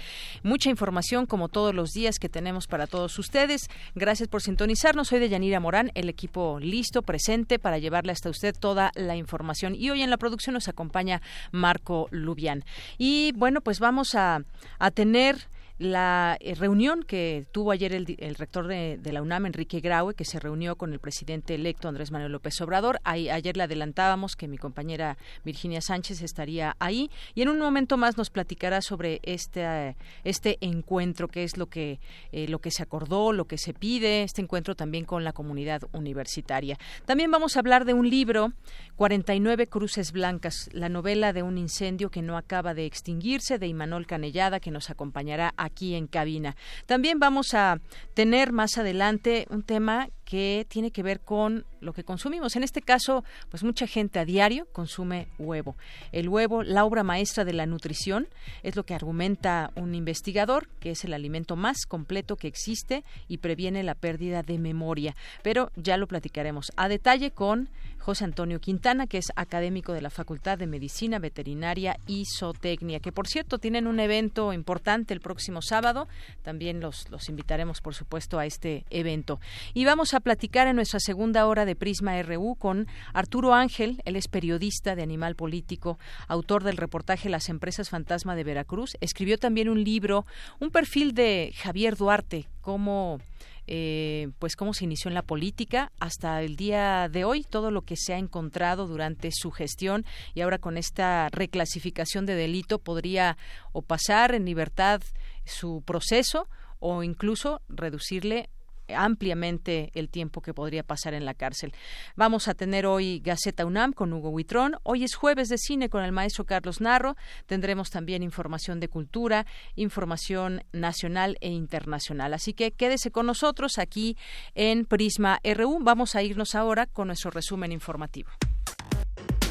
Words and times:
Mucha 0.44 0.70
información 0.70 1.25
como 1.25 1.48
todos 1.48 1.73
los 1.73 1.92
días 1.92 2.20
que 2.20 2.28
tenemos 2.28 2.68
para 2.68 2.88
todos 2.88 3.18
ustedes. 3.20 3.70
Gracias 3.96 4.28
por 4.28 4.42
sintonizarnos. 4.42 5.08
Soy 5.08 5.20
de 5.20 5.30
Yanira 5.30 5.62
Morán, 5.62 5.92
el 5.96 6.09
equipo 6.09 6.59
listo, 6.59 7.03
presente 7.03 7.58
para 7.58 7.78
llevarle 7.78 8.12
hasta 8.12 8.30
usted 8.30 8.53
toda 8.53 8.92
la 8.96 9.16
información. 9.16 9.75
Y 9.75 9.92
hoy 9.92 10.02
en 10.02 10.09
la 10.09 10.18
producción 10.18 10.56
nos 10.56 10.68
acompaña 10.68 11.22
Marco 11.53 12.01
Lubián. 12.12 12.64
Y 12.98 13.34
bueno, 13.34 13.62
pues 13.62 13.80
vamos 13.80 14.16
a, 14.16 14.40
a 14.80 14.92
tener 14.92 15.38
la 15.82 16.38
eh, 16.40 16.54
reunión 16.54 17.02
que 17.02 17.48
tuvo 17.52 17.72
ayer 17.72 17.92
el, 17.94 18.36
rector 18.36 18.68
de, 18.68 19.00
la 19.12 19.22
UNAM, 19.22 19.48
Enrique 19.48 19.80
Graue, 19.80 20.14
que 20.14 20.26
se 20.26 20.40
reunió 20.40 20.76
con 20.76 20.94
el 20.94 21.00
presidente 21.00 21.56
electo 21.56 21.88
Andrés 21.88 22.12
Manuel 22.12 22.32
López 22.32 22.62
Obrador. 22.62 23.00
ayer 23.04 23.58
le 23.58 23.64
adelantábamos 23.64 24.36
que 24.36 24.48
mi 24.48 24.59
compañera 24.59 25.18
Virginia 25.44 25.82
Sánchez 25.82 26.22
estaría 26.22 26.76
ahí 26.80 27.09
y 27.34 27.42
en 27.42 27.50
un 27.50 27.58
momento 27.58 27.98
más 27.98 28.16
nos 28.16 28.30
platicará 28.30 28.82
sobre 28.82 29.22
este, 29.24 29.96
este 30.24 30.59
encuentro, 30.62 31.28
qué 31.28 31.44
es 31.44 31.58
lo 31.58 31.66
que, 31.66 32.00
eh, 32.32 32.48
lo 32.48 32.59
que 32.59 32.70
se 32.70 32.84
acordó, 32.84 33.34
lo 33.34 33.46
que 33.46 33.58
se 33.58 33.74
pide, 33.74 34.22
este 34.22 34.44
encuentro 34.44 34.76
también 34.76 35.06
con 35.06 35.24
la 35.24 35.34
comunidad 35.34 35.82
universitaria. 35.94 36.78
También 37.06 37.32
vamos 37.32 37.56
a 37.56 37.59
hablar 37.59 37.86
de 37.86 37.96
un 37.96 38.08
libro, 38.08 38.54
49 38.98 39.66
Cruces 39.66 40.12
Blancas, 40.12 40.70
la 40.74 40.90
novela 40.90 41.34
de 41.34 41.42
un 41.42 41.58
incendio 41.58 42.12
que 42.12 42.22
no 42.22 42.38
acaba 42.38 42.76
de 42.76 42.86
extinguirse, 42.86 43.58
de 43.58 43.66
Imanol 43.66 44.06
Canellada, 44.06 44.59
que 44.59 44.70
nos 44.70 44.92
acompañará 44.92 45.56
a 45.58 45.71
aquí 45.72 45.96
en 45.96 46.08
cabina. 46.08 46.56
También 46.86 47.20
vamos 47.20 47.54
a 47.54 47.80
tener 48.14 48.52
más 48.52 48.78
adelante 48.78 49.48
un 49.50 49.64
tema 49.64 50.10
que 50.32 50.66
tiene 50.70 50.92
que 50.92 51.04
ver 51.04 51.20
con 51.20 51.66
lo 51.82 51.92
que 51.92 52.06
consumimos. 52.06 52.56
En 52.56 52.64
este 52.64 52.82
caso, 52.82 53.26
pues 53.50 53.64
mucha 53.64 53.86
gente 53.86 54.18
a 54.18 54.24
diario 54.24 54.66
consume 54.72 55.28
huevo. 55.38 55.76
El 56.14 56.30
huevo, 56.30 56.64
la 56.64 56.86
obra 56.86 57.04
maestra 57.04 57.44
de 57.44 57.52
la 57.52 57.66
nutrición, 57.66 58.30
es 58.64 58.78
lo 58.78 58.86
que 58.86 58.94
argumenta 58.94 59.72
un 59.76 59.94
investigador, 59.94 60.70
que 60.80 60.92
es 60.92 61.04
el 61.04 61.14
alimento 61.14 61.58
más 61.58 61.86
completo 61.86 62.38
que 62.38 62.48
existe 62.48 63.04
y 63.28 63.40
previene 63.40 63.84
la 63.84 63.94
pérdida 63.94 64.42
de 64.42 64.58
memoria. 64.58 65.18
Pero 65.44 65.69
ya 65.75 65.97
lo 65.97 66.08
platicaremos 66.08 66.72
a 66.78 66.88
detalle 66.88 67.31
con 67.31 67.68
José 68.00 68.24
Antonio 68.24 68.59
Quintana, 68.59 69.08
que 69.08 69.18
es 69.18 69.31
académico 69.36 69.94
de 69.94 70.02
la 70.02 70.09
Facultad 70.09 70.58
de 70.58 70.66
Medicina 70.66 71.19
Veterinaria 71.19 71.98
y 72.08 72.24
Zootecnia, 72.25 73.00
que 73.00 73.12
por 73.12 73.28
cierto 73.28 73.59
tienen 73.59 73.86
un 73.86 74.00
evento 74.00 74.53
importante 74.53 75.13
el 75.13 75.19
próximo 75.19 75.62
sábado. 75.62 76.08
También 76.42 76.80
los, 76.80 77.09
los 77.12 77.30
invitaremos, 77.30 77.81
por 77.81 77.94
supuesto, 77.94 78.40
a 78.40 78.46
este 78.46 78.86
evento. 78.90 79.40
Y 79.74 79.86
vamos 79.86 80.13
a 80.16 80.21
platicar 80.22 80.68
en 80.68 80.76
nuestra 80.76 81.00
segunda 81.00 81.46
hora 81.46 81.66
de 81.66 81.76
Prisma 81.76 82.22
RU 82.22 82.56
con 82.56 82.88
Arturo 83.14 83.54
Ángel, 83.54 84.02
él 84.06 84.16
es 84.16 84.28
periodista 84.28 84.96
de 84.96 85.04
Animal 85.04 85.36
Político, 85.36 86.00
autor 86.28 86.64
del 86.64 86.78
reportaje 86.78 87.30
Las 87.30 87.50
empresas 87.50 87.90
fantasma 87.90 88.36
de 88.36 88.44
Veracruz. 88.44 88.98
Escribió 89.02 89.38
también 89.38 89.70
un 89.70 89.84
libro, 89.84 90.26
un 90.60 90.72
perfil 90.72 91.14
de 91.14 91.54
Javier 91.56 91.96
Duarte, 91.96 92.48
cómo 92.62 93.20
eh, 93.68 94.30
pues 94.40 94.56
cómo 94.56 94.74
se 94.74 94.86
inició 94.86 95.10
en 95.10 95.16
la 95.16 95.22
política 95.22 95.92
hasta 96.00 96.42
el 96.42 96.56
día 96.56 97.08
de 97.10 97.24
hoy, 97.24 97.44
todo 97.44 97.72
lo 97.72 97.84
que 97.84 97.96
se 97.96 98.14
ha 98.14 98.18
encontrado 98.18 98.88
durante 98.88 99.30
su 99.31 99.52
gestión 99.52 100.04
y 100.34 100.42
ahora 100.42 100.58
con 100.58 100.78
esta 100.78 101.30
reclasificación 101.30 102.26
de 102.26 102.36
delito 102.36 102.80
podría 102.80 103.38
o 103.72 103.81
pasar 103.81 104.34
en 104.34 104.46
libertad 104.46 105.02
su 105.46 105.84
proceso 105.86 106.50
o 106.80 107.04
incluso 107.04 107.62
reducirle 107.70 108.50
ampliamente 108.96 109.91
el 109.94 110.09
tiempo 110.09 110.41
que 110.41 110.53
podría 110.53 110.84
pasar 110.84 111.13
en 111.13 111.25
la 111.25 111.34
cárcel. 111.34 111.74
Vamos 112.16 112.47
a 112.47 112.53
tener 112.53 112.85
hoy 112.85 113.19
Gaceta 113.19 113.66
UNAM 113.66 113.94
con 113.94 114.13
Hugo 114.13 114.29
Huitrón. 114.29 114.75
Hoy 114.84 115.03
es 115.03 115.16
jueves 115.16 115.50
de 115.50 115.57
cine 115.57 115.90
con 115.90 116.03
el 116.03 116.12
maestro 116.12 116.46
Carlos 116.46 116.81
Narro. 116.81 117.16
Tendremos 117.46 117.90
también 117.90 118.24
información 118.24 118.80
de 118.80 118.88
cultura, 118.88 119.46
información 119.75 120.63
nacional 120.72 121.38
e 121.41 121.50
internacional. 121.50 122.34
Así 122.34 122.53
que 122.53 122.72
quédese 122.72 123.12
con 123.12 123.25
nosotros 123.25 123.78
aquí 123.78 124.18
en 124.56 124.85
Prisma 124.85 125.40
RU. 125.44 125.80
Vamos 125.81 126.16
a 126.16 126.24
irnos 126.24 126.56
ahora 126.56 126.85
con 126.85 127.07
nuestro 127.07 127.31
resumen 127.31 127.72
informativo. 127.72 128.30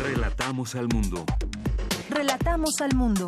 Relatamos 0.00 0.74
al 0.74 0.88
mundo. 0.88 1.24
Relatamos 2.08 2.80
al 2.80 2.94
mundo. 2.94 3.26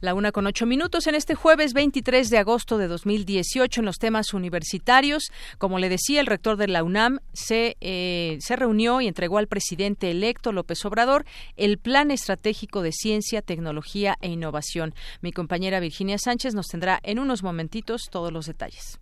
La 0.00 0.14
una 0.14 0.32
con 0.32 0.46
ocho 0.46 0.64
minutos 0.64 1.06
en 1.06 1.14
este 1.14 1.34
jueves 1.34 1.74
23 1.74 2.30
de 2.30 2.38
agosto 2.38 2.78
de 2.78 2.88
2018 2.88 3.82
en 3.82 3.84
los 3.84 3.98
temas 3.98 4.32
universitarios. 4.32 5.30
Como 5.58 5.78
le 5.78 5.90
decía, 5.90 6.22
el 6.22 6.26
rector 6.26 6.56
de 6.56 6.68
la 6.68 6.82
UNAM 6.82 7.18
se, 7.34 7.76
eh, 7.82 8.38
se 8.40 8.56
reunió 8.56 9.02
y 9.02 9.08
entregó 9.08 9.36
al 9.36 9.46
presidente 9.46 10.10
electo 10.10 10.52
López 10.52 10.82
Obrador 10.86 11.26
el 11.58 11.76
Plan 11.76 12.10
Estratégico 12.10 12.80
de 12.80 12.92
Ciencia, 12.92 13.42
Tecnología 13.42 14.16
e 14.22 14.28
Innovación. 14.28 14.94
Mi 15.20 15.32
compañera 15.32 15.80
Virginia 15.80 16.16
Sánchez 16.16 16.54
nos 16.54 16.68
tendrá 16.68 16.98
en 17.02 17.18
unos 17.18 17.42
momentitos 17.42 18.08
todos 18.10 18.32
los 18.32 18.46
detalles. 18.46 18.98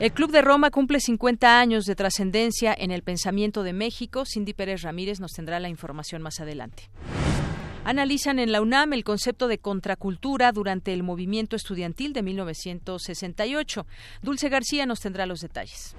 El 0.00 0.12
Club 0.12 0.32
de 0.32 0.42
Roma 0.42 0.72
cumple 0.72 0.98
50 0.98 1.60
años 1.60 1.84
de 1.84 1.94
trascendencia 1.94 2.74
en 2.76 2.90
el 2.90 3.02
pensamiento 3.02 3.62
de 3.62 3.74
México. 3.74 4.24
Cindy 4.24 4.54
Pérez 4.54 4.82
Ramírez 4.82 5.20
nos 5.20 5.30
tendrá 5.32 5.60
la 5.60 5.68
información 5.68 6.20
más 6.20 6.40
adelante. 6.40 6.90
Analizan 7.84 8.38
en 8.38 8.52
la 8.52 8.60
UNAM 8.60 8.92
el 8.92 9.04
concepto 9.04 9.48
de 9.48 9.58
contracultura 9.58 10.52
durante 10.52 10.92
el 10.92 11.02
movimiento 11.02 11.56
estudiantil 11.56 12.12
de 12.12 12.22
1968. 12.22 13.86
Dulce 14.22 14.48
García 14.50 14.84
nos 14.84 15.00
tendrá 15.00 15.24
los 15.24 15.40
detalles. 15.40 15.96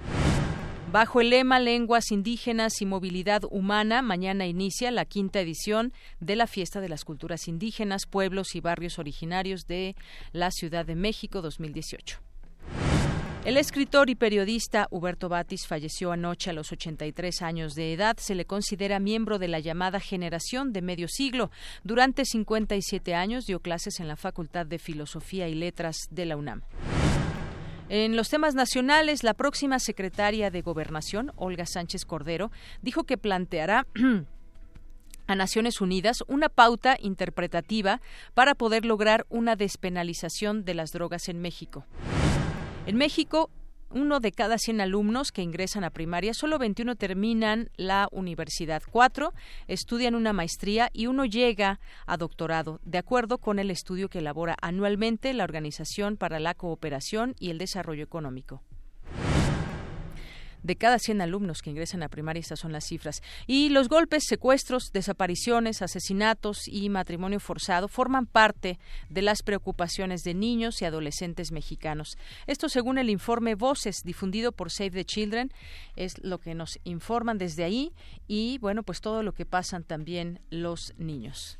Bajo 0.92 1.20
el 1.20 1.30
lema 1.30 1.58
Lenguas 1.58 2.12
indígenas 2.12 2.82
y 2.82 2.86
movilidad 2.86 3.42
humana, 3.50 4.02
mañana 4.02 4.46
inicia 4.46 4.90
la 4.90 5.06
quinta 5.06 5.40
edición 5.40 5.92
de 6.20 6.36
la 6.36 6.46
Fiesta 6.46 6.80
de 6.80 6.88
las 6.88 7.04
Culturas 7.04 7.48
Indígenas, 7.48 8.06
Pueblos 8.06 8.54
y 8.54 8.60
Barrios 8.60 8.98
Originarios 8.98 9.66
de 9.66 9.96
la 10.32 10.50
Ciudad 10.50 10.84
de 10.84 10.94
México 10.94 11.42
2018. 11.42 12.20
El 13.44 13.56
escritor 13.56 14.08
y 14.08 14.14
periodista 14.14 14.86
Huberto 14.92 15.28
Batis 15.28 15.66
falleció 15.66 16.12
anoche 16.12 16.50
a 16.50 16.52
los 16.52 16.70
83 16.70 17.42
años 17.42 17.74
de 17.74 17.92
edad. 17.92 18.16
Se 18.18 18.36
le 18.36 18.44
considera 18.44 19.00
miembro 19.00 19.40
de 19.40 19.48
la 19.48 19.58
llamada 19.58 19.98
generación 19.98 20.72
de 20.72 20.80
medio 20.80 21.08
siglo. 21.08 21.50
Durante 21.82 22.24
57 22.24 23.16
años 23.16 23.44
dio 23.46 23.58
clases 23.58 23.98
en 23.98 24.06
la 24.06 24.14
Facultad 24.14 24.64
de 24.66 24.78
Filosofía 24.78 25.48
y 25.48 25.54
Letras 25.54 25.96
de 26.10 26.26
la 26.26 26.36
UNAM. 26.36 26.62
En 27.88 28.14
los 28.14 28.28
temas 28.28 28.54
nacionales, 28.54 29.24
la 29.24 29.34
próxima 29.34 29.80
secretaria 29.80 30.52
de 30.52 30.62
Gobernación, 30.62 31.32
Olga 31.34 31.66
Sánchez 31.66 32.04
Cordero, 32.04 32.52
dijo 32.80 33.02
que 33.02 33.18
planteará 33.18 33.88
a 35.26 35.34
Naciones 35.34 35.80
Unidas 35.80 36.22
una 36.28 36.48
pauta 36.48 36.96
interpretativa 37.00 38.00
para 38.34 38.54
poder 38.54 38.84
lograr 38.84 39.26
una 39.30 39.56
despenalización 39.56 40.64
de 40.64 40.74
las 40.74 40.92
drogas 40.92 41.28
en 41.28 41.40
México. 41.40 41.84
En 42.84 42.96
México, 42.96 43.48
uno 43.90 44.18
de 44.18 44.32
cada 44.32 44.58
100 44.58 44.80
alumnos 44.80 45.30
que 45.30 45.42
ingresan 45.42 45.84
a 45.84 45.90
primaria, 45.90 46.34
solo 46.34 46.58
21 46.58 46.96
terminan 46.96 47.70
la 47.76 48.08
universidad. 48.10 48.82
Cuatro 48.90 49.32
estudian 49.68 50.16
una 50.16 50.32
maestría 50.32 50.90
y 50.92 51.06
uno 51.06 51.24
llega 51.24 51.78
a 52.06 52.16
doctorado, 52.16 52.80
de 52.82 52.98
acuerdo 52.98 53.38
con 53.38 53.60
el 53.60 53.70
estudio 53.70 54.08
que 54.08 54.18
elabora 54.18 54.56
anualmente 54.60 55.32
la 55.32 55.44
Organización 55.44 56.16
para 56.16 56.40
la 56.40 56.54
Cooperación 56.54 57.36
y 57.38 57.50
el 57.50 57.58
Desarrollo 57.58 58.02
Económico. 58.02 58.62
De 60.62 60.76
cada 60.76 60.98
100 60.98 61.20
alumnos 61.20 61.62
que 61.62 61.70
ingresan 61.70 62.02
a 62.02 62.08
primaria, 62.08 62.40
estas 62.40 62.60
son 62.60 62.72
las 62.72 62.84
cifras. 62.84 63.22
Y 63.46 63.68
los 63.68 63.88
golpes, 63.88 64.24
secuestros, 64.26 64.92
desapariciones, 64.92 65.82
asesinatos 65.82 66.68
y 66.68 66.88
matrimonio 66.88 67.40
forzado 67.40 67.88
forman 67.88 68.26
parte 68.26 68.78
de 69.08 69.22
las 69.22 69.42
preocupaciones 69.42 70.22
de 70.22 70.34
niños 70.34 70.82
y 70.82 70.84
adolescentes 70.84 71.52
mexicanos. 71.52 72.16
Esto 72.46 72.68
según 72.68 72.98
el 72.98 73.10
informe 73.10 73.54
Voces 73.54 74.02
difundido 74.04 74.52
por 74.52 74.70
Save 74.70 74.90
the 74.90 75.04
Children, 75.04 75.52
es 75.96 76.18
lo 76.22 76.38
que 76.38 76.54
nos 76.54 76.78
informan 76.84 77.38
desde 77.38 77.64
ahí 77.64 77.92
y 78.26 78.58
bueno, 78.58 78.82
pues 78.82 79.00
todo 79.00 79.22
lo 79.22 79.32
que 79.32 79.46
pasan 79.46 79.84
también 79.84 80.40
los 80.50 80.94
niños. 80.98 81.58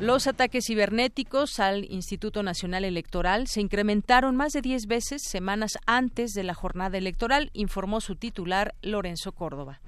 Los 0.00 0.28
ataques 0.28 0.66
cibernéticos 0.68 1.58
al 1.58 1.84
Instituto 1.90 2.44
Nacional 2.44 2.84
Electoral 2.84 3.48
se 3.48 3.60
incrementaron 3.60 4.36
más 4.36 4.52
de 4.52 4.62
10 4.62 4.86
veces 4.86 5.22
semanas 5.24 5.72
antes 5.86 6.34
de 6.34 6.44
la 6.44 6.54
jornada 6.54 6.98
electoral, 6.98 7.50
informó 7.52 8.00
su 8.00 8.14
titular 8.14 8.76
Lorenzo 8.80 9.32
Córdoba. 9.32 9.80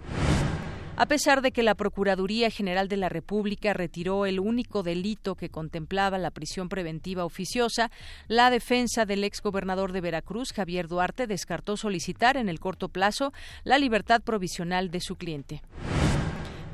A 0.96 1.06
pesar 1.06 1.42
de 1.42 1.52
que 1.52 1.62
la 1.62 1.76
Procuraduría 1.76 2.50
General 2.50 2.88
de 2.88 2.96
la 2.96 3.08
República 3.08 3.72
retiró 3.72 4.26
el 4.26 4.40
único 4.40 4.82
delito 4.82 5.36
que 5.36 5.48
contemplaba 5.48 6.18
la 6.18 6.32
prisión 6.32 6.68
preventiva 6.68 7.24
oficiosa, 7.24 7.92
la 8.26 8.50
defensa 8.50 9.06
del 9.06 9.22
exgobernador 9.22 9.92
de 9.92 10.00
Veracruz, 10.00 10.52
Javier 10.52 10.88
Duarte, 10.88 11.28
descartó 11.28 11.76
solicitar 11.76 12.36
en 12.36 12.48
el 12.48 12.58
corto 12.58 12.88
plazo 12.88 13.32
la 13.62 13.78
libertad 13.78 14.22
provisional 14.22 14.90
de 14.90 15.00
su 15.00 15.14
cliente. 15.14 15.62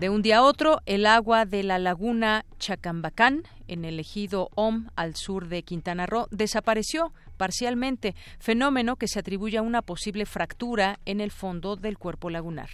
De 0.00 0.10
un 0.10 0.20
día 0.20 0.38
a 0.38 0.42
otro, 0.42 0.82
el 0.84 1.06
agua 1.06 1.46
de 1.46 1.62
la 1.62 1.78
laguna 1.78 2.44
Chacambacán, 2.58 3.44
en 3.66 3.86
el 3.86 3.98
ejido 3.98 4.50
OM 4.54 4.88
al 4.94 5.16
sur 5.16 5.48
de 5.48 5.62
Quintana 5.62 6.04
Roo, 6.04 6.28
desapareció 6.30 7.14
parcialmente, 7.38 8.14
fenómeno 8.38 8.96
que 8.96 9.08
se 9.08 9.20
atribuye 9.20 9.56
a 9.56 9.62
una 9.62 9.80
posible 9.80 10.26
fractura 10.26 10.98
en 11.06 11.22
el 11.22 11.30
fondo 11.30 11.76
del 11.76 11.96
cuerpo 11.96 12.28
lagunar. 12.28 12.68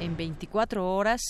En 0.00 0.16
24 0.16 0.94
horas, 0.94 1.20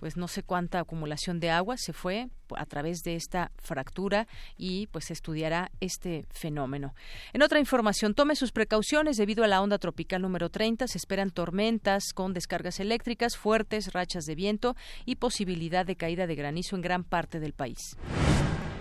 pues 0.00 0.16
no 0.16 0.26
sé 0.26 0.42
cuánta 0.42 0.80
acumulación 0.80 1.38
de 1.38 1.50
agua 1.50 1.76
se 1.76 1.92
fue 1.92 2.28
a 2.56 2.66
través 2.66 3.02
de 3.02 3.14
esta 3.14 3.52
fractura 3.58 4.26
y 4.56 4.88
pues 4.88 5.10
estudiará 5.10 5.70
este 5.80 6.26
fenómeno. 6.30 6.94
En 7.32 7.42
otra 7.42 7.60
información, 7.60 8.14
tome 8.14 8.34
sus 8.34 8.50
precauciones 8.50 9.16
debido 9.16 9.44
a 9.44 9.48
la 9.48 9.60
onda 9.60 9.78
tropical 9.78 10.22
número 10.22 10.48
30. 10.48 10.88
Se 10.88 10.98
esperan 10.98 11.30
tormentas 11.30 12.12
con 12.14 12.32
descargas 12.32 12.80
eléctricas, 12.80 13.36
fuertes 13.36 13.92
rachas 13.92 14.24
de 14.24 14.34
viento 14.34 14.74
y 15.04 15.16
posibilidad 15.16 15.86
de 15.86 15.96
caída 15.96 16.26
de 16.26 16.34
granizo 16.34 16.74
en 16.74 16.82
gran 16.82 17.04
parte 17.04 17.38
del 17.38 17.52
país. 17.52 17.96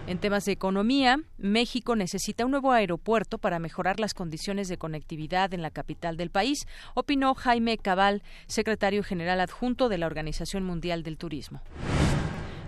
En 0.09 0.17
temas 0.17 0.45
de 0.45 0.53
economía, 0.53 1.21
México 1.37 1.95
necesita 1.95 2.43
un 2.43 2.49
nuevo 2.49 2.71
aeropuerto 2.71 3.37
para 3.37 3.59
mejorar 3.59 3.99
las 3.99 4.15
condiciones 4.15 4.67
de 4.67 4.79
conectividad 4.79 5.53
en 5.53 5.61
la 5.61 5.69
capital 5.69 6.17
del 6.17 6.31
país, 6.31 6.65
opinó 6.95 7.35
Jaime 7.35 7.77
Cabal, 7.77 8.23
secretario 8.47 9.03
general 9.03 9.39
adjunto 9.39 9.87
de 9.87 9.99
la 9.99 10.07
Organización 10.07 10.63
Mundial 10.63 11.03
del 11.03 11.19
Turismo. 11.19 11.61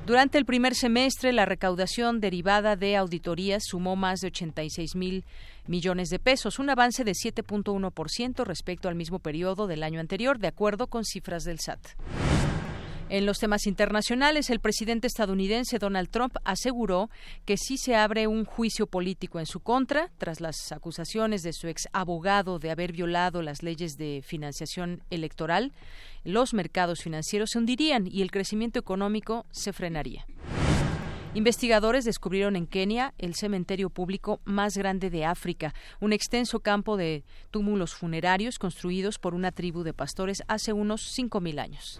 Durante 0.06 0.38
el 0.38 0.46
primer 0.46 0.76
semestre, 0.76 1.34
la 1.34 1.48
recaudación 1.48 2.20
derivada 2.20 2.76
de 2.76 2.96
auditorías 2.96 3.64
sumó 3.66 3.96
más 3.96 4.20
de 4.20 4.28
86 4.28 4.96
mil 4.96 5.26
millones 5.66 6.10
de 6.10 6.20
pesos, 6.20 6.60
un 6.60 6.70
avance 6.70 7.04
de 7.04 7.14
7.1% 7.14 8.46
respecto 8.46 8.88
al 8.88 8.94
mismo 8.94 9.18
periodo 9.18 9.66
del 9.66 9.82
año 9.82 10.00
anterior, 10.00 10.38
de 10.38 10.50
acuerdo 10.50 10.86
con 10.86 11.06
cifras 11.06 11.44
del 11.44 11.60
SAT. 11.60 11.80
En 13.12 13.26
los 13.26 13.40
temas 13.40 13.68
internacionales, 13.68 14.50
el 14.50 14.62
presidente 14.62 15.06
estadounidense 15.06 15.80
Donald 15.80 16.08
Trump 16.10 16.38
aseguró 16.46 17.10
que 17.44 17.58
si 17.58 17.78
se 17.78 17.94
abre 17.94 18.26
un 18.26 18.46
juicio 18.46 18.88
político 18.88 19.38
en 19.38 19.46
su 19.46 19.60
contra, 19.60 20.10
tras 20.18 20.40
las 20.40 20.72
acusaciones 20.72 21.44
de 21.44 21.52
su 21.52 21.68
ex 21.68 21.90
abogado 21.92 22.58
de 22.58 22.72
haber 22.72 22.94
violado 22.94 23.42
las 23.42 23.64
leyes 23.64 23.98
de 23.98 24.24
financiación 24.26 25.04
electoral, 25.10 25.74
los 26.24 26.54
mercados 26.54 27.02
financieros 27.02 27.50
se 27.50 27.58
hundirían 27.58 28.08
y 28.08 28.22
el 28.22 28.32
crecimiento 28.32 28.80
económico 28.80 29.46
se 29.52 29.74
frenaría. 29.74 30.26
Investigadores 31.34 32.06
descubrieron 32.06 32.56
en 32.56 32.66
Kenia 32.66 33.14
el 33.18 33.36
cementerio 33.36 33.90
público 33.90 34.40
más 34.46 34.78
grande 34.78 35.10
de 35.10 35.26
África, 35.26 35.74
un 36.00 36.14
extenso 36.14 36.62
campo 36.62 36.96
de 36.96 37.26
túmulos 37.52 37.94
funerarios 37.94 38.58
construidos 38.58 39.20
por 39.20 39.34
una 39.34 39.52
tribu 39.52 39.84
de 39.84 39.94
pastores 39.94 40.44
hace 40.48 40.72
unos 40.72 41.02
5.000 41.18 41.60
años. 41.60 42.00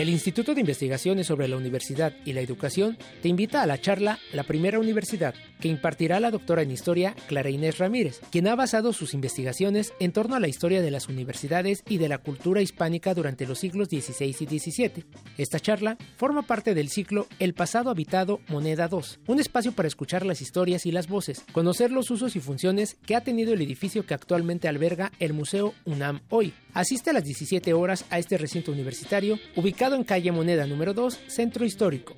El 0.00 0.08
Instituto 0.08 0.54
de 0.54 0.62
Investigaciones 0.62 1.26
sobre 1.26 1.46
la 1.46 1.58
Universidad 1.58 2.14
y 2.24 2.32
la 2.32 2.40
Educación 2.40 2.96
te 3.20 3.28
invita 3.28 3.60
a 3.60 3.66
la 3.66 3.78
charla 3.78 4.18
La 4.32 4.44
Primera 4.44 4.78
Universidad, 4.78 5.34
que 5.60 5.68
impartirá 5.68 6.20
la 6.20 6.30
doctora 6.30 6.62
en 6.62 6.70
Historia 6.70 7.14
Clara 7.28 7.50
Inés 7.50 7.76
Ramírez, 7.76 8.22
quien 8.30 8.48
ha 8.48 8.54
basado 8.54 8.94
sus 8.94 9.12
investigaciones 9.12 9.92
en 10.00 10.12
torno 10.12 10.36
a 10.36 10.40
la 10.40 10.48
historia 10.48 10.80
de 10.80 10.90
las 10.90 11.10
universidades 11.10 11.82
y 11.86 11.98
de 11.98 12.08
la 12.08 12.16
cultura 12.16 12.62
hispánica 12.62 13.12
durante 13.12 13.46
los 13.46 13.58
siglos 13.58 13.88
XVI 13.88 14.34
y 14.40 14.58
XVII. 14.58 15.04
Esta 15.36 15.60
charla 15.60 15.98
forma 16.16 16.46
parte 16.46 16.74
del 16.74 16.88
ciclo 16.88 17.26
El 17.38 17.52
pasado 17.52 17.90
habitado 17.90 18.40
Moneda 18.48 18.88
2, 18.88 19.20
un 19.26 19.38
espacio 19.38 19.72
para 19.72 19.88
escuchar 19.88 20.24
las 20.24 20.40
historias 20.40 20.86
y 20.86 20.92
las 20.92 21.08
voces, 21.08 21.44
conocer 21.52 21.92
los 21.92 22.10
usos 22.10 22.36
y 22.36 22.40
funciones 22.40 22.96
que 23.04 23.16
ha 23.16 23.20
tenido 23.20 23.52
el 23.52 23.60
edificio 23.60 24.06
que 24.06 24.14
actualmente 24.14 24.66
alberga 24.66 25.12
el 25.18 25.34
Museo 25.34 25.74
UNAM 25.84 26.20
hoy. 26.30 26.54
Asiste 26.72 27.10
a 27.10 27.12
las 27.12 27.24
17 27.24 27.72
horas 27.72 28.04
a 28.10 28.18
este 28.18 28.38
recinto 28.38 28.70
universitario 28.70 29.38
ubicado 29.56 29.96
en 29.96 30.04
calle 30.04 30.30
Moneda 30.30 30.66
número 30.66 30.94
2, 30.94 31.20
Centro 31.26 31.64
Histórico. 31.64 32.14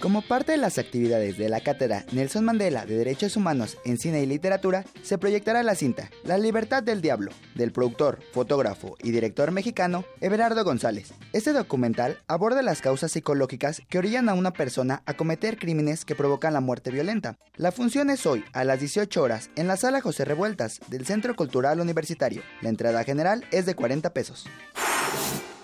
Como 0.00 0.22
parte 0.22 0.52
de 0.52 0.58
las 0.58 0.78
actividades 0.78 1.36
de 1.38 1.48
la 1.48 1.60
cátedra 1.60 2.04
Nelson 2.12 2.44
Mandela 2.44 2.86
de 2.86 2.96
Derechos 2.96 3.36
Humanos 3.36 3.78
en 3.84 3.98
Cine 3.98 4.22
y 4.22 4.26
Literatura, 4.26 4.84
se 5.02 5.18
proyectará 5.18 5.64
la 5.64 5.74
cinta 5.74 6.08
La 6.22 6.38
Libertad 6.38 6.84
del 6.84 7.02
Diablo, 7.02 7.32
del 7.56 7.72
productor, 7.72 8.20
fotógrafo 8.32 8.96
y 9.02 9.10
director 9.10 9.50
mexicano 9.50 10.04
Everardo 10.20 10.62
González. 10.62 11.12
Este 11.32 11.52
documental 11.52 12.18
aborda 12.28 12.62
las 12.62 12.80
causas 12.80 13.10
psicológicas 13.10 13.82
que 13.88 13.98
orillan 13.98 14.28
a 14.28 14.34
una 14.34 14.52
persona 14.52 15.02
a 15.04 15.14
cometer 15.14 15.58
crímenes 15.58 16.04
que 16.04 16.14
provocan 16.14 16.52
la 16.52 16.60
muerte 16.60 16.92
violenta. 16.92 17.36
La 17.56 17.72
función 17.72 18.08
es 18.08 18.24
hoy, 18.24 18.44
a 18.52 18.62
las 18.62 18.78
18 18.78 19.20
horas, 19.20 19.50
en 19.56 19.66
la 19.66 19.76
sala 19.76 20.00
José 20.00 20.24
Revueltas 20.24 20.80
del 20.86 21.06
Centro 21.06 21.34
Cultural 21.34 21.80
Universitario. 21.80 22.42
La 22.62 22.68
entrada 22.68 23.02
general 23.02 23.44
es 23.50 23.66
de 23.66 23.74
40 23.74 24.14
pesos. 24.14 24.46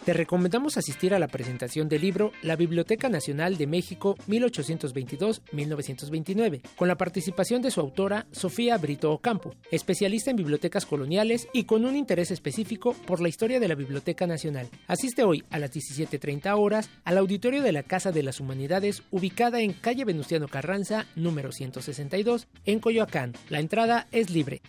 Te 0.04 0.12
recomendamos 0.12 0.76
asistir 0.76 1.14
a 1.14 1.18
la 1.18 1.28
presentación 1.28 1.88
del 1.88 2.02
libro 2.02 2.32
La 2.42 2.56
Biblioteca 2.56 3.08
Nacional 3.08 3.56
de 3.56 3.66
México 3.66 4.16
1822-1929, 4.28 6.60
con 6.76 6.88
la 6.88 6.98
participación 6.98 7.62
de 7.62 7.70
su 7.70 7.80
autora 7.80 8.26
Sofía 8.30 8.76
Brito 8.76 9.10
Ocampo, 9.12 9.54
especialista 9.70 10.30
en 10.30 10.36
bibliotecas 10.36 10.84
coloniales 10.84 11.48
y 11.54 11.64
con 11.64 11.86
un 11.86 11.96
interés 11.96 12.30
específico 12.30 12.92
por 13.06 13.22
la 13.22 13.30
historia 13.30 13.60
de 13.60 13.68
la 13.68 13.76
Biblioteca 13.76 14.26
Nacional. 14.26 14.68
Asiste 14.88 15.22
hoy 15.22 15.42
a 15.48 15.58
las 15.58 15.72
17.30 15.72 16.54
horas 16.54 16.90
al 17.04 17.16
auditorio 17.16 17.62
de 17.62 17.72
la 17.72 17.82
Casa 17.82 18.12
de 18.12 18.22
las 18.22 18.40
Humanidades, 18.40 19.04
ubicada 19.10 19.62
en 19.62 19.72
calle 19.72 20.04
Venustiano 20.04 20.48
Carranza, 20.48 21.06
número 21.16 21.50
162, 21.50 22.46
en 22.66 22.80
Coyoacán. 22.80 23.32
La 23.48 23.60
entrada 23.60 24.06
es 24.12 24.28
libre. 24.28 24.60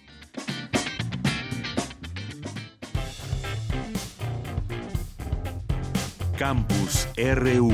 Campus 6.37 7.07
RU. 7.17 7.71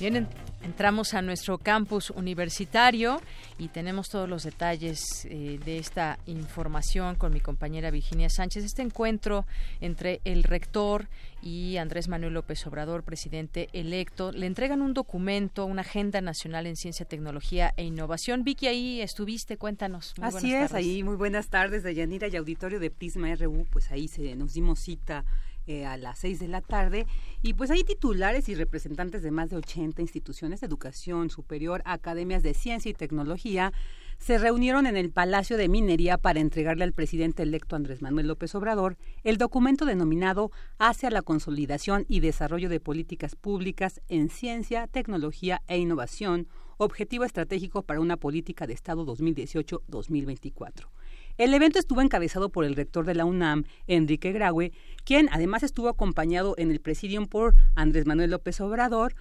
Bien, 0.00 0.28
entramos 0.76 1.14
a 1.14 1.22
nuestro 1.22 1.56
campus 1.56 2.10
universitario 2.10 3.22
y 3.56 3.68
tenemos 3.68 4.10
todos 4.10 4.28
los 4.28 4.42
detalles 4.42 5.24
eh, 5.24 5.58
de 5.64 5.78
esta 5.78 6.18
información 6.26 7.14
con 7.14 7.32
mi 7.32 7.40
compañera 7.40 7.90
Virginia 7.90 8.28
Sánchez. 8.28 8.62
Este 8.62 8.82
encuentro 8.82 9.46
entre 9.80 10.20
el 10.24 10.42
rector 10.42 11.08
y 11.40 11.78
Andrés 11.78 12.08
Manuel 12.08 12.34
López 12.34 12.66
Obrador, 12.66 13.04
presidente 13.04 13.70
electo, 13.72 14.32
le 14.32 14.44
entregan 14.44 14.82
un 14.82 14.92
documento, 14.92 15.64
una 15.64 15.80
agenda 15.80 16.20
nacional 16.20 16.66
en 16.66 16.76
ciencia, 16.76 17.06
tecnología 17.06 17.72
e 17.78 17.84
innovación. 17.84 18.44
Vicky, 18.44 18.66
ahí 18.66 19.00
estuviste, 19.00 19.56
cuéntanos. 19.56 20.12
Así 20.20 20.52
es, 20.52 20.74
ahí 20.74 21.02
muy 21.02 21.16
buenas 21.16 21.48
tardes, 21.48 21.84
Dayanira 21.84 22.28
y 22.28 22.36
auditorio 22.36 22.80
de 22.80 22.90
Prisma 22.90 23.34
RU, 23.34 23.66
pues 23.72 23.90
ahí 23.90 24.08
se 24.08 24.36
nos 24.36 24.52
dimos 24.52 24.80
cita 24.80 25.24
eh, 25.66 25.84
a 25.84 25.96
las 25.96 26.18
seis 26.18 26.38
de 26.40 26.48
la 26.48 26.60
tarde. 26.60 27.06
Y 27.42 27.54
pues 27.54 27.70
hay 27.70 27.84
titulares 27.84 28.48
y 28.48 28.54
representantes 28.54 29.22
de 29.22 29.30
más 29.30 29.50
de 29.50 29.56
80 29.56 30.00
instituciones 30.02 30.60
de 30.60 30.66
educación 30.66 31.30
superior, 31.30 31.82
academias 31.84 32.42
de 32.42 32.54
ciencia 32.54 32.90
y 32.90 32.94
tecnología, 32.94 33.72
se 34.18 34.38
reunieron 34.38 34.86
en 34.86 34.96
el 34.96 35.10
Palacio 35.10 35.56
de 35.56 35.68
Minería 35.68 36.18
para 36.18 36.40
entregarle 36.40 36.84
al 36.84 36.92
presidente 36.92 37.42
electo 37.42 37.76
Andrés 37.76 38.02
Manuel 38.02 38.28
López 38.28 38.54
Obrador 38.54 38.96
el 39.24 39.36
documento 39.36 39.84
denominado 39.84 40.50
Hacia 40.78 41.10
la 41.10 41.22
consolidación 41.22 42.04
y 42.08 42.20
desarrollo 42.20 42.68
de 42.68 42.80
políticas 42.80 43.36
públicas 43.36 44.00
en 44.08 44.30
ciencia, 44.30 44.86
tecnología 44.86 45.62
e 45.68 45.78
innovación, 45.78 46.48
objetivo 46.78 47.24
estratégico 47.24 47.82
para 47.82 48.00
una 48.00 48.16
política 48.16 48.66
de 48.66 48.74
Estado 48.74 49.06
2018-2024. 49.06 50.88
El 51.38 51.52
evento 51.52 51.78
estuvo 51.78 52.00
encabezado 52.00 52.48
por 52.48 52.64
el 52.64 52.74
rector 52.74 53.04
de 53.04 53.14
la 53.14 53.26
UNAM, 53.26 53.64
Enrique 53.86 54.32
Graue, 54.32 54.72
quien 55.04 55.28
además 55.32 55.62
estuvo 55.62 55.90
acompañado 55.90 56.54
en 56.56 56.70
el 56.70 56.80
presidium 56.80 57.26
por 57.26 57.54
Andrés 57.74 58.06
Manuel 58.06 58.30
López 58.30 58.58
Obrador, 58.62 59.14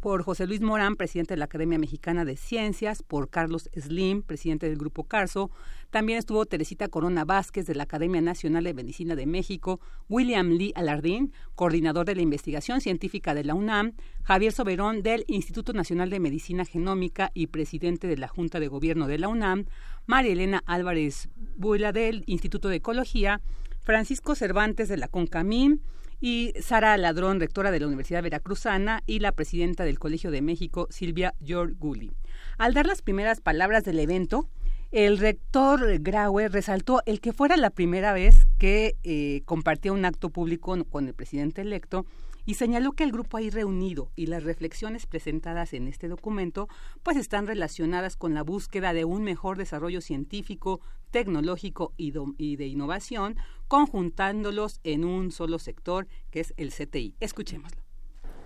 por, 0.00 0.22
José 0.22 0.46
Luis 0.46 0.60
Morán, 0.60 0.94
presidente 0.94 1.34
de 1.34 1.38
la 1.38 1.46
Academia 1.46 1.80
Mexicana 1.80 2.24
de 2.24 2.36
Ciencias, 2.36 3.02
por 3.02 3.28
Carlos 3.28 3.68
Slim, 3.74 4.22
presidente 4.22 4.68
del 4.68 4.78
Grupo 4.78 5.02
Carso. 5.02 5.50
También 5.90 6.20
estuvo 6.20 6.46
Teresita 6.46 6.86
Corona 6.86 7.24
Vázquez 7.24 7.66
de 7.66 7.74
la 7.74 7.82
Academia 7.82 8.20
Nacional 8.20 8.62
de 8.62 8.72
Medicina 8.72 9.16
de 9.16 9.26
México, 9.26 9.80
William 10.08 10.50
Lee 10.50 10.72
Alardín, 10.76 11.32
coordinador 11.56 12.06
de 12.06 12.14
la 12.14 12.22
investigación 12.22 12.80
científica 12.80 13.34
de 13.34 13.42
la 13.42 13.54
UNAM, 13.54 13.94
Javier 14.22 14.52
Soberón 14.52 15.02
del 15.02 15.24
Instituto 15.26 15.72
Nacional 15.72 16.08
de 16.08 16.20
Medicina 16.20 16.64
Genómica 16.64 17.32
y 17.34 17.48
presidente 17.48 18.06
de 18.06 18.16
la 18.16 18.28
Junta 18.28 18.60
de 18.60 18.68
Gobierno 18.68 19.08
de 19.08 19.18
la 19.18 19.26
UNAM, 19.26 19.64
María 20.06 20.32
Elena 20.34 20.62
Álvarez 20.66 21.30
Buila 21.56 21.90
del 21.90 22.22
Instituto 22.26 22.68
de 22.68 22.76
Ecología, 22.76 23.40
Francisco 23.82 24.36
Cervantes 24.36 24.88
de 24.88 24.98
la 24.98 25.08
CONCAMIM, 25.08 25.80
y 26.20 26.52
Sara 26.60 26.96
Ladrón, 26.96 27.40
rectora 27.40 27.70
de 27.70 27.80
la 27.80 27.86
Universidad 27.86 28.22
Veracruzana, 28.22 29.02
y 29.06 29.20
la 29.20 29.32
presidenta 29.32 29.84
del 29.84 29.98
Colegio 29.98 30.30
de 30.30 30.42
México, 30.42 30.86
Silvia 30.90 31.34
Gulli. 31.40 32.12
Al 32.58 32.74
dar 32.74 32.86
las 32.86 33.02
primeras 33.02 33.40
palabras 33.40 33.84
del 33.84 34.00
evento, 34.00 34.48
el 34.90 35.18
rector 35.18 35.98
Graue 36.00 36.48
resaltó 36.48 37.02
el 37.04 37.20
que 37.20 37.32
fuera 37.32 37.56
la 37.56 37.70
primera 37.70 38.12
vez 38.12 38.46
que 38.58 38.96
eh, 39.04 39.42
compartía 39.44 39.92
un 39.92 40.04
acto 40.04 40.30
público 40.30 40.82
con 40.84 41.06
el 41.08 41.14
presidente 41.14 41.60
electo 41.60 42.06
y 42.48 42.54
señaló 42.54 42.92
que 42.92 43.04
el 43.04 43.12
grupo 43.12 43.36
ahí 43.36 43.50
reunido 43.50 44.10
y 44.16 44.24
las 44.24 44.42
reflexiones 44.42 45.04
presentadas 45.04 45.74
en 45.74 45.86
este 45.86 46.08
documento 46.08 46.66
pues 47.02 47.18
están 47.18 47.46
relacionadas 47.46 48.16
con 48.16 48.32
la 48.32 48.42
búsqueda 48.42 48.94
de 48.94 49.04
un 49.04 49.22
mejor 49.22 49.58
desarrollo 49.58 50.00
científico, 50.00 50.80
tecnológico 51.10 51.92
y, 51.98 52.14
y 52.38 52.56
de 52.56 52.66
innovación, 52.66 53.36
conjuntándolos 53.68 54.80
en 54.82 55.04
un 55.04 55.30
solo 55.30 55.58
sector 55.58 56.08
que 56.30 56.40
es 56.40 56.54
el 56.56 56.70
CTI. 56.70 57.16
Escuchémoslo. 57.20 57.82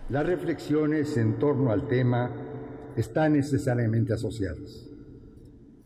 Las 0.08 0.26
reflexiones 0.26 1.16
en 1.16 1.38
torno 1.38 1.70
al 1.70 1.86
tema 1.86 2.34
están 2.96 3.34
necesariamente 3.34 4.12
asociadas, 4.12 4.90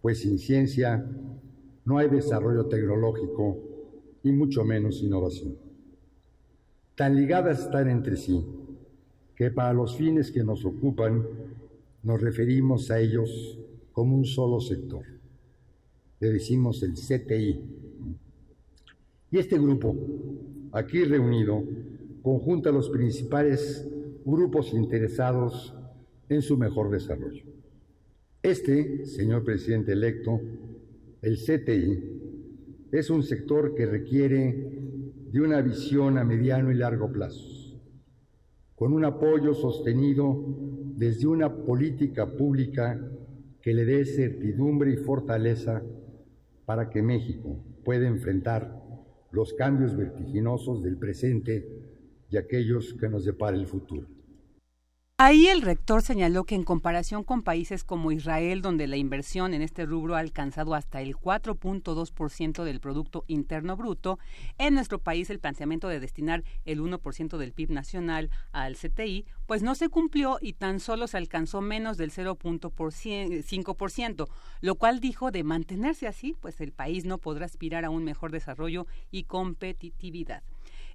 pues 0.01 0.23
sin 0.23 0.39
ciencia 0.39 1.07
no 1.85 1.99
hay 1.99 2.09
desarrollo 2.09 2.65
tecnológico 2.65 3.59
y 4.23 4.33
mucho 4.33 4.65
menos 4.65 5.03
innovación 5.03 5.66
tan 6.97 7.15
ligadas 7.15 7.61
están 7.61 7.89
entre 7.89 8.17
sí, 8.17 8.45
que 9.37 9.51
para 9.51 9.73
los 9.75 9.97
fines 9.97 10.33
que 10.33 10.43
nos 10.43 10.65
ocupan 10.65 11.25
nos 12.03 12.21
referimos 12.21 12.91
a 12.91 12.99
ellos 12.99 13.59
como 13.93 14.17
un 14.17 14.25
solo 14.25 14.61
sector. 14.61 15.05
Le 16.21 16.33
decimos 16.33 16.83
el 16.83 16.95
CTI. 16.95 17.61
Y 19.31 19.39
este 19.39 19.59
grupo, 19.59 19.95
aquí 20.73 21.05
reunido, 21.05 21.63
conjunta 22.23 22.71
los 22.71 22.89
principales 22.89 23.87
grupos 24.25 24.73
interesados 24.73 25.75
en 26.29 26.43
su 26.43 26.57
mejor 26.57 26.91
desarrollo. 26.91 27.45
Este, 28.43 29.05
señor 29.05 29.45
presidente 29.45 29.93
electo, 29.93 30.41
el 31.21 31.37
CTI, 31.37 32.17
es 32.93 33.11
un 33.11 33.23
sector 33.23 33.75
que 33.75 33.85
requiere 33.85 34.86
de 35.37 35.43
una 35.43 35.61
visión 35.61 36.17
a 36.17 36.25
mediano 36.25 36.73
y 36.73 36.77
largo 36.77 37.13
plazo, 37.13 37.79
con 38.75 38.95
un 38.95 39.05
apoyo 39.05 39.53
sostenido 39.53 40.43
desde 40.97 41.27
una 41.27 41.55
política 41.55 42.25
pública 42.25 42.99
que 43.61 43.75
le 43.75 43.85
dé 43.85 44.07
certidumbre 44.07 44.95
y 44.95 44.97
fortaleza 44.97 45.83
para 46.65 46.89
que 46.89 47.03
México 47.03 47.63
pueda 47.85 48.09
enfrentar 48.09 48.83
los 49.31 49.53
cambios 49.53 49.95
vertiginosos 49.95 50.83
del 50.83 50.97
presente 50.97 51.69
y 52.31 52.39
aquellos 52.39 52.95
que 52.95 53.11
nos 53.11 53.27
depara 53.27 53.59
el 53.59 53.67
futuro. 53.67 54.16
Ahí 55.19 55.47
el 55.47 55.63
rector 55.63 56.03
señaló 56.03 56.45
que 56.45 56.55
en 56.55 56.63
comparación 56.63 57.25
con 57.25 57.41
países 57.41 57.85
como 57.85 58.13
Israel, 58.13 58.61
donde 58.61 58.87
la 58.87 58.99
inversión 58.99 59.55
en 59.55 59.63
este 59.63 59.87
rubro 59.87 60.15
ha 60.15 60.19
alcanzado 60.19 60.75
hasta 60.75 61.01
el 61.01 61.17
4.2% 61.17 62.65
del 62.65 62.81
Producto 62.81 63.25
Interno 63.27 63.79
Bruto, 63.79 64.19
en 64.59 64.75
nuestro 64.75 64.99
país 64.99 65.31
el 65.31 65.39
planteamiento 65.39 65.89
de 65.89 66.01
destinar 66.01 66.45
el 66.67 66.83
1% 66.83 67.39
del 67.39 67.55
PIB 67.55 67.71
nacional 67.71 68.29
al 68.53 68.77
CTI, 68.77 69.25
pues 69.47 69.63
no 69.63 69.75
se 69.75 69.89
cumplió 69.89 70.37
y 70.39 70.53
tan 70.53 70.81
solo 70.81 71.07
se 71.07 71.17
alcanzó 71.17 71.63
menos 71.63 71.97
del 71.97 72.13
0.5%, 72.13 74.29
lo 74.61 74.75
cual 74.75 75.01
dijo 75.01 75.31
de 75.31 75.45
mantenerse 75.45 76.07
así, 76.07 76.37
pues 76.39 76.61
el 76.61 76.73
país 76.73 77.07
no 77.07 77.17
podrá 77.17 77.47
aspirar 77.47 77.87
a 77.87 77.91
un 77.91 78.05
mejor 78.05 78.33
desarrollo 78.33 78.87
y 79.11 79.23
competitividad. 79.23 80.43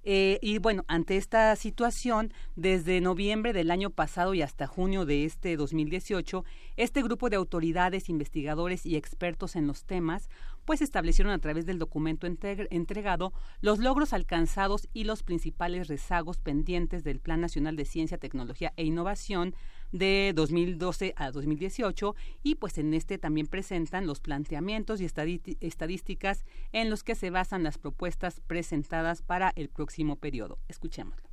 Eh, 0.04 0.38
y 0.42 0.58
bueno, 0.58 0.84
ante 0.88 1.16
esta 1.16 1.54
situación, 1.56 2.32
desde 2.56 3.00
noviembre 3.00 3.52
del 3.52 3.70
año 3.70 3.90
pasado 3.90 4.34
y 4.34 4.42
hasta 4.42 4.66
junio 4.66 5.04
de 5.06 5.24
este 5.24 5.56
2018, 5.56 6.44
este 6.76 7.02
grupo 7.02 7.30
de 7.30 7.36
autoridades, 7.36 8.08
investigadores 8.08 8.84
y 8.84 8.96
expertos 8.96 9.54
en 9.54 9.66
los 9.66 9.84
temas, 9.84 10.28
pues 10.64 10.82
establecieron 10.82 11.32
a 11.32 11.38
través 11.38 11.66
del 11.66 11.78
documento 11.78 12.26
entregado 12.26 13.32
los 13.60 13.78
logros 13.78 14.12
alcanzados 14.12 14.88
y 14.92 15.04
los 15.04 15.22
principales 15.22 15.88
rezagos 15.88 16.38
pendientes 16.38 17.04
del 17.04 17.20
Plan 17.20 17.40
Nacional 17.40 17.76
de 17.76 17.84
Ciencia, 17.84 18.18
Tecnología 18.18 18.72
e 18.76 18.84
Innovación 18.84 19.54
de 19.92 20.32
2012 20.34 21.12
a 21.16 21.30
2018 21.30 22.14
y 22.42 22.56
pues 22.56 22.78
en 22.78 22.94
este 22.94 23.18
también 23.18 23.46
presentan 23.46 24.06
los 24.06 24.20
planteamientos 24.20 25.00
y 25.00 25.04
estadísticas 25.04 26.44
en 26.72 26.90
los 26.90 27.04
que 27.04 27.14
se 27.14 27.30
basan 27.30 27.62
las 27.62 27.78
propuestas 27.78 28.40
presentadas 28.40 29.22
para 29.22 29.52
el 29.54 29.68
próximo 29.68 30.16
periodo. 30.16 30.58
Escuchémoslo. 30.68 31.28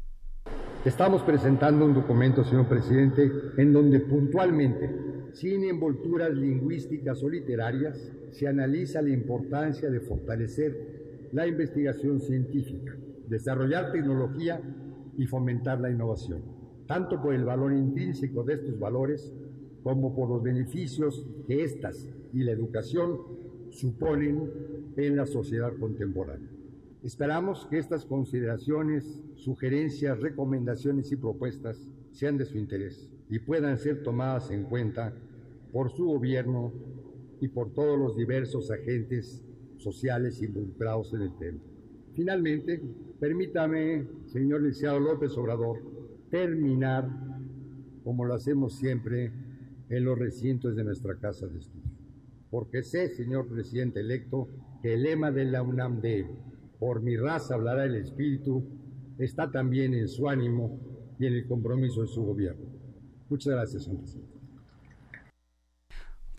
Estamos 0.86 1.24
presentando 1.24 1.86
un 1.86 1.94
documento, 1.94 2.44
señor 2.44 2.68
presidente, 2.68 3.30
en 3.58 3.74
donde 3.74 4.00
puntualmente, 4.00 4.90
sin 5.34 5.64
envolturas 5.66 6.32
lingüísticas 6.32 7.22
o 7.22 7.30
literarias, 7.30 8.12
se 8.32 8.48
analiza 8.48 9.02
la 9.02 9.10
importancia 9.10 9.90
de 9.90 10.00
fortalecer 10.00 11.30
la 11.34 11.46
investigación 11.46 12.22
científica, 12.22 12.96
desarrollar 13.28 13.92
tecnología 13.92 14.62
y 15.18 15.28
fomentar 15.28 15.80
la 15.82 15.92
innovación 15.92 16.59
tanto 16.90 17.22
por 17.22 17.36
el 17.36 17.46
valor 17.46 17.72
intrínseco 17.72 18.44
de 18.44 18.56
estos 18.56 18.80
valores 18.80 19.32
como 19.84 20.16
por 20.16 20.28
los 20.28 20.42
beneficios 20.42 21.24
que 21.46 21.64
éstas 21.64 22.10
y 22.34 22.40
la 22.40 22.52
educación 22.52 23.16
suponen 23.70 24.52
en 24.98 25.16
la 25.16 25.28
sociedad 25.28 25.72
contemporánea. 25.80 26.50
Esperamos 27.04 27.68
que 27.68 27.78
estas 27.78 28.06
consideraciones, 28.06 29.22
sugerencias, 29.36 30.20
recomendaciones 30.20 31.12
y 31.12 31.16
propuestas 31.16 31.88
sean 32.12 32.40
de 32.40 32.46
su 32.46 32.58
interés 32.58 33.08
y 33.30 33.38
puedan 33.38 33.78
ser 33.78 34.02
tomadas 34.02 34.50
en 34.50 34.64
cuenta 34.64 35.14
por 35.72 35.92
su 35.92 36.06
gobierno 36.06 36.74
y 37.40 37.50
por 37.50 37.72
todos 37.72 38.00
los 38.00 38.18
diversos 38.18 38.72
agentes 38.72 39.44
sociales 39.78 40.42
involucrados 40.42 41.14
en 41.14 41.22
el 41.22 41.38
tema. 41.38 41.60
Finalmente, 42.16 42.82
permítame, 43.20 44.08
señor 44.26 44.64
licenciado 44.64 45.00
López 45.00 45.38
Obrador, 45.38 45.99
terminar, 46.30 47.10
como 48.04 48.26
lo 48.26 48.34
hacemos 48.34 48.76
siempre, 48.76 49.32
en 49.90 50.06
los 50.06 50.18
recintos 50.18 50.76
de 50.76 50.84
nuestra 50.84 51.16
casa 51.18 51.48
de 51.48 51.60
estudio. 51.60 51.90
Porque 52.50 52.84
sé, 52.84 53.10
señor 53.10 53.48
presidente 53.48 54.00
electo, 54.00 54.48
que 54.82 54.94
el 54.94 55.04
lema 55.04 55.32
de 55.32 55.46
la 55.46 55.62
UNAM 55.62 56.02
de 56.02 56.28
por 56.80 57.02
mi 57.02 57.18
raza 57.18 57.56
hablará 57.56 57.86
el 57.86 57.96
espíritu 57.96 58.64
está 59.18 59.52
también 59.52 59.94
en 59.94 60.08
su 60.08 60.30
ánimo 60.30 60.80
y 61.20 61.26
en 61.26 61.34
el 61.34 61.48
compromiso 61.48 62.02
de 62.02 62.08
su 62.08 62.24
gobierno. 62.24 62.66
Muchas 63.30 63.54
gracias, 63.54 63.84
señor 63.84 64.02
presidente. 64.02 64.39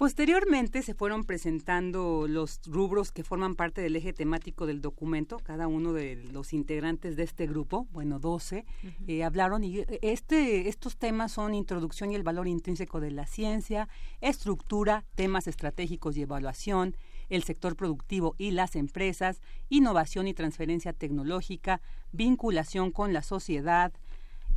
Posteriormente 0.00 0.80
se 0.80 0.94
fueron 0.94 1.24
presentando 1.24 2.26
los 2.26 2.62
rubros 2.64 3.12
que 3.12 3.22
forman 3.22 3.54
parte 3.54 3.82
del 3.82 3.96
eje 3.96 4.14
temático 4.14 4.64
del 4.64 4.80
documento. 4.80 5.36
Cada 5.40 5.68
uno 5.68 5.92
de 5.92 6.16
los 6.32 6.54
integrantes 6.54 7.16
de 7.16 7.24
este 7.24 7.46
grupo, 7.46 7.86
bueno, 7.92 8.18
12, 8.18 8.64
eh, 9.06 9.24
hablaron 9.24 9.62
y 9.62 9.80
eh, 9.80 9.98
este, 10.00 10.70
estos 10.70 10.96
temas 10.96 11.32
son 11.32 11.52
introducción 11.52 12.10
y 12.10 12.14
el 12.14 12.22
valor 12.22 12.48
intrínseco 12.48 12.98
de 12.98 13.10
la 13.10 13.26
ciencia, 13.26 13.90
estructura, 14.22 15.04
temas 15.16 15.46
estratégicos 15.46 16.16
y 16.16 16.22
evaluación, 16.22 16.96
el 17.28 17.42
sector 17.42 17.76
productivo 17.76 18.34
y 18.38 18.52
las 18.52 18.76
empresas, 18.76 19.42
innovación 19.68 20.28
y 20.28 20.32
transferencia 20.32 20.94
tecnológica, 20.94 21.82
vinculación 22.10 22.90
con 22.90 23.12
la 23.12 23.20
sociedad, 23.20 23.92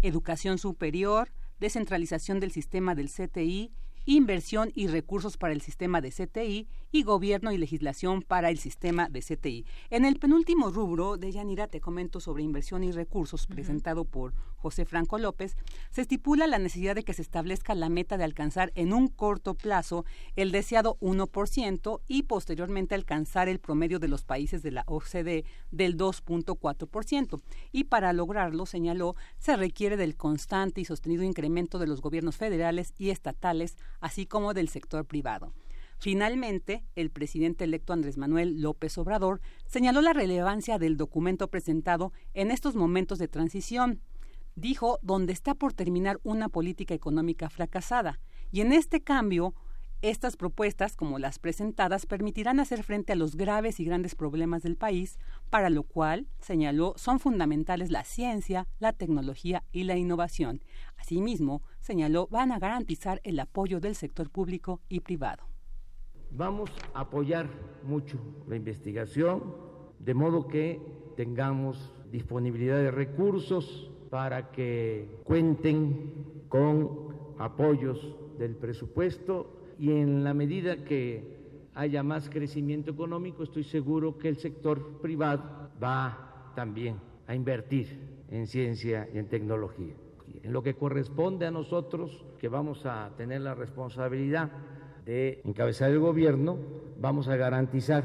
educación 0.03 0.57
superior, 0.57 1.33
descentralización 1.59 2.39
del 2.39 2.53
sistema 2.53 2.95
del 2.95 3.09
CTI, 3.09 3.73
inversión 4.05 4.71
y 4.75 4.87
recursos 4.87 5.37
para 5.37 5.53
el 5.53 5.61
sistema 5.61 6.01
de 6.01 6.11
CTI 6.11 6.67
y 6.93 7.01
gobierno 7.01 7.51
y 7.51 7.57
legislación 7.57 8.21
para 8.21 8.51
el 8.51 8.59
sistema 8.59 9.09
de 9.09 9.21
CTI. 9.21 9.65
En 9.89 10.05
el 10.05 10.19
penúltimo 10.19 10.69
rubro 10.69 11.17
de 11.17 11.31
Yanira 11.31 11.67
te 11.67 11.81
comento 11.81 12.19
sobre 12.19 12.43
inversión 12.43 12.83
y 12.83 12.91
recursos 12.91 13.47
presentado 13.47 14.05
por 14.05 14.33
José 14.57 14.85
Franco 14.85 15.17
López, 15.17 15.57
se 15.89 16.01
estipula 16.01 16.45
la 16.45 16.59
necesidad 16.59 16.93
de 16.93 17.03
que 17.03 17.15
se 17.15 17.23
establezca 17.23 17.73
la 17.73 17.89
meta 17.89 18.15
de 18.15 18.23
alcanzar 18.23 18.71
en 18.75 18.93
un 18.93 19.07
corto 19.07 19.55
plazo 19.55 20.05
el 20.35 20.51
deseado 20.51 20.97
1% 21.01 21.99
y 22.07 22.23
posteriormente 22.23 22.93
alcanzar 22.93 23.49
el 23.49 23.59
promedio 23.59 23.97
de 23.97 24.07
los 24.07 24.23
países 24.23 24.61
de 24.61 24.71
la 24.71 24.83
OCDE 24.85 25.45
del 25.71 25.97
2.4%. 25.97 27.41
Y 27.71 27.85
para 27.85 28.13
lograrlo, 28.13 28.67
señaló, 28.67 29.15
se 29.39 29.57
requiere 29.57 29.97
del 29.97 30.15
constante 30.15 30.79
y 30.79 30.85
sostenido 30.85 31.23
incremento 31.23 31.79
de 31.79 31.87
los 31.87 32.01
gobiernos 32.01 32.37
federales 32.37 32.93
y 32.99 33.09
estatales, 33.09 33.77
así 33.99 34.27
como 34.27 34.53
del 34.53 34.69
sector 34.69 35.05
privado. 35.05 35.53
Finalmente, 36.03 36.83
el 36.97 37.11
presidente 37.11 37.63
electo 37.63 37.93
Andrés 37.93 38.17
Manuel 38.17 38.61
López 38.61 38.97
Obrador 38.97 39.39
señaló 39.67 40.01
la 40.01 40.11
relevancia 40.11 40.77
del 40.77 40.97
documento 40.97 41.47
presentado 41.47 42.11
en 42.33 42.51
estos 42.51 42.75
momentos 42.75 43.19
de 43.19 43.29
transición 43.29 44.01
dijo, 44.53 44.99
donde 45.01 45.31
está 45.31 45.55
por 45.55 45.71
terminar 45.71 46.19
una 46.23 46.49
política 46.49 46.93
económica 46.93 47.49
fracasada. 47.49 48.19
Y 48.51 48.59
en 48.59 48.73
este 48.73 48.99
cambio, 48.99 49.55
estas 50.01 50.35
propuestas, 50.35 50.97
como 50.97 51.19
las 51.19 51.39
presentadas, 51.39 52.05
permitirán 52.05 52.59
hacer 52.59 52.83
frente 52.83 53.13
a 53.13 53.15
los 53.15 53.37
graves 53.37 53.79
y 53.79 53.85
grandes 53.85 54.13
problemas 54.13 54.61
del 54.61 54.75
país, 54.75 55.17
para 55.49 55.69
lo 55.69 55.83
cual, 55.83 56.27
señaló, 56.41 56.95
son 56.97 57.21
fundamentales 57.21 57.91
la 57.91 58.03
ciencia, 58.03 58.67
la 58.77 58.91
tecnología 58.91 59.63
y 59.71 59.85
la 59.85 59.95
innovación. 59.95 60.65
Asimismo, 60.97 61.63
señaló, 61.79 62.27
van 62.27 62.51
a 62.51 62.59
garantizar 62.59 63.21
el 63.23 63.39
apoyo 63.39 63.79
del 63.79 63.95
sector 63.95 64.29
público 64.29 64.81
y 64.89 64.99
privado. 64.99 65.52
Vamos 66.35 66.71
a 66.95 67.01
apoyar 67.01 67.47
mucho 67.83 68.17
la 68.47 68.55
investigación, 68.55 69.43
de 69.99 70.15
modo 70.15 70.47
que 70.47 70.81
tengamos 71.15 71.93
disponibilidad 72.11 72.77
de 72.77 72.89
recursos 72.89 73.91
para 74.09 74.49
que 74.51 75.19
cuenten 75.23 76.43
con 76.49 77.13
apoyos 77.37 78.15
del 78.39 78.55
presupuesto 78.55 79.75
y 79.77 79.91
en 79.91 80.23
la 80.23 80.33
medida 80.33 80.83
que 80.83 81.69
haya 81.75 82.01
más 82.01 82.31
crecimiento 82.31 82.89
económico, 82.89 83.43
estoy 83.43 83.63
seguro 83.63 84.17
que 84.17 84.29
el 84.29 84.37
sector 84.37 85.01
privado 85.01 85.69
va 85.81 86.51
también 86.55 86.97
a 87.27 87.35
invertir 87.35 88.25
en 88.29 88.47
ciencia 88.47 89.07
y 89.13 89.19
en 89.19 89.27
tecnología. 89.27 89.93
En 90.41 90.51
lo 90.51 90.63
que 90.63 90.73
corresponde 90.73 91.45
a 91.45 91.51
nosotros, 91.51 92.25
que 92.39 92.47
vamos 92.47 92.87
a 92.87 93.11
tener 93.17 93.41
la 93.41 93.53
responsabilidad 93.53 94.51
de 95.05 95.41
encabezar 95.43 95.91
el 95.91 95.99
gobierno, 95.99 96.57
vamos 96.99 97.27
a 97.27 97.35
garantizar 97.35 98.03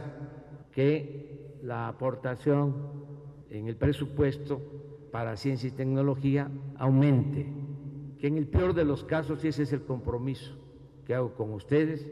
que 0.73 1.59
la 1.63 1.89
aportación 1.89 2.75
en 3.51 3.69
el 3.69 3.77
presupuesto 3.77 4.61
para 5.11 5.37
ciencia 5.37 5.69
y 5.69 5.73
tecnología 5.73 6.51
aumente, 6.77 7.47
que 8.21 8.27
en 8.27 8.37
el 8.37 8.47
peor 8.47 8.75
de 8.75 8.85
los 8.85 9.05
casos, 9.05 9.45
ese 9.45 9.63
es 9.63 9.73
el 9.73 9.83
compromiso 9.83 10.55
que 11.07 11.15
hago 11.15 11.35
con 11.35 11.53
ustedes, 11.53 12.07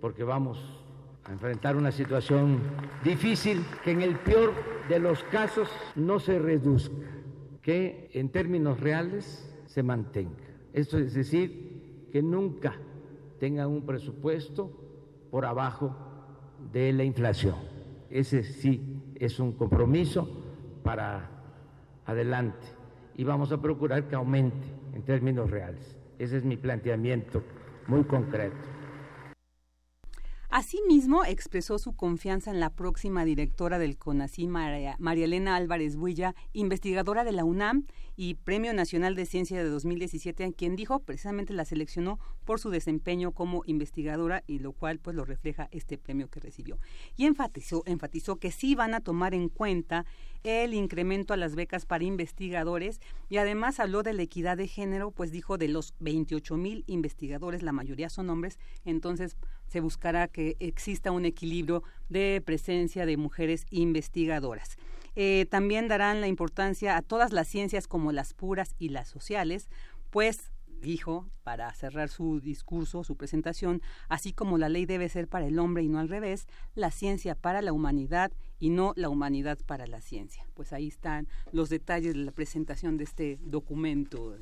porque 0.00 0.24
vamos 0.24 0.58
a 1.24 1.32
enfrentar 1.32 1.76
una 1.76 1.90
situación 1.90 2.60
difícil, 3.02 3.64
que 3.82 3.92
en 3.92 4.02
el 4.02 4.16
peor 4.16 4.52
de 4.88 4.98
los 4.98 5.22
casos 5.24 5.68
no 5.94 6.20
se 6.20 6.38
reduzca, 6.38 6.94
que 7.62 8.10
en 8.12 8.28
términos 8.28 8.78
reales 8.80 9.52
se 9.66 9.82
mantenga. 9.82 10.44
Esto 10.72 10.98
es 10.98 11.14
decir, 11.14 12.08
que 12.12 12.22
nunca 12.22 12.74
tengan 13.38 13.68
un 13.68 13.84
presupuesto 13.84 14.70
por 15.30 15.44
abajo 15.44 15.94
de 16.72 16.92
la 16.92 17.04
inflación. 17.04 17.56
Ese 18.10 18.42
sí 18.44 19.12
es 19.16 19.40
un 19.40 19.52
compromiso 19.52 20.28
para 20.82 21.30
adelante 22.04 22.66
y 23.16 23.24
vamos 23.24 23.52
a 23.52 23.60
procurar 23.60 24.08
que 24.08 24.14
aumente 24.14 24.66
en 24.94 25.02
términos 25.02 25.50
reales. 25.50 25.96
Ese 26.18 26.38
es 26.38 26.44
mi 26.44 26.56
planteamiento 26.56 27.42
muy 27.88 28.04
concreto. 28.04 28.56
Asimismo, 30.48 31.24
expresó 31.24 31.78
su 31.78 31.96
confianza 31.96 32.50
en 32.50 32.60
la 32.60 32.70
próxima 32.70 33.24
directora 33.24 33.78
del 33.78 33.98
CONACI, 33.98 34.46
María, 34.46 34.96
Elena 34.98 35.56
Álvarez 35.56 35.96
Builla, 35.96 36.34
investigadora 36.52 37.24
de 37.24 37.32
la 37.32 37.44
UNAM 37.44 37.84
y 38.16 38.34
Premio 38.34 38.72
Nacional 38.72 39.14
de 39.14 39.26
Ciencia 39.26 39.62
de 39.62 39.68
2017, 39.68 40.42
en 40.44 40.52
quien 40.52 40.74
dijo 40.74 41.00
precisamente 41.00 41.52
la 41.52 41.64
seleccionó 41.64 42.18
por 42.44 42.58
su 42.58 42.70
desempeño 42.70 43.32
como 43.32 43.62
investigadora 43.66 44.42
y 44.46 44.58
lo 44.58 44.72
cual 44.72 44.98
pues 44.98 45.14
lo 45.14 45.24
refleja 45.24 45.68
este 45.70 45.98
premio 45.98 46.28
que 46.28 46.40
recibió. 46.40 46.78
Y 47.16 47.26
enfatizó, 47.26 47.82
enfatizó 47.86 48.36
que 48.36 48.50
sí 48.50 48.74
van 48.74 48.94
a 48.94 49.00
tomar 49.00 49.34
en 49.34 49.48
cuenta 49.48 50.06
el 50.42 50.74
incremento 50.74 51.34
a 51.34 51.36
las 51.36 51.54
becas 51.54 51.86
para 51.86 52.04
investigadores 52.04 53.00
y 53.28 53.38
además 53.38 53.80
habló 53.80 54.02
de 54.02 54.12
la 54.12 54.22
equidad 54.22 54.56
de 54.56 54.68
género, 54.68 55.10
pues 55.10 55.32
dijo 55.32 55.58
de 55.58 55.68
los 55.68 55.94
28 56.00 56.56
mil 56.56 56.84
investigadores, 56.86 57.62
la 57.62 57.72
mayoría 57.72 58.08
son 58.08 58.30
hombres, 58.30 58.58
entonces 58.84 59.36
se 59.66 59.80
buscará 59.80 60.28
que 60.28 60.56
exista 60.60 61.10
un 61.10 61.24
equilibrio 61.24 61.82
de 62.08 62.42
presencia 62.44 63.06
de 63.06 63.16
mujeres 63.16 63.66
investigadoras. 63.70 64.76
Eh, 65.16 65.46
también 65.50 65.88
darán 65.88 66.20
la 66.20 66.28
importancia 66.28 66.96
a 66.96 67.02
todas 67.02 67.32
las 67.32 67.48
ciencias 67.48 67.88
como 67.88 68.12
las 68.12 68.34
puras 68.34 68.74
y 68.78 68.90
las 68.90 69.08
sociales, 69.08 69.68
pues 70.10 70.52
dijo, 70.80 71.26
para 71.46 71.72
cerrar 71.74 72.08
su 72.08 72.40
discurso, 72.40 73.04
su 73.04 73.14
presentación, 73.14 73.80
así 74.08 74.32
como 74.32 74.58
la 74.58 74.68
ley 74.68 74.84
debe 74.84 75.08
ser 75.08 75.28
para 75.28 75.46
el 75.46 75.60
hombre 75.60 75.84
y 75.84 75.88
no 75.88 76.00
al 76.00 76.08
revés, 76.08 76.48
la 76.74 76.90
ciencia 76.90 77.36
para 77.36 77.62
la 77.62 77.72
humanidad 77.72 78.32
y 78.58 78.70
no 78.70 78.94
la 78.96 79.08
humanidad 79.08 79.56
para 79.64 79.86
la 79.86 80.00
ciencia. 80.00 80.44
Pues 80.54 80.72
ahí 80.72 80.88
están 80.88 81.28
los 81.52 81.68
detalles 81.68 82.14
de 82.14 82.20
la 82.20 82.32
presentación 82.32 82.96
de 82.96 83.04
este 83.04 83.38
documento. 83.42 84.36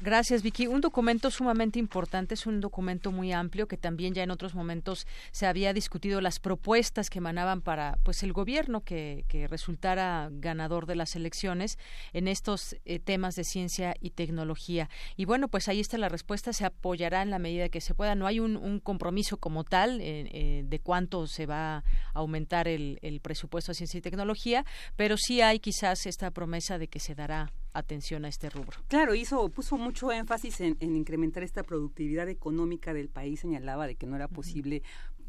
Gracias, 0.00 0.42
Vicky. 0.42 0.68
Un 0.68 0.80
documento 0.80 1.30
sumamente 1.30 1.78
importante, 1.78 2.32
es 2.34 2.46
un 2.46 2.60
documento 2.60 3.12
muy 3.12 3.32
amplio 3.32 3.66
que 3.66 3.76
también 3.76 4.14
ya 4.14 4.22
en 4.22 4.30
otros 4.30 4.54
momentos 4.54 5.06
se 5.32 5.46
había 5.46 5.74
discutido 5.74 6.22
las 6.22 6.40
propuestas 6.40 7.10
que 7.10 7.18
emanaban 7.18 7.60
para 7.60 7.98
pues 8.04 8.22
el 8.22 8.32
gobierno 8.32 8.82
que, 8.82 9.24
que 9.28 9.48
resultara 9.48 10.30
ganador 10.32 10.86
de 10.86 10.96
las 10.96 11.14
elecciones 11.14 11.78
en 12.12 12.28
estos 12.28 12.76
eh, 12.84 13.00
temas 13.00 13.34
de 13.34 13.44
ciencia 13.44 13.94
y 14.00 14.10
tecnología. 14.10 14.88
Y 15.16 15.24
bueno, 15.24 15.48
pues 15.48 15.68
ahí 15.68 15.80
está 15.80 15.98
la 15.98 16.08
respuesta, 16.08 16.37
se 16.52 16.64
apoyará 16.64 17.22
en 17.22 17.30
la 17.30 17.38
medida 17.38 17.68
que 17.68 17.80
se 17.80 17.94
pueda. 17.94 18.14
No 18.14 18.26
hay 18.26 18.40
un, 18.40 18.80
compromiso 18.80 19.38
como 19.38 19.64
tal 19.64 20.00
eh, 20.00 20.28
eh, 20.32 20.62
de 20.64 20.78
cuánto 20.78 21.26
se 21.26 21.46
va 21.46 21.78
a 21.78 21.84
aumentar 22.14 22.68
el, 22.68 22.98
el 23.02 23.20
presupuesto 23.20 23.38
supuesto 23.38 23.72
a 23.72 23.74
ciencia 23.74 23.98
y 23.98 24.02
tecnología, 24.02 24.64
pero 24.96 25.16
sí 25.16 25.40
hay 25.40 25.58
quizás 25.58 26.04
esta 26.06 26.30
promesa 26.30 26.76
de 26.76 26.88
que 26.88 27.00
se 27.00 27.14
dará 27.14 27.50
atención 27.72 28.24
a 28.24 28.28
este 28.28 28.50
rubro. 28.50 28.78
Claro, 28.88 29.14
hizo, 29.14 29.48
puso 29.48 29.78
mucho 29.78 30.12
énfasis 30.12 30.60
en, 30.60 30.76
incrementar 30.80 31.42
esta 31.42 31.62
productividad 31.62 32.28
económica 32.28 32.92
del 32.92 33.08
país, 33.08 33.40
señalaba 33.40 33.86
de 33.86 33.94
que 33.94 34.06
no 34.06 34.16
era 34.16 34.28
posible 34.28 34.82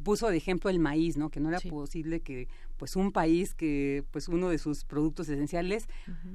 puso 0.04 0.30
de 0.30 0.38
ejemplo 0.38 0.70
el 0.70 0.80
maíz, 0.80 1.18
¿no? 1.18 1.30
Que 1.30 1.40
no 1.40 1.50
era 1.50 1.60
posible 1.60 2.22
que 2.22 2.48
pues 2.78 2.96
un 2.96 3.12
país 3.12 3.54
que 3.54 4.06
pues 4.12 4.28
uno 4.28 4.50
de 4.50 4.58
sus 4.58 4.86
productos 4.86 5.28
esenciales 5.28 5.88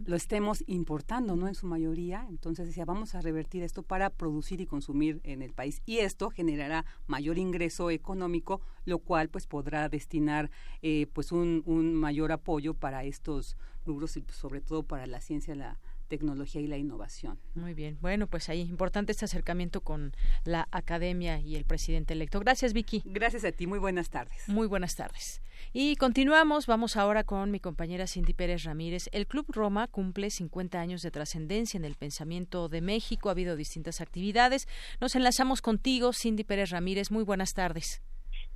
lo 0.04 0.16
estemos 0.16 0.62
importando, 0.66 1.36
¿no? 1.36 1.48
En 1.48 1.54
su 1.54 1.66
mayoría. 1.66 2.26
Entonces 2.28 2.66
decía, 2.66 2.84
vamos 2.84 3.14
a 3.14 3.20
revertir 3.20 3.62
esto 3.62 3.82
para 3.82 4.10
producir 4.10 4.60
y 4.60 4.66
consumir 4.66 5.20
en 5.24 5.42
el 5.42 5.52
país 5.52 5.82
y 5.86 5.98
esto 5.98 6.30
generará 6.30 6.84
mayor 7.06 7.38
ingreso 7.38 7.90
económico, 7.90 8.60
lo 8.84 8.98
cual 8.98 9.28
pues 9.28 9.46
podrá 9.46 9.88
destinar 9.88 10.50
eh, 10.82 11.06
pues 11.12 11.32
un, 11.32 11.62
un 11.66 11.94
mayor 11.94 12.32
apoyo 12.32 12.74
para 12.74 13.04
estos 13.04 13.56
rubros 13.86 14.16
y 14.16 14.22
pues, 14.22 14.36
sobre 14.36 14.60
todo 14.60 14.82
para 14.82 15.06
la 15.06 15.20
ciencia, 15.20 15.54
la 15.54 15.78
tecnología 16.08 16.60
y 16.60 16.66
la 16.66 16.76
innovación. 16.76 17.38
Muy 17.54 17.74
bien. 17.74 17.98
Bueno, 18.00 18.26
pues 18.26 18.48
ahí 18.48 18.60
importante 18.60 19.12
este 19.12 19.24
acercamiento 19.24 19.80
con 19.80 20.12
la 20.44 20.68
academia 20.70 21.40
y 21.40 21.56
el 21.56 21.64
presidente 21.64 22.14
electo. 22.14 22.40
Gracias, 22.40 22.72
Vicky. 22.72 23.02
Gracias 23.04 23.44
a 23.44 23.52
ti. 23.52 23.66
Muy 23.66 23.78
buenas 23.78 24.10
tardes. 24.10 24.48
Muy 24.48 24.66
buenas 24.66 24.94
tardes. 24.94 25.42
Y 25.72 25.96
continuamos. 25.96 26.66
Vamos 26.66 26.96
ahora 26.96 27.24
con 27.24 27.50
mi 27.50 27.60
compañera 27.60 28.06
Cindy 28.06 28.34
Pérez 28.34 28.64
Ramírez. 28.64 29.08
El 29.12 29.26
Club 29.26 29.46
Roma 29.48 29.86
cumple 29.88 30.30
50 30.30 30.80
años 30.80 31.02
de 31.02 31.10
trascendencia 31.10 31.78
en 31.78 31.84
el 31.84 31.96
pensamiento 31.96 32.68
de 32.68 32.80
México. 32.80 33.28
Ha 33.28 33.32
habido 33.32 33.56
distintas 33.56 34.00
actividades. 34.00 34.68
Nos 35.00 35.16
enlazamos 35.16 35.62
contigo, 35.62 36.12
Cindy 36.12 36.44
Pérez 36.44 36.70
Ramírez. 36.70 37.10
Muy 37.10 37.24
buenas 37.24 37.54
tardes. 37.54 38.02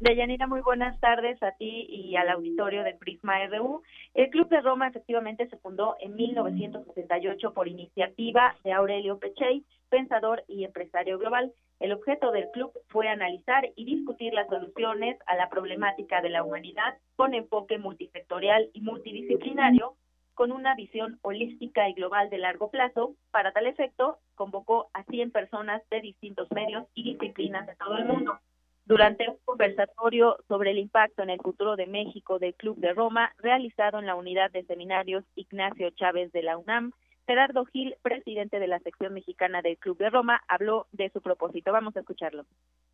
Deyanira, 0.00 0.46
muy 0.46 0.60
buenas 0.60 0.98
tardes 1.00 1.42
a 1.42 1.50
ti 1.52 1.86
y 1.88 2.14
al 2.14 2.28
auditorio 2.28 2.84
del 2.84 2.96
Prisma 2.98 3.44
RU. 3.48 3.82
El 4.18 4.30
Club 4.30 4.48
de 4.48 4.60
Roma 4.60 4.88
efectivamente 4.88 5.46
se 5.46 5.58
fundó 5.58 5.94
en 6.00 6.16
1978 6.16 7.54
por 7.54 7.68
iniciativa 7.68 8.56
de 8.64 8.72
Aurelio 8.72 9.20
Pechey, 9.20 9.64
pensador 9.90 10.42
y 10.48 10.64
empresario 10.64 11.20
global. 11.20 11.52
El 11.78 11.92
objeto 11.92 12.32
del 12.32 12.50
club 12.50 12.72
fue 12.88 13.06
analizar 13.06 13.68
y 13.76 13.84
discutir 13.84 14.34
las 14.34 14.48
soluciones 14.48 15.16
a 15.26 15.36
la 15.36 15.48
problemática 15.48 16.20
de 16.20 16.30
la 16.30 16.42
humanidad 16.42 16.98
con 17.14 17.32
enfoque 17.32 17.78
multisectorial 17.78 18.68
y 18.72 18.80
multidisciplinario 18.80 19.94
con 20.34 20.50
una 20.50 20.74
visión 20.74 21.20
holística 21.22 21.88
y 21.88 21.92
global 21.92 22.28
de 22.28 22.38
largo 22.38 22.72
plazo. 22.72 23.14
Para 23.30 23.52
tal 23.52 23.68
efecto, 23.68 24.18
convocó 24.34 24.90
a 24.94 25.04
100 25.04 25.30
personas 25.30 25.80
de 25.90 26.00
distintos 26.00 26.50
medios 26.50 26.88
y 26.92 27.04
disciplinas 27.04 27.68
de 27.68 27.76
todo 27.76 27.96
el 27.96 28.06
mundo. 28.06 28.40
Durante 28.88 29.28
un 29.28 29.36
conversatorio 29.44 30.38
sobre 30.48 30.70
el 30.70 30.78
impacto 30.78 31.22
en 31.22 31.28
el 31.28 31.38
futuro 31.40 31.76
de 31.76 31.86
México 31.86 32.38
del 32.38 32.54
Club 32.54 32.78
de 32.78 32.94
Roma, 32.94 33.32
realizado 33.36 33.98
en 33.98 34.06
la 34.06 34.14
unidad 34.14 34.50
de 34.50 34.64
seminarios 34.64 35.24
Ignacio 35.34 35.90
Chávez 35.90 36.32
de 36.32 36.42
la 36.42 36.56
UNAM, 36.56 36.92
Gerardo 37.26 37.66
Gil, 37.66 37.96
presidente 38.00 38.58
de 38.58 38.66
la 38.66 38.78
sección 38.78 39.12
mexicana 39.12 39.60
del 39.60 39.76
Club 39.76 39.98
de 39.98 40.08
Roma, 40.08 40.40
habló 40.48 40.86
de 40.92 41.10
su 41.10 41.20
propósito. 41.20 41.70
Vamos 41.70 41.94
a 41.96 42.00
escucharlo. 42.00 42.46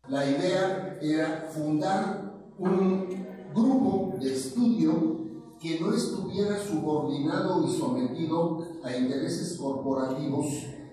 La 0.09 0.25
idea 0.25 0.99
era 1.01 1.47
fundar 1.53 2.33
un 2.57 3.53
grupo 3.53 4.17
de 4.19 4.33
estudio 4.33 4.91
que 5.61 5.79
no 5.79 5.95
estuviera 5.95 6.57
subordinado 6.57 7.65
y 7.65 7.71
sometido 7.71 8.67
a 8.83 8.93
intereses 8.93 9.57
corporativos, 9.57 10.45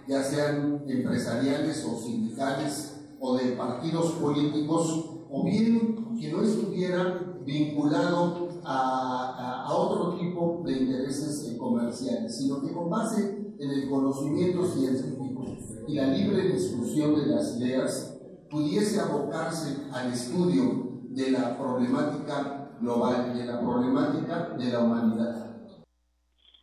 ya 0.07 0.23
sean 0.23 0.85
empresariales 0.87 1.85
o 1.87 2.01
sindicales 2.01 3.02
o 3.25 3.37
de 3.37 3.53
partidos 3.53 4.13
políticos, 4.13 5.11
o 5.31 5.45
bien 5.45 6.17
que 6.21 6.33
no 6.33 6.43
estuviera 6.43 7.39
vinculado 7.47 8.49
a, 8.65 9.69
otro 9.75 10.19
tipo 10.19 10.63
de 10.67 10.73
intereses 10.73 11.57
comerciales, 11.59 12.37
sino 12.37 12.61
que 12.61 12.73
con 12.73 12.91
base 12.91 13.55
en 13.59 13.71
el 13.71 13.89
conocimiento 13.89 14.67
científico 14.67 15.45
y 15.89 15.95
la 15.95 16.09
libre 16.09 16.49
discusión 16.49 17.15
de 17.15 17.27
las 17.27 17.57
ideas, 17.57 18.19
pudiese 18.51 19.01
abocarse 19.01 19.79
al 19.93 20.13
estudio 20.13 21.01
de 21.09 21.31
la 21.31 21.57
problemática 21.57 22.77
global, 22.81 23.35
de 23.35 23.47
la 23.47 23.61
problemática 23.61 24.51
de 24.59 24.71
la 24.71 24.81
humanidad. 24.81 25.42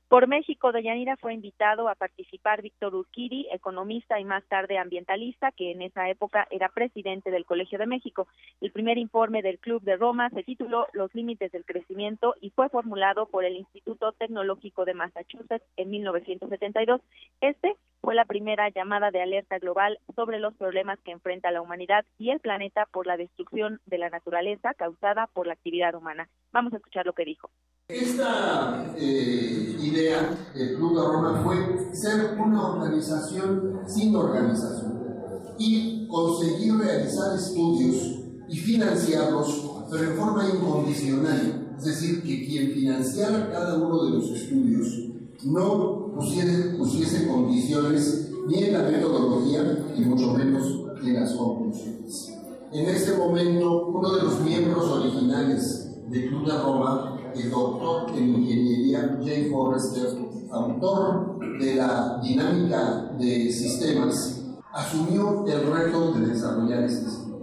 Por 0.10 0.28
México, 0.28 0.72
Deyanira 0.72 1.18
fue 1.18 1.36
invitado 1.36 1.88
a 1.88 1.94
participar 1.94 2.64
Víctor 2.64 2.96
Urquiri, 2.96 3.48
economista 3.52 4.20
y 4.20 4.26
más 4.26 4.44
tarde 4.48 4.80
ambientalista, 4.80 5.52
que 5.52 5.70
en 5.70 5.84
esa 5.84 6.10
época 6.10 6.48
era 6.50 6.70
presidente 6.70 7.30
del 7.30 7.46
Colegio 7.46 7.78
de 7.78 7.86
México. 7.86 8.28
El 8.60 8.72
primer 8.72 8.98
informe 8.98 9.44
del 9.44 9.60
Club 9.60 9.84
de 9.84 9.98
Roma 9.98 10.32
se 10.32 10.42
tituló 10.42 10.88
Los 10.94 11.14
límites 11.14 11.52
del 11.52 11.64
crecimiento 11.64 12.34
y 12.42 12.50
fue 12.50 12.70
formulado 12.70 13.28
por 13.28 13.46
el 13.46 13.56
Instituto 13.56 14.12
Tecnológico 14.14 14.84
de 14.84 14.96
Massachusetts 14.96 15.68
en 15.78 15.92
1972. 15.92 17.02
Este 17.42 17.76
fue 18.02 18.16
la 18.16 18.26
primera 18.26 18.70
llamada 18.70 19.12
de 19.12 19.22
alerta 19.22 19.60
global 19.60 20.00
sobre 20.16 20.40
los 20.40 20.54
problemas 20.56 21.00
que 21.04 21.12
enfrenta 21.12 21.52
la 21.52 21.62
humanidad 21.62 22.06
y 22.18 22.30
el 22.32 22.40
planeta 22.40 22.88
por 22.92 23.06
la 23.06 23.18
destrucción 23.18 23.82
de 23.86 23.98
la 23.98 24.10
naturaleza 24.10 24.74
causada 24.74 25.28
por 25.34 25.48
la 25.48 25.54
actividad 25.54 25.96
humana. 25.96 26.30
Vamos 26.52 26.74
a 26.74 26.78
escuchar 26.78 27.06
lo 27.06 27.14
que 27.14 27.26
dijo. 27.26 27.50
Esta 27.90 28.94
eh, 28.98 29.76
idea 29.82 30.36
de 30.54 30.78
Roma 30.78 31.42
fue 31.44 31.96
ser 31.96 32.38
una 32.38 32.68
organización 32.68 33.82
sin 33.88 34.16
organización 34.16 35.56
y 35.58 36.08
conseguir 36.08 36.78
realizar 36.78 37.36
estudios 37.36 38.20
y 38.48 38.58
financiarlos, 38.58 39.88
pero 39.92 40.04
en 40.04 40.18
forma 40.18 40.48
incondicional. 40.48 41.76
Es 41.78 41.86
decir, 41.86 42.22
que 42.22 42.46
quien 42.46 42.72
financiara 42.72 43.50
cada 43.52 43.78
uno 43.78 44.04
de 44.06 44.12
los 44.12 44.30
estudios 44.32 45.19
no 45.44 46.12
pusiese, 46.16 47.28
condiciones 47.28 48.32
ni 48.48 48.64
en 48.64 48.74
la 48.74 48.84
metodología 48.84 49.94
y 49.96 50.02
mucho 50.02 50.34
menos 50.34 50.64
en 51.04 51.14
las 51.14 51.34
conclusiones. 51.34 52.34
En 52.72 52.86
este 52.88 53.18
momento, 53.18 53.88
uno 53.88 54.16
de 54.16 54.24
los 54.24 54.42
miembros 54.42 54.86
originales 54.90 55.90
del 56.10 56.30
Club 56.30 56.46
de 56.46 56.58
Roma 56.62 57.20
el 57.36 57.50
doctor 57.50 58.12
en 58.16 58.30
ingeniería 58.36 59.20
Jay 59.24 59.50
Forrester, 59.50 60.08
autor 60.52 61.40
de 61.60 61.76
la 61.76 62.20
dinámica 62.24 63.12
de 63.20 63.52
sistemas, 63.52 64.42
asumió 64.74 65.46
el 65.48 65.72
reto 65.72 66.14
de 66.14 66.28
desarrollar 66.28 66.84
este 66.84 67.08
estudio. 67.08 67.40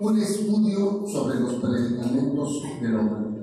Un 0.00 0.18
estudio 0.18 1.04
sobre 1.06 1.40
los 1.40 1.54
predicamentos 1.54 2.62
de 2.80 2.88
humanidad. 2.88 3.33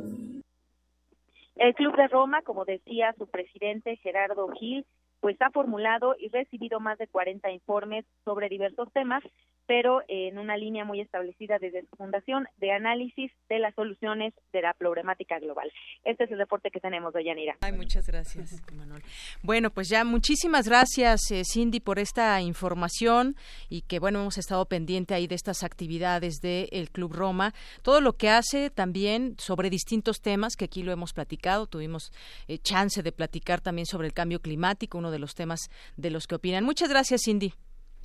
El 1.62 1.76
Club 1.76 1.95
de 1.95 2.08
Roma, 2.08 2.41
como 2.41 2.65
decía 2.65 3.13
su 3.19 3.28
presidente 3.28 3.95
Gerardo 3.97 4.47
Gil, 4.47 4.84
pues 5.21 5.38
ha 5.39 5.51
formulado 5.51 6.15
y 6.19 6.29
recibido 6.29 6.79
más 6.79 6.97
de 6.97 7.07
40 7.07 7.49
informes 7.51 8.05
sobre 8.25 8.49
diversos 8.49 8.91
temas, 8.91 9.23
pero 9.67 10.01
en 10.07 10.38
una 10.38 10.57
línea 10.57 10.84
muy 10.84 10.99
establecida 10.99 11.60
desde 11.60 11.86
su 11.88 11.95
fundación 11.95 12.47
de 12.57 12.71
análisis 12.71 13.31
de 13.47 13.60
las 13.60 13.73
soluciones 13.75 14.34
de 14.51 14.62
la 14.62 14.73
problemática 14.73 15.39
global. 15.39 15.71
Este 16.03 16.25
es 16.25 16.31
el 16.31 16.39
reporte 16.39 16.71
que 16.71 16.79
tenemos, 16.79 17.13
de 17.13 17.23
Yanira. 17.23 17.55
Ay, 17.62 17.73
muchas 17.73 18.07
gracias, 18.07 18.62
Manuel. 18.75 19.03
Bueno, 19.43 19.69
pues 19.69 19.88
ya 19.88 20.03
muchísimas 20.03 20.67
gracias, 20.67 21.31
eh, 21.31 21.43
Cindy, 21.45 21.79
por 21.79 21.99
esta 21.99 22.41
información 22.41 23.36
y 23.69 23.84
que, 23.84 23.99
bueno, 23.99 24.21
hemos 24.21 24.38
estado 24.39 24.65
pendiente 24.65 25.13
ahí 25.13 25.27
de 25.27 25.36
estas 25.36 25.63
actividades 25.63 26.41
del 26.41 26.89
Club 26.91 27.13
Roma. 27.13 27.53
Todo 27.84 28.01
lo 28.01 28.13
que 28.13 28.29
hace 28.29 28.71
también 28.71 29.36
sobre 29.38 29.69
distintos 29.69 30.21
temas, 30.21 30.55
que 30.55 30.65
aquí 30.65 30.81
lo 30.81 30.91
hemos 30.91 31.13
platicado, 31.13 31.67
tuvimos 31.67 32.12
eh, 32.47 32.57
chance 32.57 33.03
de 33.03 33.12
platicar 33.12 33.62
también 33.62 33.86
sobre 33.86 34.07
el 34.07 34.13
cambio 34.13 34.41
climático, 34.41 34.97
uno 34.97 35.11
de 35.12 35.19
los 35.19 35.36
temas 35.36 35.69
de 35.97 36.10
los 36.10 36.28
que 36.28 36.36
opinan. 36.36 36.63
Muchas 36.63 36.89
gracias, 36.89 37.21
Cindy. 37.26 37.54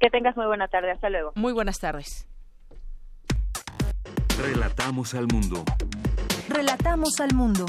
Que 0.01 0.11
tengas 0.11 0.37
muy 0.37 0.47
buena 0.47 0.69
tarde. 0.69 0.91
Hasta 0.91 1.09
luego. 1.09 1.33
Muy 1.35 1.53
buenas 1.53 1.79
tardes. 1.79 2.29
Relatamos 4.39 5.15
al 5.15 5.27
mundo. 5.29 5.65
Relatamos 6.49 7.21
al 7.21 7.35
mundo. 7.35 7.67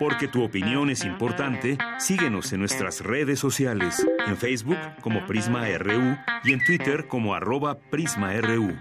Porque 0.00 0.28
tu 0.28 0.42
opinión 0.42 0.90
es 0.90 1.04
importante, 1.04 1.78
síguenos 1.98 2.52
en 2.52 2.60
nuestras 2.60 3.02
redes 3.02 3.38
sociales, 3.38 4.04
en 4.26 4.36
Facebook 4.36 4.78
como 5.02 5.26
Prisma 5.26 5.66
RU 5.78 6.16
y 6.42 6.52
en 6.52 6.64
Twitter 6.64 7.06
como 7.06 7.34
arroba 7.34 7.78
PrismaRU. 7.78 8.76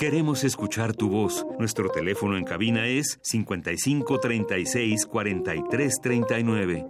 Queremos 0.00 0.44
escuchar 0.44 0.94
tu 0.96 1.10
voz. 1.10 1.44
Nuestro 1.58 1.90
teléfono 1.90 2.38
en 2.38 2.44
cabina 2.44 2.86
es 2.86 3.18
55 3.20 4.18
36 4.18 5.04
43 5.04 6.00
39. 6.00 6.86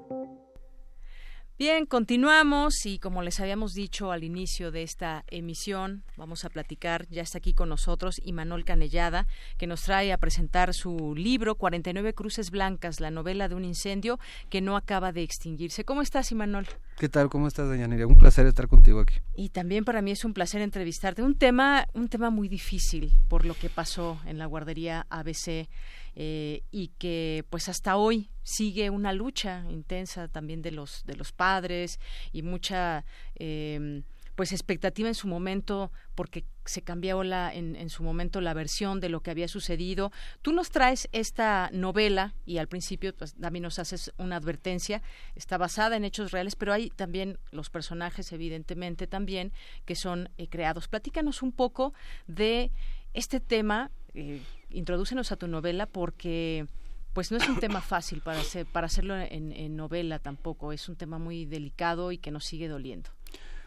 Bien, 1.59 1.87
continuamos 1.87 2.87
y 2.87 3.01
como 3.01 3.23
les 3.23 3.41
habíamos 3.41 3.75
dicho 3.75 4.13
al 4.13 4.23
inicio 4.23 4.71
de 4.71 4.85
esta 4.85 5.25
emisión, 5.27 6.05
vamos 6.17 6.45
a 6.45 6.51
platicar, 6.51 7.09
ya 7.11 7.23
está 7.23 7.39
aquí 7.39 7.53
con 7.53 7.69
nosotros 7.69 8.21
Imanol 8.25 8.65
Canellada, 8.65 9.27
que 9.59 9.67
nos 9.67 9.83
trae 9.83 10.13
a 10.13 10.19
presentar 10.19 10.73
su 10.73 11.17
libro 11.17 11.57
49 11.57 12.15
Cruces 12.15 12.53
Blancas, 12.53 13.01
la 13.01 13.11
novela 13.11 13.49
de 13.49 13.57
un 13.57 13.65
incendio 13.65 14.21
que 14.51 14.61
no 14.61 14.77
acaba 14.77 15.11
de 15.11 15.25
extinguirse. 15.25 15.85
¿Cómo 15.85 16.01
estás, 16.01 16.31
Imanol? 16.31 16.69
¿Qué 17.01 17.09
tal? 17.09 17.31
¿Cómo 17.31 17.49
estás, 17.49 17.67
doña 17.67 17.89
Nerea? 17.89 18.07
Un 18.07 18.19
placer 18.19 18.45
estar 18.45 18.69
contigo 18.69 19.01
aquí. 19.01 19.15
Y 19.35 19.49
también 19.49 19.87
para 19.87 20.03
mí 20.03 20.11
es 20.11 20.23
un 20.27 20.35
placer 20.35 20.61
entrevistarte. 20.61 21.23
Un 21.23 21.35
tema, 21.35 21.89
un 21.95 22.11
tema 22.11 22.29
muy 22.29 22.47
difícil 22.47 23.17
por 23.27 23.47
lo 23.47 23.55
que 23.55 23.71
pasó 23.71 24.21
en 24.27 24.37
la 24.37 24.45
guardería 24.45 25.07
ABC 25.09 25.67
eh, 26.15 26.63
y 26.71 26.89
que 26.99 27.47
pues 27.49 27.71
hasta 27.71 27.97
hoy 27.97 28.29
sigue 28.43 28.91
una 28.91 29.15
lucha 29.15 29.65
intensa 29.71 30.29
también 30.29 30.61
de 30.61 30.73
los 30.73 31.03
de 31.07 31.17
los 31.17 31.33
padres 31.33 32.01
y 32.33 32.43
mucha 32.43 33.07
eh, 33.37 34.03
pues 34.35 34.53
expectativa 34.53 35.09
en 35.09 35.15
su 35.15 35.29
momento 35.29 35.93
porque 36.15 36.45
se 36.65 36.83
cambió 36.83 37.23
la, 37.25 37.53
en, 37.53 37.77
en, 37.77 37.91
su 37.91 38.03
momento 38.03 38.41
la 38.41 38.55
versión 38.55 39.01
de 39.01 39.09
lo 39.09 39.21
que 39.21 39.31
había 39.31 39.49
sucedido. 39.49 40.13
Tú 40.43 40.53
nos 40.53 40.71
traes 40.71 41.09
esta 41.13 41.71
novela 41.73 42.35
y 42.47 42.59
al 42.59 42.69
principio 42.69 43.15
pues, 43.15 43.35
también 43.35 43.65
nos 43.65 43.79
haces 43.79 44.13
una 44.19 44.37
advertencia. 44.37 45.03
Está 45.35 45.59
basada 45.59 45.97
en 45.97 46.05
hechos 46.05 46.31
reales, 46.31 46.57
pero 46.57 46.73
hay 46.73 46.91
también 46.91 47.39
los 47.51 47.71
personajes, 47.71 48.33
evidentemente, 48.33 49.07
también 49.07 49.53
que 49.85 49.95
son 49.95 50.31
eh, 50.39 50.49
creados. 50.49 50.89
Platícanos 50.89 51.43
un 51.43 51.53
poco 51.53 51.93
de 52.27 52.71
este 53.13 53.41
tema 53.41 53.91
eh, 54.15 54.43
introdúcenos 54.71 55.33
a 55.33 55.37
tu 55.37 55.47
novela 55.47 55.87
porque 55.87 56.67
pues 57.13 57.31
no 57.31 57.39
es 57.39 57.49
un 57.49 57.59
tema 57.59 57.81
fácil 57.81 58.21
para 58.21 58.41
hacer, 58.41 58.67
para 58.67 58.87
hacerlo 58.87 59.17
en, 59.17 59.77
novela 59.77 60.19
tampoco, 60.19 60.73
es 60.73 60.89
un 60.89 60.97
tema 60.97 61.19
muy 61.19 61.45
delicado 61.45 62.13
y 62.13 62.19
que 62.19 62.31
nos 62.31 62.45
sigue 62.45 62.69
doliendo. 62.69 63.11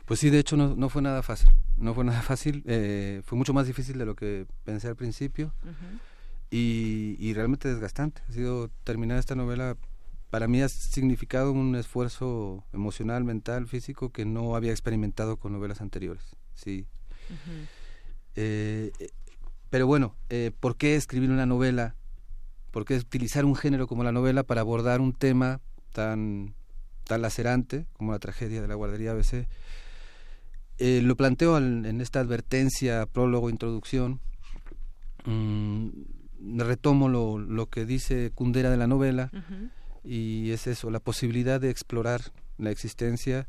Pues 0.05 0.19
sí, 0.19 0.29
de 0.29 0.39
hecho 0.39 0.57
no, 0.57 0.75
no 0.75 0.89
fue 0.89 1.01
nada 1.01 1.23
fácil, 1.23 1.49
no 1.77 1.93
fue 1.93 2.03
nada 2.03 2.21
fácil, 2.23 2.63
eh, 2.65 3.21
fue 3.25 3.37
mucho 3.37 3.53
más 3.53 3.67
difícil 3.67 3.97
de 3.97 4.05
lo 4.05 4.15
que 4.15 4.45
pensé 4.63 4.87
al 4.87 4.95
principio 4.95 5.53
y, 6.51 7.15
y, 7.19 7.33
realmente 7.33 7.67
desgastante. 7.67 8.21
Ha 8.29 8.33
sido 8.33 8.69
terminar 8.83 9.17
esta 9.17 9.35
novela, 9.35 9.77
para 10.29 10.47
mí 10.47 10.61
ha 10.61 10.69
significado 10.69 11.51
un 11.51 11.75
esfuerzo 11.75 12.63
emocional, 12.73 13.23
mental, 13.23 13.67
físico 13.67 14.09
que 14.09 14.25
no 14.25 14.55
había 14.55 14.71
experimentado 14.71 15.37
con 15.37 15.53
novelas 15.53 15.81
anteriores. 15.81 16.35
Sí. 16.53 16.85
Pero 19.73 19.87
bueno, 19.87 20.15
eh, 20.29 20.51
¿por 20.59 20.77
qué 20.77 20.95
escribir 20.95 21.31
una 21.31 21.47
novela? 21.47 21.95
¿Por 22.69 22.85
qué 22.85 22.95
utilizar 22.95 23.43
un 23.43 23.55
género 23.55 23.87
como 23.87 24.03
la 24.03 24.11
novela 24.11 24.43
para 24.43 24.61
abordar 24.61 25.01
un 25.01 25.13
tema 25.13 25.61
tan, 25.93 26.53
tan 27.05 27.23
lacerante 27.23 27.87
como 27.93 28.11
la 28.11 28.19
tragedia 28.19 28.61
de 28.61 28.67
la 28.67 28.75
guardería 28.75 29.13
ABC? 29.13 29.47
Eh, 30.79 31.01
lo 31.03 31.15
planteo 31.15 31.57
en 31.57 32.01
esta 32.01 32.19
advertencia, 32.19 33.05
prólogo, 33.05 33.49
introducción. 33.49 34.19
Mm, 35.25 35.89
retomo 36.57 37.09
lo, 37.09 37.37
lo 37.37 37.67
que 37.67 37.85
dice 37.85 38.31
Kundera 38.33 38.69
de 38.69 38.77
la 38.77 38.87
novela 38.87 39.31
y 40.03 40.51
es 40.51 40.67
eso, 40.67 40.91
la 40.91 40.99
posibilidad 40.99 41.61
de 41.61 41.69
explorar 41.69 42.21
la 42.57 42.71
existencia 42.71 43.47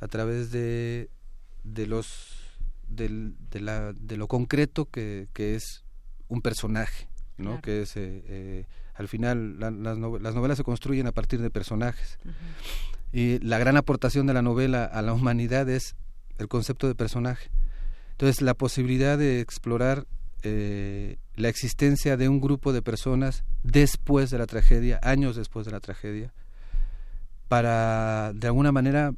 a 0.00 0.06
través 0.06 0.50
de, 0.52 1.10
de 1.64 1.86
los 1.86 2.36
de, 2.88 3.32
la, 3.60 3.92
de 3.92 4.16
lo 4.16 4.28
concreto 4.28 4.86
que, 4.86 5.28
que 5.32 5.54
es 5.54 5.84
un 6.28 6.42
personaje, 6.42 7.08
¿no? 7.36 7.60
Que 7.60 7.82
es 7.82 7.96
eh, 7.96 8.22
eh, 8.26 8.64
al 8.94 9.08
final 9.08 9.58
las, 9.58 9.98
novelas 9.98 10.56
se 10.56 10.64
construyen 10.64 11.06
a 11.06 11.12
partir 11.12 11.40
de 11.40 11.50
personajes 11.50 12.18
y 13.12 13.38
la 13.40 13.58
gran 13.58 13.76
aportación 13.76 14.26
de 14.26 14.34
la 14.34 14.42
novela 14.42 14.84
a 14.84 15.02
la 15.02 15.12
humanidad 15.12 15.68
es 15.68 15.96
el 16.40 16.48
concepto 16.48 16.88
de 16.88 16.94
personaje. 16.94 17.50
Entonces 18.12 18.42
la 18.42 18.54
posibilidad 18.54 19.16
de 19.16 19.40
explorar 19.40 20.06
eh, 20.42 21.18
la 21.36 21.48
existencia 21.48 22.16
de 22.16 22.28
un 22.28 22.40
grupo 22.40 22.72
de 22.72 22.82
personas 22.82 23.44
después 23.62 24.30
de 24.30 24.38
la 24.38 24.46
tragedia, 24.46 24.98
años 25.02 25.36
después 25.36 25.66
de 25.66 25.72
la 25.72 25.80
tragedia, 25.80 26.32
para 27.48 28.32
de 28.34 28.46
alguna 28.46 28.72
manera 28.72 29.12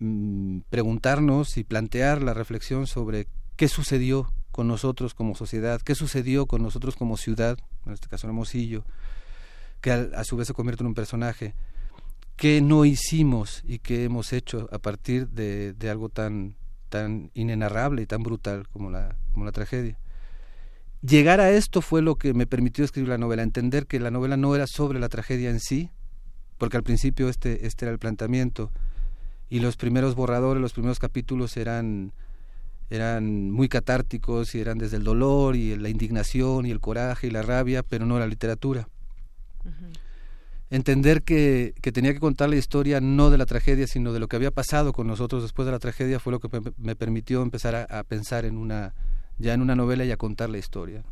mm, 0.00 0.60
preguntarnos 0.70 1.56
y 1.56 1.64
plantear 1.64 2.22
la 2.22 2.34
reflexión 2.34 2.86
sobre 2.86 3.28
qué 3.56 3.68
sucedió 3.68 4.32
con 4.50 4.68
nosotros 4.68 5.14
como 5.14 5.34
sociedad, 5.34 5.80
qué 5.80 5.94
sucedió 5.94 6.46
con 6.46 6.62
nosotros 6.62 6.96
como 6.96 7.16
ciudad, 7.16 7.58
en 7.86 7.92
este 7.92 8.08
caso 8.08 8.26
Hermosillo, 8.26 8.84
que 9.80 9.90
a, 9.90 10.24
su 10.24 10.36
vez 10.36 10.46
se 10.46 10.54
convierte 10.54 10.82
en 10.82 10.88
un 10.88 10.94
personaje, 10.94 11.54
qué 12.36 12.60
no 12.60 12.84
hicimos 12.84 13.62
y 13.66 13.78
qué 13.78 14.04
hemos 14.04 14.32
hecho 14.32 14.68
a 14.72 14.78
partir 14.78 15.28
de, 15.28 15.72
de 15.72 15.90
algo 15.90 16.08
tan, 16.08 16.56
tan 16.88 17.30
inenarrable 17.34 18.02
y 18.02 18.06
tan 18.06 18.22
brutal 18.22 18.68
como 18.68 18.90
la, 18.90 19.16
como 19.32 19.44
la 19.44 19.52
tragedia 19.52 19.98
llegar 21.06 21.40
a 21.40 21.50
esto 21.50 21.82
fue 21.82 22.02
lo 22.02 22.16
que 22.16 22.34
me 22.34 22.46
permitió 22.46 22.84
escribir 22.84 23.10
la 23.10 23.18
novela, 23.18 23.42
entender 23.42 23.86
que 23.86 24.00
la 24.00 24.10
novela 24.10 24.36
no 24.36 24.54
era 24.54 24.66
sobre 24.66 24.98
la 24.98 25.08
tragedia 25.08 25.50
en 25.50 25.60
sí, 25.60 25.90
porque 26.58 26.76
al 26.76 26.82
principio 26.82 27.28
este, 27.28 27.66
este 27.66 27.84
era 27.84 27.92
el 27.92 27.98
planteamiento, 27.98 28.70
y 29.50 29.60
los 29.60 29.76
primeros 29.76 30.14
borradores, 30.14 30.60
los 30.60 30.72
primeros 30.72 30.98
capítulos 30.98 31.56
eran, 31.56 32.12
eran 32.90 33.50
muy 33.50 33.68
catárticos 33.68 34.54
y 34.54 34.60
eran 34.60 34.78
desde 34.78 34.96
el 34.96 35.04
dolor 35.04 35.56
y 35.56 35.76
la 35.76 35.90
indignación 35.90 36.66
y 36.66 36.70
el 36.70 36.80
coraje 36.80 37.26
y 37.26 37.30
la 37.30 37.42
rabia, 37.42 37.82
pero 37.82 38.06
no 38.06 38.18
la 38.18 38.26
literatura. 38.26 38.88
Entender 40.70 41.22
que, 41.22 41.74
que, 41.82 41.92
tenía 41.92 42.12
que 42.14 42.20
contar 42.20 42.48
la 42.48 42.56
historia 42.56 43.00
no 43.00 43.30
de 43.30 43.38
la 43.38 43.46
tragedia, 43.46 43.86
sino 43.86 44.12
de 44.12 44.18
lo 44.18 44.28
que 44.28 44.36
había 44.36 44.50
pasado 44.50 44.92
con 44.92 45.06
nosotros 45.06 45.42
después 45.42 45.66
de 45.66 45.72
la 45.72 45.78
tragedia 45.78 46.18
fue 46.18 46.32
lo 46.32 46.40
que 46.40 46.48
me, 46.78 46.96
permitió 46.96 47.42
empezar 47.42 47.86
a 47.90 48.02
pensar 48.04 48.44
en 48.44 48.56
una, 48.56 48.94
ya 49.38 49.54
en 49.54 49.62
una 49.62 49.76
novela 49.76 50.04
y 50.04 50.10
a 50.10 50.16
contar 50.16 50.50
la 50.50 50.58
historia. 50.58 51.04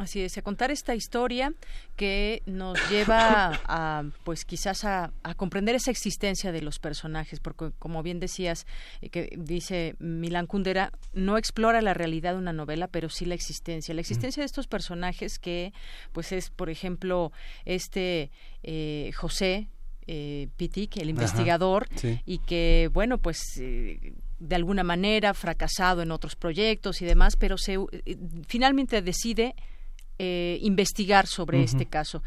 Así 0.00 0.22
es, 0.22 0.38
a 0.38 0.42
contar 0.42 0.70
esta 0.70 0.94
historia 0.94 1.52
que 1.94 2.42
nos 2.46 2.78
lleva 2.90 3.60
a, 3.66 4.04
pues 4.24 4.46
quizás 4.46 4.84
a, 4.86 5.12
comprender 5.36 5.74
esa 5.74 5.90
existencia 5.90 6.52
de 6.52 6.62
los 6.62 6.78
personajes, 6.78 7.38
porque 7.38 7.70
como 7.78 8.02
bien 8.02 8.18
decías, 8.18 8.66
eh, 9.02 9.10
que 9.10 9.36
dice 9.36 9.96
Milán 9.98 10.46
Kundera, 10.46 10.90
no 11.12 11.36
explora 11.36 11.82
la 11.82 11.92
realidad 11.92 12.32
de 12.32 12.38
una 12.38 12.54
novela, 12.54 12.88
pero 12.88 13.10
sí 13.10 13.26
la 13.26 13.34
existencia, 13.34 13.94
la 13.94 14.00
existencia 14.00 14.40
de 14.40 14.46
estos 14.46 14.66
personajes 14.66 15.38
que, 15.38 15.74
pues 16.12 16.32
es, 16.32 16.48
por 16.48 16.70
ejemplo, 16.70 17.30
este 17.66 18.30
eh, 18.62 19.10
José 19.14 19.68
eh, 20.06 20.48
Pitik, 20.56 20.96
el 20.96 21.10
investigador, 21.10 21.86
y 22.24 22.38
que, 22.38 22.90
bueno, 22.92 23.18
pues 23.18 23.38
eh, 23.60 24.14
de 24.40 24.56
alguna 24.56 24.82
manera 24.82 25.34
fracasado 25.34 26.02
en 26.02 26.10
otros 26.10 26.34
proyectos 26.34 27.00
y 27.02 27.04
demás, 27.04 27.36
pero 27.36 27.56
se 27.58 27.74
eh, 27.74 28.16
finalmente 28.48 29.02
decide 29.02 29.54
eh, 30.22 30.58
investigar 30.60 31.26
sobre 31.26 31.62
este 31.62 31.86
caso 31.86 32.22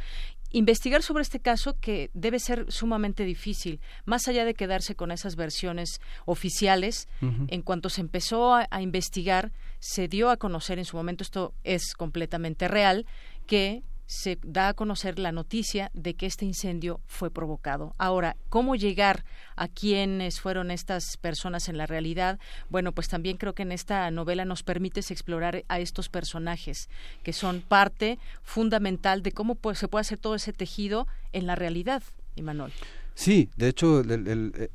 investigar 0.52 1.04
sobre 1.04 1.22
este 1.24 1.40
caso 1.40 1.80
que 1.80 2.10
debe 2.14 2.40
ser 2.40 2.72
sumamente 2.72 3.24
difícil, 3.26 3.80
más 4.06 4.28
allá 4.28 4.46
de 4.46 4.54
quedarse 4.54 4.96
con 4.96 5.12
esas 5.12 5.36
versiones 5.36 6.00
oficiales. 6.26 7.08
En 7.48 7.64
cuanto 7.64 7.90
se 7.90 8.02
empezó 8.02 8.54
a, 8.54 8.82
investigar, 8.82 9.52
se 9.80 10.08
dio 10.08 10.30
a 10.30 10.38
conocer 10.38 10.78
en 10.78 10.86
su 10.86 10.96
momento, 10.96 11.24
esto 11.24 11.54
es 11.64 11.96
completamente 11.96 12.68
real, 12.68 13.08
que 13.48 13.82
se 14.14 14.38
da 14.44 14.70
a 14.70 14.74
conocer 14.76 15.18
la 15.18 15.32
noticia 15.32 15.90
de 15.96 16.14
que 16.14 16.28
este 16.28 16.46
incendio 16.46 17.02
fue 17.08 17.32
provocado. 17.32 17.96
Ahora, 17.98 18.38
¿cómo 18.50 18.76
llegar 18.76 19.26
a 19.56 19.68
quiénes 19.68 20.40
fueron 20.40 20.70
estas 20.70 21.18
personas 21.18 21.68
en 21.68 21.80
la 21.80 21.88
realidad? 21.88 22.40
Bueno, 22.70 22.92
pues 22.92 23.10
también 23.10 23.38
creo 23.38 23.56
que 23.56 23.64
en 23.64 23.72
esta 23.72 24.10
novela 24.12 24.46
nos 24.46 24.62
permite 24.62 25.00
explorar 25.00 25.66
a 25.68 25.80
estos 25.80 26.10
personajes 26.10 26.90
que 27.24 27.34
son 27.34 27.62
parte 27.62 28.20
fundamental 28.44 29.24
de 29.24 29.32
cómo 29.32 29.58
se 29.74 29.88
puede 29.88 30.02
hacer 30.02 30.20
todo 30.20 30.36
ese 30.36 30.54
tejido 30.54 31.08
en 31.32 31.48
la 31.48 31.56
realidad, 31.56 32.04
Imanol. 32.36 32.72
Sí, 33.16 33.50
de 33.58 33.68
hecho, 33.68 34.04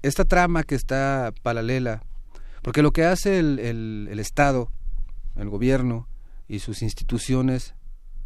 esta 0.03 0.25
trama 0.25 0.65
que 0.65 0.75
está 0.75 1.33
paralela, 1.43 2.03
porque 2.63 2.83
lo 2.83 2.91
que 2.93 3.05
hace 3.05 3.39
el, 3.39 4.09
Estado, 4.19 4.73
el 5.37 5.49
gobierno 5.49 6.09
y 6.49 6.59
sus 6.59 6.83
instituciones 6.83 7.75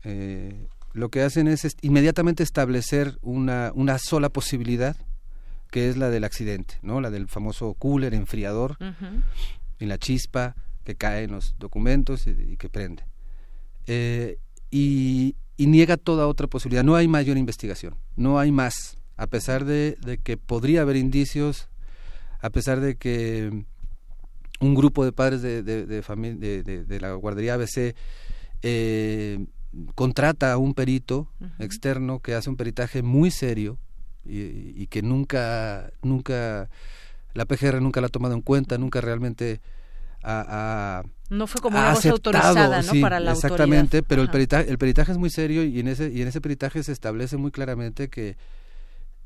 eh, 0.05 0.68
lo 0.92 1.09
que 1.09 1.22
hacen 1.22 1.48
es 1.48 1.76
inmediatamente 1.81 2.42
establecer 2.42 3.18
una, 3.22 3.72
una 3.74 3.98
sola 3.98 4.28
posibilidad, 4.28 4.96
que 5.70 5.88
es 5.88 5.96
la 5.96 6.11
del 6.11 6.24
accidente, 6.24 6.74
¿no? 6.83 7.00
La 7.00 7.11
del 7.11 7.28
famoso 7.28 7.74
cooler, 7.74 8.12
enfriador, 8.12 8.76
y 9.78 9.87
la 9.87 9.98
chispa 9.98 10.55
que 10.85 10.96
cae 10.96 11.24
en 11.24 11.33
los 11.33 11.55
documentos 11.59 12.26
y, 12.26 12.57
que 12.57 12.68
prende. 12.68 13.05
Eh, 13.87 14.38
y, 14.70 15.37
niega 15.59 15.96
toda 15.96 16.26
otra 16.26 16.48
posibilidad. 16.48 16.83
No 16.83 16.96
hay 16.96 17.07
mayor 17.07 17.37
investigación, 17.38 17.94
no 18.16 18.40
hay 18.40 18.50
más, 18.50 18.98
a 19.16 19.28
pesar 19.28 19.64
de, 19.64 19.96
que 20.24 20.37
podría 20.37 20.83
haber 20.83 20.96
indicios, 20.96 21.68
a 22.40 22.50
pesar 22.50 22.81
de 22.81 22.96
que 22.96 23.64
un 24.61 24.74
grupo 24.74 25.05
de 25.05 25.12
padres 25.12 25.40
de, 25.40 25.62
de, 25.62 25.87
de, 25.87 26.85
de 26.85 27.00
la 27.00 27.12
guardería 27.14 27.55
ABC 27.55 27.94
eh, 28.62 29.46
contrata 29.95 30.53
a 30.53 30.59
un 30.59 30.75
perito 30.75 31.29
externo 31.59 32.21
que 32.21 32.35
hace 32.35 32.51
un 32.51 32.57
peritaje 32.57 33.03
muy 33.03 33.31
serio 33.31 33.79
y, 34.25 34.87
que 34.87 35.03
nunca, 35.03 35.91
nunca, 36.03 36.69
la 37.35 37.45
PGR 37.45 37.81
nunca 37.81 38.01
la 38.01 38.07
ha 38.07 38.11
tomado 38.11 38.35
en 38.35 38.43
cuenta, 38.43 38.79
nunca 38.79 39.01
realmente 39.01 39.61
ha, 40.23 41.03
no 41.31 41.47
fue 41.47 41.61
como 41.61 41.79
una 41.79 41.95
voz 41.95 42.07
autorizada 42.07 42.83
¿no? 42.83 43.01
para 43.01 43.19
la 43.19 43.33
exactamente 43.33 44.05
pero 44.05 44.23
el 44.23 44.31
peritaje, 44.31 44.71
el 44.71 44.79
peritaje 44.79 45.11
es 45.11 45.19
muy 45.19 45.31
serio 45.31 45.65
y 45.65 45.81
en 45.81 45.89
ese 45.89 46.13
y 46.13 46.23
en 46.23 46.29
ese 46.29 46.41
peritaje 46.41 46.81
se 46.85 46.93
establece 46.93 47.39
muy 47.39 47.51
claramente 47.51 48.09
que 48.09 48.37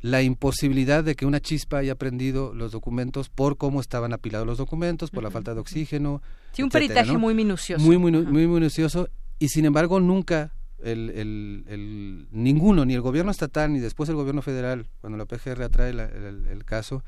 la 0.00 0.22
imposibilidad 0.22 1.04
de 1.04 1.16
que 1.16 1.26
una 1.26 1.40
chispa 1.40 1.78
haya 1.78 1.96
prendido 1.96 2.54
los 2.54 2.72
documentos 2.72 3.28
por 3.28 3.56
cómo 3.56 3.80
estaban 3.80 4.12
apilados 4.12 4.46
los 4.46 4.58
documentos, 4.58 5.10
por 5.10 5.22
la 5.22 5.30
falta 5.30 5.54
de 5.54 5.60
oxígeno. 5.60 6.22
Sí, 6.52 6.62
un 6.62 6.68
peritaje 6.68 7.16
muy 7.16 7.34
minucioso. 7.34 7.84
Muy, 7.84 7.98
muy, 7.98 8.12
muy 8.12 8.46
minucioso 8.46 9.08
y 9.38 9.48
sin 9.48 9.64
embargo 9.64 10.00
nunca 10.00 10.52
el, 10.82 11.64
el, 11.66 12.28
ninguno, 12.30 12.84
ni 12.84 12.94
el 12.94 13.00
gobierno 13.00 13.30
estatal 13.30 13.72
ni 13.72 13.80
después 13.80 14.08
el 14.08 14.14
gobierno 14.14 14.42
federal, 14.42 14.86
cuando 15.00 15.16
la 15.16 15.24
PGR 15.26 15.62
atrae 15.62 15.90
el, 15.90 16.64
caso, 16.64 17.02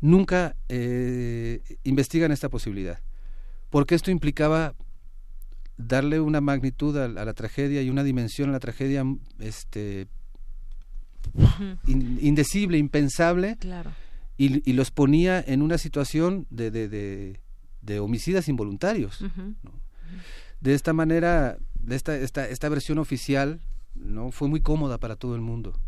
nunca 0.00 0.56
eh, 0.68 1.60
investigan 1.84 2.32
esta 2.32 2.48
posibilidad, 2.48 3.00
porque 3.70 3.94
esto 3.94 4.10
implicaba 4.10 4.74
darle 5.76 6.20
una 6.20 6.40
magnitud 6.40 6.96
a, 6.96 7.08
la 7.08 7.34
tragedia 7.34 7.82
y 7.82 7.90
una 7.90 8.02
dimensión 8.02 8.50
a 8.50 8.52
la 8.52 8.60
tragedia 8.60 9.04
este 9.38 10.08
indecible, 11.86 12.78
impensable, 12.78 13.56
y, 14.36 14.72
los 14.72 14.90
ponía 14.90 15.44
en 15.46 15.62
una 15.62 15.78
situación 15.78 16.46
de, 16.48 16.70
de, 16.70 17.38
de, 17.82 18.00
homicidas 18.00 18.48
involuntarios 18.48 19.22
de 20.60 20.74
esta 20.74 20.92
manera, 20.92 21.58
esta, 21.88 22.16
esta, 22.16 22.48
esta 22.48 22.68
versión 22.68 22.98
oficial 22.98 23.60
no 23.94 24.30
fue 24.30 24.48
muy 24.48 24.60
cómoda 24.60 24.98
para 24.98 25.16
todo 25.16 25.34
el 25.34 25.40
mundo. 25.40 25.78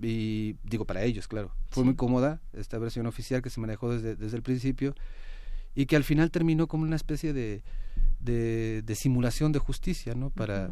Y 0.00 0.56
digo 0.62 0.84
para 0.84 1.02
ellos, 1.02 1.28
claro. 1.28 1.52
Fue 1.70 1.84
muy 1.84 1.94
cómoda 1.94 2.40
esta 2.52 2.78
versión 2.78 3.06
oficial 3.06 3.42
que 3.42 3.50
se 3.50 3.60
manejó 3.60 3.92
desde, 3.92 4.16
desde 4.16 4.36
el 4.36 4.42
principio 4.42 4.94
y 5.74 5.86
que 5.86 5.96
al 5.96 6.04
final 6.04 6.30
terminó 6.30 6.66
como 6.66 6.84
una 6.84 6.96
especie 6.96 7.32
de, 7.32 7.62
de, 8.20 8.94
simulación 8.94 9.52
de 9.52 9.58
justicia, 9.58 10.14
¿no? 10.14 10.30
Para, 10.30 10.70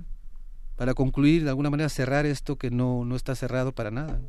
para 0.76 0.94
concluir, 0.94 1.44
de 1.44 1.50
alguna 1.50 1.70
manera 1.70 1.88
cerrar 1.88 2.26
esto 2.26 2.56
que 2.56 2.70
no, 2.70 3.04
no 3.04 3.14
está 3.14 3.34
cerrado 3.34 3.72
para 3.72 3.90
nada. 3.90 4.20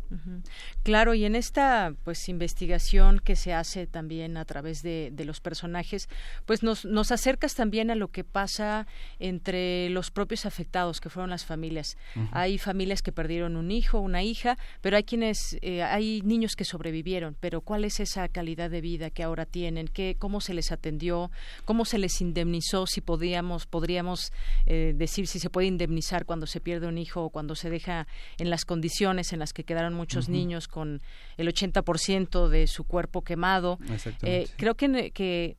Claro, 0.83 1.13
y 1.13 1.25
en 1.25 1.35
esta 1.35 1.93
pues 2.03 2.29
investigación 2.29 3.19
que 3.19 3.35
se 3.35 3.53
hace 3.53 3.87
también 3.87 4.37
a 4.37 4.45
través 4.45 4.83
de, 4.83 5.11
de 5.11 5.25
los 5.25 5.41
personajes, 5.41 6.07
pues 6.45 6.61
nos, 6.61 6.85
nos 6.85 7.11
acercas 7.11 7.55
también 7.55 7.89
a 7.89 7.95
lo 7.95 8.09
que 8.09 8.23
pasa 8.23 8.85
entre 9.19 9.89
los 9.89 10.11
propios 10.11 10.45
afectados, 10.45 11.01
que 11.01 11.09
fueron 11.09 11.29
las 11.29 11.45
familias. 11.45 11.97
Hay 12.31 12.57
familias 12.57 13.01
que 13.01 13.11
perdieron 13.11 13.55
un 13.55 13.71
hijo, 13.71 13.99
una 13.99 14.21
hija, 14.21 14.57
pero 14.81 14.97
hay 14.97 15.03
quienes, 15.03 15.57
eh, 15.61 15.81
hay 15.83 16.21
niños 16.23 16.55
que 16.55 16.65
sobrevivieron, 16.65 17.35
pero 17.39 17.61
¿cuál 17.61 17.85
es 17.85 17.99
esa 17.99 18.27
calidad 18.27 18.69
de 18.69 18.81
vida 18.81 19.09
que 19.09 19.23
ahora 19.23 19.45
tienen? 19.45 19.87
¿Qué, 19.87 20.15
¿Cómo 20.19 20.41
se 20.41 20.53
les 20.53 20.71
atendió? 20.71 21.31
¿Cómo 21.65 21.85
se 21.85 21.97
les 21.97 22.21
indemnizó? 22.21 22.85
Si 22.85 23.01
podíamos, 23.01 23.65
podríamos 23.65 24.31
eh, 24.65 24.93
decir 24.95 25.27
si 25.27 25.39
se 25.39 25.49
puede 25.49 25.67
indemnizar 25.67 26.25
cuando 26.25 26.34
se 26.45 26.59
pierde 26.59 26.87
un 26.87 26.97
hijo 26.97 27.23
o 27.23 27.29
cuando 27.29 27.55
se 27.55 27.69
deja 27.69 28.07
en 28.37 28.49
las 28.49 28.65
condiciones 28.65 29.33
en 29.33 29.39
las 29.39 29.53
que 29.53 29.63
quedaron 29.63 29.93
muchos 29.93 30.29
niños 30.29 30.67
con 30.67 31.01
el 31.37 31.47
80% 31.47 32.49
de 32.49 32.67
su 32.67 32.83
cuerpo 32.83 33.23
quemado. 33.23 33.79
Eh, 34.21 34.47
creo 34.57 34.75
que, 34.75 35.11
que 35.11 35.57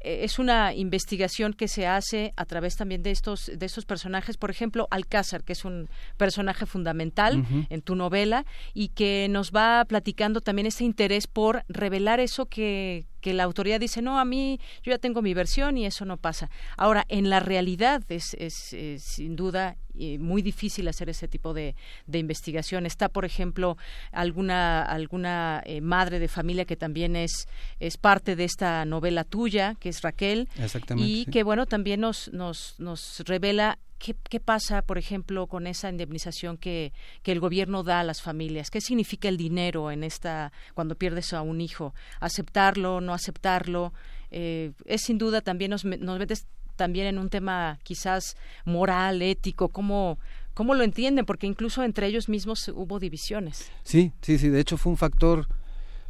eh, 0.00 0.20
es 0.24 0.38
una 0.38 0.74
investigación 0.74 1.52
que 1.52 1.68
se 1.68 1.86
hace 1.86 2.32
a 2.36 2.44
través 2.44 2.76
también 2.76 3.02
de 3.02 3.10
estos 3.10 3.50
de 3.54 3.66
estos 3.66 3.84
personajes. 3.84 4.36
Por 4.36 4.50
ejemplo 4.50 4.86
Alcázar 4.90 5.44
que 5.44 5.52
es 5.52 5.64
un 5.64 5.88
personaje 6.16 6.66
fundamental 6.66 7.44
en 7.68 7.82
tu 7.82 7.94
novela 7.94 8.44
y 8.74 8.88
que 8.88 9.26
nos 9.30 9.50
va 9.50 9.84
platicando 9.86 10.40
también 10.40 10.66
ese 10.66 10.84
interés 10.84 11.26
por 11.26 11.64
revelar 11.68 12.20
eso 12.20 12.46
que 12.46 13.06
que 13.20 13.34
la 13.34 13.44
autoridad 13.44 13.80
dice, 13.80 14.02
no, 14.02 14.18
a 14.18 14.24
mí 14.24 14.60
yo 14.82 14.90
ya 14.90 14.98
tengo 14.98 15.22
mi 15.22 15.34
versión 15.34 15.76
y 15.76 15.86
eso 15.86 16.04
no 16.04 16.16
pasa. 16.16 16.50
Ahora, 16.76 17.04
en 17.08 17.30
la 17.30 17.40
realidad 17.40 18.02
es, 18.08 18.34
es, 18.34 18.74
sin 19.02 19.36
duda 19.36 19.76
muy 20.18 20.42
difícil 20.42 20.86
hacer 20.88 21.08
ese 21.08 21.28
tipo 21.28 21.52
de, 21.52 21.74
de, 22.06 22.18
investigación. 22.18 22.86
Está, 22.86 23.08
por 23.08 23.24
ejemplo, 23.24 23.76
alguna, 24.12 24.82
alguna 24.82 25.62
eh, 25.66 25.80
madre 25.80 26.18
de 26.18 26.28
familia 26.28 26.64
que 26.64 26.76
también 26.76 27.16
es, 27.16 27.48
es 27.80 27.96
parte 27.96 28.36
de 28.36 28.44
esta 28.44 28.84
novela 28.84 29.24
tuya, 29.24 29.74
que 29.80 29.88
es 29.88 30.02
Raquel, 30.02 30.48
y 30.96 31.24
que, 31.26 31.42
bueno, 31.42 31.66
también 31.66 32.00
nos, 32.00 32.32
nos, 32.32 32.76
nos 32.78 33.20
revela 33.26 33.78
¿Qué, 33.98 34.16
¿Qué, 34.28 34.40
pasa, 34.40 34.82
por 34.82 34.98
ejemplo, 34.98 35.46
con 35.46 35.66
esa 35.66 35.88
indemnización 35.90 36.56
que, 36.56 36.92
que, 37.22 37.32
el 37.32 37.40
gobierno 37.40 37.82
da 37.82 38.00
a 38.00 38.04
las 38.04 38.22
familias? 38.22 38.70
¿Qué 38.70 38.80
significa 38.80 39.28
el 39.28 39.36
dinero 39.36 39.90
en 39.90 40.04
esta 40.04 40.52
cuando 40.74 40.94
pierdes 40.94 41.32
a 41.32 41.42
un 41.42 41.60
hijo? 41.60 41.94
¿Aceptarlo, 42.20 43.00
no 43.00 43.12
aceptarlo? 43.12 43.92
Eh, 44.30 44.72
es 44.84 45.02
sin 45.02 45.18
duda 45.18 45.40
también 45.40 45.70
nos, 45.70 45.84
nos 45.84 46.18
metes 46.18 46.46
también 46.76 47.06
en 47.06 47.18
un 47.18 47.28
tema 47.28 47.78
quizás 47.82 48.36
moral, 48.64 49.20
ético, 49.20 49.68
¿cómo, 49.68 50.18
cómo 50.54 50.74
lo 50.74 50.84
entienden? 50.84 51.26
Porque 51.26 51.46
incluso 51.46 51.82
entre 51.82 52.06
ellos 52.06 52.28
mismos 52.28 52.68
hubo 52.68 52.98
divisiones. 52.98 53.70
Sí, 53.82 54.12
sí, 54.22 54.38
sí. 54.38 54.48
De 54.48 54.60
hecho, 54.60 54.78
fue 54.78 54.92
un 54.92 54.96
factor 54.96 55.48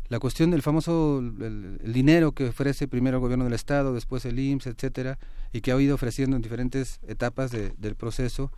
la 0.08 0.18
cuestión 0.18 0.50
del 0.50 0.62
famoso 0.62 1.18
el, 1.18 1.92
dinero 1.92 2.32
que 2.32 2.48
ofrece 2.48 2.88
primero 2.88 3.16
el 3.16 3.20
gobierno 3.20 3.44
del 3.44 3.54
estado, 3.54 3.92
después 3.92 4.24
el 4.24 4.38
IMSS, 4.38 4.68
etcétera, 4.68 5.18
y 5.52 5.60
que 5.60 5.72
ha 5.72 5.80
ido 5.80 5.94
ofreciendo 5.94 6.36
en 6.36 6.42
diferentes 6.42 7.00
etapas 7.06 7.50
del 7.50 7.94
proceso, 7.96 8.52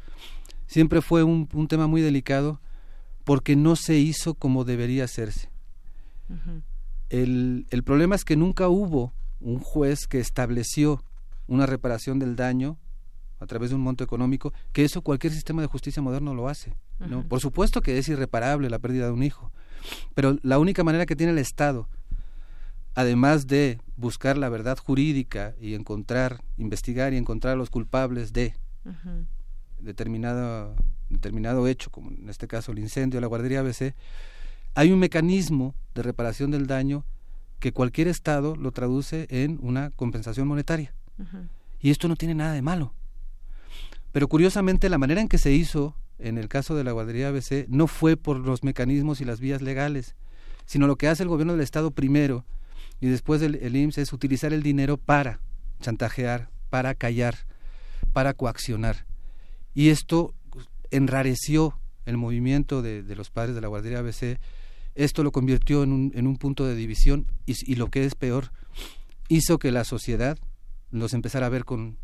siempre 0.66 1.03
fue 1.03 1.22
un, 1.22 1.46
tema 1.68 1.87
muy 1.87 2.00
delicado 2.00 2.61
porque 3.24 3.57
no 3.57 3.76
se 3.76 3.98
hizo 3.98 4.35
como 4.35 4.64
debería 4.64 5.05
hacerse. 5.05 5.50
el, 7.09 7.66
el 7.70 7.83
problema 7.83 8.14
es 8.14 8.24
que 8.24 8.37
nunca 8.37 8.68
hubo 8.68 9.12
un 9.40 9.59
juez 9.59 10.07
que 10.07 10.20
estableció 10.20 11.03
una 11.46 11.66
reparación 11.66 12.18
del 12.18 12.37
daño 12.37 12.79
a 13.40 13.46
través 13.46 13.70
de 13.70 13.76
un 13.76 13.83
monto 13.83 14.05
económico, 14.05 14.53
que 14.72 14.85
eso 14.85 15.03
cualquier 15.03 15.33
sistema 15.33 15.62
de 15.62 15.68
justicia 15.68 16.03
moderno 16.03 16.35
lo 16.35 16.48
hace. 16.48 16.76
¿no? 17.00 17.26
Por 17.26 17.40
supuesto 17.40 17.81
que 17.81 17.98
es 17.98 18.09
irreparable 18.09 18.68
la 18.68 18.79
pérdida 18.79 19.07
de 19.07 19.12
un 19.12 19.22
hijo, 19.22 19.50
pero 20.14 20.37
la 20.42 20.59
única 20.59 20.85
manera 20.85 21.07
que 21.07 21.16
tiene 21.16 21.33
el 21.33 21.38
Estado, 21.38 21.88
además 22.94 23.46
de 23.46 23.79
buscar 23.96 24.37
la 24.37 24.48
verdad 24.48 24.79
jurídica 24.79 25.55
y 25.61 25.74
encontrar, 25.74 26.42
investigar 26.59 27.12
y 27.12 27.16
encontrar 27.16 27.55
a 27.55 27.57
los 27.57 27.70
culpables 27.70 28.33
de 28.33 28.55
determinado, 29.79 30.74
determinado 31.09 31.66
hecho, 31.66 31.90
como 31.90 32.11
en 32.11 32.29
este 32.29 32.46
caso 32.46 32.72
el 32.72 32.79
incendio, 32.79 33.20
la 33.20 33.26
guardería 33.26 33.61
ABC, 33.61 33.94
hay 34.74 34.92
un 34.92 34.98
mecanismo 34.98 35.74
de 35.94 36.03
reparación 36.03 36.50
del 36.50 36.66
daño 36.66 37.05
que 37.59 37.72
cualquier 37.72 38.09
Estado 38.09 38.57
lo 38.57 38.72
traduce 38.72 39.26
en 39.31 39.59
una 39.61 39.90
compensación 39.90 40.48
monetaria. 40.48 40.94
Y 41.81 41.90
esto 41.90 42.09
no 42.09 42.16
tiene 42.16 42.35
nada 42.35 42.53
de 42.53 42.62
malo. 42.62 42.94
Pero 44.12 44.29
curiosamente 44.29 44.88
la 44.88 44.98
manera 44.98 45.20
en 45.20 45.29
que 45.29 45.38
se 45.38 45.53
hizo 45.53 45.94
en 46.18 46.38
el 46.38 46.48
caso 46.48 46.74
de 46.74 46.85
la 46.85 46.92
guardería 46.92 47.29
ABC 47.29 47.66
no 47.68 47.87
fue 47.87 48.16
por 48.16 48.38
los 48.38 48.64
mecanismos 48.64 49.20
y 49.20 49.24
las 49.24 49.40
vías 49.40 49.62
legales, 49.62 50.16
sino 50.66 50.87
lo 50.87 50.96
que 50.96 51.09
hace 51.09 51.22
el 51.22 51.29
gobierno 51.29 51.53
del 51.53 51.62
Estado 51.62 51.90
primero 51.90 52.44
y 53.00 53.08
después 53.08 53.42
el, 53.42 53.56
el 53.56 53.76
IMSS 53.76 53.98
es 53.98 54.12
utilizar 54.12 54.52
el 54.52 54.62
dinero 54.62 54.96
para 54.96 55.40
chantajear, 55.80 56.50
para 56.68 56.94
callar, 56.94 57.36
para 58.12 58.34
coaccionar. 58.34 59.06
Y 59.74 59.88
esto 59.88 60.34
enrareció 60.90 61.78
el 62.06 62.16
movimiento 62.16 62.82
de, 62.82 63.02
los 63.14 63.30
padres 63.30 63.54
de 63.54 63.60
la 63.60 63.68
guardería 63.68 64.00
ABC, 64.00 64.38
esto 64.94 65.22
lo 65.22 65.32
convirtió 65.32 65.82
en 65.82 65.92
un, 65.92 66.12
en 66.14 66.26
un 66.26 66.36
punto 66.36 66.66
de 66.66 66.74
división 66.74 67.26
y, 67.46 67.74
lo 67.76 67.88
que 67.88 68.04
es 68.04 68.14
peor, 68.14 68.50
hizo 69.28 69.58
que 69.58 69.70
la 69.70 69.84
sociedad 69.84 70.38
los 70.90 71.14
empezara 71.14 71.46
a 71.46 71.50
ver 71.50 71.64
con, 71.64 71.98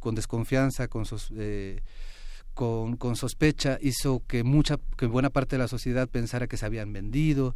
con 0.00 0.14
desconfianza, 0.14 0.88
con 0.88 1.06
sus, 1.06 1.28
eh, 1.36 1.82
con, 2.54 2.96
con, 2.96 3.14
sospecha 3.14 3.78
hizo 3.80 4.22
que 4.26 4.42
mucha 4.42 4.78
que 4.96 5.06
buena 5.06 5.30
parte 5.30 5.56
de 5.56 5.62
la 5.62 5.68
sociedad 5.68 6.08
pensara 6.08 6.48
que 6.48 6.56
se 6.56 6.66
habían 6.66 6.92
vendido 6.92 7.54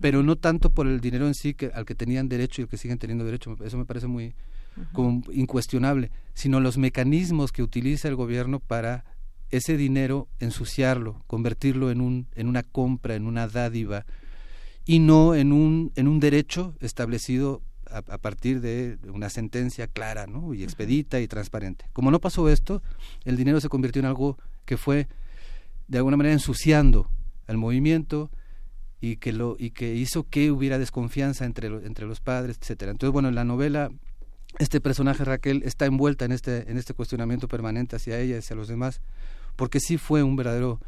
pero 0.00 0.22
no 0.22 0.36
tanto 0.36 0.70
por 0.70 0.86
el 0.86 1.00
dinero 1.00 1.26
en 1.26 1.34
sí 1.34 1.54
que 1.54 1.66
al 1.74 1.84
que 1.84 1.94
tenían 1.94 2.28
derecho 2.28 2.60
y 2.60 2.64
al 2.64 2.68
que 2.68 2.76
siguen 2.76 2.98
teniendo 2.98 3.24
derecho 3.24 3.56
eso 3.64 3.78
me 3.78 3.84
parece 3.84 4.06
muy 4.06 4.34
incuestionable 5.32 6.10
sino 6.34 6.60
los 6.60 6.78
mecanismos 6.78 7.52
que 7.52 7.62
utiliza 7.62 8.08
el 8.08 8.16
gobierno 8.16 8.58
para 8.60 9.04
ese 9.50 9.76
dinero 9.76 10.28
ensuciarlo 10.40 11.22
convertirlo 11.26 11.90
en 11.90 12.00
un 12.00 12.26
en 12.34 12.48
una 12.48 12.62
compra 12.62 13.14
en 13.14 13.26
una 13.26 13.46
dádiva 13.46 14.04
y 14.84 14.98
no 14.98 15.34
en 15.34 15.52
un 15.52 15.92
en 15.94 16.08
un 16.08 16.18
derecho 16.18 16.74
establecido 16.80 17.62
a, 17.94 18.18
partir 18.18 18.60
de 18.60 18.98
una 19.12 19.30
sentencia 19.30 19.86
clara 19.86 20.26
¿no? 20.26 20.52
y 20.52 20.64
expedita 20.64 21.20
y 21.20 21.28
transparente. 21.28 21.86
Como 21.92 22.10
no 22.10 22.20
pasó 22.20 22.48
esto, 22.48 22.82
el 23.24 23.36
dinero 23.36 23.60
se 23.60 23.68
convirtió 23.68 24.00
en 24.00 24.06
algo 24.06 24.36
que 24.64 24.76
fue 24.76 25.06
de 25.86 25.98
alguna 25.98 26.16
manera 26.16 26.32
ensuciando 26.32 27.08
al 27.46 27.56
movimiento 27.56 28.30
y 29.04 29.16
que 29.16 29.32
lo 29.32 29.56
y 29.58 29.70
que 29.70 29.94
hizo 29.94 30.24
que 30.28 30.50
hubiera 30.50 30.78
desconfianza 30.78 31.44
entre 31.44 31.68
entre 31.68 32.06
los 32.06 32.20
padres, 32.20 32.56
etcétera. 32.60 32.90
Entonces, 32.92 33.12
bueno, 33.12 33.28
en 33.28 33.34
la 33.34 33.44
novela 33.44 33.90
este 34.58 34.80
personaje 34.80 35.24
Raquel 35.24 35.62
está 35.64 35.84
envuelta 35.84 36.24
en 36.24 36.32
este 36.32 36.70
en 36.70 36.78
este 36.78 36.94
cuestionamiento 36.94 37.46
permanente 37.46 37.96
hacia 37.96 38.18
ella 38.18 38.36
y 38.36 38.38
hacia 38.38 38.56
los 38.56 38.68
demás, 38.68 39.02
porque 39.56 39.78
sí 39.78 39.98
fue 39.98 40.22
un 40.22 40.36
verdadero 40.36 40.80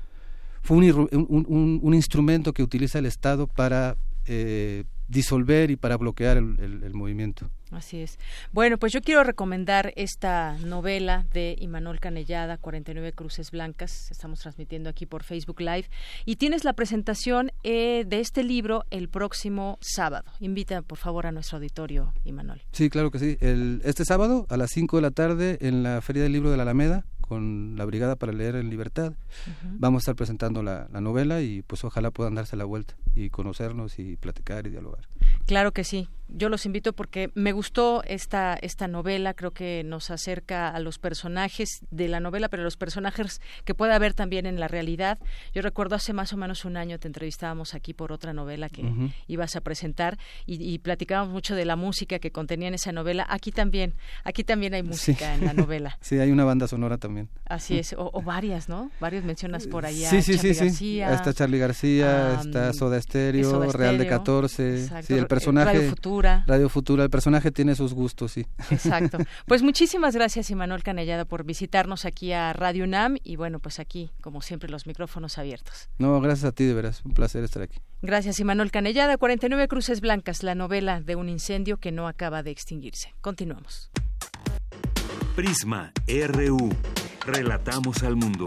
fue 0.62 0.79
un, 0.79 1.09
un, 1.12 1.81
un 1.83 1.94
instrumento 1.94 2.52
que 2.52 2.62
utiliza 2.62 2.98
el 2.98 3.07
Estado 3.07 3.46
para 3.46 3.96
eh, 4.24 4.85
disolver 5.09 5.71
y 5.71 5.77
para 5.77 5.97
bloquear 5.97 6.37
el, 6.37 6.95
movimiento. 6.95 7.51
Así 7.71 7.99
es. 7.99 8.19
Bueno, 8.53 8.79
pues 8.79 8.92
yo 8.92 9.01
quiero 9.01 9.25
recomendar 9.25 9.92
esta 9.97 10.57
novela 10.59 11.27
de 11.33 11.57
Imanol 11.59 12.01
Canellada, 12.01 12.59
49 12.59 13.12
Cruces 13.12 13.51
Blancas. 13.51 14.11
Estamos 14.11 14.40
transmitiendo 14.40 14.88
aquí 14.88 15.05
por 15.05 15.25
Facebook 15.25 15.61
Live. 15.61 15.88
Y 16.25 16.37
tienes 16.37 16.64
la 16.64 16.73
presentación 16.75 17.51
eh, 17.64 18.05
de 18.07 18.21
este 18.21 18.45
libro 18.45 18.85
el 18.90 19.09
próximo 19.09 19.79
sábado. 19.81 20.31
Invita, 20.40 20.83
por 20.83 20.99
favor, 20.99 21.27
a 21.27 21.33
nuestro 21.33 21.57
auditorio, 21.57 22.12
Imanol. 22.25 22.62
Sí, 22.73 22.88
claro 22.88 23.11
que 23.11 23.19
sí. 23.19 23.37
El, 23.40 23.81
este 23.85 24.05
sábado 24.05 24.47
a 24.49 24.57
las 24.57 24.71
5 24.71 24.97
de 24.97 25.03
la 25.03 25.11
tarde 25.11 25.59
en 25.61 25.83
la 25.83 26.01
Feria 26.01 26.23
del 26.23 26.33
Libro 26.33 26.51
de 26.51 26.57
la 26.57 26.62
Alameda, 26.62 27.05
con 27.27 27.75
la 27.77 27.85
Brigada 27.85 28.16
para 28.16 28.33
Leer 28.33 28.57
en 28.57 28.71
Libertad. 28.71 29.14
Vamos 29.62 30.01
a 30.01 30.03
estar 30.03 30.16
presentando 30.16 30.62
la, 30.62 30.88
novela 31.01 31.40
y 31.42 31.62
pues 31.62 31.85
ojalá 31.85 32.11
puedan 32.11 32.35
darse 32.35 32.57
la 32.57 32.64
vuelta 32.64 32.95
y 33.16 33.31
conocernos 33.31 33.98
y 33.98 34.16
platicar 34.16 34.66
y 34.66 34.70
dialogar. 34.70 35.09
Claro 35.46 35.72
que 35.72 35.85
sí. 35.85 36.09
Yo 36.29 36.48
los 36.48 36.66
invito 36.66 36.92
porque 36.92 37.31
me 37.35 37.52
gustó 37.52 38.02
esta, 38.05 38.59
esta 38.61 38.88
novela, 38.88 39.33
creo 39.35 39.52
que 39.52 39.85
nos 39.85 40.11
acerca 40.11 40.68
a 40.68 40.81
los 40.81 40.98
personajes 40.98 41.87
de 41.92 42.09
la 42.09 42.18
novela, 42.18 42.48
pero 42.48 42.64
los 42.64 42.76
personajes 42.76 43.40
que 43.64 43.74
puede 43.74 43.94
haber 43.94 44.12
también 44.12 44.44
en 44.44 44.59
la 44.59 44.66
realidad. 44.66 45.20
Yo 45.55 45.62
recuerdo 45.62 45.94
hace 45.94 46.12
más 46.12 46.33
o 46.33 46.37
menos 46.37 46.64
un 46.64 46.76
año 46.76 46.98
te 46.98 47.07
entrevistábamos 47.07 47.74
aquí 47.74 47.94
por 47.94 48.11
otra 48.11 48.33
novela 48.33 48.68
que 48.68 48.85
ibas 49.29 49.55
a 49.55 49.61
presentar 49.61 50.18
y, 50.46 50.62
y, 50.62 50.79
platicábamos 50.81 51.33
mucho 51.33 51.55
de 51.55 51.64
la 51.64 51.76
música 51.76 52.18
que 52.18 52.33
contenía 52.33 52.66
en 52.66 52.74
esa 52.74 52.90
novela. 52.90 53.24
Aquí 53.29 53.52
también, 53.52 53.94
aquí 54.24 54.42
también 54.42 54.74
hay 54.74 54.83
música 54.83 55.33
en 55.33 55.44
la 55.44 55.52
novela. 55.52 55.96
sí, 56.00 56.18
hay 56.18 56.33
una 56.33 56.44
banda 56.44 56.66
sonora 56.66 56.98
también. 56.98 57.29
Así 57.44 57.79
es, 57.79 57.94
o, 57.96 58.20
varias, 58.22 58.68
¿no? 58.68 58.90
Varias 58.98 59.22
mencionas 59.22 59.68
por 59.68 59.87
ahí 59.87 60.05
sí, 60.05 60.22
sí, 60.22 60.38
sí, 60.38 60.48
García. 60.48 60.70
Sí. 61.09 61.14
Está 61.14 61.33
Charlie 61.33 61.59
García, 61.59 62.40
está 62.40 62.72
Soda 62.72 62.98
Estéreo, 63.07 63.71
Real 63.71 63.99
de 63.99 64.07
14, 64.09 65.03
sí, 65.03 65.14
el 65.14 65.29
personaje 65.29 65.75
Radio 65.75 65.90
Futura. 65.90 66.45
Radio 66.47 66.69
Futura, 66.69 67.05
el 67.05 67.11
personaje 67.11 67.53
tiene 67.53 67.77
sus 67.77 67.95
gustos, 67.95 68.33
sí. 68.33 68.47
Exacto. 68.71 69.19
Pues 69.47 69.62
muchísimas 69.62 70.14
gracias 70.14 70.51
Imanuel 70.51 70.83
Canellada 70.83 71.25
por 71.25 71.45
visitarnos 71.45 72.05
aquí 72.05 72.33
a 72.33 72.53
Radio 72.53 72.85
UNAM 72.85 73.16
y 73.23 73.37
bueno, 73.37 73.61
pues 73.61 73.79
aquí 73.79 74.11
como 74.21 74.42
siempre 74.42 74.69
los 74.69 74.87
micrófonos 74.87 75.38
abiertos. 75.38 75.88
No, 75.99 76.21
gracias 76.21 76.47
a 76.47 76.53
ti 76.53 76.64
de 76.64 76.75
veras, 76.75 77.03
un 77.05 77.12
placer 77.12 77.45
estar 77.45 77.62
aquí. 77.62 77.79
Gracias 78.03 78.40
Imanuel 78.40 78.71
Canellada, 78.73 79.16
49 79.16 79.69
Cruces 79.69 80.01
Blancas, 80.01 80.42
la 80.42 80.55
novela 80.55 81.01
de 81.01 81.14
un 81.14 81.29
incendio 81.29 81.77
que 81.77 81.92
no 81.92 82.09
acaba 82.09 82.42
de 82.42 82.51
extinguirse. 82.51 83.14
Continuamos. 83.21 83.90
Prisma 85.37 85.92
RU. 86.09 86.71
Relatamos 87.25 88.02
al 88.02 88.17
mundo. 88.17 88.46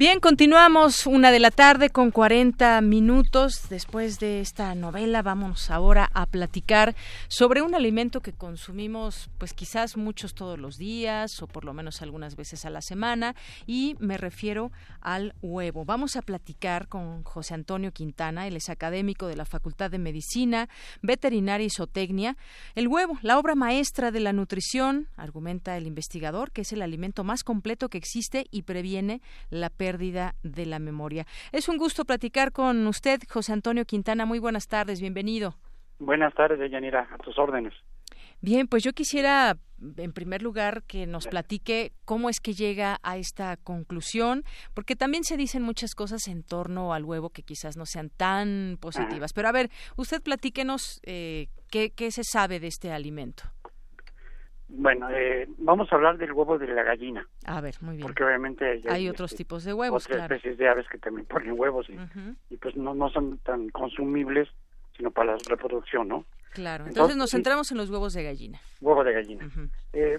Bien, 0.00 0.18
continuamos 0.18 1.06
una 1.06 1.30
de 1.30 1.40
la 1.40 1.50
tarde 1.50 1.90
con 1.90 2.10
40 2.10 2.80
minutos. 2.80 3.68
Después 3.68 4.18
de 4.18 4.40
esta 4.40 4.74
novela, 4.74 5.20
vamos 5.20 5.70
ahora 5.70 6.08
a 6.14 6.24
platicar 6.24 6.94
sobre 7.28 7.60
un 7.60 7.74
alimento 7.74 8.22
que 8.22 8.32
consumimos, 8.32 9.28
pues 9.36 9.52
quizás 9.52 9.98
muchos 9.98 10.32
todos 10.32 10.58
los 10.58 10.78
días 10.78 11.42
o 11.42 11.46
por 11.46 11.66
lo 11.66 11.74
menos 11.74 12.00
algunas 12.00 12.34
veces 12.34 12.64
a 12.64 12.70
la 12.70 12.80
semana, 12.80 13.34
y 13.66 13.94
me 13.98 14.16
refiero 14.16 14.72
al 15.02 15.34
huevo. 15.42 15.84
Vamos 15.84 16.16
a 16.16 16.22
platicar 16.22 16.88
con 16.88 17.22
José 17.22 17.52
Antonio 17.52 17.92
Quintana, 17.92 18.46
él 18.46 18.56
es 18.56 18.70
académico 18.70 19.26
de 19.26 19.36
la 19.36 19.44
Facultad 19.44 19.90
de 19.90 19.98
Medicina, 19.98 20.70
Veterinaria 21.02 21.66
y 21.66 21.70
Zootecnia. 21.70 22.38
El 22.74 22.88
huevo, 22.88 23.18
la 23.20 23.38
obra 23.38 23.54
maestra 23.54 24.10
de 24.10 24.20
la 24.20 24.32
nutrición, 24.32 25.08
argumenta 25.18 25.76
el 25.76 25.86
investigador, 25.86 26.52
que 26.52 26.62
es 26.62 26.72
el 26.72 26.80
alimento 26.80 27.22
más 27.22 27.44
completo 27.44 27.90
que 27.90 27.98
existe 27.98 28.46
y 28.50 28.62
previene 28.62 29.20
la 29.50 29.68
pérdida 29.68 29.89
pérdida 29.90 30.36
de 30.44 30.66
la 30.66 30.78
memoria. 30.78 31.26
Es 31.50 31.68
un 31.68 31.76
gusto 31.76 32.04
platicar 32.04 32.52
con 32.52 32.86
usted, 32.86 33.18
José 33.28 33.52
Antonio 33.52 33.84
Quintana. 33.84 34.24
Muy 34.24 34.38
buenas 34.38 34.68
tardes, 34.68 35.00
bienvenido. 35.00 35.56
Buenas 35.98 36.32
tardes, 36.34 36.70
Yanira, 36.70 37.08
a 37.12 37.18
tus 37.18 37.36
órdenes. 37.36 37.74
Bien, 38.40 38.68
pues 38.68 38.84
yo 38.84 38.92
quisiera, 38.92 39.56
en 39.96 40.12
primer 40.12 40.42
lugar, 40.42 40.84
que 40.84 41.08
nos 41.08 41.26
platique 41.26 41.90
cómo 42.04 42.28
es 42.30 42.38
que 42.38 42.52
llega 42.52 42.98
a 43.02 43.16
esta 43.16 43.56
conclusión, 43.56 44.44
porque 44.74 44.94
también 44.94 45.24
se 45.24 45.36
dicen 45.36 45.62
muchas 45.62 45.96
cosas 45.96 46.28
en 46.28 46.44
torno 46.44 46.94
al 46.94 47.04
huevo 47.04 47.30
que 47.30 47.42
quizás 47.42 47.76
no 47.76 47.84
sean 47.84 48.10
tan 48.10 48.78
positivas. 48.80 49.32
Pero 49.32 49.48
a 49.48 49.52
ver, 49.52 49.70
usted 49.96 50.22
platíquenos 50.22 51.00
eh, 51.02 51.48
qué, 51.68 51.90
qué 51.90 52.12
se 52.12 52.22
sabe 52.22 52.60
de 52.60 52.68
este 52.68 52.92
alimento. 52.92 53.42
Bueno, 54.72 55.08
eh, 55.10 55.48
vamos 55.58 55.92
a 55.92 55.96
hablar 55.96 56.16
del 56.16 56.32
huevo 56.32 56.58
de 56.58 56.68
la 56.68 56.82
gallina. 56.82 57.26
A 57.44 57.60
ver, 57.60 57.74
muy 57.80 57.96
bien. 57.96 58.06
Porque 58.06 58.24
obviamente 58.24 58.80
hay, 58.88 59.08
otros 59.08 59.32
este, 59.32 59.44
tipos 59.44 59.64
de 59.64 59.74
huevos, 59.74 60.06
otras 60.06 60.30
especies 60.30 60.58
de 60.58 60.68
aves 60.68 60.86
que 60.88 60.98
también 60.98 61.26
ponen 61.26 61.58
huevos 61.58 61.86
y, 61.88 62.56
pues 62.56 62.76
no, 62.76 62.94
no 62.94 63.10
son 63.10 63.38
tan 63.38 63.68
consumibles, 63.70 64.48
sino 64.96 65.10
para 65.10 65.32
la 65.32 65.38
reproducción, 65.48 66.08
¿no? 66.08 66.24
Claro. 66.52 66.86
Entonces, 66.86 67.16
nos 67.16 67.30
centramos 67.30 67.70
en 67.72 67.78
los 67.78 67.90
huevos 67.90 68.12
de 68.14 68.22
gallina. 68.22 68.60
Huevo 68.80 69.04
de 69.04 69.12
gallina. 69.12 69.50
eh, 69.92 70.18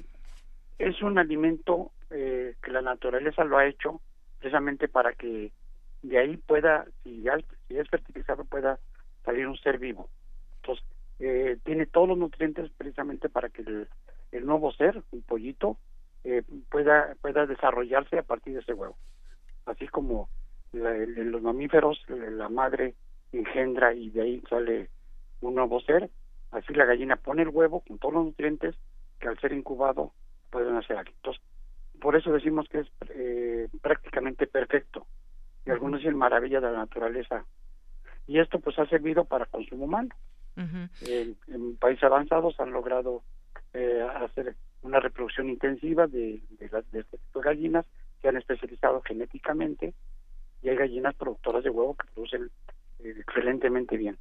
es 0.79 1.01
un 1.01 1.17
alimento 1.17 1.91
eh, 2.09 2.55
que 2.61 2.71
la 2.71 2.81
naturaleza 2.81 3.43
lo 3.43 3.57
ha 3.57 3.67
hecho 3.67 4.01
precisamente 4.39 4.87
para 4.87 5.13
que 5.13 5.51
de 6.01 6.17
ahí 6.17 6.37
pueda, 6.37 6.85
si, 7.03 7.23
si 7.67 7.77
es 7.77 7.89
fertilizado, 7.89 8.43
pueda 8.45 8.79
salir 9.23 9.47
un 9.47 9.57
ser 9.57 9.77
vivo. 9.77 10.09
Entonces, 10.57 10.85
eh, 11.19 11.57
tiene 11.63 11.85
todos 11.85 12.09
los 12.09 12.17
nutrientes 12.17 12.71
precisamente 12.77 13.29
para 13.29 13.49
que 13.49 13.61
el, 13.61 13.87
el 14.31 14.45
nuevo 14.45 14.71
ser, 14.73 15.01
un 15.11 15.21
pollito, 15.23 15.77
eh, 16.23 16.43
pueda, 16.69 17.15
pueda 17.21 17.45
desarrollarse 17.45 18.17
a 18.17 18.23
partir 18.23 18.53
de 18.53 18.59
ese 18.59 18.73
huevo. 18.73 18.97
Así 19.65 19.87
como 19.87 20.29
en 20.73 21.31
los 21.31 21.41
mamíferos, 21.41 21.99
la 22.07 22.49
madre 22.49 22.95
engendra 23.31 23.93
y 23.93 24.09
de 24.09 24.21
ahí 24.21 24.43
sale 24.49 24.89
un 25.41 25.55
nuevo 25.55 25.81
ser, 25.81 26.09
así 26.51 26.73
la 26.73 26.85
gallina 26.85 27.15
pone 27.15 27.41
el 27.41 27.49
huevo 27.49 27.81
con 27.81 27.97
todos 27.97 28.13
los 28.13 28.25
nutrientes 28.25 28.75
que 29.19 29.27
al 29.27 29.39
ser 29.39 29.53
incubado 29.53 30.13
pueden 30.49 30.75
hacer 30.75 30.97
aquí. 30.97 31.13
Entonces, 31.15 31.41
por 31.99 32.15
eso 32.15 32.31
decimos 32.31 32.67
que 32.69 32.79
es 32.79 32.87
eh, 33.09 33.67
prácticamente 33.81 34.47
perfecto. 34.47 35.05
Y 35.65 35.71
algunos 35.71 35.99
dicen 35.99 36.17
maravilla 36.17 36.59
de 36.59 36.71
la 36.71 36.79
naturaleza. 36.79 37.45
Y 38.27 38.39
esto 38.39 38.59
pues 38.59 38.77
ha 38.79 38.87
servido 38.87 39.25
para 39.25 39.45
consumo 39.45 39.85
humano. 39.85 40.09
en 40.55 41.77
países 41.77 42.03
avanzados 42.03 42.59
han 42.59 42.71
logrado 42.71 43.23
eh, 43.73 44.01
hacer 44.15 44.55
una 44.81 44.99
reproducción 44.99 45.49
intensiva 45.49 46.07
de, 46.07 46.41
de, 46.59 46.69
de 46.91 46.99
este 46.99 47.17
tipo 47.17 47.39
de 47.39 47.45
gallinas 47.45 47.85
que 48.21 48.27
han 48.27 48.37
especializado 48.37 49.01
genéticamente 49.01 49.93
y 50.61 50.69
hay 50.69 50.75
gallinas 50.75 51.15
productoras 51.15 51.63
de 51.63 51.69
huevo 51.69 51.95
que 51.95 52.07
producen 52.13 52.49
eh, 52.99 53.15
excelentemente 53.19 53.97
bien. 53.97 54.17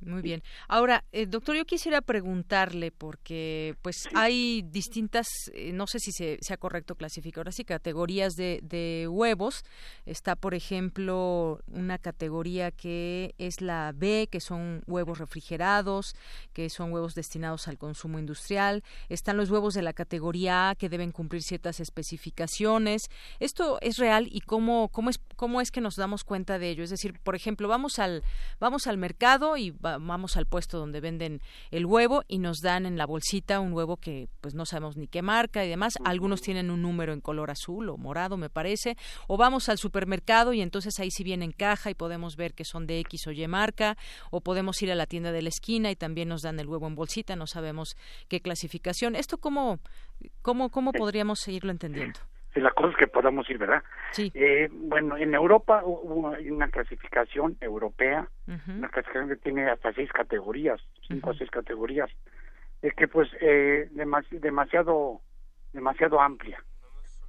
Muy 0.00 0.20
bien. 0.20 0.42
Ahora, 0.68 1.04
eh, 1.12 1.26
doctor, 1.26 1.56
yo 1.56 1.64
quisiera 1.64 2.02
preguntarle, 2.02 2.90
porque 2.90 3.74
pues 3.80 4.08
hay 4.14 4.62
distintas, 4.62 5.26
eh, 5.54 5.72
no 5.72 5.86
sé 5.86 5.98
si 5.98 6.12
se, 6.12 6.38
sea 6.42 6.56
correcto 6.58 6.94
clasificar 6.94 7.40
ahora 7.40 7.52
sí, 7.52 7.64
categorías 7.64 8.34
de, 8.34 8.60
de, 8.62 9.08
huevos. 9.08 9.64
Está, 10.04 10.36
por 10.36 10.54
ejemplo, 10.54 11.60
una 11.68 11.98
categoría 11.98 12.70
que 12.70 13.34
es 13.38 13.60
la 13.60 13.92
B, 13.94 14.28
que 14.30 14.40
son 14.40 14.82
huevos 14.86 15.18
refrigerados, 15.18 16.14
que 16.52 16.68
son 16.68 16.92
huevos 16.92 17.14
destinados 17.14 17.66
al 17.66 17.78
consumo 17.78 18.18
industrial. 18.18 18.82
Están 19.08 19.36
los 19.36 19.50
huevos 19.50 19.74
de 19.74 19.82
la 19.82 19.94
categoría 19.94 20.70
A, 20.70 20.74
que 20.74 20.88
deben 20.88 21.12
cumplir 21.12 21.42
ciertas 21.42 21.80
especificaciones. 21.80 23.08
¿Esto 23.40 23.78
es 23.80 23.96
real 23.96 24.28
y 24.30 24.40
cómo, 24.40 24.90
cómo, 24.90 25.10
es, 25.10 25.18
cómo 25.36 25.60
es 25.60 25.70
que 25.70 25.80
nos 25.80 25.96
damos 25.96 26.24
cuenta 26.24 26.58
de 26.58 26.70
ello? 26.70 26.84
Es 26.84 26.90
decir, 26.90 27.18
por 27.20 27.34
ejemplo, 27.34 27.68
vamos 27.68 27.98
al, 27.98 28.22
vamos 28.60 28.86
al 28.86 28.98
mercado 28.98 29.56
y 29.56 29.70
vamos 29.84 30.36
al 30.36 30.46
puesto 30.46 30.78
donde 30.78 31.00
venden 31.00 31.40
el 31.70 31.86
huevo 31.86 32.24
y 32.26 32.38
nos 32.38 32.60
dan 32.60 32.86
en 32.86 32.96
la 32.96 33.06
bolsita 33.06 33.60
un 33.60 33.72
huevo 33.72 33.96
que 33.96 34.28
pues 34.40 34.54
no 34.54 34.64
sabemos 34.66 34.96
ni 34.96 35.06
qué 35.06 35.22
marca 35.22 35.64
y 35.64 35.68
demás. 35.68 35.94
Algunos 36.04 36.40
tienen 36.40 36.70
un 36.70 36.82
número 36.82 37.12
en 37.12 37.20
color 37.20 37.50
azul 37.50 37.88
o 37.90 37.96
morado, 37.96 38.36
me 38.36 38.50
parece. 38.50 38.96
O 39.28 39.36
vamos 39.36 39.68
al 39.68 39.78
supermercado 39.78 40.52
y 40.52 40.60
entonces 40.60 40.98
ahí 40.98 41.10
sí 41.10 41.22
viene 41.22 41.44
en 41.44 41.52
caja 41.52 41.90
y 41.90 41.94
podemos 41.94 42.36
ver 42.36 42.54
que 42.54 42.64
son 42.64 42.86
de 42.86 42.98
X 43.00 43.26
o 43.26 43.32
Y 43.32 43.46
marca. 43.46 43.96
O 44.30 44.40
podemos 44.40 44.80
ir 44.82 44.90
a 44.90 44.94
la 44.94 45.06
tienda 45.06 45.32
de 45.32 45.42
la 45.42 45.48
esquina 45.50 45.90
y 45.90 45.96
también 45.96 46.28
nos 46.28 46.42
dan 46.42 46.58
el 46.58 46.66
huevo 46.66 46.86
en 46.86 46.94
bolsita, 46.94 47.36
no 47.36 47.46
sabemos 47.46 47.96
qué 48.28 48.40
clasificación. 48.40 49.16
¿Esto 49.16 49.38
cómo, 49.38 49.80
cómo, 50.42 50.70
cómo 50.70 50.92
podríamos 50.92 51.40
seguirlo 51.40 51.70
entendiendo? 51.70 52.20
De 52.54 52.60
las 52.60 52.72
cosas 52.72 52.96
que 52.96 53.08
podamos 53.08 53.48
ir, 53.50 53.58
¿verdad? 53.58 53.82
Sí. 54.12 54.30
Eh, 54.32 54.68
bueno, 54.70 55.16
en 55.16 55.34
Europa 55.34 55.82
hubo 55.84 56.30
una 56.30 56.68
clasificación 56.68 57.56
europea, 57.60 58.28
una 58.46 58.88
clasificación 58.88 59.28
que 59.28 59.36
tiene 59.36 59.68
hasta 59.68 59.92
seis 59.92 60.10
categorías, 60.12 60.80
cinco 61.08 61.30
o 61.30 61.34
seis 61.34 61.50
categorías, 61.50 62.10
es 62.80 62.94
que 62.94 63.08
pues 63.08 63.28
eh, 63.40 63.88
demasiado, 63.90 65.20
demasiado 65.72 66.20
amplia. 66.20 66.62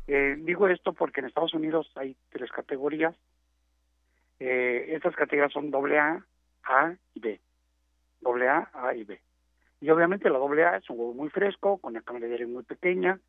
Eh, 0.07 0.36
digo 0.38 0.67
esto 0.67 0.93
porque 0.93 1.21
en 1.21 1.28
Estados 1.28 1.53
Unidos 1.53 1.91
hay 1.95 2.15
tres 2.30 2.51
categorías. 2.51 3.15
Eh, 4.39 4.88
estas 4.89 5.15
categorías 5.15 5.53
son 5.53 5.71
doble 5.71 5.97
A, 5.97 6.23
A 6.65 6.93
y 7.15 7.19
B. 7.19 7.39
Doble 8.21 8.47
A, 8.47 8.69
A 8.73 8.93
y 8.93 9.03
B. 9.03 9.19
Y 9.82 9.89
obviamente 9.89 10.30
la 10.30 10.38
doble 10.38 10.65
A 10.65 10.78
es 10.78 10.89
un 10.89 10.99
huevo 10.99 11.13
muy 11.13 11.30
fresco, 11.30 11.80
con 11.80 11.93
una 11.93 12.01
cámara 12.01 12.28
de 12.28 12.34
aire 12.34 12.47
muy 12.47 12.63
pequeña, 12.63 13.19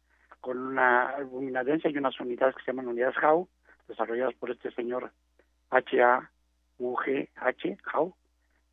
con 0.41 0.59
una 0.59 1.11
albuminadencia 1.11 1.91
y 1.91 1.99
unas 1.99 2.19
unidades 2.21 2.55
que 2.57 2.63
se 2.63 2.73
llaman 2.73 2.89
unidades 2.89 3.17
HAU, 3.21 3.49
desarrolladas 3.89 4.35
por 4.35 4.51
este 4.51 4.71
señor 4.73 5.13
H-A-U-G-H, 5.71 7.29
HAU. 7.93 8.15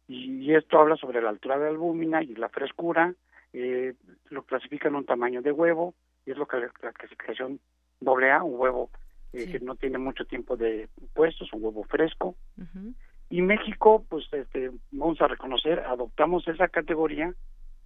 Y 0.07 0.53
esto 0.53 0.79
habla 0.79 0.95
sobre 0.97 1.21
la 1.21 1.29
altura 1.29 1.57
de 1.57 1.65
la 1.65 1.69
albúmina 1.69 2.21
y 2.21 2.35
la 2.35 2.49
frescura, 2.49 3.13
eh, 3.53 3.93
lo 4.29 4.43
clasifican 4.43 4.95
un 4.95 5.05
tamaño 5.05 5.41
de 5.41 5.51
huevo, 5.51 5.93
y 6.25 6.31
es 6.31 6.37
lo 6.37 6.45
que 6.47 6.57
la 6.57 6.91
clasificación 6.91 7.59
doble 7.99 8.31
A, 8.31 8.43
un 8.43 8.59
huevo 8.59 8.89
eh, 9.31 9.51
que 9.51 9.59
no 9.59 9.75
tiene 9.75 9.97
mucho 9.97 10.25
tiempo 10.25 10.57
de 10.57 10.89
puestos, 11.13 11.51
un 11.53 11.63
huevo 11.63 11.83
fresco. 11.85 12.35
Uh. 12.57 12.91
Y 13.29 13.41
México, 13.41 14.05
pues 14.09 14.25
este, 14.31 14.71
vamos 14.91 15.19
a 15.21 15.27
reconocer, 15.27 15.79
adoptamos 15.79 16.47
esa 16.47 16.67
categoría 16.67 17.33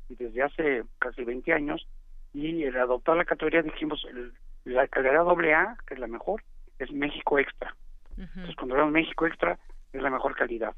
desde 0.09 0.43
hace 0.43 0.83
casi 0.99 1.23
20 1.23 1.53
años 1.53 1.87
y 2.37 2.65
al 2.65 2.77
adoptar 2.77 3.17
la 3.17 3.25
categoría 3.25 3.63
dijimos 3.63 4.05
la 4.63 4.87
calidad 4.87 5.25
doble 5.25 5.55
A, 5.55 5.75
que 5.87 5.95
es 5.95 5.99
la 5.99 6.07
mejor, 6.07 6.43
es 6.77 6.91
México 6.91 7.39
Extra. 7.39 7.75
Entonces 8.15 8.55
cuando 8.55 8.75
vemos 8.75 8.91
México 8.91 9.25
Extra 9.25 9.57
es 9.91 10.01
la 10.01 10.11
mejor 10.11 10.35
calidad. 10.35 10.75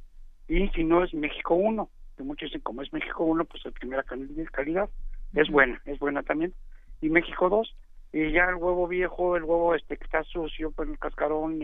Y 0.48 0.70
si 0.70 0.84
no 0.84 1.04
es 1.04 1.14
México 1.14 1.56
1, 1.56 1.90
que 2.16 2.24
muchos 2.24 2.48
dicen 2.48 2.62
como 2.62 2.82
es 2.82 2.94
México 2.94 3.26
1, 3.26 3.44
pues 3.46 3.66
la 3.66 3.72
primera 3.72 4.04
calidad 4.04 4.90
es 5.34 5.50
buena, 5.50 5.82
es 5.86 6.00
buena 6.00 6.24
también. 6.24 6.54
Y 7.02 7.10
México 7.10 7.50
2, 7.50 7.76
y 8.14 8.32
ya 8.32 8.46
el 8.46 8.56
huevo 8.56 8.88
viejo, 8.88 9.36
el 9.36 9.44
huevo 9.44 9.76
este 9.76 9.98
que 9.98 10.06
está 10.06 10.24
sucio, 10.24 10.72
pues 10.72 10.90
el 10.90 10.98
cascarón 10.98 11.62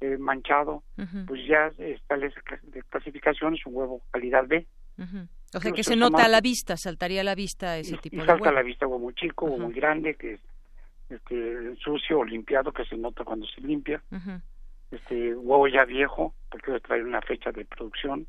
eh, 0.00 0.16
manchado, 0.18 0.82
pues 1.26 1.46
ya 1.46 1.72
está 1.78 2.16
la 2.16 2.30
clasificación, 2.88 3.54
es 3.54 3.66
un 3.66 3.74
huevo 3.74 4.00
calidad 4.12 4.46
B. 4.46 4.66
O 5.54 5.60
sea, 5.60 5.72
que 5.72 5.84
se 5.84 5.96
nota 5.96 6.24
a 6.24 6.28
la 6.28 6.40
vista, 6.40 6.76
saltaría 6.76 7.20
a 7.20 7.24
la 7.24 7.34
vista 7.34 7.78
ese 7.78 7.96
tipo 7.98 8.16
y 8.16 8.18
de 8.20 8.26
salta 8.26 8.48
a 8.48 8.52
la 8.52 8.62
vista 8.62 8.86
huevo 8.86 9.04
muy 9.04 9.14
chico, 9.14 9.46
huevo 9.46 9.58
muy 9.58 9.74
grande, 9.74 10.16
que 10.16 10.34
es 10.34 10.40
este, 11.10 11.76
sucio 11.76 12.20
o 12.20 12.24
limpiado, 12.24 12.72
que 12.72 12.84
se 12.84 12.96
nota 12.96 13.24
cuando 13.24 13.46
se 13.46 13.60
limpia. 13.60 14.02
Este 14.90 15.34
huevo 15.34 15.68
ya 15.68 15.84
viejo, 15.84 16.34
porque 16.50 16.80
traer 16.80 17.04
una 17.04 17.20
fecha 17.20 17.52
de 17.52 17.64
producción. 17.64 18.26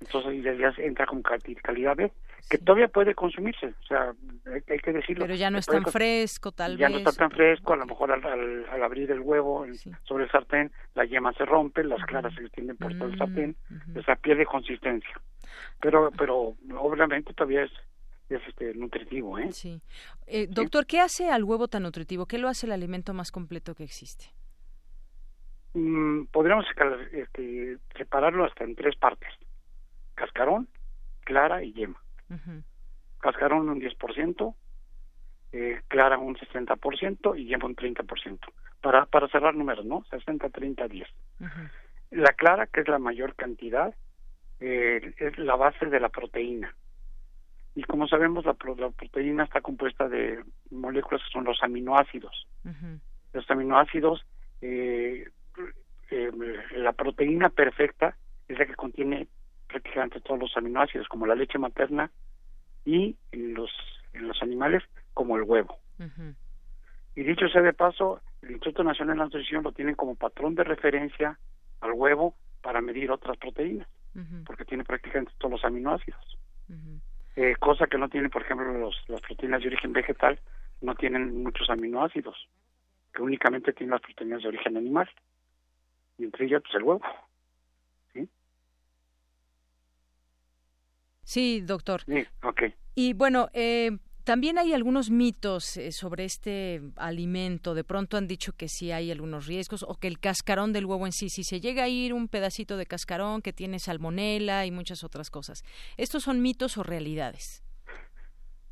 Entonces 0.00 0.44
ya 0.44 0.72
entra 0.78 1.04
con 1.06 1.20
calidad 1.20 1.96
B, 1.96 2.12
que 2.48 2.58
todavía 2.58 2.88
puede 2.88 3.14
consumirse, 3.14 3.66
o 3.66 3.86
sea, 3.88 4.14
hay, 4.46 4.78
que 4.78 4.92
decirlo. 4.92 5.24
Pero 5.24 5.34
ya 5.34 5.50
no 5.50 5.58
es 5.58 5.66
tan 5.66 5.84
fresco, 5.84 6.52
tal 6.52 6.72
vez. 6.72 6.80
Ya 6.80 6.88
no 6.88 6.98
está 6.98 7.12
tan 7.12 7.30
fresco, 7.30 7.72
a 7.72 7.76
lo 7.76 7.84
mejor 7.84 8.12
al, 8.12 8.24
al, 8.24 8.82
abrir 8.82 9.10
el 9.10 9.20
huevo 9.20 9.66
sobre 10.04 10.24
el 10.24 10.30
sartén, 10.30 10.70
la 10.94 11.04
yema 11.04 11.32
se 11.32 11.44
rompe, 11.44 11.82
las 11.82 12.02
claras 12.04 12.32
se 12.34 12.42
extienden 12.42 12.76
por 12.76 12.92
todo 12.96 13.08
el 13.08 13.16
mm, 13.16 13.18
sartén, 13.18 13.56
o 13.96 14.02
sea, 14.02 14.16
pierde 14.16 14.46
consistencia. 14.46 15.20
Pero, 15.80 16.10
pero 16.16 16.54
obviamente 16.76 17.32
todavía 17.34 17.64
es, 17.64 17.72
es 18.28 18.40
este, 18.48 18.74
nutritivo, 18.74 19.38
¿eh? 19.38 19.52
Sí. 19.52 19.80
Eh, 20.26 20.46
doctor, 20.48 20.86
¿qué 20.86 21.00
hace 21.00 21.30
al 21.30 21.44
huevo 21.44 21.68
tan 21.68 21.82
nutritivo? 21.84 22.26
¿Qué 22.26 22.38
lo 22.38 22.48
hace 22.48 22.66
el 22.66 22.72
alimento 22.72 23.14
más 23.14 23.30
completo 23.30 23.74
que 23.74 23.84
existe? 23.84 24.26
Mm, 25.74 26.24
podríamos 26.26 26.64
este, 27.12 27.78
separarlo 27.96 28.44
hasta 28.44 28.64
en 28.64 28.74
tres 28.74 28.96
partes 28.96 29.28
cascarón, 30.18 30.68
clara 31.24 31.62
y 31.62 31.72
yema. 31.72 32.00
Cascarón 33.20 33.68
un 33.68 33.80
10%, 33.80 34.54
eh, 35.52 35.80
clara 35.88 36.18
un 36.18 36.36
60% 36.36 37.38
y 37.38 37.46
yema 37.46 37.66
un 37.66 37.76
30%. 37.76 38.38
Para, 38.80 39.06
para 39.06 39.28
cerrar 39.28 39.54
números, 39.54 39.84
¿no? 39.84 40.04
60, 40.10 40.50
30, 40.50 40.88
10. 40.88 41.08
La 42.10 42.32
clara, 42.32 42.66
que 42.66 42.80
es 42.80 42.88
la 42.88 42.98
mayor 42.98 43.34
cantidad, 43.34 43.94
eh, 44.60 45.14
es 45.18 45.38
la 45.38 45.56
base 45.56 45.86
de 45.86 46.00
la 46.00 46.08
proteína. 46.08 46.74
Y 47.74 47.84
como 47.84 48.08
sabemos, 48.08 48.44
la, 48.44 48.54
proteína 48.54 49.44
está 49.44 49.60
compuesta 49.60 50.08
de 50.08 50.42
moléculas 50.70 51.22
que 51.22 51.32
son 51.32 51.44
los 51.44 51.62
aminoácidos. 51.62 52.48
Los 53.32 53.48
aminoácidos, 53.50 54.26
eh, 54.60 55.28
eh, 56.10 56.32
la 56.76 56.92
proteína 56.92 57.50
perfecta 57.50 58.16
es 58.48 58.58
la 58.58 58.66
que 58.66 58.74
contiene 58.74 59.28
prácticamente 59.68 60.20
todos 60.20 60.40
los 60.40 60.56
aminoácidos, 60.56 61.06
como 61.08 61.26
la 61.26 61.34
leche 61.34 61.58
materna 61.58 62.10
y 62.84 63.16
en 63.30 63.54
los, 63.54 63.70
en 64.12 64.26
los 64.26 64.42
animales 64.42 64.82
como 65.14 65.36
el 65.36 65.42
huevo. 65.42 65.78
Y 67.14 67.22
dicho 67.22 67.48
sea 67.48 67.62
de 67.62 67.72
paso, 67.72 68.20
el 68.42 68.52
Instituto 68.52 68.84
Nacional 68.84 69.18
de 69.18 69.24
Nutrición 69.24 69.62
lo 69.62 69.72
tiene 69.72 69.94
como 69.94 70.14
patrón 70.14 70.54
de 70.54 70.64
referencia 70.64 71.38
al 71.80 71.92
huevo 71.92 72.34
para 72.62 72.80
medir 72.80 73.10
otras 73.10 73.36
proteínas, 73.36 73.86
porque 74.44 74.64
tiene 74.64 74.84
prácticamente 74.84 75.32
todos 75.38 75.52
los 75.52 75.64
aminoácidos. 75.64 76.38
eh, 77.36 77.54
cosa 77.60 77.86
que 77.86 77.98
no 77.98 78.08
tiene, 78.08 78.28
por 78.28 78.42
ejemplo, 78.42 78.72
los, 78.72 78.96
las 79.08 79.20
proteínas 79.20 79.60
de 79.60 79.68
origen 79.68 79.92
vegetal, 79.92 80.40
no 80.80 80.94
tienen 80.94 81.42
muchos 81.42 81.70
aminoácidos, 81.70 82.48
que 83.12 83.22
únicamente 83.22 83.72
tienen 83.72 83.92
las 83.92 84.00
proteínas 84.00 84.42
de 84.42 84.48
origen 84.48 84.76
animal, 84.76 85.08
y 86.18 86.24
entre 86.24 86.46
ellas 86.46 86.62
pues, 86.62 86.74
el 86.74 86.82
huevo. 86.82 87.02
Sí, 91.28 91.60
doctor. 91.60 92.00
Sí, 92.06 92.26
ok. 92.42 92.62
Y 92.94 93.12
bueno, 93.12 93.50
eh, 93.52 93.90
también 94.28 94.58
hay 94.58 94.74
algunos 94.74 95.10
mitos 95.10 95.78
eh, 95.78 95.90
sobre 95.90 96.24
este 96.24 96.82
alimento. 96.98 97.72
De 97.72 97.82
pronto 97.82 98.18
han 98.18 98.26
dicho 98.26 98.52
que 98.52 98.68
sí 98.68 98.92
hay 98.92 99.10
algunos 99.10 99.46
riesgos 99.46 99.82
o 99.88 99.94
que 99.98 100.06
el 100.06 100.20
cascarón 100.20 100.74
del 100.74 100.84
huevo 100.84 101.06
en 101.06 101.12
sí, 101.12 101.30
si 101.30 101.44
se 101.44 101.60
llega 101.60 101.84
a 101.84 101.88
ir 101.88 102.12
un 102.12 102.28
pedacito 102.28 102.76
de 102.76 102.84
cascarón 102.84 103.40
que 103.40 103.54
tiene 103.54 103.78
salmonela 103.78 104.66
y 104.66 104.70
muchas 104.70 105.02
otras 105.02 105.30
cosas. 105.30 105.64
¿Estos 105.96 106.24
son 106.24 106.42
mitos 106.42 106.76
o 106.76 106.82
realidades? 106.82 107.64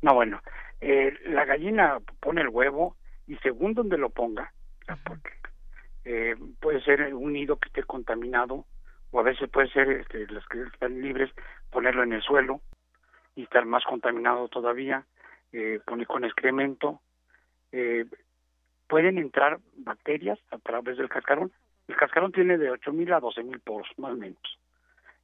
No, 0.03 0.13
bueno, 0.13 0.43
eh, 0.79 1.11
la 1.25 1.43
gallina 1.45 1.97
pone 2.19 2.41
el 2.41 2.49
huevo 2.49 2.95
y 3.25 3.35
según 3.37 3.73
donde 3.73 3.97
lo 3.97 4.11
ponga, 4.11 4.53
porque 5.05 6.35
puede 6.59 6.83
ser 6.83 7.15
un 7.15 7.33
nido 7.33 7.57
que 7.57 7.69
esté 7.69 7.81
contaminado 7.81 8.67
o 9.09 9.19
a 9.19 9.23
veces 9.23 9.49
puede 9.49 9.71
ser 9.71 9.89
este, 9.89 10.27
los 10.27 10.47
que 10.49 10.61
están 10.61 11.01
libres 11.01 11.31
ponerlo 11.71 12.03
en 12.03 12.13
el 12.13 12.21
suelo 12.21 12.61
y 13.35 13.41
estar 13.41 13.65
más 13.65 13.83
contaminado 13.85 14.49
todavía, 14.49 15.07
eh, 15.51 15.79
poner 15.85 16.07
con 16.07 16.23
excremento. 16.23 17.01
Eh, 17.71 18.05
pueden 18.87 19.17
entrar 19.17 19.59
bacterias 19.77 20.39
a 20.51 20.57
través 20.57 20.97
del 20.97 21.09
cascarón. 21.09 21.51
El 21.87 21.95
cascarón 21.95 22.31
tiene 22.31 22.57
de 22.57 22.71
8.000 22.71 23.15
a 23.15 23.21
12.000 23.21 23.61
poros, 23.61 23.87
más 23.97 24.13
o 24.13 24.15
menos. 24.15 24.59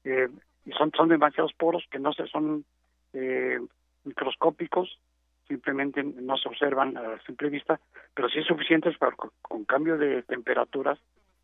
Eh, 0.03 0.29
y 0.65 0.71
son, 0.71 0.91
son 0.95 1.09
demasiados 1.09 1.53
poros 1.53 1.85
que 1.89 1.99
no 1.99 2.13
se 2.13 2.27
son 2.27 2.65
eh, 3.13 3.59
microscópicos, 4.03 4.99
simplemente 5.47 6.03
no 6.03 6.37
se 6.37 6.49
observan 6.49 6.97
a 6.97 7.21
simple 7.25 7.49
vista, 7.49 7.79
pero 8.13 8.29
sí 8.29 8.39
es 8.39 8.45
suficientes 8.45 8.97
para 8.97 9.15
con 9.41 9.65
cambio 9.65 9.97
de 9.97 10.23
temperaturas 10.23 10.99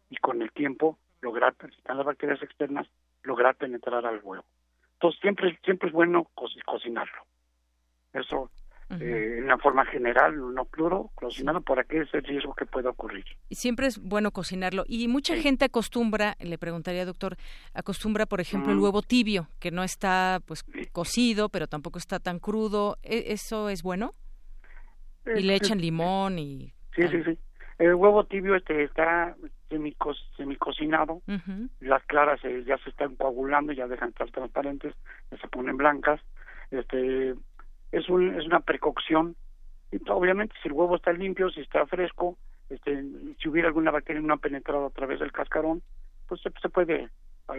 y 0.09 0.17
con 0.17 0.41
el 0.41 0.51
tiempo 0.51 0.97
lograr, 1.21 1.53
si 1.59 1.77
están 1.77 1.97
las 1.97 2.05
bacterias 2.05 2.41
externas, 2.41 2.87
lograr 3.23 3.55
penetrar 3.55 4.05
al 4.05 4.19
huevo. 4.23 4.45
Entonces 4.93 5.19
siempre, 5.21 5.57
siempre 5.63 5.89
es 5.89 5.93
bueno 5.93 6.27
cocinarlo. 6.65 7.21
Eso 8.13 8.49
eh, 8.89 9.35
en 9.37 9.43
una 9.43 9.57
forma 9.57 9.85
general, 9.85 10.53
no 10.53 10.65
pluro, 10.65 11.11
cocinarlo 11.15 11.61
para 11.61 11.83
que 11.83 12.01
ese 12.01 12.21
riesgo 12.21 12.53
que 12.55 12.65
pueda 12.65 12.89
ocurrir. 12.89 13.25
Y 13.49 13.55
siempre 13.55 13.87
es 13.87 13.99
bueno 13.99 14.31
cocinarlo. 14.31 14.83
Y 14.87 15.07
mucha 15.07 15.35
gente 15.35 15.65
acostumbra, 15.65 16.35
le 16.39 16.57
preguntaría, 16.57 17.05
doctor, 17.05 17.37
acostumbra, 17.73 18.25
por 18.25 18.41
ejemplo, 18.41 18.71
el 18.71 18.79
huevo 18.79 19.01
tibio, 19.01 19.47
que 19.59 19.71
no 19.71 19.83
está 19.83 20.39
pues 20.45 20.63
cocido, 20.91 21.49
pero 21.49 21.67
tampoco 21.67 21.99
está 21.99 22.19
tan 22.19 22.39
crudo. 22.39 22.97
¿E-, 23.03 23.31
¿Eso 23.33 23.69
es 23.69 23.83
bueno? 23.83 24.13
y 25.35 25.41
le 25.41 25.55
echan 25.55 25.79
limón 25.79 26.39
y... 26.39 26.73
Sí, 26.95 27.07
sí, 27.07 27.23
sí. 27.23 27.37
El 27.77 27.95
huevo 27.95 28.25
tibio 28.25 28.55
este 28.55 28.83
está 28.83 29.35
semicos, 29.69 30.17
semicocinado, 30.35 31.21
las 31.79 32.03
claras 32.05 32.43
eh, 32.43 32.63
ya 32.67 32.77
se 32.79 32.89
están 32.89 33.15
coagulando, 33.15 33.71
ya 33.71 33.87
dejan 33.87 34.09
estar 34.09 34.29
transparentes, 34.31 34.93
ya 35.31 35.37
se 35.37 35.47
ponen 35.47 35.77
blancas. 35.77 36.19
Este 36.71 37.35
es 37.91 38.09
un 38.09 38.35
es 38.35 38.45
una 38.45 38.59
precocción 38.59 39.35
y 39.91 39.97
obviamente 40.09 40.55
si 40.61 40.67
el 40.67 40.73
huevo 40.73 40.95
está 40.95 41.11
limpio, 41.11 41.49
si 41.49 41.61
está 41.61 41.85
fresco, 41.87 42.37
este 42.69 43.03
si 43.41 43.49
hubiera 43.49 43.67
alguna 43.67 43.91
bacteria 43.91 44.21
no 44.21 44.33
ha 44.33 44.37
penetrado 44.37 44.85
a 44.85 44.91
través 44.91 45.19
del 45.19 45.31
cascarón, 45.31 45.81
pues 46.27 46.41
se, 46.41 46.69
puede 46.69 47.09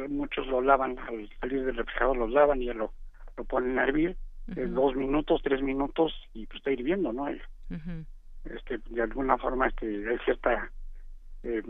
muchos 0.08 0.46
lo 0.46 0.60
lavan 0.60 0.98
al 0.98 1.28
salir 1.40 1.64
del 1.64 1.76
refrigerador 1.76 2.16
lo 2.16 2.28
lavan 2.28 2.62
y 2.62 2.66
ya 2.66 2.74
lo 2.74 2.92
lo 3.36 3.44
ponen 3.44 3.78
a 3.78 3.84
hervir 3.84 4.16
eh, 4.56 4.66
dos 4.66 4.94
minutos, 4.94 5.40
tres 5.42 5.62
minutos 5.62 6.12
y 6.34 6.46
pues 6.46 6.58
está 6.58 6.70
hirviendo, 6.70 7.12
¿no? 7.12 7.28
este 8.44 8.78
de 8.88 9.02
alguna 9.02 9.36
forma 9.38 9.66
este 9.68 10.08
hay 10.08 10.18
cierta 10.24 10.70
eh, 11.42 11.62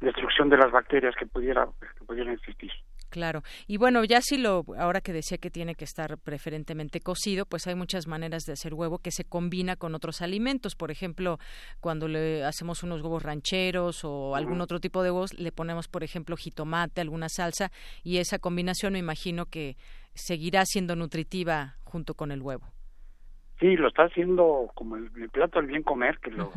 destrucción 0.00 0.48
de 0.50 0.58
las 0.58 0.70
bacterias 0.70 1.14
que 1.16 1.26
pudiera 1.26 1.66
que 1.80 2.04
pudieran 2.04 2.34
existir 2.34 2.70
Claro. 3.10 3.42
Y 3.66 3.76
bueno, 3.76 4.04
ya 4.04 4.20
si 4.22 4.38
lo, 4.38 4.64
ahora 4.78 5.00
que 5.00 5.12
decía 5.12 5.36
que 5.38 5.50
tiene 5.50 5.74
que 5.74 5.84
estar 5.84 6.16
preferentemente 6.18 7.00
cocido, 7.00 7.44
pues 7.44 7.66
hay 7.66 7.74
muchas 7.74 8.06
maneras 8.06 8.44
de 8.44 8.52
hacer 8.52 8.72
huevo 8.72 8.98
que 8.98 9.10
se 9.10 9.24
combina 9.24 9.74
con 9.76 9.94
otros 9.96 10.22
alimentos. 10.22 10.76
Por 10.76 10.92
ejemplo, 10.92 11.38
cuando 11.80 12.06
le 12.06 12.44
hacemos 12.44 12.84
unos 12.84 13.02
huevos 13.02 13.24
rancheros 13.24 14.04
o 14.04 14.36
algún 14.36 14.60
otro 14.60 14.78
tipo 14.78 15.02
de 15.02 15.10
huevos, 15.10 15.38
le 15.38 15.50
ponemos, 15.50 15.88
por 15.88 16.04
ejemplo, 16.04 16.36
jitomate, 16.36 17.00
alguna 17.00 17.28
salsa, 17.28 17.72
y 18.04 18.18
esa 18.18 18.38
combinación 18.38 18.92
me 18.92 19.00
imagino 19.00 19.46
que 19.46 19.76
seguirá 20.14 20.64
siendo 20.64 20.94
nutritiva 20.94 21.76
junto 21.82 22.14
con 22.14 22.30
el 22.30 22.42
huevo. 22.42 22.66
Sí, 23.58 23.76
lo 23.76 23.88
está 23.88 24.04
haciendo 24.04 24.70
como 24.74 24.96
el, 24.96 25.10
plato 25.30 25.58
del 25.58 25.68
bien 25.68 25.82
comer, 25.82 26.18
que 26.18 26.30
lo 26.30 26.50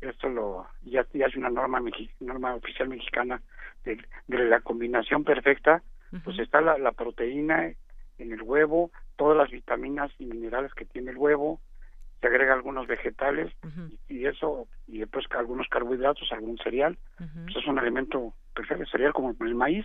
esto 0.00 0.28
lo 0.28 0.66
ya, 0.82 1.06
ya 1.12 1.26
es 1.26 1.36
una 1.36 1.50
norma 1.50 1.80
norma 2.20 2.54
oficial 2.54 2.88
mexicana 2.88 3.40
de, 3.84 3.98
la 4.28 4.60
combinación 4.60 5.24
perfecta, 5.24 5.82
pues 6.24 6.38
está 6.38 6.60
la, 6.60 6.78
la 6.78 6.92
proteína 6.92 7.72
en 8.18 8.32
el 8.32 8.42
huevo, 8.42 8.90
todas 9.16 9.36
las 9.36 9.50
vitaminas 9.50 10.10
y 10.18 10.26
minerales 10.26 10.72
que 10.74 10.84
tiene 10.84 11.10
el 11.10 11.16
huevo, 11.16 11.60
se 12.20 12.28
agrega 12.28 12.54
algunos 12.54 12.86
vegetales 12.86 13.52
y, 14.08 14.24
eso 14.24 14.66
y 14.86 14.98
después 14.98 15.26
algunos 15.36 15.68
carbohidratos, 15.68 16.30
algún 16.32 16.56
cereal, 16.58 16.96
pues 17.18 17.56
es 17.56 17.66
un 17.66 17.78
alimento 17.78 18.32
perfecto, 18.54 18.84
cereal 18.90 19.12
como 19.12 19.36
el 19.38 19.54
maíz, 19.54 19.84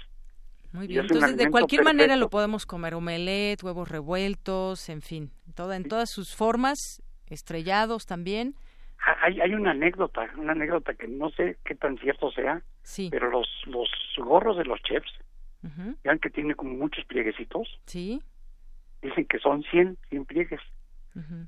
Muy 0.72 0.88
bien. 0.88 1.02
Entonces, 1.02 1.36
de 1.36 1.52
cualquier 1.52 1.84
manera 1.84 2.16
lo 2.16 2.30
podemos 2.30 2.66
comer, 2.66 2.94
omelette, 2.94 3.62
huevos 3.64 3.90
revueltos, 3.90 4.88
en 4.88 5.02
fin, 5.02 5.32
toda, 5.54 5.76
en 5.76 5.84
todas 5.84 6.10
sus 6.12 6.34
formas, 6.34 7.02
estrellados 7.28 8.06
también. 8.06 8.56
Hay, 9.22 9.40
hay 9.40 9.54
una 9.54 9.72
anécdota, 9.72 10.30
una 10.38 10.52
anécdota 10.52 10.94
que 10.94 11.08
no 11.08 11.30
sé 11.32 11.58
qué 11.64 11.76
tan 11.76 11.98
cierto 11.98 12.32
sea, 12.32 12.62
sí. 12.84 13.10
pero 13.12 13.30
los, 13.30 13.48
los 13.68 13.90
gorros 14.18 14.58
de 14.58 14.66
los 14.66 14.82
chefs, 14.82 15.12
vean 16.04 16.20
que 16.20 16.30
tiene 16.30 16.56
como 16.56 16.74
muchos 16.74 17.06
plieguecitos, 17.06 17.68
sí. 17.86 18.22
dicen 19.02 19.26
que 19.26 19.40
son 19.40 19.64
100, 19.64 19.98
100 20.10 20.26
pliegues. 20.26 20.62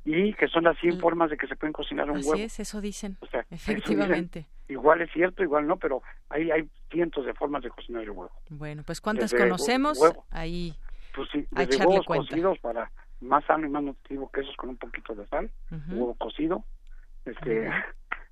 Y 0.04 0.34
que 0.34 0.50
son 0.50 0.66
las 0.66 0.78
100 0.80 1.00
formas 1.00 1.30
de 1.30 1.38
que 1.38 1.48
se 1.48 1.56
pueden 1.56 1.72
cocinar 1.72 2.10
un 2.10 2.18
huevo. 2.18 2.34
Así 2.34 2.42
es, 2.42 2.60
eso 2.60 2.82
dicen. 2.82 3.18
efectivamente. 3.50 4.48
igual 4.68 5.02
es 5.02 5.10
cierto, 5.14 5.44
igual 5.44 5.66
no, 5.66 5.78
pero 5.78 6.02
hay, 6.30 6.52
hay 6.52 6.68
cientos 6.90 7.26
de 7.26 7.34
formas 7.34 7.64
de 7.64 7.70
cocinar 7.70 8.04
el 8.04 8.10
huevo. 8.10 8.32
Bueno, 8.50 8.84
pues 8.84 9.00
¿cuántas 9.00 9.34
conocemos? 9.34 9.98
Ahí 10.30 10.76
pues 11.14 11.30
sí, 11.32 11.46
desde 11.52 11.86
huevos 11.86 12.06
cocidos 12.06 12.60
para 12.60 12.92
más 13.20 13.44
sano 13.46 13.68
y 13.68 13.70
más 13.70 13.84
nutritivo 13.84 14.32
que 14.32 14.42
esos 14.42 14.56
con 14.56 14.70
un 14.70 14.78
poquito 14.78 15.14
de 15.14 15.28
sal, 15.28 15.52
huevo 15.90 16.16
cocido, 16.16 16.64
este, 17.26 17.70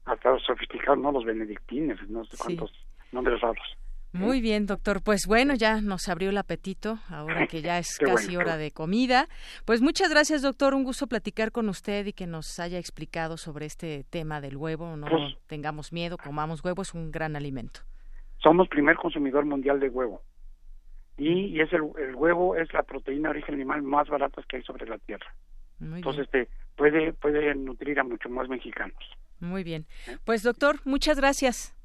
hasta 0.06 0.32
los 0.32 0.44
sofisticados, 0.44 1.00
¿no? 1.00 1.12
Los 1.12 1.26
benedictines, 1.26 1.98
no 2.10 2.26
sé 2.26 2.38
cuántos 2.38 2.72
nombres 3.12 3.40
raros. 3.42 3.78
Muy 4.12 4.42
bien, 4.42 4.66
doctor. 4.66 5.04
Pues 5.04 5.28
bueno, 5.28 5.54
ya 5.54 5.82
nos 5.82 6.10
abrió 6.10 6.32
el 6.32 6.38
apetito, 6.38 6.98
ahora 7.10 7.46
que 7.46 7.62
ya 7.62 7.78
es 7.78 7.98
casi 8.00 8.36
hora 8.36 8.58
de 8.58 8.72
comida. 8.72 9.28
Pues 9.66 9.82
muchas 9.82 10.10
gracias, 10.10 10.42
doctor. 10.42 10.74
Un 10.74 10.84
gusto 10.84 11.06
platicar 11.06 11.52
con 11.52 11.70
usted 11.70 12.08
y 12.08 12.14
que 12.14 12.26
nos 12.26 12.60
haya 12.60 12.80
explicado 12.80 13.38
sobre 13.38 13.68
este 13.68 14.04
tema 14.10 14.42
del 14.42 14.58
huevo. 14.58 14.98
No 14.98 15.08
pues 15.08 15.38
tengamos 15.46 15.94
miedo, 15.94 16.18
comamos 16.18 16.64
huevo, 16.64 16.82
es 16.82 16.96
un 16.96 17.12
gran 17.12 17.36
alimento. 17.36 17.82
Somos 18.42 18.68
primer 18.68 18.96
consumidor 18.96 19.46
mundial 19.46 19.80
de 19.80 19.90
huevo. 19.90 20.22
Y, 21.18 21.60
es 21.60 21.72
el, 21.74 21.82
huevo 22.16 22.56
es 22.56 22.74
la 22.74 22.84
proteína 22.84 23.30
de 23.30 23.40
origen 23.40 23.56
animal 23.56 23.82
más 23.84 24.08
barata 24.08 24.42
que 24.48 24.58
hay 24.58 24.64
sobre 24.64 24.88
la 24.88 24.98
tierra. 25.00 25.28
Entonces, 25.82 26.26
este, 26.26 26.50
puede, 26.76 27.14
puede 27.14 27.54
nutrir 27.56 28.00
a 28.00 28.04
muchos 28.04 28.32
más 28.32 28.48
mexicanos. 28.50 28.98
Muy 29.40 29.64
bien. 29.64 29.86
¿Eh? 30.08 30.18
Pues 30.26 30.44
doctor, 30.44 30.82
muchas 30.86 31.18
gracias 31.18 31.76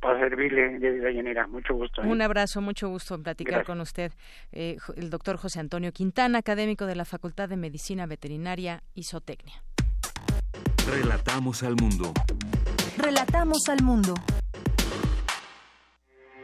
para, 0.00 0.18
servirle 0.18 0.78
de 0.78 1.12
llanera. 1.12 1.46
Mucho 1.46 1.74
gusto. 1.74 2.02
¿eh? 2.02 2.06
Un 2.06 2.22
abrazo, 2.22 2.60
mucho 2.60 2.88
gusto 2.88 3.14
en 3.14 3.22
platicar 3.22 3.64
con 3.64 3.80
usted. 3.80 4.12
Eh, 4.52 4.76
el 4.96 5.10
doctor 5.10 5.36
José 5.36 5.60
Antonio 5.60 5.92
Quintana, 5.92 6.38
académico 6.38 6.86
de 6.86 6.96
la 6.96 7.04
Facultad 7.04 7.48
de 7.48 7.56
Medicina 7.56 8.06
Veterinaria 8.06 8.82
y 8.94 9.04
Zootecnia. 9.04 9.62
Relatamos 10.90 11.62
al 11.62 11.76
mundo. 11.76 12.12
Relatamos 12.96 13.68
al 13.68 13.82
mundo. 13.82 14.14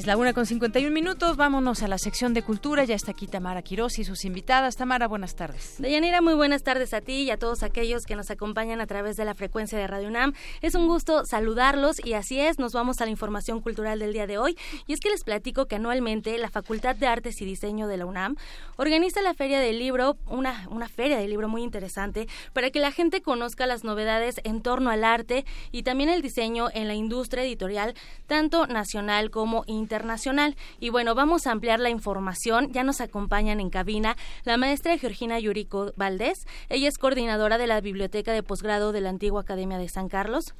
Es 0.00 0.06
la 0.06 0.16
una 0.16 0.32
con 0.32 0.46
51 0.46 0.94
minutos. 0.94 1.36
Vámonos 1.36 1.82
a 1.82 1.86
la 1.86 1.98
sección 1.98 2.32
de 2.32 2.40
cultura. 2.40 2.84
Ya 2.84 2.94
está 2.94 3.10
aquí 3.10 3.26
Tamara 3.26 3.60
Quiroz 3.60 3.98
y 3.98 4.04
sus 4.04 4.24
invitadas. 4.24 4.76
Tamara, 4.76 5.06
buenas 5.06 5.36
tardes. 5.36 5.74
Deyanira, 5.76 6.22
muy 6.22 6.32
buenas 6.32 6.62
tardes 6.62 6.94
a 6.94 7.02
ti 7.02 7.24
y 7.24 7.30
a 7.30 7.36
todos 7.36 7.62
aquellos 7.62 8.06
que 8.06 8.16
nos 8.16 8.30
acompañan 8.30 8.80
a 8.80 8.86
través 8.86 9.18
de 9.18 9.26
la 9.26 9.34
frecuencia 9.34 9.76
de 9.76 9.86
Radio 9.86 10.08
UNAM. 10.08 10.32
Es 10.62 10.74
un 10.74 10.86
gusto 10.86 11.26
saludarlos 11.26 12.02
y 12.02 12.14
así 12.14 12.40
es, 12.40 12.58
nos 12.58 12.72
vamos 12.72 13.02
a 13.02 13.04
la 13.04 13.10
información 13.10 13.60
cultural 13.60 13.98
del 13.98 14.14
día 14.14 14.26
de 14.26 14.38
hoy. 14.38 14.56
Y 14.86 14.94
es 14.94 15.00
que 15.00 15.10
les 15.10 15.22
platico 15.22 15.66
que 15.66 15.76
anualmente 15.76 16.38
la 16.38 16.48
Facultad 16.48 16.96
de 16.96 17.06
Artes 17.06 17.38
y 17.42 17.44
Diseño 17.44 17.86
de 17.86 17.98
la 17.98 18.06
UNAM 18.06 18.36
organiza 18.78 19.20
la 19.20 19.34
Feria 19.34 19.60
del 19.60 19.78
Libro, 19.78 20.16
una, 20.28 20.66
una 20.70 20.88
feria 20.88 21.18
del 21.18 21.28
libro 21.28 21.50
muy 21.50 21.62
interesante, 21.62 22.26
para 22.54 22.70
que 22.70 22.80
la 22.80 22.90
gente 22.90 23.20
conozca 23.20 23.66
las 23.66 23.84
novedades 23.84 24.40
en 24.44 24.62
torno 24.62 24.88
al 24.88 25.04
arte 25.04 25.44
y 25.72 25.82
también 25.82 26.08
el 26.08 26.22
diseño 26.22 26.68
en 26.72 26.88
la 26.88 26.94
industria 26.94 27.44
editorial, 27.44 27.92
tanto 28.26 28.66
nacional 28.66 29.30
como 29.30 29.62
internacional 29.66 29.89
internacional. 29.90 30.56
Y 30.78 30.90
bueno, 30.90 31.16
vamos 31.16 31.46
a 31.46 31.50
ampliar 31.50 31.80
la 31.80 31.90
información. 31.90 32.72
Ya 32.72 32.84
nos 32.84 33.00
acompañan 33.00 33.58
en 33.58 33.70
cabina 33.70 34.16
la 34.44 34.56
maestra 34.56 34.96
Georgina 34.96 35.40
Yurico 35.40 35.92
Valdés. 35.96 36.46
Ella 36.68 36.88
es 36.88 36.96
coordinadora 36.96 37.58
de 37.58 37.66
la 37.66 37.80
Biblioteca 37.80 38.32
de 38.32 38.44
Posgrado 38.44 38.92
de 38.92 39.00
la 39.00 39.10
Antigua 39.10 39.40
Academia 39.40 39.78
de 39.78 39.88
San 39.88 40.08
Carlos. 40.08 40.54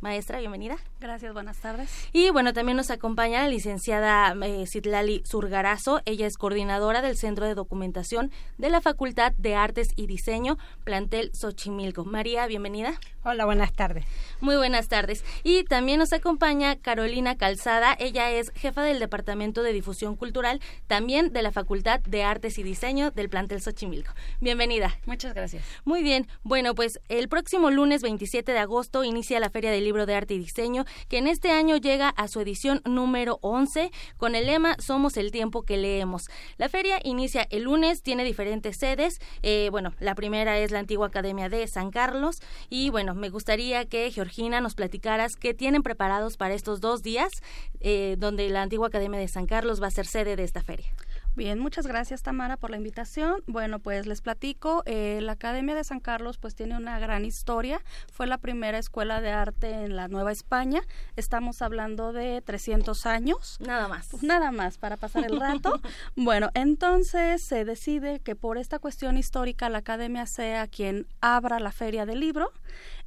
Maestra, 0.00 0.38
bienvenida. 0.38 0.76
Gracias, 1.00 1.32
buenas 1.32 1.58
tardes. 1.58 1.90
Y 2.12 2.30
bueno, 2.30 2.52
también 2.52 2.76
nos 2.76 2.90
acompaña 2.90 3.42
la 3.42 3.48
licenciada 3.48 4.36
eh, 4.44 4.66
Citlali 4.66 5.22
Surgarazo. 5.24 6.00
Ella 6.04 6.26
es 6.26 6.36
coordinadora 6.36 7.02
del 7.02 7.16
Centro 7.16 7.46
de 7.46 7.54
Documentación 7.54 8.30
de 8.58 8.70
la 8.70 8.80
Facultad 8.80 9.32
de 9.32 9.56
Artes 9.56 9.88
y 9.96 10.06
Diseño, 10.06 10.58
plantel 10.84 11.30
Xochimilco. 11.34 12.04
María, 12.04 12.46
bienvenida. 12.46 13.00
Hola, 13.28 13.44
buenas 13.44 13.72
tardes. 13.72 14.04
Muy 14.38 14.54
buenas 14.54 14.86
tardes. 14.86 15.24
Y 15.42 15.64
también 15.64 15.98
nos 15.98 16.12
acompaña 16.12 16.76
Carolina 16.76 17.36
Calzada. 17.36 17.96
Ella 17.98 18.30
es 18.30 18.52
jefa 18.54 18.84
del 18.84 19.00
Departamento 19.00 19.64
de 19.64 19.72
Difusión 19.72 20.14
Cultural, 20.14 20.60
también 20.86 21.32
de 21.32 21.42
la 21.42 21.50
Facultad 21.50 21.98
de 21.98 22.22
Artes 22.22 22.56
y 22.56 22.62
Diseño 22.62 23.10
del 23.10 23.28
plantel 23.28 23.60
Xochimilco. 23.60 24.12
Bienvenida. 24.40 24.96
Muchas 25.06 25.34
gracias. 25.34 25.64
Muy 25.84 26.04
bien. 26.04 26.28
Bueno, 26.44 26.76
pues 26.76 27.00
el 27.08 27.28
próximo 27.28 27.72
lunes 27.72 28.00
27 28.00 28.52
de 28.52 28.60
agosto 28.60 29.02
inicia 29.02 29.40
la 29.40 29.50
Feria 29.50 29.72
del 29.72 29.82
Libro 29.82 30.06
de 30.06 30.14
Arte 30.14 30.34
y 30.34 30.38
Diseño, 30.38 30.84
que 31.08 31.18
en 31.18 31.26
este 31.26 31.50
año 31.50 31.78
llega 31.78 32.10
a 32.10 32.28
su 32.28 32.40
edición 32.40 32.80
número 32.84 33.40
11 33.40 33.90
con 34.18 34.36
el 34.36 34.46
lema 34.46 34.76
Somos 34.78 35.16
el 35.16 35.32
tiempo 35.32 35.62
que 35.62 35.78
leemos. 35.78 36.28
La 36.58 36.68
feria 36.68 37.00
inicia 37.02 37.48
el 37.50 37.64
lunes, 37.64 38.02
tiene 38.02 38.22
diferentes 38.22 38.76
sedes. 38.76 39.20
Eh, 39.42 39.66
bueno, 39.72 39.94
la 39.98 40.14
primera 40.14 40.60
es 40.60 40.70
la 40.70 40.78
antigua 40.78 41.08
Academia 41.08 41.48
de 41.48 41.66
San 41.66 41.90
Carlos 41.90 42.40
y 42.70 42.90
bueno, 42.90 43.15
me 43.16 43.30
gustaría 43.30 43.84
que 43.86 44.10
Georgina 44.10 44.60
nos 44.60 44.74
platicaras 44.74 45.36
qué 45.36 45.54
tienen 45.54 45.82
preparados 45.82 46.36
para 46.36 46.54
estos 46.54 46.80
dos 46.80 47.02
días, 47.02 47.42
eh, 47.80 48.16
donde 48.18 48.48
la 48.50 48.62
antigua 48.62 48.88
Academia 48.88 49.18
de 49.18 49.28
San 49.28 49.46
Carlos 49.46 49.82
va 49.82 49.88
a 49.88 49.90
ser 49.90 50.06
sede 50.06 50.36
de 50.36 50.44
esta 50.44 50.62
feria. 50.62 50.92
Bien, 51.36 51.58
muchas 51.58 51.86
gracias 51.86 52.22
Tamara 52.22 52.56
por 52.56 52.70
la 52.70 52.78
invitación. 52.78 53.42
Bueno, 53.46 53.78
pues 53.78 54.06
les 54.06 54.22
platico, 54.22 54.82
eh, 54.86 55.18
la 55.20 55.32
Academia 55.32 55.74
de 55.74 55.84
San 55.84 56.00
Carlos 56.00 56.38
pues 56.38 56.54
tiene 56.54 56.78
una 56.78 56.98
gran 56.98 57.26
historia. 57.26 57.82
Fue 58.10 58.26
la 58.26 58.38
primera 58.38 58.78
escuela 58.78 59.20
de 59.20 59.28
arte 59.28 59.84
en 59.84 59.96
la 59.96 60.08
Nueva 60.08 60.32
España. 60.32 60.80
Estamos 61.14 61.60
hablando 61.60 62.14
de 62.14 62.40
300 62.40 63.04
años. 63.04 63.58
Nada 63.60 63.86
más. 63.86 64.08
Pues 64.10 64.22
nada 64.22 64.50
más 64.50 64.78
para 64.78 64.96
pasar 64.96 65.26
el 65.26 65.38
rato. 65.38 65.78
bueno, 66.16 66.48
entonces 66.54 67.42
se 67.42 67.66
decide 67.66 68.20
que 68.20 68.34
por 68.34 68.56
esta 68.56 68.78
cuestión 68.78 69.18
histórica 69.18 69.68
la 69.68 69.78
Academia 69.78 70.24
sea 70.24 70.66
quien 70.66 71.06
abra 71.20 71.60
la 71.60 71.70
feria 71.70 72.06
del 72.06 72.20
libro. 72.20 72.50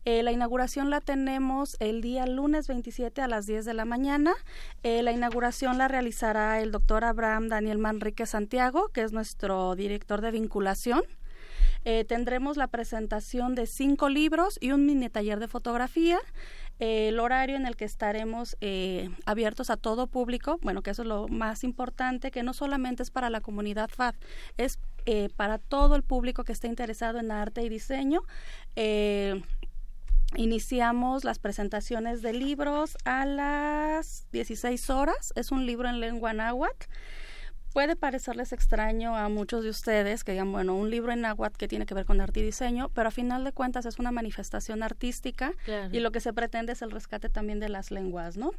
Eh, 0.10 0.24
la 0.24 0.32
inauguración 0.32 0.90
la 0.90 1.02
tenemos 1.02 1.78
el 1.80 2.02
día 2.02 2.26
lunes 2.26 2.68
27 2.68 3.22
a 3.22 3.28
las 3.28 3.46
10 3.46 3.64
de 3.64 3.76
la 3.76 3.86
mañana. 3.86 4.34
Eh, 4.82 5.04
la 5.04 5.12
inauguración 5.12 5.78
la 5.78 5.88
realizará 5.88 6.62
el 6.62 6.72
doctor 6.72 7.04
Abraham 7.04 7.48
Daniel 7.48 7.78
Manrique 7.78 8.26
Santiago, 8.26 8.90
que 8.90 9.04
es 9.04 9.12
nuestro 9.12 9.76
director 9.76 10.22
de 10.22 10.32
vinculación. 10.32 11.04
Eh, 11.86 12.06
tendremos 12.06 12.58
la 12.58 12.66
presentación 12.66 13.54
de 13.54 13.68
cinco 13.68 14.10
libros 14.10 14.58
y 14.60 14.72
un 14.72 14.88
mini 14.88 15.10
taller 15.10 15.40
de 15.40 15.48
fotografía. 15.48 16.18
el 16.80 17.20
horario 17.20 17.58
en 17.58 17.68
el 17.68 17.76
que 17.76 17.86
estaremos 17.86 18.58
abiertos 19.26 19.70
a 19.70 19.76
todo 19.76 20.08
público, 20.08 20.60
bueno, 20.62 20.82
que 20.82 20.92
eso 20.92 21.02
es 21.02 21.08
lo 21.10 21.28
más 21.28 21.66
importante, 21.66 22.32
que 22.32 22.42
no 22.42 22.54
solamente 22.54 23.04
es 23.04 23.12
para 23.12 23.30
la 23.30 23.42
comunidad 23.42 23.90
FAD, 23.90 24.16
es 24.58 24.80
para 25.36 25.58
todo 25.58 25.98
el 25.98 26.04
público 26.04 26.46
que 26.46 26.54
esté 26.54 26.68
interesado 26.68 27.20
en 27.20 27.32
arte 27.32 27.64
y 27.64 27.70
diseño. 27.70 28.22
Iniciamos 30.36 31.24
las 31.24 31.40
presentaciones 31.40 32.22
de 32.22 32.34
libros 32.34 32.98
a 33.04 33.26
las 33.26 34.28
16 34.32 34.90
horas. 34.90 35.34
Es 35.36 35.52
un 35.52 35.66
libro 35.66 35.90
en 35.90 36.00
lengua 36.00 36.34
náhuatl. 36.34 36.86
Puede 37.74 37.96
parecerles 37.96 38.52
extraño 38.52 39.16
a 39.16 39.30
muchos 39.30 39.64
de 39.64 39.70
ustedes 39.70 40.24
que 40.24 40.32
digan, 40.32 40.52
bueno, 40.52 40.76
un 40.76 40.90
libro 40.90 41.12
en 41.12 41.22
náhuatl 41.22 41.58
que 41.58 41.68
tiene 41.68 41.86
que 41.86 41.94
ver 41.94 42.06
con 42.06 42.20
arte 42.22 42.40
y 42.40 42.44
diseño, 42.44 42.90
pero 42.94 43.10
a 43.10 43.12
final 43.12 43.44
de 43.44 43.52
cuentas 43.52 43.86
es 43.86 44.00
una 44.00 44.12
manifestación 44.12 44.84
artística 44.84 45.54
y 45.92 46.00
lo 46.00 46.12
que 46.12 46.20
se 46.20 46.34
pretende 46.34 46.74
es 46.74 46.82
el 46.82 46.92
rescate 46.92 47.30
también 47.30 47.60
de 47.60 47.70
las 47.70 47.92
lenguas, 47.92 48.38
¿no? 48.38 48.52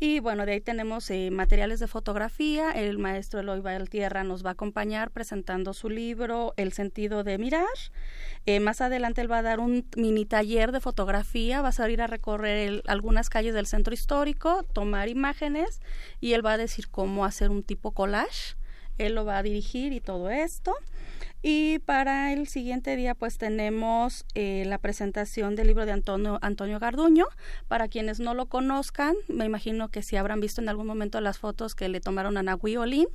Y 0.00 0.20
bueno, 0.20 0.44
de 0.44 0.52
ahí 0.52 0.60
tenemos 0.60 1.10
eh, 1.10 1.30
materiales 1.30 1.80
de 1.80 1.86
fotografía, 1.86 2.72
el 2.72 2.98
maestro 2.98 3.40
Eloy 3.40 3.60
Valtierra 3.60 4.24
nos 4.24 4.44
va 4.44 4.50
a 4.50 4.52
acompañar 4.52 5.10
presentando 5.10 5.72
su 5.72 5.88
libro 5.88 6.54
El 6.56 6.72
sentido 6.72 7.24
de 7.24 7.38
mirar. 7.38 7.66
Eh, 8.46 8.60
más 8.60 8.80
adelante 8.80 9.20
él 9.20 9.30
va 9.30 9.38
a 9.38 9.42
dar 9.42 9.60
un 9.60 9.86
mini 9.96 10.24
taller 10.24 10.72
de 10.72 10.80
fotografía, 10.80 11.62
va 11.62 11.68
a 11.68 11.72
salir 11.72 12.02
a 12.02 12.06
recorrer 12.06 12.82
algunas 12.86 13.30
calles 13.30 13.54
del 13.54 13.66
centro 13.66 13.94
histórico, 13.94 14.64
tomar 14.72 15.08
imágenes 15.08 15.80
y 16.20 16.32
él 16.32 16.44
va 16.44 16.52
a 16.52 16.58
decir 16.58 16.88
cómo 16.88 17.24
hacer 17.24 17.50
un 17.50 17.62
tipo 17.62 17.92
collage 17.92 18.57
él 18.98 19.14
lo 19.14 19.24
va 19.24 19.38
a 19.38 19.42
dirigir 19.42 19.92
y 19.92 20.00
todo 20.00 20.30
esto. 20.30 20.74
Y 21.40 21.78
para 21.80 22.32
el 22.32 22.48
siguiente 22.48 22.96
día 22.96 23.14
pues 23.14 23.38
tenemos 23.38 24.24
eh, 24.34 24.64
la 24.66 24.78
presentación 24.78 25.54
del 25.54 25.68
libro 25.68 25.86
de 25.86 25.92
Antonio, 25.92 26.38
Antonio 26.42 26.80
Garduño. 26.80 27.26
Para 27.68 27.86
quienes 27.86 28.18
no 28.18 28.34
lo 28.34 28.46
conozcan, 28.46 29.14
me 29.28 29.44
imagino 29.44 29.88
que 29.88 30.02
si 30.02 30.16
habrán 30.16 30.40
visto 30.40 30.60
en 30.60 30.68
algún 30.68 30.86
momento 30.86 31.20
las 31.20 31.38
fotos 31.38 31.76
que 31.76 31.88
le 31.88 32.00
tomaron 32.00 32.36
a 32.38 32.42
Nahui 32.42 32.76
Olin. 32.76 33.06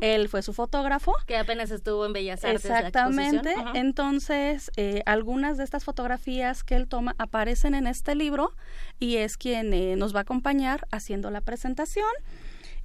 Él 0.00 0.28
fue 0.28 0.42
su 0.42 0.52
fotógrafo. 0.52 1.14
Que 1.26 1.36
apenas 1.36 1.70
estuvo 1.70 2.04
en 2.06 2.12
Bellas 2.12 2.44
Artes. 2.44 2.64
Exactamente. 2.64 3.54
Entonces, 3.74 4.72
eh, 4.76 5.02
algunas 5.06 5.56
de 5.56 5.64
estas 5.64 5.84
fotografías 5.84 6.64
que 6.64 6.74
él 6.74 6.88
toma 6.88 7.14
aparecen 7.18 7.76
en 7.76 7.86
este 7.86 8.16
libro 8.16 8.52
y 8.98 9.16
es 9.16 9.36
quien 9.36 9.72
eh, 9.72 9.94
nos 9.96 10.12
va 10.12 10.20
a 10.20 10.22
acompañar 10.22 10.88
haciendo 10.90 11.30
la 11.30 11.40
presentación. 11.40 12.10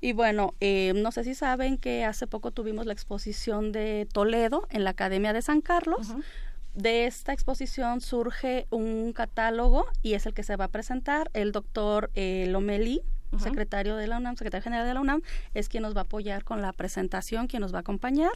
Y 0.02 0.14
bueno, 0.14 0.54
eh, 0.60 0.93
no 0.96 1.12
sé 1.12 1.24
si 1.24 1.36
saben 1.36 1.78
que 1.78 2.06
hace 2.06 2.28
poco 2.28 2.52
tuvimos 2.52 2.86
la 2.86 2.93
exposición 2.93 3.72
de 3.72 4.08
Toledo 4.12 4.68
en 4.70 4.84
la 4.84 4.91
Academia 4.91 5.34
de 5.34 5.41
San 5.41 5.62
Carlos. 5.62 6.14
De 6.74 7.06
esta 7.06 7.32
exposición 7.32 8.02
surge 8.02 8.68
un 8.70 9.14
catálogo 9.14 9.86
y 10.04 10.14
es 10.14 10.26
el 10.26 10.34
que 10.34 10.43
se 10.43 10.58
va 10.58 10.66
a 10.66 10.70
presentar. 10.70 11.32
El 11.34 11.54
doctor 11.54 12.12
eh, 12.16 12.46
Lomeli 12.50 13.02
secretario 13.39 13.95
de 13.95 14.07
la 14.07 14.17
UNAM, 14.17 14.36
secretario 14.36 14.63
general 14.63 14.88
de 14.88 14.93
la 14.93 15.01
UNAM, 15.01 15.21
es 15.53 15.69
quien 15.69 15.83
nos 15.83 15.95
va 15.95 16.01
a 16.01 16.03
apoyar 16.03 16.43
con 16.43 16.61
la 16.61 16.73
presentación, 16.73 17.47
quien 17.47 17.61
nos 17.61 17.73
va 17.73 17.77
a 17.77 17.81
acompañar. 17.81 18.31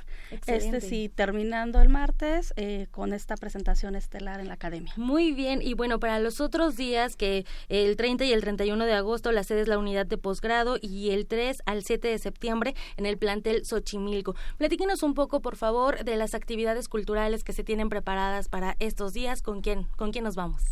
Este 0.45 0.81
sí, 0.81 1.09
terminando 1.13 1.81
el 1.81 1.89
martes 1.89 2.53
eh, 2.55 2.87
con 2.91 3.13
esta 3.13 3.35
presentación 3.35 3.95
estelar 3.95 4.39
en 4.39 4.47
la 4.47 4.53
academia. 4.55 4.93
Muy 4.95 5.31
bien, 5.31 5.61
y 5.61 5.73
bueno, 5.73 5.99
para 5.99 6.19
los 6.19 6.41
otros 6.41 6.75
días, 6.75 7.15
que 7.15 7.45
el 7.67 7.95
30 7.95 8.25
y 8.25 8.33
el 8.33 8.41
31 8.41 8.85
de 8.85 8.93
agosto, 8.93 9.31
la 9.31 9.43
sede 9.43 9.61
es 9.61 9.67
la 9.67 9.77
unidad 9.77 10.05
de 10.05 10.17
posgrado 10.17 10.77
y 10.81 11.11
el 11.11 11.27
3 11.27 11.63
al 11.65 11.83
7 11.83 12.07
de 12.07 12.17
septiembre 12.17 12.75
en 12.97 13.05
el 13.05 13.17
plantel 13.17 13.65
Xochimilco. 13.65 14.35
Platíquenos 14.57 15.03
un 15.03 15.13
poco, 15.13 15.41
por 15.41 15.55
favor, 15.55 16.03
de 16.03 16.15
las 16.15 16.33
actividades 16.33 16.87
culturales 16.87 17.43
que 17.43 17.53
se 17.53 17.63
tienen 17.63 17.89
preparadas 17.89 18.49
para 18.49 18.75
estos 18.79 19.13
días. 19.13 19.41
¿Con 19.41 19.61
quién, 19.61 19.83
con 19.95 20.11
quién 20.11 20.23
nos 20.23 20.35
vamos? 20.35 20.63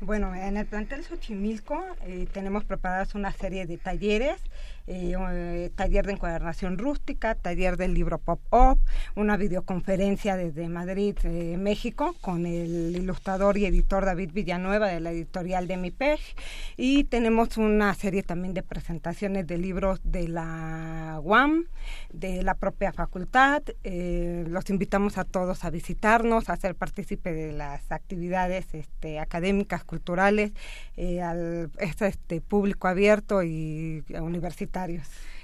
Bueno, 0.00 0.32
en 0.32 0.56
el 0.56 0.64
plantel 0.64 1.02
Xochimilco 1.02 1.84
eh, 2.02 2.28
tenemos 2.32 2.64
preparadas 2.64 3.16
una 3.16 3.32
serie 3.32 3.66
de 3.66 3.78
talleres 3.78 4.40
eh, 4.90 5.70
taller 5.76 6.06
de 6.06 6.12
encuadernación 6.12 6.78
rústica, 6.78 7.34
taller 7.34 7.76
del 7.76 7.92
libro 7.92 8.18
pop-up, 8.18 8.78
una 9.16 9.36
videoconferencia 9.36 10.36
desde 10.36 10.68
Madrid, 10.68 11.14
eh, 11.24 11.56
México, 11.58 12.16
con 12.22 12.46
el 12.46 12.96
ilustrador 12.96 13.58
y 13.58 13.66
editor 13.66 14.06
David 14.06 14.30
Villanueva 14.32 14.88
de 14.88 15.00
la 15.00 15.10
editorial 15.10 15.68
de 15.68 15.76
Mi 15.76 15.90
Pej. 15.90 16.20
Y 16.78 17.04
tenemos 17.04 17.58
una 17.58 17.92
serie 17.94 18.22
también 18.22 18.54
de 18.54 18.62
presentaciones 18.62 19.46
de 19.46 19.58
libros 19.58 20.00
de 20.04 20.28
la 20.28 21.20
UAM, 21.22 21.66
de 22.10 22.42
la 22.42 22.54
propia 22.54 22.92
facultad. 22.92 23.62
Eh, 23.84 24.44
los 24.48 24.70
invitamos 24.70 25.18
a 25.18 25.24
todos 25.24 25.64
a 25.64 25.70
visitarnos, 25.70 26.48
a 26.48 26.56
ser 26.56 26.74
partícipe 26.74 27.34
de 27.34 27.52
las 27.52 27.92
actividades 27.92 28.72
este, 28.72 29.20
académicas, 29.20 29.84
culturales, 29.88 30.52
al 31.22 31.70
este, 31.80 32.40
público 32.40 32.86
abierto 32.86 33.42
y 33.42 34.04
universitario 34.20 35.02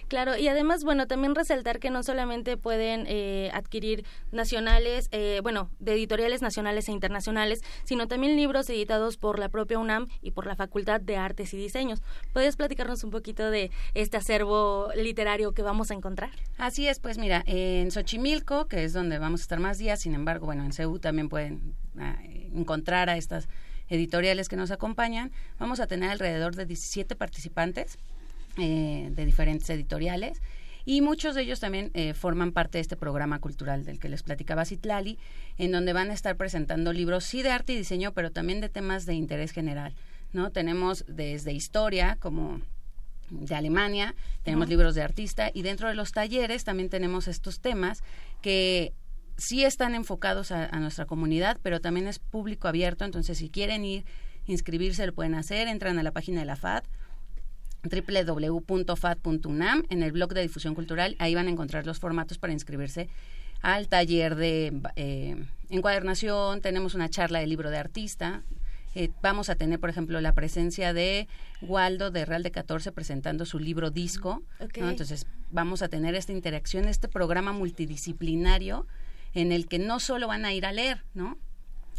Claro, 0.09 0.37
y 0.37 0.49
además, 0.49 0.85
bueno, 0.85 1.07
también 1.07 1.35
resaltar 1.35 1.79
que 1.79 1.91
no 1.91 2.03
solamente 2.03 2.57
pueden 2.57 3.05
eh, 3.09 3.51
adquirir 3.55 4.05
nacionales, 4.33 5.09
eh, 5.13 5.41
bueno, 5.43 5.71
de 5.79 5.95
editoriales 5.95 6.43
nacionales 6.43 6.89
e 6.89 6.93
internacionales, 6.93 7.63
sino 7.85 8.07
también 8.07 8.37
libros 8.37 8.69
editados 8.69 9.17
por 9.17 9.39
la 9.39 9.49
propia 9.49 9.79
UNAM 9.79 10.07
y 10.21 10.33
por 10.33 10.47
la 10.47 10.57
Facultad 10.57 11.01
de 11.01 11.17
Artes 11.17 11.55
y 11.55 11.57
Diseños. 11.57 12.03
¿Puedes 12.33 12.57
platicarnos 12.57 13.03
un 13.05 13.11
poquito 13.11 13.51
de 13.51 13.71
este 13.95 14.17
acervo 14.17 14.91
literario 14.95 15.53
que 15.53 15.63
vamos 15.63 15.91
a 15.91 15.95
encontrar? 15.95 16.31
Así 16.59 16.87
es, 16.87 17.01
pues 17.01 17.19
mira, 17.19 17.43
en 17.47 17.91
Xochimilco, 17.91 18.67
que 18.67 18.85
es 18.85 18.93
donde 18.93 19.19
vamos 19.19 19.41
a 19.41 19.43
estar 19.43 19.61
más 19.61 19.79
días, 19.79 20.01
sin 20.01 20.15
embargo, 20.15 20.47
bueno, 20.47 20.65
en 20.65 20.73
CEU 20.73 20.99
también 20.99 21.29
pueden 21.29 21.75
ah, 21.99 22.19
encontrar 22.55 23.09
a 23.09 23.17
estas 23.17 23.49
editoriales 23.89 24.49
que 24.49 24.57
nos 24.57 24.70
acompañan. 24.70 25.32
Vamos 25.59 25.80
a 25.80 25.87
tener 25.87 26.11
alrededor 26.11 26.57
de 26.57 26.66
17 26.66 27.16
participantes 27.16 27.99
eh, 28.57 29.09
de 29.11 29.24
diferentes 29.24 29.68
editoriales 29.70 30.41
y 30.87 31.01
muchos 31.01 31.35
de 31.35 31.43
ellos 31.43 31.61
también 31.61 31.91
eh, 31.95 32.12
forman 32.12 32.53
parte 32.53 32.78
de 32.78 32.82
este 32.82 32.97
programa 32.97 33.39
cultural 33.41 33.85
del 33.85 33.99
que 33.99 34.09
les 34.09 34.22
platicaba 34.22 34.66
Citlali, 34.66 35.18
en 35.57 35.72
donde 35.72 35.93
van 35.93 36.11
a 36.11 36.14
estar 36.14 36.37
presentando 36.37 36.93
libros 36.93 37.24
sí 37.24 37.43
de 37.43 37.51
arte 37.51 37.72
y 37.72 37.76
diseño, 37.76 38.12
pero 38.12 38.30
también 38.30 38.61
de 38.61 38.68
temas 38.68 39.07
de 39.07 39.14
interés 39.14 39.53
general. 39.53 39.95
¿no? 40.32 40.51
Tenemos 40.51 41.05
desde 41.09 41.53
historia, 41.53 42.18
como 42.20 42.61
de 43.30 43.55
Alemania, 43.55 44.14
tenemos 44.43 44.68
libros 44.68 44.95
de 44.95 45.03
artista 45.03 45.51
y 45.53 45.62
dentro 45.62 45.89
de 45.89 45.95
los 45.95 46.12
talleres 46.12 46.64
también 46.64 46.91
tenemos 46.91 47.28
estos 47.28 47.61
temas 47.61 48.03
que 48.43 48.93
sí 49.37 49.64
están 49.64 49.95
enfocados 49.95 50.53
a, 50.53 50.66
a 50.66 50.80
nuestra 50.80 51.07
comunidad, 51.07 51.59
pero 51.62 51.80
también 51.80 52.07
es 52.07 52.18
público 52.18 52.68
abierto, 52.68 53.05
entonces 53.05 53.39
si 53.39 53.51
quieren 53.51 53.85
ir, 53.85 54.05
inscribirse, 54.47 55.07
lo 55.07 55.14
pueden 55.14 55.35
hacer, 55.35 55.68
entran 55.68 55.99
a 55.99 56.03
la 56.03 56.12
página 56.12 56.41
de 56.41 56.47
la 56.47 56.57
FAD 56.57 56.85
www.fat.unam 57.85 59.82
en 59.89 60.03
el 60.03 60.12
blog 60.12 60.35
de 60.35 60.43
difusión 60.43 60.74
cultural. 60.74 61.16
Ahí 61.18 61.35
van 61.35 61.47
a 61.47 61.51
encontrar 61.51 61.87
los 61.87 61.99
formatos 61.99 62.39
para 62.39 62.53
inscribirse 62.53 63.09
al 63.62 63.89
taller 63.89 64.35
de 64.37 64.72
eh, 64.97 65.37
encuadernación. 65.70 66.61
Tenemos 66.61 66.95
una 66.95 67.09
charla 67.09 67.41
de 67.41 67.47
libro 67.47 67.70
de 67.70 67.78
artista. 67.78 68.43
Eh, 68.95 69.11
vamos 69.22 69.51
a 69.51 69.57
tener, 69.57 69.80
por 69.80 69.91
ejemplo, 69.91 70.20
la 70.20 70.32
presencia 70.32 70.93
de 70.93 71.28
Waldo 71.62 72.11
de 72.11 72.24
Real 72.24 72.43
de 72.43 72.53
14 72.53 72.93
presentando 72.93 73.45
su 73.45 73.59
libro 73.59 73.91
disco. 73.91 74.43
Entonces, 74.74 75.26
vamos 75.51 75.82
a 75.82 75.89
tener 75.89 76.14
esta 76.14 76.32
interacción, 76.32 76.85
este 76.87 77.09
programa 77.09 77.53
multidisciplinario 77.53 78.87
en 79.35 79.53
el 79.53 79.66
que 79.66 79.78
no 79.78 80.01
solo 80.01 80.28
van 80.28 80.45
a 80.45 80.53
ir 80.53 80.66
a 80.66 80.72
leer, 80.72 81.05
¿no? 81.14 81.39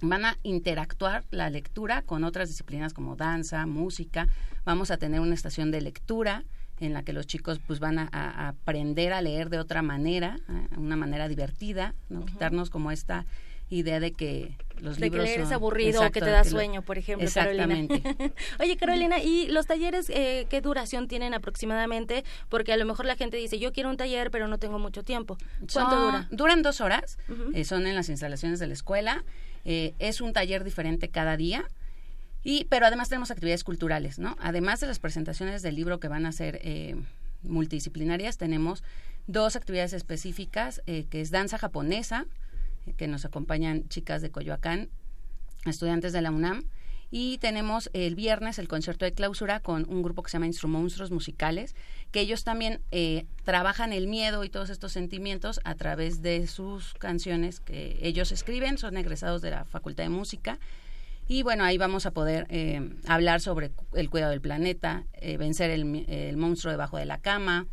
van 0.01 0.25
a 0.25 0.37
interactuar 0.43 1.23
la 1.31 1.49
lectura 1.49 2.01
con 2.01 2.23
otras 2.23 2.49
disciplinas 2.49 2.93
como 2.93 3.15
danza, 3.15 3.65
música. 3.65 4.27
Vamos 4.65 4.91
a 4.91 4.97
tener 4.97 5.19
una 5.19 5.33
estación 5.33 5.71
de 5.71 5.81
lectura 5.81 6.43
en 6.79 6.93
la 6.93 7.03
que 7.03 7.13
los 7.13 7.27
chicos 7.27 7.59
pues 7.65 7.79
van 7.79 7.99
a, 7.99 8.47
aprender 8.47 9.13
a 9.13 9.21
leer 9.21 9.49
de 9.49 9.59
otra 9.59 9.81
manera, 9.81 10.37
una 10.77 10.97
manera 10.97 11.27
divertida, 11.27 11.95
no 12.09 12.25
quitarnos 12.25 12.69
como 12.69 12.91
esta 12.91 13.25
idea 13.69 13.99
de 13.99 14.11
que 14.11 14.57
los 14.79 14.97
de 14.97 15.05
libros 15.05 15.23
que 15.23 15.29
leer 15.29 15.41
es 15.41 15.51
aburrido 15.51 16.05
o 16.05 16.11
que 16.11 16.19
te 16.19 16.29
da 16.29 16.43
sueño, 16.43 16.81
por 16.81 16.97
ejemplo, 16.97 17.25
Exactamente. 17.25 18.01
Oye, 18.59 18.77
Carolina, 18.77 19.19
¿y 19.19 19.47
los 19.47 19.65
talleres 19.65 20.09
eh, 20.09 20.47
qué 20.49 20.61
duración 20.61 21.07
tienen 21.07 21.33
aproximadamente? 21.33 22.23
Porque 22.49 22.73
a 22.73 22.77
lo 22.77 22.85
mejor 22.85 23.05
la 23.05 23.15
gente 23.15 23.37
dice, 23.37 23.57
yo 23.57 23.71
quiero 23.71 23.89
un 23.89 23.97
taller, 23.97 24.31
pero 24.31 24.47
no 24.47 24.57
tengo 24.57 24.79
mucho 24.79 25.03
tiempo. 25.03 25.37
¿Cuánto 25.71 25.99
dura? 25.99 26.27
Duran 26.31 26.61
dos 26.61 26.81
horas, 26.81 27.17
eh, 27.53 27.63
son 27.63 27.87
en 27.87 27.95
las 27.95 28.09
instalaciones 28.09 28.59
de 28.59 28.67
la 28.67 28.73
escuela. 28.73 29.23
Eh, 29.65 29.93
es 29.97 30.21
un 30.21 30.31
taller 30.31 30.63
diferente 30.63 31.09
cada 31.09 31.37
día. 31.37 31.65
Y, 32.43 32.65
pero 32.65 32.85
además 32.85 33.09
tenemos 33.09 33.31
actividades 33.31 33.63
culturales, 33.63 34.19
¿no? 34.19 34.37
Además 34.39 34.79
de 34.79 34.85
las 34.85 34.99
presentaciones 34.99 35.63
del 35.63 35.75
libro 35.75 35.99
que 35.99 36.07
van 36.07 36.27
a 36.27 36.31
ser 36.31 36.59
eh, 36.61 36.95
multidisciplinarias, 37.41 38.37
tenemos 38.37 38.83
dos 39.25 39.55
actividades 39.55 39.93
específicas, 39.93 40.83
eh, 40.85 41.05
que 41.09 41.21
es 41.21 41.31
danza 41.31 41.57
japonesa, 41.57 42.27
que 42.97 43.07
nos 43.07 43.25
acompañan 43.25 43.87
chicas 43.89 44.21
de 44.21 44.31
Coyoacán, 44.31 44.89
estudiantes 45.65 46.13
de 46.13 46.21
la 46.21 46.31
UNAM, 46.31 46.65
y 47.11 47.37
tenemos 47.37 47.89
el 47.93 48.15
viernes 48.15 48.59
el 48.59 48.67
concierto 48.67 49.05
de 49.05 49.13
clausura 49.13 49.59
con 49.59 49.85
un 49.89 50.01
grupo 50.01 50.23
que 50.23 50.29
se 50.29 50.35
llama 50.35 50.47
Instrumonstruos 50.47 51.11
Musicales, 51.11 51.75
que 52.11 52.19
ellos 52.19 52.43
también 52.43 52.81
eh, 52.91 53.25
trabajan 53.43 53.93
el 53.93 54.07
miedo 54.07 54.43
y 54.43 54.49
todos 54.49 54.69
estos 54.69 54.91
sentimientos 54.91 55.61
a 55.63 55.75
través 55.75 56.21
de 56.21 56.47
sus 56.47 56.93
canciones 56.95 57.59
que 57.59 57.97
ellos 58.01 58.31
escriben, 58.31 58.77
son 58.77 58.97
egresados 58.97 59.41
de 59.41 59.51
la 59.51 59.65
Facultad 59.65 60.03
de 60.03 60.09
Música. 60.09 60.59
Y 61.27 61.43
bueno, 61.43 61.63
ahí 61.63 61.77
vamos 61.77 62.05
a 62.05 62.11
poder 62.11 62.45
eh, 62.49 62.81
hablar 63.07 63.41
sobre 63.41 63.71
el 63.93 64.09
cuidado 64.09 64.31
del 64.31 64.41
planeta, 64.41 65.05
eh, 65.13 65.37
vencer 65.37 65.71
el, 65.71 66.37
monstruo 66.37 66.71
debajo 66.71 66.97
de 66.97 67.05
la 67.05 67.19
cama. 67.19 67.65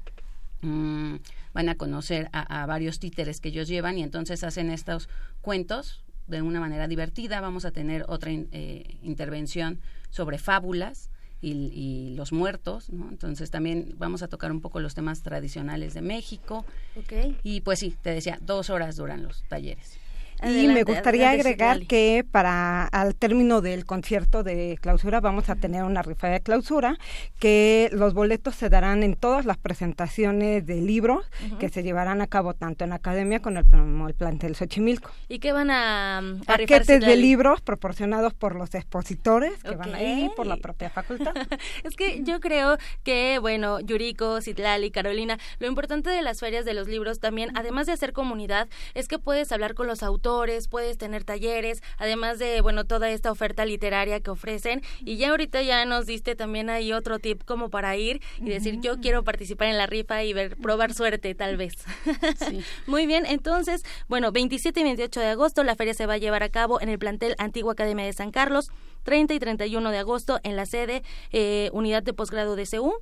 Mm, 0.62 1.16
van 1.52 1.68
a 1.68 1.74
conocer 1.76 2.28
a, 2.32 2.62
a 2.62 2.66
varios 2.66 2.98
títeres 2.98 3.40
que 3.40 3.48
ellos 3.48 3.68
llevan 3.68 3.98
y 3.98 4.02
entonces 4.02 4.44
hacen 4.44 4.70
estos 4.70 5.08
cuentos 5.40 6.02
de 6.26 6.42
una 6.42 6.60
manera 6.60 6.88
divertida. 6.88 7.40
Vamos 7.40 7.64
a 7.64 7.70
tener 7.70 8.04
otra 8.08 8.30
eh, 8.32 8.98
intervención 9.02 9.80
sobre 10.10 10.38
fábulas 10.38 11.10
y, 11.40 12.14
los 12.16 12.32
muertos, 12.32 12.90
¿no? 12.90 13.08
Entonces 13.08 13.50
también 13.50 13.94
vamos 13.98 14.22
a 14.22 14.28
tocar 14.28 14.52
un 14.52 14.60
poco 14.60 14.78
los 14.78 14.94
temas 14.94 15.22
tradicionales 15.22 15.92
de 15.92 16.00
México. 16.00 16.64
Okay. 16.96 17.36
Y 17.42 17.62
pues 17.62 17.80
sí, 17.80 17.96
te 18.00 18.10
decía, 18.10 18.38
dos 18.42 18.70
horas 18.70 18.94
duran 18.96 19.24
los 19.24 19.42
talleres 19.48 19.98
y 20.44 20.68
me 20.68 20.82
gustaría 20.82 21.30
agregar 21.30 21.86
que 21.86 22.24
para 22.30 22.86
al 22.86 23.14
término 23.14 23.60
del 23.60 23.84
concierto 23.84 24.42
de 24.42 24.78
clausura 24.80 25.20
vamos 25.20 25.48
a 25.48 25.56
tener 25.56 25.84
una 25.84 26.02
rifa 26.02 26.28
de 26.28 26.40
clausura 26.40 26.98
que 27.38 27.88
los 27.92 28.14
boletos 28.14 28.56
se 28.56 28.68
darán 28.68 29.02
en 29.02 29.14
todas 29.14 29.44
las 29.44 29.58
presentaciones 29.58 30.66
de 30.66 30.80
libros 30.80 31.26
que 31.58 31.68
se 31.68 31.82
llevarán 31.82 32.20
a 32.20 32.26
cabo 32.26 32.54
tanto 32.54 32.84
en 32.84 32.90
la 32.90 32.96
academia 32.96 33.40
como 33.40 33.60
el, 33.60 33.64
como 33.66 34.08
el 34.08 34.14
plantel 34.14 34.56
Xochimilco. 34.56 35.10
¿Y 35.28 35.38
qué 35.38 35.52
van 35.52 35.70
a, 35.70 36.18
a 36.18 36.22
paquetes 36.46 37.00
de 37.00 37.16
libros 37.16 37.60
proporcionados 37.60 38.34
por 38.34 38.56
los 38.56 38.74
expositores 38.74 39.62
que 39.62 39.76
van 39.76 39.94
ahí 39.94 40.30
por 40.34 40.46
la 40.46 40.56
propia 40.56 40.90
facultad? 40.90 41.34
es 41.84 41.94
que 41.96 42.22
yo 42.24 42.40
creo 42.40 42.78
que 43.02 43.38
bueno, 43.38 43.80
Yuriko, 43.80 44.40
Citlali, 44.40 44.90
Carolina, 44.90 45.38
lo 45.58 45.66
importante 45.66 46.10
de 46.10 46.22
las 46.22 46.40
ferias 46.40 46.64
de 46.64 46.74
los 46.74 46.88
libros 46.88 47.20
también 47.20 47.50
además 47.54 47.86
de 47.86 47.92
hacer 47.92 48.12
comunidad 48.12 48.68
es 48.94 49.08
que 49.08 49.18
puedes 49.18 49.52
hablar 49.52 49.74
con 49.74 49.86
los 49.86 50.02
autores 50.02 50.31
puedes 50.70 50.98
tener 50.98 51.24
talleres, 51.24 51.82
además 51.98 52.38
de, 52.38 52.60
bueno, 52.60 52.84
toda 52.84 53.10
esta 53.10 53.30
oferta 53.30 53.64
literaria 53.64 54.20
que 54.20 54.30
ofrecen. 54.30 54.82
Y 55.00 55.16
ya 55.16 55.30
ahorita 55.30 55.62
ya 55.62 55.84
nos 55.84 56.06
diste 56.06 56.34
también 56.34 56.70
ahí 56.70 56.92
otro 56.92 57.18
tip 57.18 57.44
como 57.44 57.70
para 57.70 57.96
ir 57.96 58.20
y 58.38 58.50
decir, 58.50 58.80
yo 58.80 59.00
quiero 59.00 59.24
participar 59.24 59.68
en 59.68 59.78
la 59.78 59.86
rifa 59.86 60.22
y 60.24 60.32
ver, 60.32 60.56
probar 60.56 60.94
suerte 60.94 61.34
tal 61.34 61.56
vez. 61.56 61.74
Muy 62.86 63.06
bien, 63.06 63.26
entonces, 63.26 63.84
bueno, 64.08 64.32
27 64.32 64.80
y 64.80 64.84
28 64.84 65.20
de 65.20 65.26
agosto 65.26 65.64
la 65.64 65.76
feria 65.76 65.94
se 65.94 66.06
va 66.06 66.14
a 66.14 66.18
llevar 66.18 66.42
a 66.42 66.48
cabo 66.48 66.80
en 66.80 66.88
el 66.88 66.98
plantel 66.98 67.34
Antigua 67.38 67.72
Academia 67.72 68.04
de 68.04 68.12
San 68.12 68.30
Carlos. 68.30 68.70
30 69.04 69.34
y 69.34 69.38
31 69.40 69.90
de 69.90 69.98
agosto 69.98 70.38
en 70.44 70.54
la 70.54 70.64
sede 70.64 71.02
eh, 71.32 71.70
Unidad 71.72 72.04
de 72.04 72.12
Posgrado 72.12 72.54
de 72.54 72.66
CEU 72.66 72.92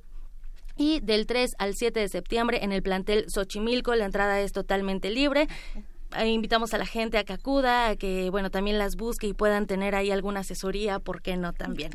y 0.75 0.99
del 1.01 1.27
3 1.27 1.55
al 1.59 1.75
7 1.75 1.99
de 1.99 2.07
septiembre 2.09 2.59
en 2.63 2.71
el 2.71 2.81
plantel 2.81 3.29
Xochimilco. 3.29 3.93
La 3.95 4.05
entrada 4.05 4.41
es 4.41 4.51
totalmente 4.51 5.11
libre 5.11 5.47
invitamos 6.25 6.73
a 6.73 6.77
la 6.77 6.85
gente 6.85 7.17
a 7.17 7.23
que 7.23 7.33
acuda, 7.33 7.89
a 7.89 7.95
que, 7.95 8.29
bueno, 8.29 8.49
también 8.49 8.77
las 8.77 8.95
busque 8.95 9.27
y 9.27 9.33
puedan 9.33 9.67
tener 9.67 9.95
ahí 9.95 10.11
alguna 10.11 10.41
asesoría, 10.41 10.99
¿por 10.99 11.21
qué 11.21 11.37
no 11.37 11.53
también? 11.53 11.91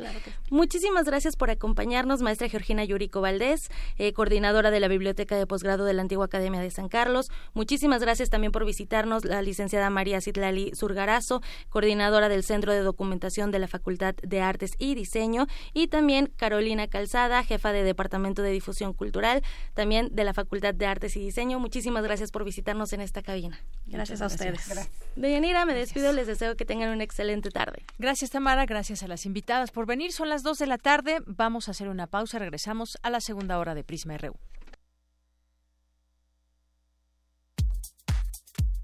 Muchísimas 0.49 1.05
gracias 1.05 1.35
por 1.35 1.49
acompañarnos, 1.49 2.21
maestra 2.21 2.49
Georgina 2.49 2.83
Yurico 2.83 3.21
Valdés, 3.21 3.69
eh, 3.97 4.13
coordinadora 4.13 4.71
de 4.71 4.79
la 4.79 4.87
Biblioteca 4.87 5.35
de 5.35 5.45
Posgrado 5.45 5.85
de 5.85 5.93
la 5.93 6.01
Antigua 6.01 6.25
Academia 6.25 6.61
de 6.61 6.71
San 6.71 6.89
Carlos. 6.89 7.29
Muchísimas 7.53 8.01
gracias 8.01 8.29
también 8.29 8.51
por 8.51 8.65
visitarnos, 8.65 9.25
la 9.25 9.41
licenciada 9.41 9.89
María 9.89 10.21
Citlali 10.21 10.71
Surgarazo, 10.73 11.41
coordinadora 11.69 12.29
del 12.29 12.43
Centro 12.43 12.73
de 12.73 12.81
Documentación 12.81 13.51
de 13.51 13.59
la 13.59 13.67
Facultad 13.67 14.15
de 14.15 14.41
Artes 14.41 14.73
y 14.77 14.95
Diseño, 14.95 15.47
y 15.73 15.87
también 15.87 16.31
Carolina 16.35 16.87
Calzada, 16.87 17.43
jefa 17.43 17.71
de 17.71 17.83
Departamento 17.83 18.41
de 18.41 18.51
Difusión 18.51 18.93
Cultural, 18.93 19.43
también 19.73 20.09
de 20.11 20.23
la 20.23 20.33
Facultad 20.33 20.73
de 20.73 20.85
Artes 20.85 21.15
y 21.17 21.19
Diseño. 21.19 21.59
Muchísimas 21.59 22.03
gracias 22.03 22.31
por 22.31 22.43
visitarnos 22.43 22.93
en 22.93 23.01
esta 23.01 23.21
cabina. 23.21 23.59
Gracias. 23.85 24.06
Gracias 24.07 24.21
a 24.21 24.33
ustedes. 24.33 24.67
Gracias. 24.67 25.07
Deyanira, 25.15 25.65
me 25.65 25.73
despido, 25.73 26.13
les 26.13 26.27
deseo 26.27 26.55
que 26.55 26.63
tengan 26.63 26.89
una 26.89 27.03
excelente 27.03 27.49
tarde. 27.49 27.83
Gracias 27.97 28.29
Tamara, 28.29 28.65
gracias 28.65 29.03
a 29.03 29.07
las 29.07 29.25
invitadas 29.25 29.71
por 29.71 29.85
venir. 29.85 30.11
Son 30.11 30.29
las 30.29 30.43
2 30.43 30.59
de 30.59 30.67
la 30.67 30.77
tarde, 30.77 31.19
vamos 31.25 31.67
a 31.67 31.71
hacer 31.71 31.89
una 31.89 32.07
pausa, 32.07 32.39
regresamos 32.39 32.97
a 33.01 33.09
la 33.09 33.19
segunda 33.19 33.57
hora 33.57 33.73
de 33.73 33.83
Prisma 33.83 34.17
RU. 34.17 34.35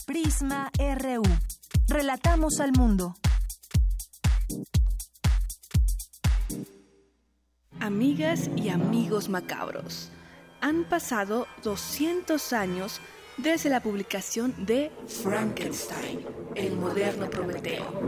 Prisma 0.05 0.71
RU. 0.78 1.24
Relatamos 1.88 2.59
al 2.59 2.71
mundo. 2.74 3.15
Amigas 7.80 8.49
y 8.55 8.69
amigos 8.69 9.30
macabros, 9.30 10.09
han 10.61 10.86
pasado 10.86 11.47
200 11.63 12.53
años 12.53 13.01
desde 13.38 13.69
la 13.69 13.81
publicación 13.81 14.53
de 14.65 14.91
Frankenstein, 15.07 16.25
el 16.55 16.75
moderno 16.75 17.29
Prometeo, 17.29 18.01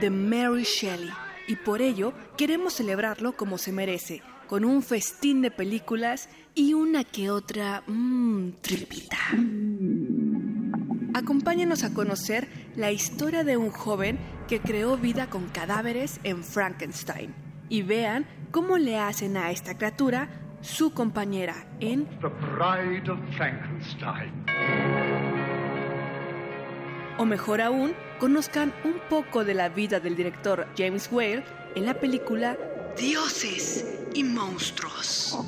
de 0.00 0.10
Mary 0.10 0.64
Shelley, 0.64 1.10
y 1.48 1.56
por 1.56 1.82
ello 1.82 2.12
queremos 2.36 2.74
celebrarlo 2.74 3.32
como 3.32 3.58
se 3.58 3.72
merece, 3.72 4.22
con 4.46 4.64
un 4.64 4.82
festín 4.82 5.42
de 5.42 5.50
películas 5.50 6.28
y 6.54 6.74
una 6.74 7.04
que 7.04 7.30
otra 7.30 7.82
mmm, 7.86 8.50
tripita. 8.60 9.18
Acompáñanos 11.14 11.84
a 11.84 11.92
conocer 11.92 12.48
la 12.74 12.90
historia 12.90 13.44
de 13.44 13.56
un 13.56 13.70
joven 13.70 14.18
que 14.48 14.60
creó 14.60 14.96
vida 14.96 15.28
con 15.28 15.48
cadáveres 15.48 16.20
en 16.24 16.42
Frankenstein. 16.42 17.34
Y 17.68 17.82
vean 17.82 18.26
cómo 18.50 18.76
le 18.76 18.98
hacen 18.98 19.36
a 19.36 19.50
esta 19.50 19.76
criatura 19.76 20.28
su 20.62 20.94
compañera 20.94 21.66
en 21.80 22.06
The 22.20 22.28
Bride 22.28 23.10
of 23.10 23.18
Frankenstein. 23.36 24.32
O 27.18 27.24
mejor 27.24 27.60
aún, 27.60 27.94
conozcan 28.18 28.72
un 28.84 28.94
poco 29.10 29.44
de 29.44 29.54
la 29.54 29.68
vida 29.68 30.00
del 30.00 30.16
director 30.16 30.66
James 30.78 31.10
Whale 31.10 31.44
en 31.74 31.84
la 31.84 31.94
película 31.94 32.56
Dioses 32.96 34.06
y 34.14 34.22
Monstruos. 34.22 35.38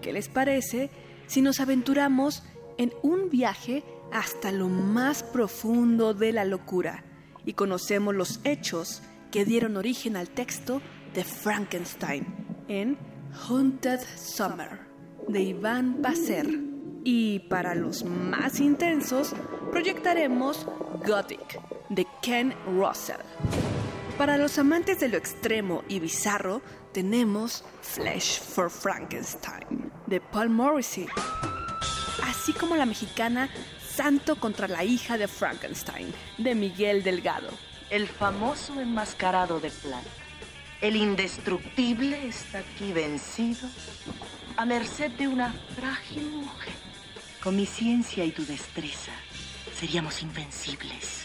¿Qué 0.00 0.12
les 0.12 0.28
parece 0.28 0.90
si 1.28 1.40
nos 1.40 1.60
aventuramos 1.60 2.42
en 2.78 2.92
un 3.02 3.30
viaje 3.30 3.84
hasta 4.12 4.50
lo 4.50 4.68
más 4.68 5.22
profundo 5.22 6.14
de 6.14 6.32
la 6.32 6.44
locura 6.44 7.04
y 7.46 7.52
conocemos 7.52 8.14
los 8.14 8.40
hechos 8.44 9.02
que 9.30 9.44
dieron 9.44 9.76
origen 9.76 10.16
al 10.16 10.28
texto 10.28 10.82
de 11.14 11.24
Frankenstein 11.24 12.26
en 12.68 12.98
Haunted 13.48 14.00
Summer 14.16 14.80
de 15.28 15.40
Iván 15.40 16.00
Bacer. 16.00 16.46
Y 17.04 17.40
para 17.40 17.74
los 17.74 18.04
más 18.04 18.60
intensos, 18.60 19.34
proyectaremos 19.70 20.66
Gothic 21.04 21.60
de 21.88 22.06
Ken 22.22 22.54
Russell. 22.66 23.20
Para 24.16 24.36
los 24.36 24.58
amantes 24.58 25.00
de 25.00 25.08
lo 25.08 25.16
extremo 25.16 25.82
y 25.88 25.98
bizarro, 25.98 26.62
tenemos 26.92 27.64
Flesh 27.80 28.40
for 28.40 28.70
Frankenstein 28.70 29.90
de 30.06 30.20
Paul 30.20 30.50
Morrissey. 30.50 31.06
Así 32.22 32.52
como 32.52 32.76
la 32.76 32.86
mexicana 32.86 33.48
Santo 33.94 34.36
contra 34.36 34.68
la 34.68 34.84
hija 34.84 35.18
de 35.18 35.28
Frankenstein 35.28 36.12
de 36.38 36.54
Miguel 36.54 37.02
Delgado. 37.02 37.48
El 37.90 38.06
famoso 38.06 38.80
enmascarado 38.80 39.60
de 39.60 39.70
plata 39.70 40.21
el 40.82 40.96
indestructible 40.96 42.26
está 42.26 42.58
aquí 42.58 42.92
vencido 42.92 43.68
a 44.56 44.66
merced 44.66 45.12
de 45.12 45.28
una 45.28 45.54
frágil 45.76 46.28
mujer. 46.32 46.74
Con 47.42 47.56
mi 47.56 47.66
ciencia 47.66 48.24
y 48.24 48.32
tu 48.32 48.44
destreza 48.44 49.12
seríamos 49.78 50.22
invencibles. 50.22 51.24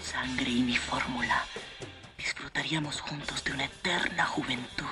Sangre 0.00 0.50
y 0.50 0.62
mi 0.62 0.76
fórmula 0.76 1.44
disfrutaríamos 2.16 3.00
juntos 3.00 3.42
de 3.42 3.52
una 3.52 3.64
eterna 3.64 4.24
juventud. 4.24 4.86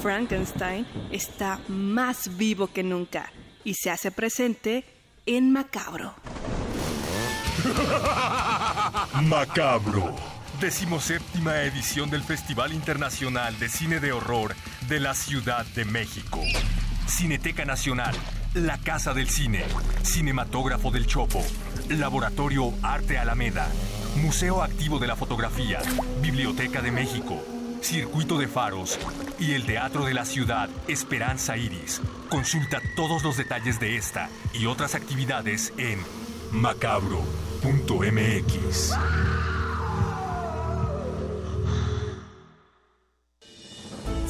Frankenstein 0.00 0.86
está 1.10 1.58
más 1.66 2.36
vivo 2.36 2.68
que 2.68 2.84
nunca 2.84 3.32
y 3.64 3.74
se 3.74 3.90
hace 3.90 4.12
presente 4.12 4.84
en 5.26 5.52
Macabro. 5.52 6.14
Macabro 9.22 10.33
decimoséptima 10.64 11.60
edición 11.60 12.08
del 12.08 12.22
Festival 12.22 12.72
Internacional 12.72 13.58
de 13.58 13.68
Cine 13.68 14.00
de 14.00 14.12
Horror 14.12 14.56
de 14.88 14.98
la 14.98 15.12
Ciudad 15.12 15.66
de 15.66 15.84
México. 15.84 16.40
Cineteca 17.06 17.66
Nacional, 17.66 18.14
la 18.54 18.78
Casa 18.78 19.12
del 19.12 19.28
Cine, 19.28 19.62
Cinematógrafo 20.02 20.90
del 20.90 21.06
Chopo, 21.06 21.44
Laboratorio 21.90 22.72
Arte 22.82 23.18
Alameda, 23.18 23.68
Museo 24.16 24.62
Activo 24.62 24.98
de 24.98 25.06
la 25.06 25.16
Fotografía, 25.16 25.80
Biblioteca 26.22 26.80
de 26.80 26.92
México, 26.92 27.44
Circuito 27.82 28.38
de 28.38 28.48
Faros 28.48 28.98
y 29.38 29.52
el 29.52 29.66
Teatro 29.66 30.06
de 30.06 30.14
la 30.14 30.24
Ciudad 30.24 30.70
Esperanza 30.88 31.58
Iris. 31.58 32.00
Consulta 32.30 32.80
todos 32.96 33.22
los 33.22 33.36
detalles 33.36 33.78
de 33.80 33.98
esta 33.98 34.30
y 34.54 34.64
otras 34.64 34.94
actividades 34.94 35.74
en 35.76 35.98
macabro.mx. 36.52 37.24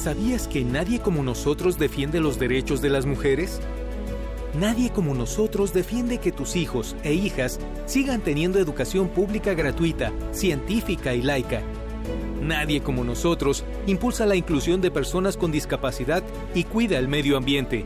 ¿Sabías 0.05 0.47
que 0.47 0.63
nadie 0.63 0.99
como 0.99 1.23
nosotros 1.23 1.79
defiende 1.79 2.19
los 2.19 2.37
derechos 2.37 2.79
de 2.79 2.89
las 2.89 3.07
mujeres? 3.07 3.59
Nadie 4.53 4.91
como 4.91 5.15
nosotros 5.15 5.73
defiende 5.73 6.19
que 6.19 6.31
tus 6.31 6.55
hijos 6.55 6.95
e 7.01 7.15
hijas 7.15 7.59
sigan 7.87 8.21
teniendo 8.21 8.59
educación 8.59 9.07
pública 9.07 9.55
gratuita, 9.55 10.13
científica 10.31 11.15
y 11.15 11.23
laica. 11.23 11.63
Nadie 12.39 12.81
como 12.81 13.03
nosotros 13.03 13.63
impulsa 13.87 14.27
la 14.27 14.35
inclusión 14.35 14.79
de 14.79 14.91
personas 14.91 15.37
con 15.37 15.51
discapacidad 15.51 16.21
y 16.53 16.65
cuida 16.65 16.99
el 16.99 17.07
medio 17.07 17.35
ambiente. 17.35 17.83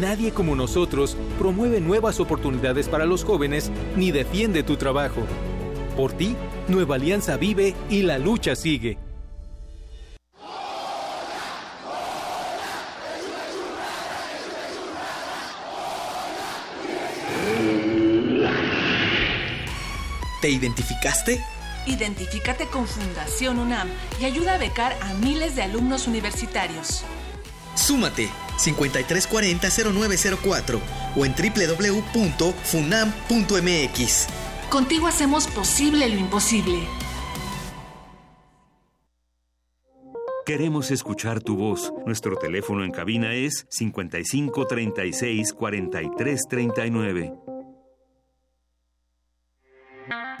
Nadie 0.00 0.30
como 0.30 0.54
nosotros 0.54 1.16
promueve 1.36 1.80
nuevas 1.80 2.20
oportunidades 2.20 2.88
para 2.88 3.06
los 3.06 3.24
jóvenes 3.24 3.72
ni 3.96 4.12
defiende 4.12 4.62
tu 4.62 4.76
trabajo. 4.76 5.22
Por 5.96 6.12
ti, 6.12 6.36
Nueva 6.68 6.94
Alianza 6.94 7.36
vive 7.38 7.74
y 7.90 8.02
la 8.02 8.18
lucha 8.18 8.54
sigue. 8.54 9.01
¿Te 20.42 20.50
identificaste? 20.50 21.42
Identifícate 21.86 22.66
con 22.66 22.86
Fundación 22.88 23.60
UNAM 23.60 23.88
y 24.20 24.24
ayuda 24.24 24.54
a 24.54 24.58
becar 24.58 24.96
a 25.00 25.14
miles 25.14 25.54
de 25.54 25.62
alumnos 25.62 26.08
universitarios. 26.08 27.04
Súmate 27.76 28.28
5340-0904 28.58 30.80
o 31.16 31.24
en 31.24 31.32
www.funam.mx. 31.32 34.26
Contigo 34.68 35.06
hacemos 35.06 35.46
posible 35.46 36.08
lo 36.08 36.18
imposible. 36.18 36.80
Queremos 40.44 40.90
escuchar 40.90 41.40
tu 41.40 41.56
voz. 41.56 41.92
Nuestro 42.04 42.36
teléfono 42.36 42.82
en 42.82 42.90
cabina 42.90 43.32
es 43.32 43.64
55 43.70 44.66
36 44.66 45.54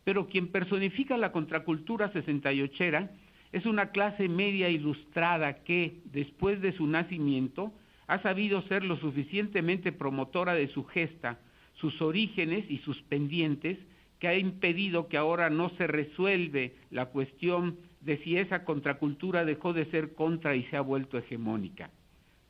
pero 0.02 0.26
quien 0.26 0.50
personifica 0.50 1.16
la 1.16 1.30
contracultura 1.30 2.12
68era 2.12 3.12
es 3.52 3.66
una 3.66 3.92
clase 3.92 4.28
media 4.28 4.68
ilustrada 4.68 5.62
que, 5.62 6.00
después 6.06 6.60
de 6.60 6.72
su 6.72 6.88
nacimiento, 6.88 7.72
ha 8.06 8.20
sabido 8.20 8.62
ser 8.62 8.84
lo 8.84 8.96
suficientemente 8.96 9.92
promotora 9.92 10.54
de 10.54 10.68
su 10.68 10.84
gesta, 10.84 11.38
sus 11.74 12.00
orígenes 12.02 12.70
y 12.70 12.78
sus 12.78 13.00
pendientes, 13.02 13.78
que 14.18 14.28
ha 14.28 14.36
impedido 14.36 15.08
que 15.08 15.16
ahora 15.16 15.50
no 15.50 15.70
se 15.70 15.86
resuelve 15.86 16.74
la 16.90 17.06
cuestión 17.06 17.78
de 18.00 18.18
si 18.18 18.36
esa 18.36 18.64
contracultura 18.64 19.44
dejó 19.44 19.72
de 19.72 19.86
ser 19.86 20.14
contra 20.14 20.54
y 20.54 20.64
se 20.64 20.76
ha 20.76 20.80
vuelto 20.80 21.18
hegemónica. 21.18 21.90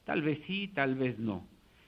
Tal 0.04 0.22
vez 0.22 0.38
sí, 0.46 0.68
tal 0.74 0.94
vez 0.96 1.18
no. 1.18 1.46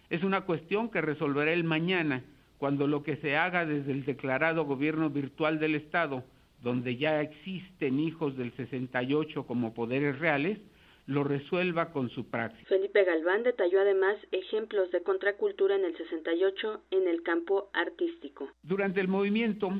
Es 0.08 0.22
una 0.22 0.42
cuestión 0.42 0.90
que 0.90 1.00
resolverá 1.00 1.52
el 1.52 1.64
mañana, 1.64 2.24
cuando 2.58 2.86
lo 2.86 3.02
que 3.02 3.16
se 3.16 3.36
haga 3.36 3.66
desde 3.66 3.92
el 3.92 4.04
declarado 4.04 4.64
gobierno 4.64 5.10
virtual 5.10 5.58
del 5.58 5.74
Estado, 5.74 6.24
donde 6.62 6.96
ya 6.96 7.20
existen 7.20 8.00
hijos 8.00 8.36
del 8.36 8.52
68 8.52 9.46
como 9.46 9.74
poderes 9.74 10.18
reales, 10.18 10.58
lo 11.06 11.24
resuelva 11.24 11.92
con 11.92 12.10
su 12.10 12.28
praxis. 12.28 12.66
Felipe 12.68 13.04
Galván 13.04 13.42
detalló 13.42 13.80
además 13.80 14.16
ejemplos 14.32 14.90
de 14.90 15.02
contracultura 15.02 15.76
en 15.76 15.84
el 15.84 15.96
68 15.96 16.82
en 16.90 17.08
el 17.08 17.22
campo 17.22 17.70
artístico. 17.72 18.48
Durante 18.62 19.00
el 19.00 19.08
movimiento, 19.08 19.70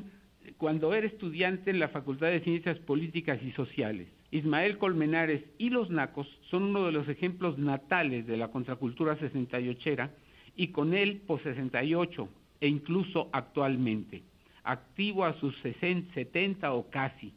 cuando 0.57 0.93
era 0.93 1.07
estudiante 1.07 1.69
en 1.69 1.79
la 1.79 1.89
Facultad 1.89 2.27
de 2.27 2.39
Ciencias 2.39 2.79
Políticas 2.79 3.41
y 3.43 3.51
Sociales, 3.51 4.07
Ismael 4.31 4.77
Colmenares 4.77 5.43
y 5.57 5.69
los 5.69 5.89
Nacos 5.89 6.27
son 6.49 6.63
uno 6.63 6.85
de 6.85 6.91
los 6.91 7.07
ejemplos 7.07 7.57
natales 7.57 8.27
de 8.27 8.37
la 8.37 8.49
contracultura 8.49 9.17
68era 9.17 10.11
y 10.55 10.69
con 10.69 10.93
él 10.93 11.21
por 11.25 11.41
68 11.43 12.27
e 12.59 12.67
incluso 12.67 13.29
actualmente, 13.31 14.23
activo 14.63 15.23
a 15.25 15.39
sus 15.39 15.55
60, 15.59 16.13
70 16.13 16.73
o 16.73 16.89
casi. 16.89 17.33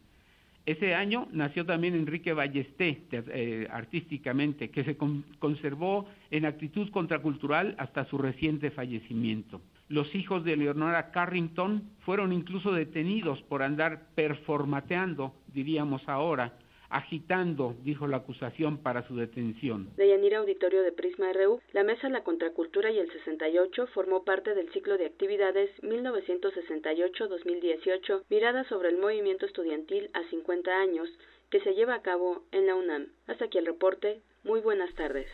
Ese 0.66 0.94
año 0.94 1.26
nació 1.32 1.64
también 1.64 1.94
Enrique 1.94 2.32
Ballesté, 2.32 3.02
eh, 3.10 3.66
artísticamente, 3.70 4.70
que 4.70 4.84
se 4.84 4.96
conservó 5.38 6.06
en 6.30 6.44
actitud 6.44 6.90
contracultural 6.90 7.74
hasta 7.78 8.04
su 8.04 8.18
reciente 8.18 8.70
fallecimiento. 8.70 9.60
Los 9.88 10.14
hijos 10.14 10.44
de 10.44 10.56
Leonora 10.56 11.10
Carrington 11.10 11.82
fueron 12.00 12.32
incluso 12.32 12.72
detenidos 12.72 13.42
por 13.42 13.62
andar 13.62 14.08
performateando, 14.14 15.34
diríamos 15.52 16.08
ahora, 16.08 16.52
agitando, 16.90 17.74
dijo 17.82 18.06
la 18.06 18.18
acusación, 18.18 18.76
para 18.78 19.06
su 19.06 19.16
detención. 19.16 19.90
De 19.96 20.08
Yanira 20.08 20.38
Auditorio 20.38 20.82
de 20.82 20.92
Prisma 20.92 21.32
RU, 21.32 21.60
la 21.72 21.84
Mesa 21.84 22.08
La 22.08 22.24
Contracultura 22.24 22.90
y 22.90 22.98
el 22.98 23.08
68 23.10 23.86
formó 23.94 24.24
parte 24.24 24.54
del 24.54 24.70
ciclo 24.72 24.98
de 24.98 25.06
actividades 25.06 25.70
1968-2018, 25.82 28.24
mirada 28.28 28.64
sobre 28.64 28.90
el 28.90 28.98
movimiento 28.98 29.46
estudiantil 29.46 30.10
a 30.12 30.22
50 30.28 30.70
años, 30.70 31.08
que 31.50 31.60
se 31.60 31.74
lleva 31.74 31.94
a 31.94 32.02
cabo 32.02 32.42
en 32.52 32.66
la 32.66 32.74
UNAM. 32.74 33.06
Hasta 33.26 33.46
aquí 33.46 33.56
el 33.58 33.64
reporte. 33.66 34.20
Muy 34.44 34.60
buenas 34.60 34.94
tardes. 34.94 35.26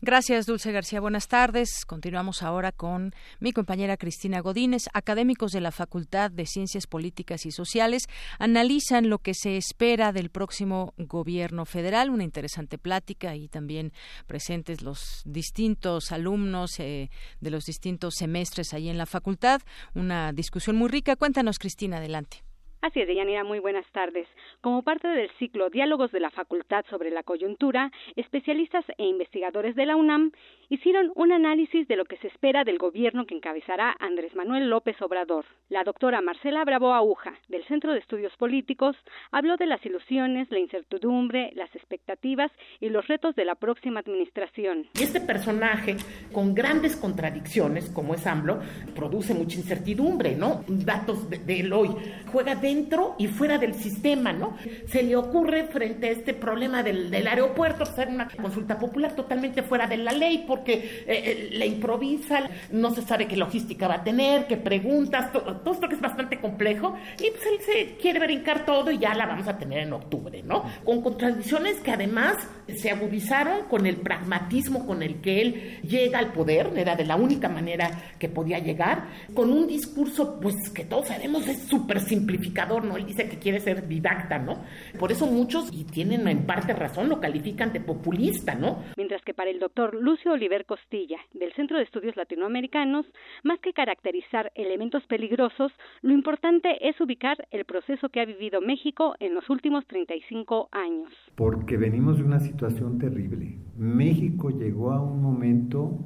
Gracias, 0.00 0.46
Dulce 0.46 0.72
García. 0.72 1.00
Buenas 1.00 1.28
tardes. 1.28 1.84
Continuamos 1.84 2.42
ahora 2.42 2.72
con 2.72 3.12
mi 3.40 3.52
compañera 3.52 3.96
Cristina 3.96 4.40
Godínez. 4.40 4.84
Académicos 4.92 5.52
de 5.52 5.60
la 5.60 5.72
Facultad 5.72 6.30
de 6.30 6.46
Ciencias 6.46 6.86
Políticas 6.86 7.46
y 7.46 7.50
Sociales 7.50 8.04
analizan 8.38 9.08
lo 9.08 9.18
que 9.18 9.34
se 9.34 9.56
espera 9.56 10.12
del 10.12 10.30
próximo 10.30 10.94
gobierno 10.98 11.64
federal. 11.64 12.10
Una 12.10 12.24
interesante 12.24 12.78
plática 12.78 13.36
y 13.36 13.48
también 13.48 13.92
presentes 14.26 14.82
los 14.82 15.22
distintos 15.24 16.12
alumnos 16.12 16.78
eh, 16.78 17.10
de 17.40 17.50
los 17.50 17.64
distintos 17.64 18.14
semestres 18.16 18.72
ahí 18.72 18.88
en 18.88 18.98
la 18.98 19.06
facultad. 19.06 19.60
Una 19.94 20.32
discusión 20.32 20.76
muy 20.76 20.88
rica. 20.88 21.16
Cuéntanos, 21.16 21.58
Cristina, 21.58 21.98
adelante. 21.98 22.47
Así 22.80 23.00
es, 23.00 23.08
Deyanira, 23.08 23.42
muy 23.42 23.58
buenas 23.58 23.84
tardes. 23.90 24.28
Como 24.60 24.82
parte 24.82 25.08
del 25.08 25.28
ciclo 25.40 25.68
Diálogos 25.68 26.12
de 26.12 26.20
la 26.20 26.30
Facultad 26.30 26.84
sobre 26.88 27.10
la 27.10 27.24
Coyuntura, 27.24 27.90
especialistas 28.14 28.84
e 28.98 29.04
investigadores 29.04 29.74
de 29.74 29.84
la 29.84 29.96
UNAM 29.96 30.30
hicieron 30.68 31.10
un 31.16 31.32
análisis 31.32 31.88
de 31.88 31.96
lo 31.96 32.04
que 32.04 32.18
se 32.18 32.28
espera 32.28 32.62
del 32.62 32.78
gobierno 32.78 33.26
que 33.26 33.34
encabezará 33.34 33.96
Andrés 33.98 34.32
Manuel 34.36 34.70
López 34.70 35.00
Obrador. 35.02 35.44
La 35.70 35.82
doctora 35.82 36.20
Marcela 36.20 36.64
Bravo 36.64 36.94
Aguja, 36.94 37.34
del 37.48 37.64
Centro 37.64 37.92
de 37.92 37.98
Estudios 37.98 38.36
Políticos, 38.36 38.96
habló 39.32 39.56
de 39.56 39.66
las 39.66 39.84
ilusiones, 39.84 40.48
la 40.52 40.60
incertidumbre, 40.60 41.50
las 41.56 41.74
expectativas 41.74 42.52
y 42.78 42.90
los 42.90 43.08
retos 43.08 43.34
de 43.34 43.44
la 43.44 43.56
próxima 43.56 44.00
administración. 44.00 44.86
Y 44.94 45.02
este 45.02 45.20
personaje, 45.20 45.96
con 46.32 46.54
grandes 46.54 46.94
contradicciones, 46.94 47.90
como 47.90 48.14
es 48.14 48.24
AMLO, 48.24 48.60
produce 48.94 49.34
mucha 49.34 49.56
incertidumbre, 49.56 50.36
¿no? 50.36 50.62
Datos 50.68 51.28
de, 51.28 51.38
de 51.38 51.72
hoy. 51.72 51.88
Juega 52.30 52.54
de 52.54 52.67
dentro 52.68 53.14
y 53.18 53.28
fuera 53.28 53.56
del 53.56 53.74
sistema, 53.74 54.32
¿no? 54.32 54.56
Se 54.86 55.02
le 55.02 55.16
ocurre 55.16 55.64
frente 55.64 56.08
a 56.08 56.10
este 56.10 56.34
problema 56.34 56.82
del, 56.82 57.14
aeropuerto 57.26 57.84
hacer 57.84 58.08
una 58.08 58.28
consulta 58.28 58.78
popular 58.78 59.16
totalmente 59.16 59.62
fuera 59.62 59.86
de 59.86 59.96
la 59.96 60.12
ley 60.12 60.44
porque 60.46 60.74
eh, 60.74 61.04
eh, 61.06 61.48
le 61.52 61.66
improvisa, 61.66 62.48
no 62.70 62.94
se 62.94 63.02
sabe 63.02 63.26
qué 63.26 63.36
logística 63.36 63.88
va 63.88 63.96
a 63.96 64.04
tener, 64.04 64.46
qué 64.46 64.58
preguntas, 64.58 65.32
todo, 65.32 65.72
esto 65.72 65.88
que 65.88 65.94
es 65.94 66.00
bastante 66.00 66.38
complejo 66.40 66.94
y 67.18 67.30
pues 67.30 67.42
él 67.46 67.58
se 67.64 67.96
quiere 67.96 68.20
brincar 68.20 68.66
todo 68.66 68.90
y 68.90 68.98
ya 68.98 69.14
la 69.14 69.26
vamos 69.26 69.48
a 69.48 69.56
tener 69.56 69.78
en 69.78 69.92
octubre, 69.94 70.42
¿no? 70.42 70.64
Con 70.84 71.00
contradicciones 71.00 71.76
que 71.80 71.92
además 71.92 72.36
se 72.76 72.90
agudizaron 72.90 73.64
con 73.70 73.86
el 73.86 73.96
pragmatismo 73.96 74.86
con 74.86 75.02
el 75.02 75.22
que 75.22 75.40
él 75.40 75.80
llega 75.82 76.18
al 76.18 76.32
poder, 76.32 76.70
era 76.76 76.96
de 76.96 77.06
la 77.06 77.16
única 77.16 77.48
manera 77.48 77.90
que 78.18 78.28
podía 78.28 78.58
llegar, 78.58 79.08
con 79.32 79.50
un 79.52 79.66
discurso 79.66 80.38
pues 80.38 80.54
que 80.74 80.84
todos 80.84 81.08
sabemos 81.08 81.46
es 81.48 81.62
súper 81.62 82.00
simplificado 82.00 82.57
¿no? 82.66 82.96
Él 82.96 83.06
dice 83.06 83.28
que 83.28 83.38
quiere 83.38 83.60
ser 83.60 83.86
didacta, 83.86 84.38
¿no? 84.38 84.62
Por 84.98 85.12
eso 85.12 85.26
muchos, 85.26 85.70
y 85.72 85.84
tienen 85.84 86.26
en 86.28 86.46
parte 86.46 86.72
razón, 86.72 87.08
lo 87.08 87.20
califican 87.20 87.72
de 87.72 87.80
populista, 87.80 88.54
¿no? 88.54 88.82
Mientras 88.96 89.22
que 89.22 89.34
para 89.34 89.50
el 89.50 89.58
doctor 89.58 89.94
Lucio 89.94 90.32
Oliver 90.32 90.64
Costilla, 90.64 91.18
del 91.34 91.52
Centro 91.54 91.78
de 91.78 91.84
Estudios 91.84 92.16
Latinoamericanos, 92.16 93.06
más 93.44 93.60
que 93.60 93.72
caracterizar 93.72 94.52
elementos 94.54 95.04
peligrosos, 95.06 95.72
lo 96.02 96.12
importante 96.12 96.88
es 96.88 97.00
ubicar 97.00 97.46
el 97.50 97.64
proceso 97.64 98.08
que 98.08 98.20
ha 98.20 98.24
vivido 98.24 98.60
México 98.60 99.14
en 99.20 99.34
los 99.34 99.48
últimos 99.50 99.86
35 99.86 100.68
años. 100.72 101.12
Porque 101.34 101.76
venimos 101.76 102.18
de 102.18 102.24
una 102.24 102.40
situación 102.40 102.98
terrible. 102.98 103.58
México 103.76 104.50
llegó 104.50 104.92
a 104.92 105.02
un 105.02 105.22
momento 105.22 105.98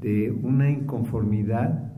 de 0.00 0.30
una 0.30 0.70
inconformidad, 0.70 1.92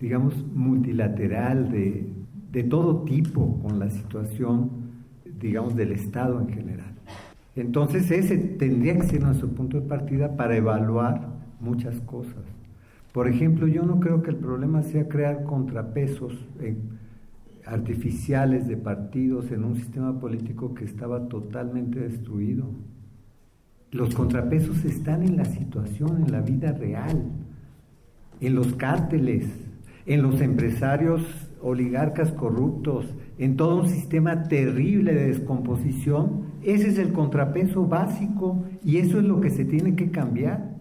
digamos, 0.00 0.34
multilateral, 0.48 1.70
de, 1.70 2.06
de 2.52 2.62
todo 2.62 3.02
tipo 3.02 3.58
con 3.62 3.78
la 3.78 3.90
situación, 3.90 4.70
digamos, 5.40 5.74
del 5.74 5.92
Estado 5.92 6.38
en 6.38 6.48
general. 6.48 6.92
Entonces 7.56 8.10
ese 8.10 8.36
tendría 8.36 8.94
que 8.96 9.06
ser 9.06 9.22
nuestro 9.22 9.48
punto 9.48 9.80
de 9.80 9.86
partida 9.86 10.36
para 10.36 10.56
evaluar 10.56 11.28
muchas 11.60 11.98
cosas. 12.00 12.44
Por 13.12 13.28
ejemplo, 13.28 13.66
yo 13.66 13.82
no 13.82 14.00
creo 14.00 14.22
que 14.22 14.30
el 14.30 14.36
problema 14.36 14.82
sea 14.82 15.08
crear 15.08 15.44
contrapesos 15.44 16.32
eh, 16.60 16.76
artificiales 17.66 18.66
de 18.68 18.76
partidos 18.76 19.50
en 19.50 19.64
un 19.64 19.76
sistema 19.76 20.18
político 20.18 20.74
que 20.74 20.84
estaba 20.84 21.28
totalmente 21.28 22.00
destruido. 22.00 22.66
Los 23.90 24.14
contrapesos 24.14 24.84
están 24.84 25.22
en 25.22 25.36
la 25.36 25.44
situación, 25.44 26.24
en 26.24 26.32
la 26.32 26.40
vida 26.40 26.72
real, 26.72 27.22
en 28.40 28.54
los 28.54 28.74
cárteles, 28.74 29.46
en 30.06 30.22
los 30.22 30.40
empresarios 30.40 31.22
oligarcas 31.62 32.32
corruptos, 32.32 33.06
en 33.38 33.56
todo 33.56 33.76
un 33.76 33.88
sistema 33.88 34.44
terrible 34.44 35.12
de 35.14 35.28
descomposición, 35.28 36.52
ese 36.62 36.88
es 36.88 36.98
el 36.98 37.12
contrapeso 37.12 37.86
básico 37.86 38.64
y 38.84 38.98
eso 38.98 39.18
es 39.18 39.24
lo 39.24 39.40
que 39.40 39.50
se 39.50 39.64
tiene 39.64 39.96
que 39.96 40.10
cambiar. 40.10 40.72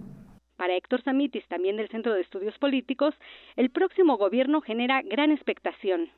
Para 0.58 0.76
Héctor 0.76 1.04
Samitis, 1.04 1.48
también 1.48 1.78
del 1.78 1.90
Centro 1.90 2.14
de 2.14 2.22
Estudios 2.22 2.58
Políticos, 2.60 3.16
el 3.56 3.72
próximo 3.72 4.18
gobierno 4.18 4.62
genera 4.62 5.02
gran 5.02 5.32
expectación. 5.32 6.10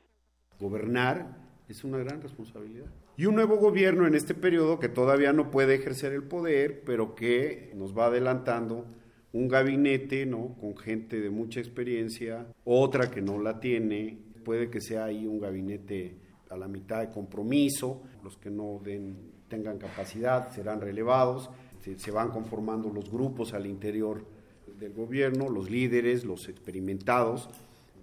Gobernar 0.60 1.38
es 1.68 1.82
una 1.82 1.98
gran 1.98 2.20
responsabilidad. 2.20 2.86
Y 3.16 3.26
un 3.26 3.36
nuevo 3.36 3.56
gobierno 3.56 4.06
en 4.06 4.14
este 4.14 4.34
periodo 4.34 4.78
que 4.78 4.88
todavía 4.88 5.32
no 5.32 5.50
puede 5.50 5.76
ejercer 5.76 6.12
el 6.12 6.24
poder, 6.24 6.82
pero 6.84 7.14
que 7.14 7.72
nos 7.74 7.96
va 7.96 8.06
adelantando 8.06 8.86
un 9.32 9.48
gabinete, 9.48 10.26
¿no? 10.26 10.56
Con 10.60 10.76
gente 10.76 11.20
de 11.20 11.30
mucha 11.30 11.60
experiencia, 11.60 12.46
otra 12.64 13.10
que 13.10 13.22
no 13.22 13.40
la 13.40 13.60
tiene, 13.60 14.18
puede 14.44 14.70
que 14.70 14.80
sea 14.80 15.06
ahí 15.06 15.26
un 15.26 15.40
gabinete 15.40 16.16
a 16.50 16.56
la 16.56 16.68
mitad 16.68 17.00
de 17.00 17.10
compromiso, 17.10 18.02
los 18.22 18.36
que 18.36 18.50
no 18.50 18.80
den, 18.84 19.16
tengan 19.48 19.78
capacidad 19.78 20.50
serán 20.52 20.80
relevados, 20.80 21.50
se, 21.80 22.10
van 22.10 22.30
conformando 22.30 22.90
los 22.90 23.10
grupos 23.10 23.52
al 23.52 23.66
interior 23.66 24.24
del 24.78 24.92
gobierno, 24.92 25.48
los 25.48 25.70
líderes, 25.70 26.24
los 26.24 26.48
experimentados, 26.48 27.50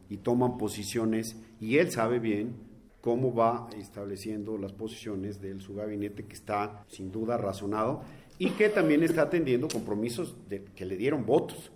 y 0.10 0.18
toman 0.18 0.58
posiciones, 0.58 1.38
y 1.60 1.78
él 1.78 1.90
sabe 1.90 2.20
bien 2.20 2.56
cómo 3.00 3.34
va 3.34 3.70
estableciendo 3.78 4.58
las 4.58 4.74
posiciones 4.74 5.42
de 5.42 5.60
su 5.62 5.74
gabinete, 5.74 6.26
que 6.26 6.34
está 6.34 6.84
sin 6.88 7.12
duda 7.12 7.38
razonado, 7.38 8.02
y 8.38 8.50
que 8.52 8.70
también 8.70 9.04
está 9.04 9.24
atendiendo 9.24 9.68
compromisos 9.68 10.36
de, 10.50 10.66
que 10.76 10.86
le 10.86 10.98
dieron 10.98 11.26
votos. 11.26 11.72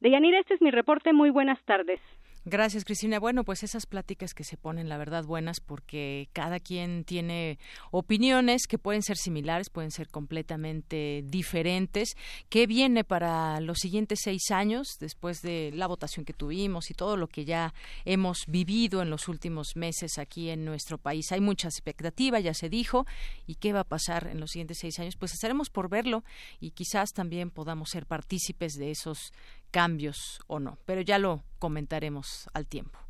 Deyanira, 0.00 0.40
este 0.40 0.54
es 0.54 0.62
mi 0.62 0.70
reporte. 0.70 1.12
Muy 1.12 1.30
buenas 1.30 1.62
tardes. 1.64 2.00
Gracias, 2.44 2.84
Cristina. 2.84 3.20
Bueno, 3.20 3.44
pues 3.44 3.62
esas 3.62 3.86
pláticas 3.86 4.34
que 4.34 4.42
se 4.42 4.56
ponen, 4.56 4.88
la 4.88 4.98
verdad, 4.98 5.24
buenas 5.24 5.60
porque 5.60 6.28
cada 6.32 6.58
quien 6.58 7.04
tiene 7.04 7.60
opiniones 7.92 8.66
que 8.66 8.78
pueden 8.78 9.02
ser 9.02 9.16
similares, 9.16 9.70
pueden 9.70 9.92
ser 9.92 10.08
completamente 10.08 11.22
diferentes. 11.24 12.16
¿Qué 12.48 12.66
viene 12.66 13.04
para 13.04 13.60
los 13.60 13.78
siguientes 13.78 14.18
seis 14.24 14.50
años 14.50 14.88
después 14.98 15.40
de 15.42 15.70
la 15.72 15.86
votación 15.86 16.24
que 16.24 16.32
tuvimos 16.32 16.90
y 16.90 16.94
todo 16.94 17.16
lo 17.16 17.28
que 17.28 17.44
ya 17.44 17.74
hemos 18.04 18.38
vivido 18.48 19.02
en 19.02 19.10
los 19.10 19.28
últimos 19.28 19.76
meses 19.76 20.18
aquí 20.18 20.50
en 20.50 20.64
nuestro 20.64 20.98
país? 20.98 21.30
Hay 21.30 21.40
mucha 21.40 21.68
expectativa, 21.68 22.40
ya 22.40 22.54
se 22.54 22.68
dijo. 22.68 23.06
¿Y 23.46 23.54
qué 23.54 23.72
va 23.72 23.80
a 23.80 23.84
pasar 23.84 24.26
en 24.26 24.40
los 24.40 24.50
siguientes 24.50 24.78
seis 24.80 24.98
años? 24.98 25.14
Pues 25.16 25.32
estaremos 25.32 25.70
por 25.70 25.88
verlo 25.88 26.24
y 26.58 26.72
quizás 26.72 27.12
también 27.12 27.50
podamos 27.50 27.90
ser 27.90 28.04
partícipes 28.04 28.72
de 28.72 28.90
esos 28.90 29.32
cambios 29.72 30.40
o 30.46 30.60
no, 30.60 30.78
pero 30.86 31.00
ya 31.00 31.18
lo 31.18 31.42
comentaremos 31.58 32.48
al 32.52 32.68
tiempo. 32.68 33.01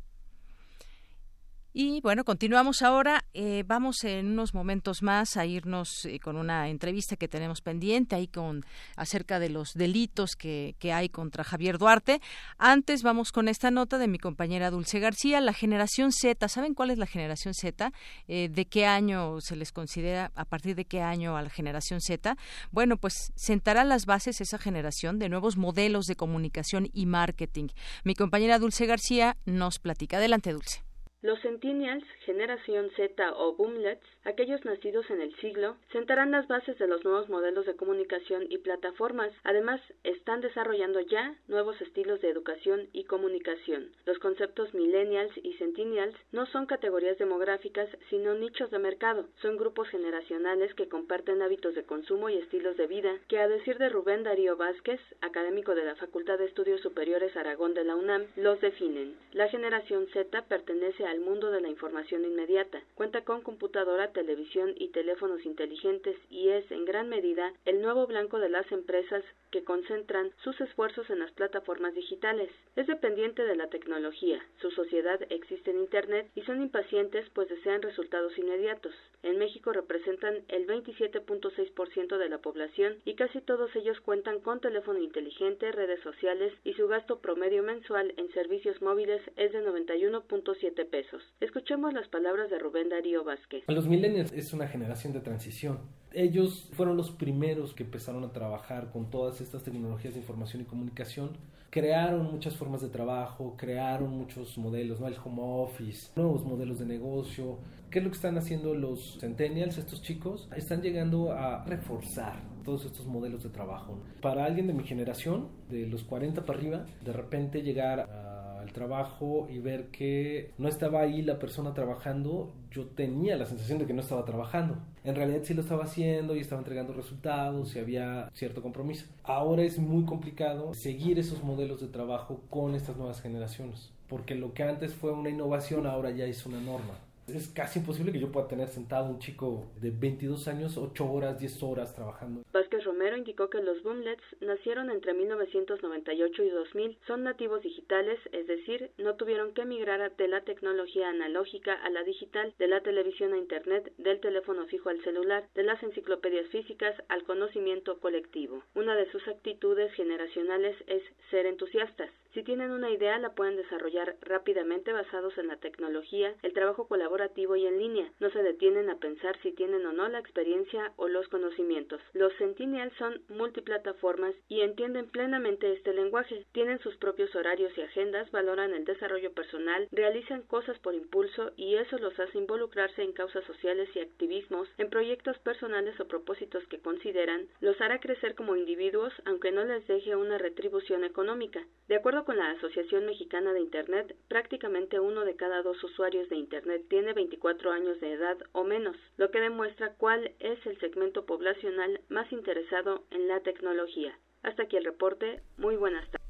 Y 1.75 2.01
bueno, 2.01 2.23
continuamos 2.23 2.83
ahora. 2.83 3.25
Eh, 3.33 3.63
vamos 3.65 4.03
en 4.03 4.27
unos 4.27 4.53
momentos 4.53 5.01
más 5.01 5.37
a 5.37 5.47
irnos 5.47 6.05
eh, 6.05 6.19
con 6.19 6.37
una 6.37 6.69
entrevista 6.69 7.15
que 7.15 7.27
tenemos 7.27 7.61
pendiente 7.61 8.15
ahí 8.15 8.27
con 8.27 8.63
acerca 8.95 9.39
de 9.39 9.49
los 9.49 9.73
delitos 9.73 10.35
que, 10.35 10.75
que, 10.77 10.93
hay 10.93 11.09
contra 11.09 11.43
Javier 11.43 11.79
Duarte. 11.79 12.21
Antes 12.59 13.01
vamos 13.01 13.31
con 13.31 13.47
esta 13.47 13.71
nota 13.71 13.97
de 13.97 14.07
mi 14.07 14.19
compañera 14.19 14.69
Dulce 14.69 14.99
García, 14.99 15.41
la 15.41 15.51
generación 15.51 16.11
Z. 16.11 16.47
¿Saben 16.47 16.75
cuál 16.75 16.91
es 16.91 16.99
la 16.99 17.07
generación 17.07 17.55
Z? 17.55 17.91
Eh, 18.27 18.49
¿De 18.51 18.65
qué 18.65 18.85
año 18.85 19.41
se 19.41 19.55
les 19.55 19.71
considera, 19.71 20.31
a 20.35 20.45
partir 20.45 20.75
de 20.75 20.85
qué 20.85 21.01
año 21.01 21.37
a 21.37 21.41
la 21.41 21.49
generación 21.49 22.01
Z? 22.01 22.37
Bueno, 22.69 22.97
pues 22.97 23.33
sentará 23.35 23.83
las 23.83 24.05
bases 24.05 24.41
esa 24.41 24.59
generación 24.59 25.17
de 25.17 25.27
nuevos 25.27 25.57
modelos 25.57 26.05
de 26.05 26.15
comunicación 26.15 26.87
y 26.93 27.07
marketing. 27.07 27.69
Mi 28.03 28.13
compañera 28.13 28.59
Dulce 28.59 28.85
García 28.85 29.37
nos 29.45 29.79
platica. 29.79 30.17
Adelante, 30.17 30.51
Dulce. 30.51 30.92
Los 31.23 31.39
Centennials, 31.39 32.03
generación 32.25 32.91
Z 32.97 33.31
o 33.37 33.55
Boomlets, 33.55 34.05
aquellos 34.25 34.63
nacidos 34.65 35.09
en 35.09 35.21
el 35.21 35.35
siglo, 35.37 35.77
sentarán 35.91 36.31
las 36.31 36.47
bases 36.47 36.77
de 36.77 36.87
los 36.87 37.03
nuevos 37.03 37.29
modelos 37.29 37.65
de 37.65 37.75
comunicación 37.75 38.45
y 38.49 38.59
plataformas. 38.59 39.31
Además, 39.43 39.81
están 40.03 40.41
desarrollando 40.41 40.99
ya 41.01 41.35
nuevos 41.47 41.79
estilos 41.81 42.21
de 42.21 42.29
educación 42.29 42.87
y 42.93 43.05
comunicación. 43.05 43.89
Los 44.05 44.19
conceptos 44.19 44.73
millennials 44.73 45.31
y 45.37 45.53
centennials 45.53 46.15
no 46.31 46.45
son 46.47 46.65
categorías 46.65 47.17
demográficas, 47.17 47.89
sino 48.09 48.33
nichos 48.33 48.71
de 48.71 48.79
mercado. 48.79 49.27
Son 49.41 49.57
grupos 49.57 49.89
generacionales 49.89 50.73
que 50.75 50.87
comparten 50.87 51.41
hábitos 51.41 51.75
de 51.75 51.83
consumo 51.83 52.29
y 52.29 52.37
estilos 52.37 52.77
de 52.77 52.87
vida, 52.87 53.17
que 53.27 53.39
a 53.39 53.47
decir 53.47 53.77
de 53.77 53.89
Rubén 53.89 54.23
Darío 54.23 54.55
Vázquez, 54.55 54.99
académico 55.21 55.75
de 55.75 55.85
la 55.85 55.95
Facultad 55.95 56.37
de 56.37 56.45
Estudios 56.45 56.81
Superiores 56.81 57.35
Aragón 57.35 57.73
de 57.73 57.83
la 57.83 57.95
UNAM, 57.95 58.25
los 58.35 58.59
definen. 58.61 59.15
La 59.33 59.49
generación 59.49 60.07
Z 60.13 60.43
pertenece 60.43 61.05
al 61.05 61.19
mundo 61.19 61.51
de 61.51 61.61
la 61.61 61.69
información 61.69 62.23
inmediata. 62.23 62.81
Cuenta 62.95 63.23
con 63.23 63.41
computadora, 63.41 64.12
televisión 64.13 64.73
y 64.77 64.89
teléfonos 64.89 65.45
inteligentes 65.45 66.15
y 66.29 66.49
es, 66.49 66.69
en 66.71 66.85
gran 66.85 67.09
medida, 67.09 67.53
el 67.65 67.81
nuevo 67.81 68.07
blanco 68.07 68.39
de 68.39 68.49
las 68.49 68.71
empresas 68.71 69.23
que 69.53 69.63
concentran 69.63 70.31
sus 70.43 70.59
esfuerzos 70.61 71.07
en 71.11 71.19
las 71.19 71.31
plataformas 71.31 71.93
digitales. 71.93 72.49
Es 72.75 72.87
dependiente 72.87 73.43
de 73.43 73.55
la 73.55 73.67
tecnología, 73.67 74.43
su 74.59 74.71
sociedad 74.71 75.19
existe 75.29 75.69
en 75.69 75.79
Internet 75.79 76.27
y 76.33 76.41
son 76.41 76.59
impacientes 76.59 77.29
pues 77.35 77.47
desean 77.49 77.83
resultados 77.83 78.35
inmediatos. 78.39 78.95
En 79.21 79.37
México 79.37 79.71
representan 79.71 80.39
el 80.47 80.65
27.6% 80.65 82.17
de 82.17 82.29
la 82.29 82.39
población 82.39 82.95
y 83.05 83.13
casi 83.13 83.41
todos 83.41 83.75
ellos 83.75 83.99
cuentan 84.01 84.39
con 84.39 84.59
teléfono 84.59 84.97
inteligente, 84.97 85.71
redes 85.71 86.01
sociales 86.01 86.51
y 86.63 86.73
su 86.73 86.87
gasto 86.87 87.19
promedio 87.19 87.61
mensual 87.61 88.11
en 88.17 88.33
servicios 88.33 88.81
móviles 88.81 89.21
es 89.37 89.51
de 89.53 89.63
91.7 89.63 90.89
pesos. 90.89 91.21
Escuchemos 91.41 91.93
las 91.93 92.07
palabras 92.07 92.49
de 92.49 92.57
Rubén 92.57 92.89
Darío 92.89 93.23
Vázquez. 93.23 93.63
Los 93.67 93.87
millennials 93.87 94.31
es 94.31 94.51
una 94.51 94.67
generación 94.67 95.13
de 95.13 95.19
transición. 95.19 95.79
Ellos 96.13 96.69
fueron 96.73 96.95
los 96.95 97.11
primeros 97.11 97.73
que 97.73 97.83
empezaron 97.83 98.23
a 98.23 98.31
trabajar 98.31 98.91
con 98.91 99.09
todas 99.09 99.41
estas 99.41 99.63
tecnologías 99.63 100.13
de 100.13 100.19
información 100.19 100.61
y 100.61 100.65
comunicación. 100.65 101.31
Crearon 101.69 102.31
muchas 102.31 102.55
formas 102.55 102.81
de 102.81 102.89
trabajo, 102.89 103.55
crearon 103.57 104.11
muchos 104.11 104.57
modelos, 104.59 104.99
¿no? 104.99 105.07
El 105.07 105.15
home 105.23 105.41
office, 105.41 106.11
nuevos 106.15 106.45
modelos 106.45 106.77
de 106.77 106.85
negocio. 106.85 107.57
¿Qué 107.89 107.99
es 107.99 108.05
lo 108.05 108.11
que 108.11 108.15
están 108.15 108.37
haciendo 108.37 108.75
los 108.75 109.17
centennials, 109.19 109.77
estos 109.79 110.03
chicos? 110.03 110.47
Están 110.55 110.81
llegando 110.81 111.31
a 111.31 111.65
reforzar 111.65 112.35
todos 112.63 112.85
estos 112.85 113.05
modelos 113.05 113.43
de 113.43 113.49
trabajo. 113.49 113.99
Para 114.21 114.45
alguien 114.45 114.67
de 114.67 114.73
mi 114.73 114.83
generación, 114.83 115.47
de 115.69 115.87
los 115.87 116.03
40 116.03 116.45
para 116.45 116.59
arriba, 116.59 116.85
de 117.03 117.13
repente 117.13 117.61
llegar 117.61 118.01
a 118.01 118.32
al 118.63 118.73
trabajo 118.73 119.47
y 119.49 119.59
ver 119.59 119.87
que 119.87 120.51
no 120.57 120.67
estaba 120.67 121.01
ahí 121.01 121.21
la 121.21 121.37
persona 121.37 121.73
trabajando, 121.73 122.53
yo 122.71 122.87
tenía 122.87 123.37
la 123.37 123.45
sensación 123.45 123.77
de 123.79 123.85
que 123.85 123.93
no 123.93 124.01
estaba 124.01 124.25
trabajando. 124.25 124.77
En 125.03 125.15
realidad 125.15 125.41
sí 125.43 125.53
lo 125.53 125.61
estaba 125.61 125.83
haciendo 125.83 126.35
y 126.35 126.39
estaba 126.39 126.61
entregando 126.61 126.93
resultados 126.93 127.75
y 127.75 127.79
había 127.79 128.29
cierto 128.33 128.61
compromiso. 128.61 129.05
Ahora 129.23 129.63
es 129.63 129.77
muy 129.77 130.05
complicado 130.05 130.73
seguir 130.73 131.19
esos 131.19 131.43
modelos 131.43 131.81
de 131.81 131.87
trabajo 131.87 132.41
con 132.49 132.73
estas 132.73 132.97
nuevas 132.97 133.21
generaciones, 133.21 133.91
porque 134.07 134.35
lo 134.35 134.53
que 134.53 134.63
antes 134.63 134.93
fue 134.93 135.11
una 135.11 135.29
innovación 135.29 135.85
ahora 135.85 136.11
ya 136.11 136.25
es 136.25 136.45
una 136.45 136.59
norma. 136.59 136.95
Es 137.27 137.47
casi 137.47 137.79
imposible 137.79 138.11
que 138.11 138.19
yo 138.19 138.31
pueda 138.33 138.49
tener 138.49 138.67
sentado 138.67 139.05
un 139.05 139.19
chico 139.19 139.71
de 139.79 139.91
22 139.91 140.49
años, 140.49 140.77
8 140.77 141.09
horas, 141.09 141.39
10 141.39 141.63
horas 141.63 141.95
trabajando. 141.95 142.43
Vázquez 142.51 142.83
Romero 142.83 143.15
indicó 143.15 143.49
que 143.49 143.61
los 143.61 143.81
boomlets 143.81 144.23
nacieron 144.41 144.91
entre 144.91 145.13
1998 145.13 146.43
y 146.43 146.49
2000. 146.49 146.97
Son 147.07 147.23
nativos 147.23 147.61
digitales, 147.61 148.19
es 148.33 148.45
decir, 148.47 148.91
no 148.97 149.15
tuvieron 149.15 149.53
que 149.53 149.63
migrar 149.63 150.13
de 150.17 150.27
la 150.27 150.41
tecnología 150.41 151.09
analógica 151.09 151.73
a 151.73 151.89
la 151.89 152.03
digital, 152.03 152.53
de 152.59 152.67
la 152.67 152.81
televisión 152.81 153.31
a 153.31 153.37
Internet, 153.37 153.93
del 153.97 154.19
teléfono 154.19 154.65
fijo 154.65 154.89
al 154.89 155.01
celular, 155.03 155.47
de 155.55 155.63
las 155.63 155.81
enciclopedias 155.81 156.47
físicas 156.49 156.93
al 157.07 157.23
conocimiento 157.23 157.99
colectivo. 157.99 158.63
Una 158.75 158.97
de 158.97 159.09
sus 159.11 159.25
actitudes 159.29 159.93
generacionales 159.93 160.75
es 160.87 161.03
ser 161.31 161.45
entusiastas. 161.45 162.09
Si 162.33 162.43
tienen 162.43 162.71
una 162.71 162.89
idea, 162.89 163.19
la 163.19 163.33
pueden 163.33 163.55
desarrollar 163.55 164.17
rápidamente 164.21 164.91
basados 164.91 165.37
en 165.37 165.47
la 165.47 165.57
tecnología, 165.57 166.33
el 166.41 166.53
trabajo 166.53 166.87
colaborativo 166.87 167.12
y 167.55 167.67
en 167.67 167.77
línea. 167.77 168.11
No 168.19 168.29
se 168.31 168.41
detienen 168.41 168.89
a 168.89 168.97
pensar 168.97 169.37
si 169.41 169.51
tienen 169.51 169.85
o 169.85 169.93
no 169.93 170.07
la 170.09 170.19
experiencia 170.19 170.93
o 170.95 171.07
los 171.07 171.27
conocimientos. 171.27 172.01
Los 172.13 172.33
Centennials 172.37 172.93
son 172.97 173.21
multiplataformas 173.29 174.33
y 174.49 174.61
entienden 174.61 175.07
plenamente 175.07 175.71
este 175.71 175.93
lenguaje. 175.93 176.45
Tienen 176.53 176.79
sus 176.79 176.95
propios 176.97 177.33
horarios 177.35 177.71
y 177.77 177.81
agendas, 177.81 178.31
valoran 178.31 178.73
el 178.73 178.85
desarrollo 178.85 179.31
personal, 179.31 179.87
realizan 179.91 180.41
cosas 180.41 180.79
por 180.79 180.95
impulso 180.95 181.51
y 181.55 181.75
eso 181.75 181.97
los 181.99 182.19
hace 182.19 182.37
involucrarse 182.37 183.03
en 183.03 183.13
causas 183.13 183.43
sociales 183.45 183.89
y 183.95 183.99
activismos, 183.99 184.67
en 184.77 184.89
proyectos 184.89 185.37
personales 185.39 185.99
o 185.99 186.07
propósitos 186.07 186.65
que 186.67 186.79
consideran, 186.79 187.47
los 187.61 187.79
hará 187.79 187.99
crecer 187.99 188.33
como 188.35 188.55
individuos 188.55 189.13
aunque 189.25 189.51
no 189.51 189.63
les 189.65 189.85
deje 189.87 190.15
una 190.15 190.37
retribución 190.37 191.03
económica. 191.03 191.63
De 191.87 191.95
acuerdo 191.95 192.25
con 192.25 192.37
la 192.37 192.51
Asociación 192.51 193.05
Mexicana 193.05 193.53
de 193.53 193.59
Internet, 193.59 194.15
prácticamente 194.27 194.99
uno 194.99 195.25
de 195.25 195.35
cada 195.35 195.61
dos 195.61 195.83
usuarios 195.83 196.29
de 196.29 196.37
Internet 196.37 196.83
tiene 196.89 197.02
24 197.11 197.71
años 197.71 197.99
de 197.99 198.13
edad 198.13 198.37
o 198.53 198.63
menos, 198.63 198.95
lo 199.17 199.29
que 199.31 199.41
demuestra 199.41 199.95
cuál 199.95 200.31
es 200.39 200.65
el 200.65 200.79
segmento 200.79 201.25
poblacional 201.25 201.99
más 202.07 202.31
interesado 202.31 203.03
en 203.11 203.27
la 203.27 203.41
tecnología. 203.41 204.17
Hasta 204.43 204.63
aquí 204.63 204.77
el 204.77 204.85
reporte. 204.85 205.41
Muy 205.57 205.75
buenas 205.75 206.09
tardes. 206.09 206.23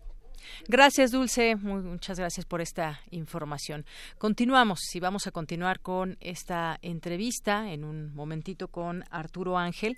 Gracias, 0.68 1.12
Dulce. 1.12 1.56
muchas 1.56 2.18
gracias 2.18 2.46
por 2.46 2.62
esta 2.62 3.02
información. 3.12 3.86
Continuamos 4.18 4.80
y 4.94 5.00
vamos 5.00 5.28
a 5.28 5.32
continuar 5.32 5.80
con 5.80 6.18
esta 6.20 6.78
entrevista 6.82 7.72
en 7.72 7.84
un 7.84 8.14
momentito 8.14 8.68
con 8.68 9.04
Arturo 9.10 9.58
Ángel. 9.58 9.98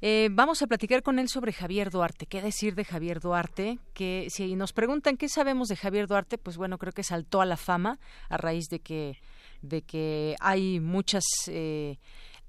Eh, 0.00 0.28
vamos 0.30 0.62
a 0.62 0.66
platicar 0.66 1.02
con 1.02 1.18
él 1.18 1.28
sobre 1.28 1.52
Javier 1.52 1.90
Duarte. 1.90 2.26
¿Qué 2.26 2.42
decir 2.42 2.74
de 2.74 2.84
Javier 2.84 3.20
Duarte? 3.20 3.78
Que 3.92 4.26
si 4.30 4.54
nos 4.56 4.72
preguntan 4.72 5.16
qué 5.16 5.28
sabemos 5.28 5.68
de 5.68 5.76
Javier 5.76 6.06
Duarte, 6.06 6.38
pues 6.38 6.56
bueno, 6.56 6.78
creo 6.78 6.92
que 6.92 7.02
saltó 7.02 7.40
a 7.40 7.46
la 7.46 7.56
fama 7.56 7.98
a 8.28 8.36
raíz 8.36 8.68
de 8.68 8.80
que 8.80 9.18
de 9.64 9.82
que 9.82 10.36
hay 10.40 10.80
muchas 10.80 11.24
eh, 11.48 11.98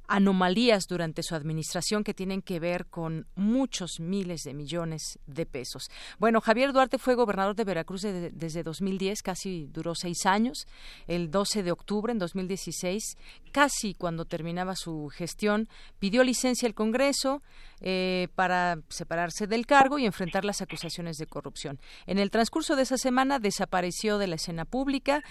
anomalías 0.07 0.85
durante 0.87 1.23
su 1.23 1.35
administración 1.35 2.03
que 2.03 2.13
tienen 2.13 2.41
que 2.41 2.59
ver 2.59 2.85
con 2.87 3.27
muchos 3.35 3.99
miles 3.99 4.41
de 4.41 4.53
millones 4.53 5.19
de 5.25 5.45
pesos. 5.45 5.89
Bueno, 6.19 6.41
Javier 6.41 6.73
Duarte 6.73 6.97
fue 6.97 7.15
gobernador 7.15 7.55
de 7.55 7.63
Veracruz 7.63 8.01
desde 8.01 8.63
2010, 8.63 9.21
casi 9.21 9.67
duró 9.67 9.95
seis 9.95 10.25
años. 10.25 10.67
El 11.07 11.31
12 11.31 11.63
de 11.63 11.71
octubre 11.71 12.11
en 12.11 12.19
2016, 12.19 13.17
casi 13.51 13.93
cuando 13.93 14.25
terminaba 14.25 14.75
su 14.75 15.09
gestión, 15.09 15.67
pidió 15.99 16.23
licencia 16.23 16.67
al 16.67 16.75
Congreso 16.75 17.41
eh, 17.81 18.27
para 18.35 18.79
separarse 18.89 19.47
del 19.47 19.65
cargo 19.65 19.99
y 19.99 20.05
enfrentar 20.05 20.45
las 20.45 20.61
acusaciones 20.61 21.17
de 21.17 21.27
corrupción. 21.27 21.79
En 22.05 22.19
el 22.19 22.31
transcurso 22.31 22.75
de 22.75 22.83
esa 22.83 22.97
semana 22.97 23.39
desapareció 23.39 24.17
de 24.17 24.27
la 24.27 24.35
escena 24.35 24.65
pública. 24.65 25.23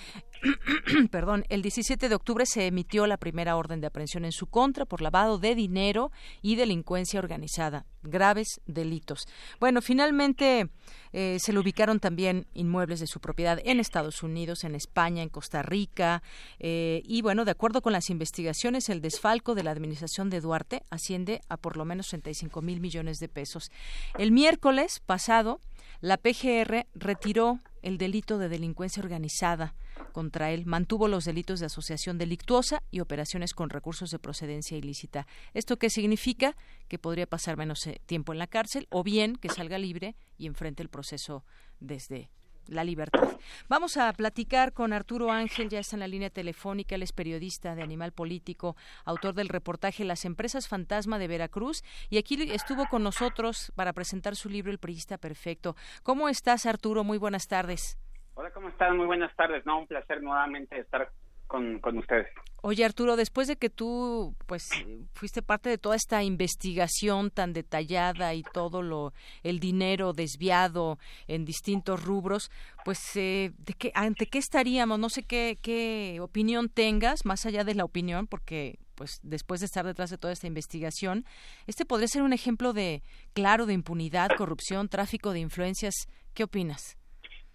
Perdón, 1.10 1.44
el 1.48 1.62
17 1.62 2.08
de 2.08 2.14
octubre 2.14 2.44
se 2.46 2.66
emitió 2.66 3.06
la 3.06 3.16
primera 3.16 3.56
orden 3.56 3.80
de 3.80 3.86
aprehensión 3.86 4.24
en 4.24 4.32
su 4.32 4.46
contra 4.46 4.84
por 4.84 5.00
lavado 5.00 5.38
de 5.38 5.54
dinero 5.54 6.10
y 6.42 6.56
delincuencia 6.56 7.18
organizada, 7.18 7.86
graves 8.02 8.60
delitos. 8.66 9.26
Bueno, 9.60 9.80
finalmente 9.80 10.68
eh, 11.12 11.38
se 11.40 11.52
le 11.52 11.58
ubicaron 11.58 12.00
también 12.00 12.46
inmuebles 12.54 13.00
de 13.00 13.06
su 13.06 13.20
propiedad 13.20 13.58
en 13.64 13.80
Estados 13.80 14.22
Unidos, 14.22 14.64
en 14.64 14.74
España, 14.74 15.22
en 15.22 15.28
Costa 15.28 15.62
Rica. 15.62 16.22
Eh, 16.58 17.02
y 17.04 17.22
bueno, 17.22 17.44
de 17.44 17.52
acuerdo 17.52 17.80
con 17.82 17.92
las 17.92 18.10
investigaciones, 18.10 18.88
el 18.88 19.00
desfalco 19.00 19.54
de 19.54 19.62
la 19.62 19.70
administración 19.70 20.30
de 20.30 20.40
Duarte 20.40 20.82
asciende 20.90 21.40
a 21.48 21.56
por 21.56 21.76
lo 21.76 21.84
menos 21.84 22.08
35 22.08 22.60
mil 22.62 22.80
millones 22.80 23.18
de 23.18 23.28
pesos. 23.28 23.70
El 24.18 24.32
miércoles 24.32 25.00
pasado, 25.04 25.60
la 26.00 26.18
PGR 26.18 26.86
retiró 26.94 27.60
el 27.82 27.98
delito 27.98 28.38
de 28.38 28.48
delincuencia 28.48 29.02
organizada 29.02 29.74
contra 30.12 30.50
él, 30.52 30.66
mantuvo 30.66 31.08
los 31.08 31.24
delitos 31.24 31.60
de 31.60 31.66
asociación 31.66 32.18
delictuosa 32.18 32.82
y 32.90 33.00
operaciones 33.00 33.54
con 33.54 33.70
recursos 33.70 34.10
de 34.10 34.18
procedencia 34.18 34.76
ilícita. 34.76 35.26
¿Esto 35.52 35.78
qué 35.78 35.90
significa? 35.90 36.56
Que 36.88 36.98
podría 36.98 37.26
pasar 37.26 37.56
menos 37.56 37.86
eh, 37.86 38.00
tiempo 38.06 38.32
en 38.32 38.38
la 38.38 38.46
cárcel 38.46 38.86
o 38.90 39.02
bien 39.02 39.36
que 39.36 39.48
salga 39.48 39.78
libre 39.78 40.16
y 40.38 40.46
enfrente 40.46 40.82
el 40.82 40.88
proceso 40.88 41.44
desde 41.80 42.30
la 42.66 42.84
libertad. 42.84 43.28
Vamos 43.68 43.96
a 43.96 44.12
platicar 44.12 44.72
con 44.72 44.92
Arturo 44.92 45.30
Ángel, 45.30 45.68
ya 45.68 45.78
está 45.78 45.96
en 45.96 46.00
la 46.00 46.08
línea 46.08 46.30
telefónica, 46.30 46.94
él 46.94 47.02
es 47.02 47.12
periodista 47.12 47.74
de 47.74 47.82
Animal 47.82 48.12
Político, 48.12 48.76
autor 49.04 49.34
del 49.34 49.48
reportaje 49.48 50.04
Las 50.04 50.24
empresas 50.24 50.68
fantasma 50.68 51.18
de 51.18 51.28
Veracruz 51.28 51.82
y 52.10 52.18
aquí 52.18 52.40
estuvo 52.52 52.86
con 52.88 53.02
nosotros 53.02 53.72
para 53.74 53.92
presentar 53.92 54.36
su 54.36 54.48
libro 54.48 54.70
El 54.70 54.78
Priista 54.78 55.18
Perfecto. 55.18 55.76
¿Cómo 56.02 56.28
estás, 56.28 56.66
Arturo? 56.66 57.04
Muy 57.04 57.18
buenas 57.18 57.48
tardes. 57.48 57.98
Hola, 58.36 58.50
¿cómo 58.50 58.68
están? 58.68 58.96
Muy 58.96 59.06
buenas 59.06 59.34
tardes. 59.36 59.64
No, 59.64 59.78
un 59.78 59.86
placer 59.86 60.20
nuevamente 60.20 60.78
estar 60.78 61.08
con, 61.46 61.78
con, 61.78 61.98
ustedes. 61.98 62.26
Oye, 62.62 62.84
Arturo, 62.84 63.14
después 63.14 63.46
de 63.46 63.56
que 63.56 63.70
tú, 63.70 64.34
pues, 64.46 64.68
fuiste 65.12 65.40
parte 65.40 65.68
de 65.68 65.78
toda 65.78 65.94
esta 65.94 66.24
investigación 66.24 67.30
tan 67.30 67.52
detallada 67.52 68.34
y 68.34 68.42
todo 68.42 68.82
lo, 68.82 69.12
el 69.44 69.60
dinero 69.60 70.14
desviado 70.14 70.98
en 71.28 71.44
distintos 71.44 72.02
rubros, 72.02 72.50
pues, 72.84 72.98
eh, 73.14 73.52
¿de 73.58 73.74
qué, 73.74 73.92
ante 73.94 74.26
qué 74.26 74.38
estaríamos? 74.38 74.98
No 74.98 75.10
sé 75.10 75.22
qué, 75.22 75.58
qué 75.62 76.18
opinión 76.20 76.68
tengas, 76.68 77.24
más 77.24 77.46
allá 77.46 77.62
de 77.62 77.76
la 77.76 77.84
opinión, 77.84 78.26
porque, 78.26 78.80
pues, 78.96 79.20
después 79.22 79.60
de 79.60 79.66
estar 79.66 79.86
detrás 79.86 80.10
de 80.10 80.18
toda 80.18 80.32
esta 80.32 80.48
investigación, 80.48 81.24
este 81.68 81.84
podría 81.84 82.08
ser 82.08 82.22
un 82.22 82.32
ejemplo 82.32 82.72
de, 82.72 83.04
claro, 83.32 83.66
de 83.66 83.74
impunidad, 83.74 84.30
corrupción, 84.36 84.88
tráfico 84.88 85.32
de 85.32 85.38
influencias. 85.38 85.94
¿Qué 86.32 86.42
opinas? 86.42 86.96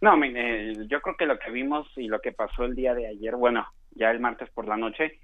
No, 0.02 0.16
mire, 0.18 0.88
yo 0.88 1.02
creo 1.02 1.18
que 1.18 1.26
lo 1.26 1.38
que 1.40 1.52
vimos 1.52 1.88
y 1.98 2.08
lo 2.08 2.20
que 2.20 2.32
pasó 2.32 2.64
el 2.64 2.76
día 2.76 2.94
de 2.94 3.08
ayer, 3.08 3.36
bueno, 3.36 3.68
ya 3.92 4.12
el 4.12 4.20
martes 4.20 4.50
por 4.52 4.68
la 4.68 4.78
noche, 4.78 5.20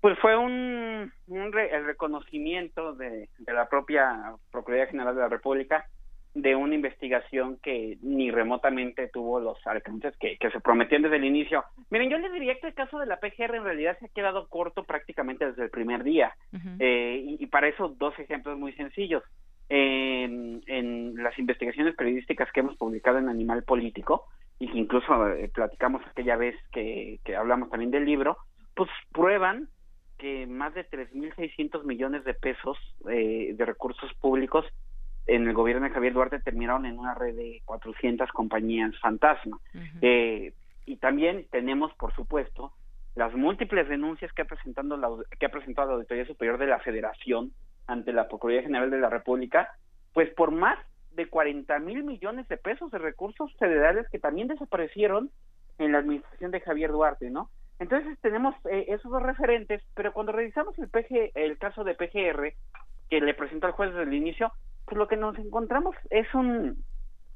pues 0.00 0.18
fue 0.18 0.36
un, 0.36 1.12
el 1.28 1.84
reconocimiento 1.84 2.94
de, 2.94 3.28
la 3.46 3.68
propia 3.68 4.34
Procuraduría 4.50 4.90
General 4.90 5.14
de 5.14 5.20
la 5.20 5.28
República 5.28 5.86
de 6.34 6.56
una 6.56 6.74
investigación 6.74 7.58
que 7.62 7.96
ni 8.02 8.32
remotamente 8.32 9.08
tuvo 9.08 9.38
los 9.38 9.64
alcances 9.68 10.16
que, 10.18 10.36
que 10.36 10.50
se 10.50 10.60
prometían 10.60 11.02
desde 11.02 11.16
el 11.16 11.24
inicio. 11.24 11.64
Miren, 11.90 12.10
yo 12.10 12.18
les 12.18 12.32
diría 12.32 12.58
que 12.58 12.66
el 12.66 12.74
caso 12.74 12.98
de 12.98 13.06
la 13.06 13.20
PGR 13.20 13.54
en 13.54 13.64
realidad 13.64 13.96
se 14.00 14.06
ha 14.06 14.08
quedado 14.08 14.48
corto 14.48 14.82
prácticamente 14.82 15.46
desde 15.46 15.62
el 15.62 15.70
primer 15.70 16.02
día. 16.02 16.34
eh, 16.80 17.22
y, 17.24 17.36
y, 17.42 17.46
para 17.46 17.68
eso 17.68 17.88
dos 17.88 18.18
ejemplos 18.18 18.58
muy 18.58 18.72
sencillos. 18.72 19.22
En, 19.68 20.62
en 20.66 21.14
las 21.22 21.38
investigaciones 21.38 21.94
periodísticas 21.94 22.50
que 22.52 22.60
hemos 22.60 22.76
publicado 22.76 23.18
en 23.18 23.28
Animal 23.28 23.64
Político, 23.64 24.26
y 24.58 24.70
que 24.70 24.78
incluso 24.78 25.28
eh, 25.28 25.50
platicamos 25.52 26.02
aquella 26.06 26.36
vez 26.36 26.56
que, 26.72 27.18
que 27.24 27.36
hablamos 27.36 27.70
también 27.70 27.90
del 27.90 28.04
libro, 28.04 28.38
pues 28.74 28.90
prueban 29.12 29.68
que 30.18 30.46
más 30.46 30.74
de 30.74 30.88
3.600 30.88 31.84
millones 31.84 32.24
de 32.24 32.34
pesos 32.34 32.78
eh, 33.10 33.54
de 33.54 33.64
recursos 33.64 34.12
públicos 34.14 34.64
en 35.26 35.48
el 35.48 35.54
gobierno 35.54 35.86
de 35.86 35.92
Javier 35.92 36.12
Duarte 36.12 36.38
terminaron 36.40 36.86
en 36.86 36.98
una 36.98 37.14
red 37.14 37.34
de 37.34 37.62
400 37.64 38.30
compañías 38.30 38.96
fantasma. 39.00 39.58
eh, 40.00 40.52
y 40.86 40.96
también 40.96 41.46
tenemos, 41.50 41.94
por 41.94 42.14
supuesto, 42.14 42.72
las 43.14 43.34
múltiples 43.34 43.88
denuncias 43.88 44.32
que 44.32 44.42
ha, 44.42 44.44
presentado 44.44 44.96
la, 44.96 45.08
que 45.38 45.46
ha 45.46 45.50
presentado 45.50 45.88
la 45.88 45.94
Auditoría 45.94 46.26
Superior 46.26 46.58
de 46.58 46.66
la 46.66 46.78
Federación 46.80 47.52
ante 47.86 48.12
la 48.12 48.28
Procuraduría 48.28 48.66
General 48.66 48.90
de 48.90 48.98
la 48.98 49.10
República, 49.10 49.74
pues 50.12 50.32
por 50.34 50.50
más 50.50 50.78
de 51.12 51.28
40 51.28 51.78
mil 51.80 52.04
millones 52.04 52.48
de 52.48 52.56
pesos 52.56 52.90
de 52.90 52.98
recursos 52.98 53.52
federales 53.58 54.08
que 54.10 54.18
también 54.18 54.48
desaparecieron 54.48 55.30
en 55.78 55.92
la 55.92 55.98
administración 55.98 56.50
de 56.50 56.60
Javier 56.60 56.90
Duarte, 56.90 57.30
¿no? 57.30 57.50
Entonces 57.78 58.18
tenemos 58.20 58.54
eh, 58.70 58.86
esos 58.88 59.10
dos 59.10 59.22
referentes, 59.22 59.82
pero 59.94 60.12
cuando 60.12 60.32
revisamos 60.32 60.78
el 60.78 60.88
PG, 60.88 61.32
el 61.34 61.58
caso 61.58 61.84
de 61.84 61.94
PGR 61.94 62.54
que 63.10 63.20
le 63.20 63.34
presentó 63.34 63.66
al 63.66 63.72
juez 63.72 63.90
desde 63.90 64.04
el 64.04 64.14
inicio, 64.14 64.52
pues 64.84 64.96
lo 64.96 65.08
que 65.08 65.16
nos 65.16 65.36
encontramos 65.38 65.96
es 66.10 66.32
un 66.34 66.84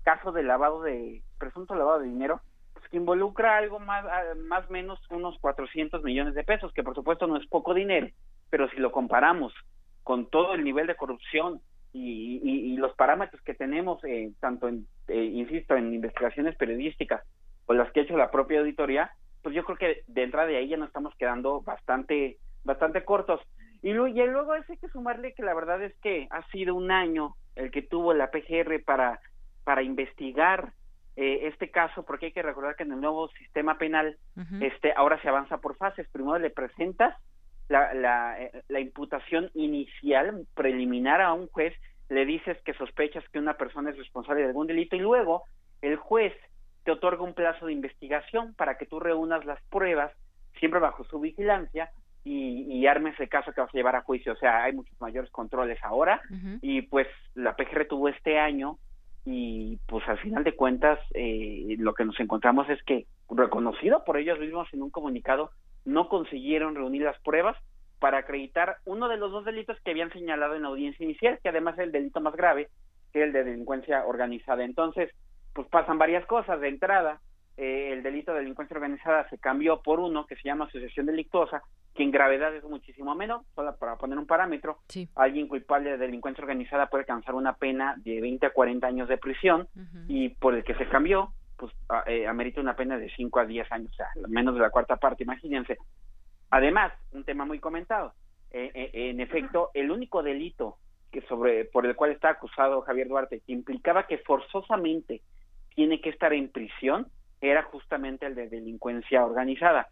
caso 0.05 0.33
de 0.33 0.43
lavado 0.43 0.83
de 0.83 1.23
presunto 1.39 1.75
lavado 1.75 1.99
de 1.99 2.07
dinero 2.07 2.41
pues, 2.73 2.89
que 2.89 2.97
involucra 2.97 3.57
algo 3.57 3.79
más 3.79 4.05
más 4.45 4.71
menos 4.71 5.01
unos 5.11 5.39
400 5.41 6.03
millones 6.03 6.35
de 6.35 6.45
pesos, 6.45 6.73
que 6.73 6.85
por 6.85 6.95
supuesto 6.95 7.27
no 7.27 7.37
es 7.37 7.47
poco 7.49 7.75
dinero, 7.75 8.09
pero 8.49 8.69
si 8.71 8.77
lo 8.77 8.93
comparamos 8.93 9.53
con 10.09 10.25
todo 10.31 10.55
el 10.55 10.65
nivel 10.65 10.87
de 10.87 10.97
corrupción 10.97 11.61
y, 11.93 12.41
y, 12.43 12.73
y 12.73 12.77
los 12.79 12.95
parámetros 12.95 13.43
que 13.43 13.53
tenemos, 13.53 14.03
eh, 14.05 14.33
tanto 14.41 14.67
en, 14.67 14.87
eh, 15.07 15.23
insisto, 15.23 15.77
en 15.77 15.93
investigaciones 15.93 16.57
periodísticas 16.57 17.23
o 17.67 17.75
las 17.75 17.93
que 17.93 18.01
ha 18.01 18.03
hecho 18.05 18.17
la 18.17 18.31
propia 18.31 18.61
auditoría, 18.61 19.11
pues 19.43 19.55
yo 19.55 19.67
creo 19.67 19.77
que 19.77 20.05
de 20.07 20.23
entrada 20.23 20.47
de 20.47 20.57
ahí 20.57 20.69
ya 20.69 20.79
nos 20.79 20.87
estamos 20.87 21.15
quedando 21.19 21.61
bastante, 21.61 22.39
bastante 22.65 23.05
cortos. 23.05 23.43
Y 23.83 23.93
luego, 23.93 24.09
y 24.09 24.27
luego 24.27 24.53
hay 24.53 24.63
que 24.79 24.89
sumarle 24.89 25.35
que 25.35 25.43
la 25.43 25.53
verdad 25.53 25.83
es 25.83 25.95
que 25.99 26.27
ha 26.31 26.43
sido 26.53 26.75
un 26.75 26.91
año 26.91 27.35
el 27.55 27.71
que 27.71 27.83
tuvo 27.83 28.15
la 28.15 28.31
PGR 28.31 28.83
para, 28.87 29.21
para 29.65 29.83
investigar 29.83 30.73
eh, 31.17 31.49
este 31.49 31.71
caso, 31.71 32.03
porque 32.07 32.27
hay 32.27 32.33
que 32.33 32.41
recordar 32.41 32.77
que 32.77 32.85
en 32.85 32.93
el 32.93 33.01
nuevo 33.03 33.29
sistema 33.33 33.77
penal, 33.77 34.17
uh 34.39 34.41
-huh. 34.41 34.73
este, 34.73 34.95
ahora 34.97 35.21
se 35.21 35.29
avanza 35.29 35.59
por 35.59 35.77
fases. 35.77 36.09
Primero 36.09 36.39
le 36.39 36.49
presentas 36.49 37.15
la, 37.69 37.95
la, 37.95 38.43
eh, 38.43 38.63
la 38.69 38.81
imputación 38.81 39.51
inicial, 39.55 40.47
preliminar 40.55 41.21
a 41.21 41.33
un 41.33 41.49
juez, 41.49 41.75
le 42.09 42.25
dices 42.25 42.57
que 42.65 42.75
sospechas 42.75 43.25
que 43.29 43.39
una 43.39 43.55
persona 43.55 43.91
es 43.91 43.99
responsable 43.99 44.43
de 44.43 44.49
algún 44.49 44.67
delito 44.67 44.97
y 44.97 45.01
luego 45.01 45.45
el 45.83 45.97
juez 45.97 46.33
te 46.85 46.93
otorga 46.93 47.23
un 47.23 47.35
plazo 47.35 47.67
de 47.67 47.73
investigación 47.73 48.55
para 48.55 48.79
que 48.79 48.87
tú 48.87 48.99
reúnas 48.99 49.45
las 49.45 49.63
pruebas, 49.65 50.13
siempre 50.59 50.81
bajo 50.81 51.05
su 51.05 51.21
vigilancia, 51.21 51.91
y, 52.25 52.63
y, 52.69 52.87
armes 52.87 53.19
el 53.21 53.29
caso 53.29 53.53
que 53.53 53.61
vas 53.61 53.71
a 53.71 53.77
llevar 53.77 53.97
a 53.97 54.03
juicio. 54.03 54.33
O 54.33 54.37
sea, 54.37 54.65
hay 54.65 54.73
muchos 54.73 55.01
mayores 55.01 55.31
controles 55.31 55.79
ahora 55.83 56.21
uh 56.29 56.35
-huh. 56.35 56.59
y 56.61 56.83
pues 56.83 57.07
la 57.35 57.55
PGR 57.57 57.87
tuvo 57.87 58.09
este 58.09 58.39
año 58.39 58.77
y 59.25 59.79
pues 59.87 60.07
al 60.09 60.19
final 60.19 60.45
de 60.45 60.55
cuentas 60.55 60.99
eh, 61.15 61.77
lo 61.79 61.95
que 61.95 62.05
nos 62.05 62.19
encontramos 62.21 62.69
es 62.69 62.83
que 62.83 63.07
reconocido 63.31 64.05
por 64.05 64.17
ellos 64.17 64.39
mismos 64.39 64.69
en 64.73 64.83
un 64.83 64.91
comunicado 64.91 65.51
no 65.89 66.09
consiguieron 66.09 66.75
reunir 66.75 67.03
las 67.03 67.19
pruebas 67.21 67.57
para 67.99 68.19
acreditar 68.19 68.77
uno 68.85 69.09
de 69.09 69.17
los 69.17 69.33
dos 69.33 69.45
delitos 69.45 69.79
que 69.83 69.91
habían 69.91 70.13
señalado 70.13 70.55
en 70.55 70.63
la 70.63 70.69
audiencia 70.69 71.03
inicial, 71.03 71.39
que 71.43 71.49
además 71.49 71.75
es 71.79 71.85
el 71.85 71.93
delito 71.93 72.21
más 72.21 72.37
grave, 72.37 72.69
que 73.13 73.21
es 73.21 73.27
el 73.27 73.33
de 73.33 73.45
delincuencia 73.45 74.05
organizada. 74.07 74.65
Entonces, 74.65 75.11
pues 75.55 75.67
pasan 75.69 75.99
varias 75.99 76.25
cosas. 76.27 76.61
De 76.61 76.69
entrada, 76.69 77.21
eh, 77.57 77.93
el 77.93 78.03
delito 78.03 78.33
de 78.33 78.41
delincuencia 78.41 78.77
organizada 78.77 79.29
se 79.31 79.39
cambió 79.39 79.81
por 79.83 79.99
uno 79.99 80.27
que 80.27 80.37
se 80.37 80.43
llama 80.45 80.67
asociación 80.67 81.07
delictuosa, 81.07 81.63
que 81.95 82.03
en 82.05 82.13
gravedad 82.13 82.55
es 82.55 82.63
muchísimo 82.65 83.15
menos, 83.15 83.45
solo 83.55 83.75
para 83.77 83.97
poner 83.97 84.19
un 84.19 84.27
parámetro, 84.27 84.79
sí. 84.89 85.09
alguien 85.17 85.49
culpable 85.49 85.91
de 85.91 85.99
delincuencia 85.99 86.43
organizada 86.43 86.87
puede 86.87 87.03
alcanzar 87.03 87.35
una 87.35 87.55
pena 87.55 87.97
de 88.05 88.21
20 88.21 88.47
a 88.47 88.51
40 88.51 88.87
años 88.87 89.09
de 89.09 89.19
prisión 89.19 89.63
uh 89.75 89.81
-huh. 89.81 90.05
y 90.07 90.29
por 90.29 90.55
el 90.55 90.63
que 90.63 90.75
se 90.75 90.87
cambió, 90.89 91.33
pues 91.59 91.73
eh, 92.07 92.27
amerita 92.27 92.61
una 92.61 92.77
pena 92.77 92.97
de 92.97 93.11
5 93.11 93.41
a 93.41 93.45
10 93.45 93.73
años, 93.73 93.91
o 93.93 93.97
sea, 93.97 94.09
menos 94.29 94.55
de 94.55 94.61
la 94.61 94.71
cuarta 94.71 94.97
parte, 94.97 95.25
imagínense. 95.25 95.77
Además, 96.51 96.93
un 97.13 97.25
tema 97.25 97.45
muy 97.45 97.59
comentado, 97.59 98.15
eh, 98.51 98.71
eh, 98.73 99.11
en 99.11 99.21
efecto, 99.21 99.71
el 99.75 99.91
único 99.91 100.23
delito 100.23 100.79
que 101.11 101.21
sobre 101.23 101.65
por 101.65 101.85
el 101.85 101.97
cual 101.97 102.13
está 102.13 102.31
acusado 102.31 102.83
Javier 102.83 103.09
Duarte, 103.09 103.41
que 103.41 103.53
implicaba 103.53 104.07
que 104.07 104.19
forzosamente 104.19 105.21
tiene 105.75 106.01
que 106.01 106.11
estar 106.11 106.33
en 106.33 106.49
prisión, 106.49 107.09
era 107.41 107.63
justamente 107.65 108.27
el 108.27 108.35
de 108.35 108.49
delincuencia 108.49 109.25
organizada. 109.25 109.89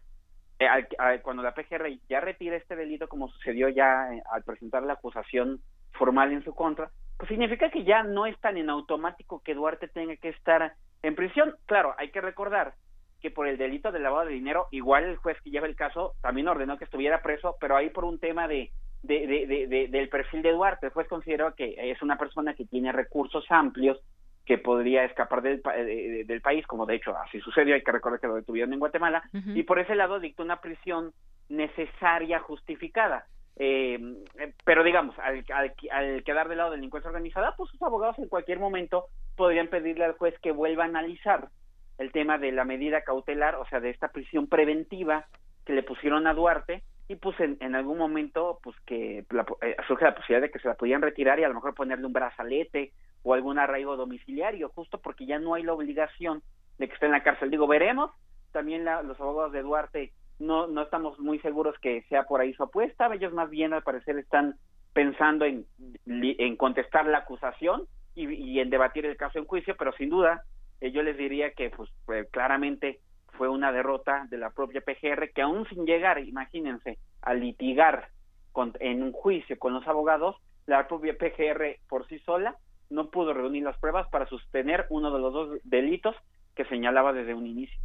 Al, 0.59 0.87
al, 0.97 1.21
cuando 1.21 1.43
la 1.43 1.53
PGR 1.53 1.99
ya 2.09 2.19
retira 2.19 2.55
este 2.55 2.75
delito, 2.75 3.07
como 3.07 3.27
sucedió 3.29 3.69
ya 3.69 4.09
al 4.31 4.43
presentar 4.43 4.83
la 4.83 4.93
acusación 4.93 5.59
formal 5.97 6.31
en 6.31 6.43
su 6.43 6.53
contra, 6.53 6.89
pues 7.17 7.29
significa 7.29 7.69
que 7.69 7.83
ya 7.83 8.03
no 8.03 8.25
es 8.25 8.39
tan 8.39 8.57
en 8.57 8.69
automático 8.69 9.41
que 9.43 9.55
Duarte 9.55 9.87
tenga 9.87 10.15
que 10.15 10.29
estar 10.29 10.73
en 11.01 11.15
prisión. 11.15 11.55
Claro, 11.65 11.95
hay 11.97 12.11
que 12.11 12.21
recordar 12.21 12.73
que 13.21 13.31
por 13.31 13.47
el 13.47 13.57
delito 13.57 13.91
de 13.91 13.99
lavado 13.99 14.27
de 14.27 14.33
dinero, 14.33 14.67
igual 14.71 15.03
el 15.05 15.17
juez 15.17 15.37
que 15.41 15.49
lleva 15.49 15.67
el 15.67 15.75
caso 15.75 16.13
también 16.21 16.47
ordenó 16.47 16.77
que 16.77 16.83
estuviera 16.85 17.21
preso, 17.21 17.55
pero 17.59 17.75
ahí 17.75 17.89
por 17.89 18.05
un 18.05 18.19
tema 18.19 18.47
de, 18.47 18.69
de, 19.01 19.25
de, 19.25 19.47
de, 19.47 19.67
de 19.67 19.87
del 19.87 20.09
perfil 20.09 20.43
de 20.43 20.51
Duarte, 20.51 20.85
el 20.87 20.91
juez 20.93 21.07
consideró 21.07 21.55
que 21.55 21.75
es 21.77 22.01
una 22.03 22.17
persona 22.17 22.53
que 22.53 22.65
tiene 22.65 22.91
recursos 22.91 23.45
amplios, 23.49 23.99
que 24.45 24.59
podría 24.59 25.03
escapar 25.03 25.41
del, 25.41 25.61
de, 25.61 26.23
del 26.25 26.41
país, 26.41 26.65
como 26.67 26.85
de 26.85 26.95
hecho 26.95 27.17
así 27.17 27.39
sucedió, 27.41 27.73
hay 27.75 27.83
que 27.83 27.91
recordar 27.91 28.19
que 28.19 28.27
lo 28.27 28.35
detuvieron 28.35 28.71
en 28.71 28.79
Guatemala, 28.79 29.23
uh 29.33 29.37
-huh. 29.37 29.57
y 29.57 29.63
por 29.63 29.79
ese 29.79 29.95
lado 29.95 30.19
dictó 30.19 30.43
una 30.43 30.61
prisión 30.61 31.11
necesaria, 31.49 32.39
justificada. 32.39 33.25
Eh, 33.59 33.99
pero 34.63 34.83
digamos, 34.83 35.17
al, 35.19 35.43
al, 35.51 36.23
quedar 36.23 36.47
del 36.47 36.59
lado 36.59 36.71
de 36.71 36.77
delincuencia 36.77 37.09
organizada, 37.09 37.55
pues 37.57 37.71
sus 37.71 37.81
abogados 37.81 38.17
en 38.19 38.27
cualquier 38.27 38.59
momento 38.59 39.07
podrían 39.35 39.67
pedirle 39.67 40.05
al 40.05 40.13
juez 40.13 40.37
que 40.39 40.51
vuelva 40.51 40.83
a 40.83 40.87
analizar 40.87 41.49
el 41.97 42.11
tema 42.11 42.37
de 42.37 42.51
la 42.51 42.65
medida 42.65 43.01
cautelar, 43.01 43.55
o 43.55 43.65
sea, 43.67 43.79
de 43.79 43.89
esta 43.89 44.09
prisión 44.09 44.47
preventiva 44.47 45.25
que 45.65 45.73
le 45.73 45.81
pusieron 45.81 46.27
a 46.27 46.33
Duarte, 46.33 46.83
y 47.07 47.15
pues 47.15 47.39
en, 47.39 47.57
en 47.61 47.75
algún 47.75 47.97
momento 47.97 48.59
pues 48.61 48.75
que 48.85 49.25
la, 49.31 49.45
eh, 49.61 49.75
surge 49.87 50.05
la 50.05 50.13
posibilidad 50.13 50.41
de 50.41 50.51
que 50.51 50.59
se 50.59 50.67
la 50.67 50.75
pudieran 50.75 51.01
retirar 51.01 51.39
y 51.39 51.43
a 51.43 51.47
lo 51.47 51.53
mejor 51.53 51.73
ponerle 51.73 52.05
un 52.05 52.13
brazalete 52.13 52.91
o 53.23 53.33
algún 53.33 53.59
arraigo 53.59 53.95
domiciliario, 53.95 54.69
justo 54.69 54.99
porque 54.99 55.25
ya 55.25 55.39
no 55.39 55.53
hay 55.53 55.63
la 55.63 55.73
obligación 55.73 56.43
de 56.77 56.87
que 56.87 56.93
esté 56.93 57.05
en 57.05 57.13
la 57.13 57.23
cárcel. 57.23 57.49
Digo, 57.49 57.65
veremos, 57.65 58.11
también 58.51 58.85
la, 58.85 59.01
los 59.03 59.19
abogados 59.19 59.53
de 59.53 59.61
Duarte 59.61 60.11
no, 60.39 60.67
no 60.67 60.83
estamos 60.83 61.19
muy 61.19 61.39
seguros 61.39 61.75
que 61.79 62.03
sea 62.03 62.23
por 62.23 62.41
ahí 62.41 62.53
su 62.53 62.63
apuesta, 62.63 63.13
ellos 63.13 63.33
más 63.33 63.49
bien 63.49 63.73
al 63.73 63.83
parecer 63.83 64.17
están 64.17 64.55
pensando 64.93 65.45
en, 65.45 65.65
en 66.05 66.55
contestar 66.55 67.05
la 67.05 67.19
acusación 67.19 67.83
y, 68.15 68.27
y 68.33 68.59
en 68.59 68.69
debatir 68.69 69.05
el 69.05 69.17
caso 69.17 69.39
en 69.39 69.45
juicio, 69.45 69.75
pero 69.77 69.91
sin 69.93 70.09
duda 70.09 70.43
eh, 70.81 70.91
yo 70.91 71.03
les 71.03 71.17
diría 71.17 71.51
que 71.51 71.69
pues, 71.69 71.89
pues 72.05 72.29
claramente 72.31 72.99
fue 73.37 73.49
una 73.49 73.71
derrota 73.71 74.27
de 74.29 74.37
la 74.37 74.49
propia 74.49 74.81
PGR 74.81 75.31
que 75.33 75.41
aún 75.41 75.67
sin 75.69 75.85
llegar, 75.85 76.19
imagínense, 76.19 76.97
a 77.21 77.33
litigar 77.33 78.09
con, 78.51 78.73
en 78.79 79.03
un 79.03 79.11
juicio 79.11 79.57
con 79.59 79.73
los 79.73 79.87
abogados, 79.87 80.35
la 80.65 80.87
propia 80.87 81.15
PGR 81.17 81.77
por 81.87 82.07
sí 82.07 82.19
sola 82.19 82.55
no 82.89 83.09
pudo 83.09 83.33
reunir 83.33 83.63
las 83.63 83.77
pruebas 83.77 84.07
para 84.09 84.27
sostener 84.27 84.85
uno 84.89 85.11
de 85.11 85.19
los 85.19 85.33
dos 85.33 85.59
delitos 85.63 86.15
que 86.55 86.65
señalaba 86.65 87.13
desde 87.13 87.33
un 87.33 87.45
inicio. 87.45 87.79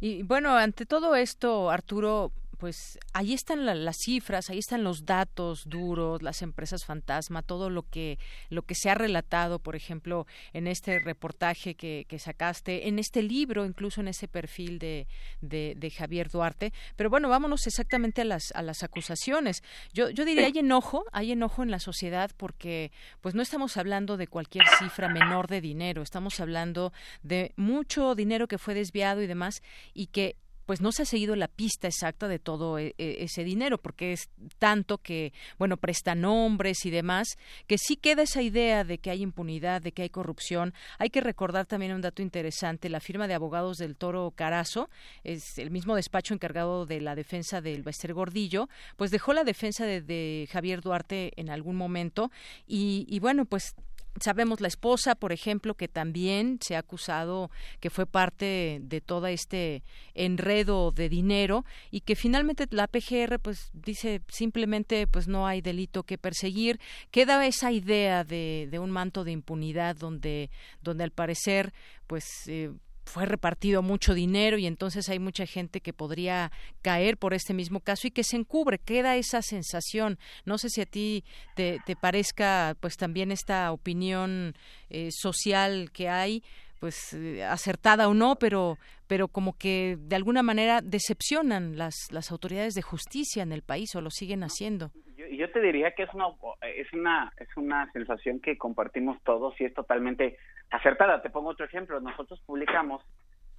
Y 0.00 0.22
bueno, 0.22 0.56
ante 0.56 0.86
todo 0.86 1.14
esto, 1.16 1.70
Arturo, 1.70 2.32
pues 2.56 2.98
ahí 3.12 3.32
están 3.32 3.66
la, 3.66 3.74
las 3.74 3.96
cifras, 3.98 4.50
ahí 4.50 4.58
están 4.58 4.84
los 4.84 5.04
datos 5.04 5.68
duros, 5.68 6.22
las 6.22 6.42
empresas 6.42 6.84
fantasma, 6.84 7.42
todo 7.42 7.70
lo 7.70 7.82
que 7.82 8.18
lo 8.48 8.62
que 8.62 8.74
se 8.74 8.90
ha 8.90 8.94
relatado, 8.94 9.58
por 9.58 9.76
ejemplo, 9.76 10.26
en 10.52 10.66
este 10.66 10.98
reportaje 10.98 11.74
que, 11.74 12.06
que 12.08 12.18
sacaste, 12.18 12.88
en 12.88 12.98
este 12.98 13.22
libro, 13.22 13.64
incluso 13.64 14.00
en 14.00 14.08
ese 14.08 14.28
perfil 14.28 14.78
de, 14.78 15.06
de, 15.40 15.74
de, 15.76 15.90
Javier 15.90 16.30
Duarte. 16.30 16.72
Pero 16.96 17.10
bueno, 17.10 17.28
vámonos 17.28 17.66
exactamente 17.66 18.22
a 18.22 18.24
las 18.24 18.52
a 18.52 18.62
las 18.62 18.82
acusaciones. 18.82 19.62
Yo 19.92 20.10
yo 20.10 20.24
diría 20.24 20.46
hay 20.46 20.58
enojo, 20.58 21.04
hay 21.12 21.32
enojo 21.32 21.62
en 21.62 21.70
la 21.70 21.78
sociedad 21.78 22.30
porque 22.36 22.90
pues 23.20 23.34
no 23.34 23.42
estamos 23.42 23.76
hablando 23.76 24.16
de 24.16 24.26
cualquier 24.26 24.64
cifra 24.78 25.08
menor 25.08 25.48
de 25.48 25.60
dinero, 25.60 26.02
estamos 26.02 26.40
hablando 26.40 26.92
de 27.22 27.52
mucho 27.56 28.14
dinero 28.14 28.48
que 28.48 28.58
fue 28.58 28.74
desviado 28.74 29.22
y 29.22 29.26
demás 29.26 29.62
y 29.94 30.06
que 30.06 30.36
pues 30.66 30.80
no 30.80 30.92
se 30.92 31.02
ha 31.02 31.06
seguido 31.06 31.36
la 31.36 31.48
pista 31.48 31.88
exacta 31.88 32.28
de 32.28 32.38
todo 32.38 32.78
e, 32.78 32.94
e, 32.98 33.24
ese 33.24 33.44
dinero, 33.44 33.78
porque 33.78 34.12
es 34.12 34.28
tanto 34.58 34.98
que, 34.98 35.32
bueno, 35.58 35.76
presta 35.76 36.14
nombres 36.14 36.84
y 36.84 36.90
demás, 36.90 37.38
que 37.66 37.78
sí 37.78 37.96
queda 37.96 38.22
esa 38.22 38.42
idea 38.42 38.84
de 38.84 38.98
que 38.98 39.10
hay 39.10 39.22
impunidad, 39.22 39.80
de 39.80 39.92
que 39.92 40.02
hay 40.02 40.10
corrupción. 40.10 40.74
Hay 40.98 41.10
que 41.10 41.20
recordar 41.20 41.66
también 41.66 41.94
un 41.94 42.02
dato 42.02 42.22
interesante, 42.22 42.88
la 42.88 43.00
firma 43.00 43.28
de 43.28 43.34
abogados 43.34 43.78
del 43.78 43.96
Toro 43.96 44.32
Carazo, 44.34 44.90
es 45.24 45.58
el 45.58 45.70
mismo 45.70 45.94
despacho 45.94 46.34
encargado 46.34 46.84
de 46.84 47.00
la 47.00 47.14
defensa 47.14 47.60
del 47.60 47.82
Bester 47.82 48.12
Gordillo, 48.12 48.68
pues 48.96 49.10
dejó 49.10 49.32
la 49.32 49.44
defensa 49.44 49.86
de, 49.86 50.48
Javier 50.50 50.80
Duarte 50.80 51.32
en 51.36 51.50
algún 51.50 51.76
momento 51.76 52.30
y, 52.66 53.06
y 53.08 53.20
bueno, 53.20 53.44
pues 53.44 53.74
Sabemos 54.20 54.60
la 54.60 54.68
esposa, 54.68 55.14
por 55.14 55.32
ejemplo, 55.32 55.74
que 55.74 55.88
también 55.88 56.58
se 56.62 56.76
ha 56.76 56.80
acusado 56.80 57.50
que 57.80 57.90
fue 57.90 58.06
parte 58.06 58.78
de 58.82 59.00
todo 59.00 59.26
este 59.26 59.82
enredo 60.14 60.90
de 60.90 61.08
dinero 61.08 61.64
y 61.90 62.00
que 62.00 62.16
finalmente 62.16 62.66
la 62.70 62.86
PGR 62.86 63.38
pues 63.38 63.70
dice 63.72 64.22
simplemente 64.28 65.06
pues 65.06 65.28
no 65.28 65.46
hay 65.46 65.60
delito 65.60 66.02
que 66.02 66.18
perseguir. 66.18 66.80
Queda 67.10 67.46
esa 67.46 67.72
idea 67.72 68.24
de, 68.24 68.68
de 68.70 68.78
un 68.78 68.90
manto 68.90 69.24
de 69.24 69.32
impunidad 69.32 69.96
donde, 69.96 70.50
donde 70.82 71.04
al 71.04 71.10
parecer 71.10 71.72
pues 72.06 72.24
eh, 72.46 72.70
fue 73.06 73.24
repartido 73.24 73.82
mucho 73.82 74.14
dinero 74.14 74.58
y 74.58 74.66
entonces 74.66 75.08
hay 75.08 75.18
mucha 75.18 75.46
gente 75.46 75.80
que 75.80 75.92
podría 75.92 76.50
caer 76.82 77.16
por 77.16 77.34
este 77.34 77.54
mismo 77.54 77.80
caso 77.80 78.08
y 78.08 78.10
que 78.10 78.24
se 78.24 78.36
encubre, 78.36 78.78
queda 78.78 79.16
esa 79.16 79.42
sensación. 79.42 80.18
No 80.44 80.58
sé 80.58 80.68
si 80.68 80.80
a 80.80 80.86
ti 80.86 81.24
te, 81.54 81.78
te 81.86 81.96
parezca 81.96 82.76
pues 82.80 82.96
también 82.96 83.30
esta 83.30 83.70
opinión 83.72 84.54
eh, 84.90 85.10
social 85.12 85.90
que 85.92 86.08
hay 86.08 86.42
pues 86.80 87.14
eh, 87.14 87.44
acertada 87.44 88.08
o 88.08 88.14
no, 88.14 88.36
pero 88.36 88.76
pero 89.06 89.28
como 89.28 89.56
que 89.56 89.96
de 89.98 90.16
alguna 90.16 90.42
manera 90.42 90.80
decepcionan 90.82 91.76
las 91.76 91.94
las 92.10 92.30
autoridades 92.30 92.74
de 92.74 92.82
justicia 92.82 93.42
en 93.42 93.52
el 93.52 93.62
país 93.62 93.94
o 93.94 94.00
lo 94.00 94.10
siguen 94.10 94.42
haciendo. 94.42 94.90
Yo, 95.16 95.26
yo 95.26 95.50
te 95.50 95.60
diría 95.60 95.92
que 95.92 96.04
es 96.04 96.14
una 96.14 96.26
es 96.62 96.92
una 96.92 97.32
es 97.38 97.48
una 97.56 97.90
sensación 97.92 98.40
que 98.40 98.58
compartimos 98.58 99.22
todos 99.22 99.54
y 99.60 99.64
es 99.64 99.74
totalmente 99.74 100.36
acertada. 100.70 101.22
Te 101.22 101.30
pongo 101.30 101.50
otro 101.50 101.66
ejemplo. 101.66 102.00
Nosotros 102.00 102.40
publicamos 102.46 103.02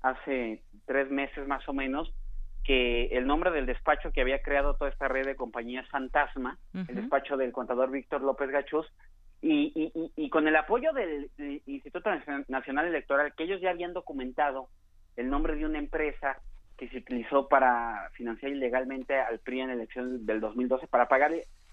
hace 0.02 0.62
tres 0.86 1.10
meses 1.10 1.48
más 1.48 1.68
o 1.68 1.74
menos 1.74 2.14
que 2.68 3.06
el 3.18 3.26
nombre 3.26 3.50
del 3.52 3.66
despacho 3.66 4.12
que 4.12 4.20
había 4.20 4.42
creado 4.42 4.76
toda 4.76 4.92
esta 4.92 5.08
red 5.08 5.26
de 5.26 5.38
compañías 5.38 5.88
fantasma, 5.88 6.58
el 6.74 6.96
despacho 6.96 7.38
del 7.38 7.54
contador 7.54 7.90
Víctor 7.90 8.22
López 8.22 8.50
Gachuz, 8.50 8.86
y, 9.42 9.92
y, 10.16 10.30
con 10.30 10.48
el 10.48 10.56
apoyo 10.56 10.94
del, 10.94 11.30
Instituto 11.68 12.10
Nacional 12.48 12.88
Electoral, 12.88 13.34
que 13.36 13.44
ellos 13.44 13.62
ya 13.62 13.70
habían 13.70 13.94
documentado 13.94 14.70
el 15.16 15.30
nombre 15.30 15.56
de 15.56 15.66
una 15.66 15.78
empresa 15.78 16.42
que 16.78 16.90
se 16.90 16.98
utilizó 16.98 17.48
para 17.48 18.10
financiar 18.14 18.52
ilegalmente 18.52 19.20
al 19.20 19.40
PRI 19.40 19.62
en 19.62 19.68
la 19.68 19.74
elección 19.74 20.26
del 20.26 20.40
2012 20.40 20.88
para 20.88 21.08
pagar 21.08 21.32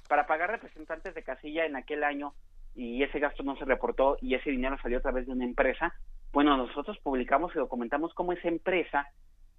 para 0.09 0.27
pagar 0.27 0.51
representantes 0.51 1.15
de 1.15 1.23
casilla 1.23 1.65
en 1.65 1.77
aquel 1.77 2.05
año 2.05 2.35
y 2.74 3.03
ese 3.03 3.19
gasto 3.19 3.43
no 3.43 3.57
se 3.57 3.65
reportó 3.65 4.19
y 4.20 4.35
ese 4.35 4.51
dinero 4.51 4.77
salió 4.82 4.99
a 4.99 5.03
través 5.03 5.27
de 5.27 5.32
una 5.32 5.45
empresa. 5.45 5.95
Bueno, 6.32 6.57
nosotros 6.57 6.99
publicamos 6.99 7.55
y 7.55 7.59
documentamos 7.59 8.12
cómo 8.15 8.32
esa 8.32 8.49
empresa 8.49 9.09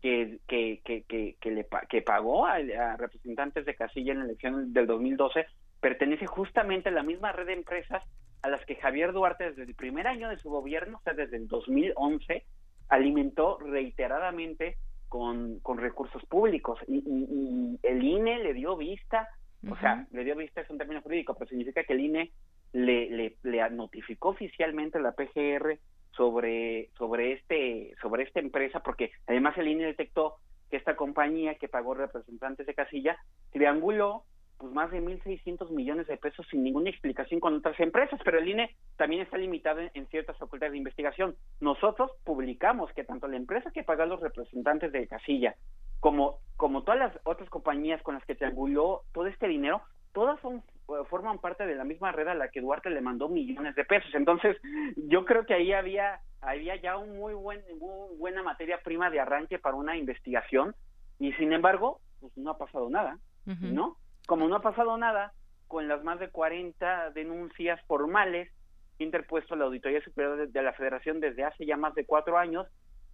que 0.01 0.39
que 0.47 0.81
que 0.83 1.03
que, 1.03 1.35
que 1.39 1.51
le 1.51 1.67
que 1.89 2.01
pagó 2.01 2.45
a, 2.45 2.55
a 2.55 2.97
representantes 2.97 3.65
de 3.65 3.75
casilla 3.75 4.13
en 4.13 4.19
la 4.19 4.25
elección 4.25 4.73
del 4.73 4.85
2012 4.85 5.45
pertenece 5.79 6.25
justamente 6.27 6.89
a 6.89 6.91
la 6.91 7.03
misma 7.03 7.31
red 7.31 7.47
de 7.47 7.53
empresas 7.53 8.03
a 8.41 8.49
las 8.49 8.63
que 8.65 8.75
Javier 8.75 9.11
Duarte 9.11 9.49
desde 9.49 9.63
el 9.63 9.75
primer 9.75 10.07
año 10.07 10.29
de 10.29 10.37
su 10.37 10.49
gobierno, 10.49 10.97
o 10.97 11.01
sea, 11.01 11.13
desde 11.13 11.37
el 11.37 11.47
2011, 11.47 12.45
alimentó 12.89 13.57
reiteradamente 13.59 14.77
con, 15.09 15.59
con 15.59 15.77
recursos 15.79 16.23
públicos. 16.25 16.79
Y, 16.87 16.97
y, 16.97 17.79
el 17.81 18.03
INE 18.03 18.43
le 18.43 18.53
dio 18.53 18.77
vista, 18.77 19.29
o 19.67 19.75
sea, 19.77 20.05
le 20.11 20.23
dio 20.23 20.35
vista 20.35 20.61
es 20.61 20.69
un 20.69 20.77
término 20.77 21.01
jurídico, 21.01 21.33
pero 21.33 21.49
significa 21.49 21.83
que 21.83 21.93
el 21.93 22.01
INE 22.01 22.31
le, 22.73 23.09
le, 23.09 23.37
le 23.43 23.69
notificó 23.71 24.29
oficialmente 24.29 24.97
a 24.97 25.01
la 25.01 25.13
PGR 25.13 25.79
sobre 26.11 26.89
sobre 26.97 27.33
este 27.33 27.93
sobre 28.01 28.23
esta 28.23 28.39
empresa 28.39 28.79
porque 28.81 29.11
además 29.27 29.57
el 29.57 29.67
INE 29.67 29.85
detectó 29.85 30.35
que 30.69 30.77
esta 30.77 30.95
compañía 30.95 31.55
que 31.55 31.67
pagó 31.67 31.93
representantes 31.93 32.65
de 32.65 32.73
casilla 32.73 33.17
trianguló 33.51 34.23
pues 34.57 34.71
más 34.73 34.91
de 34.91 35.01
1.600 35.01 35.69
millones 35.71 36.07
de 36.07 36.17
pesos 36.17 36.45
sin 36.49 36.63
ninguna 36.63 36.89
explicación 36.89 37.39
con 37.39 37.55
otras 37.55 37.79
empresas, 37.79 38.19
pero 38.23 38.39
el 38.39 38.47
INE 38.47 38.75
también 38.97 39.21
está 39.21 39.37
limitado 39.37 39.81
en, 39.93 40.07
ciertas 40.07 40.37
facultades 40.37 40.71
de 40.71 40.77
investigación. 40.77 41.35
Nosotros 41.59 42.11
publicamos 42.23 42.91
que 42.93 43.03
tanto 43.03 43.27
la 43.27 43.37
empresa 43.37 43.71
que 43.71 43.83
paga 43.83 44.03
a 44.03 44.07
los 44.07 44.21
representantes 44.21 44.91
de 44.91 45.07
Casilla 45.07 45.55
como, 45.99 46.39
como 46.55 46.83
todas 46.83 46.99
las 46.99 47.19
otras 47.23 47.49
compañías 47.49 48.01
con 48.01 48.15
las 48.15 48.25
que 48.25 48.35
trianguló 48.35 49.01
todo 49.13 49.27
este 49.27 49.47
dinero, 49.47 49.81
todas 50.13 50.39
son 50.41 50.63
eh, 50.87 51.03
forman 51.09 51.39
parte 51.39 51.65
de 51.65 51.75
la 51.75 51.83
misma 51.83 52.11
red 52.11 52.27
a 52.27 52.35
la 52.35 52.49
que 52.49 52.61
Duarte 52.61 52.89
le 52.89 53.01
mandó 53.01 53.27
millones 53.27 53.75
de 53.75 53.85
pesos. 53.85 54.13
Entonces, 54.13 54.55
yo 54.95 55.25
creo 55.25 55.45
que 55.45 55.53
ahí 55.53 55.73
había 55.73 56.19
había 56.41 56.75
ya 56.75 56.97
un 56.97 57.17
muy 57.17 57.33
buen 57.33 57.61
muy 57.79 58.15
buena 58.17 58.43
materia 58.43 58.79
prima 58.83 59.09
de 59.09 59.19
arranque 59.19 59.57
para 59.57 59.75
una 59.75 59.97
investigación 59.97 60.75
y 61.19 61.33
sin 61.33 61.53
embargo, 61.53 61.99
pues 62.19 62.37
no 62.37 62.51
ha 62.51 62.57
pasado 62.57 62.89
nada, 62.89 63.17
¿no? 63.45 63.97
Como 64.25 64.47
no 64.47 64.57
ha 64.57 64.61
pasado 64.61 64.97
nada 64.97 65.33
con 65.67 65.87
las 65.87 66.03
más 66.03 66.19
de 66.19 66.29
40 66.29 67.11
denuncias 67.11 67.81
formales 67.87 68.51
interpuesto 68.99 69.55
la 69.55 69.65
Auditoría 69.65 70.01
Superior 70.01 70.47
de, 70.47 70.63
la 70.63 70.73
Federación 70.73 71.19
desde 71.19 71.43
hace 71.43 71.65
ya 71.65 71.77
más 71.77 71.93
de 71.95 72.05
cuatro 72.05 72.37
años, 72.37 72.67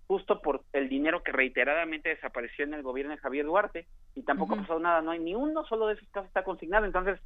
justo 0.07 0.41
por 0.41 0.63
el 0.73 0.89
dinero 0.89 1.23
que 1.23 1.31
reiteradamente 1.31 2.09
desapareció 2.09 2.65
en 2.65 2.73
el 2.73 2.83
gobierno 2.83 3.13
de 3.13 3.19
Javier 3.19 3.45
Duarte, 3.45 3.87
y 4.13 4.23
tampoco 4.23 4.55
ha 4.55 4.57
pasado 4.57 4.79
nada, 4.79 5.01
no 5.01 5.11
hay 5.11 5.19
ni 5.19 5.35
uno 5.35 5.65
solo 5.65 5.87
de 5.87 5.93
esos 5.93 6.07
casos 6.09 6.27
está 6.27 6.43
consignado, 6.43 6.85
entonces 6.85 7.19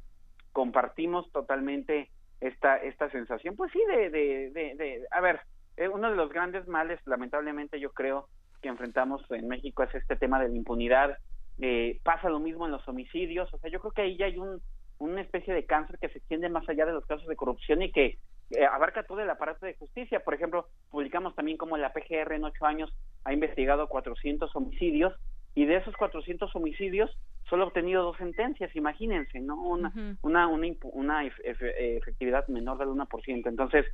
compartimos 0.52 1.30
totalmente 1.32 2.10
esta 2.40 2.76
esta 2.76 3.10
sensación, 3.10 3.56
pues 3.56 3.72
sí, 3.72 3.82
de, 3.88 4.10
de, 4.10 4.50
de, 4.50 5.06
a 5.10 5.20
ver, 5.20 5.40
eh, 5.76 5.88
uno 5.88 6.10
de 6.10 6.16
los 6.16 6.30
grandes 6.30 6.66
males, 6.68 7.00
lamentablemente 7.06 7.80
yo 7.80 7.92
creo, 7.92 8.28
que 8.62 8.68
enfrentamos 8.68 9.22
en 9.30 9.48
México 9.48 9.82
es 9.82 9.94
este 9.94 10.16
tema 10.16 10.40
de 10.40 10.48
la 10.48 10.56
impunidad, 10.56 11.18
eh, 11.60 12.00
pasa 12.02 12.28
lo 12.28 12.38
mismo 12.38 12.66
en 12.66 12.72
los 12.72 12.86
homicidios, 12.88 13.52
o 13.52 13.58
sea, 13.58 13.70
yo 13.70 13.80
creo 13.80 13.92
que 13.92 14.02
ahí 14.02 14.16
ya 14.16 14.26
hay 14.26 14.38
un, 14.38 14.60
una 14.98 15.20
especie 15.20 15.54
de 15.54 15.64
cáncer 15.64 15.98
que 15.98 16.08
se 16.08 16.18
extiende 16.18 16.48
más 16.48 16.68
allá 16.68 16.86
de 16.86 16.92
los 16.92 17.06
casos 17.06 17.26
de 17.26 17.36
corrupción 17.36 17.82
y 17.82 17.92
que 17.92 18.18
eh, 18.50 18.64
abarca 18.64 19.02
todo 19.02 19.20
el 19.20 19.30
aparato 19.30 19.66
de 19.66 19.74
justicia. 19.74 20.20
Por 20.20 20.34
ejemplo, 20.34 20.68
publicamos 20.90 21.34
también 21.34 21.58
como 21.58 21.76
la 21.76 21.92
PGR 21.92 22.32
en 22.32 22.44
ocho 22.44 22.64
años 22.64 22.92
ha 23.24 23.32
investigado 23.32 23.88
400 23.88 24.54
homicidios 24.54 25.14
y 25.54 25.64
de 25.64 25.76
esos 25.76 25.96
400 25.96 26.54
homicidios 26.54 27.10
solo 27.48 27.64
ha 27.64 27.66
obtenido 27.68 28.02
dos 28.02 28.16
sentencias, 28.18 28.74
imagínense, 28.76 29.40
¿no? 29.40 29.60
Una, 29.62 29.92
una, 30.22 30.48
una, 30.48 30.68
una 30.92 31.24
efectividad 31.24 32.46
menor 32.48 32.78
del 32.78 32.88
1%. 32.88 33.46
Entonces, 33.46 33.86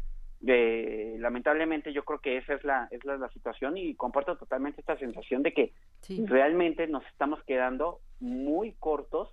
lamentablemente 0.42 1.92
yo 1.92 2.04
creo 2.04 2.18
que 2.20 2.36
esa 2.36 2.54
es 2.54 2.64
la 2.64 2.88
es 2.90 3.04
la, 3.04 3.28
situación 3.30 3.76
y 3.76 3.94
comparto 3.94 4.36
totalmente 4.36 4.80
esta 4.80 4.98
sensación 4.98 5.42
de 5.42 5.52
que 5.52 5.72
realmente 6.26 6.86
nos 6.88 7.06
estamos 7.06 7.42
quedando 7.44 8.00
muy 8.20 8.72
cortos 8.72 9.32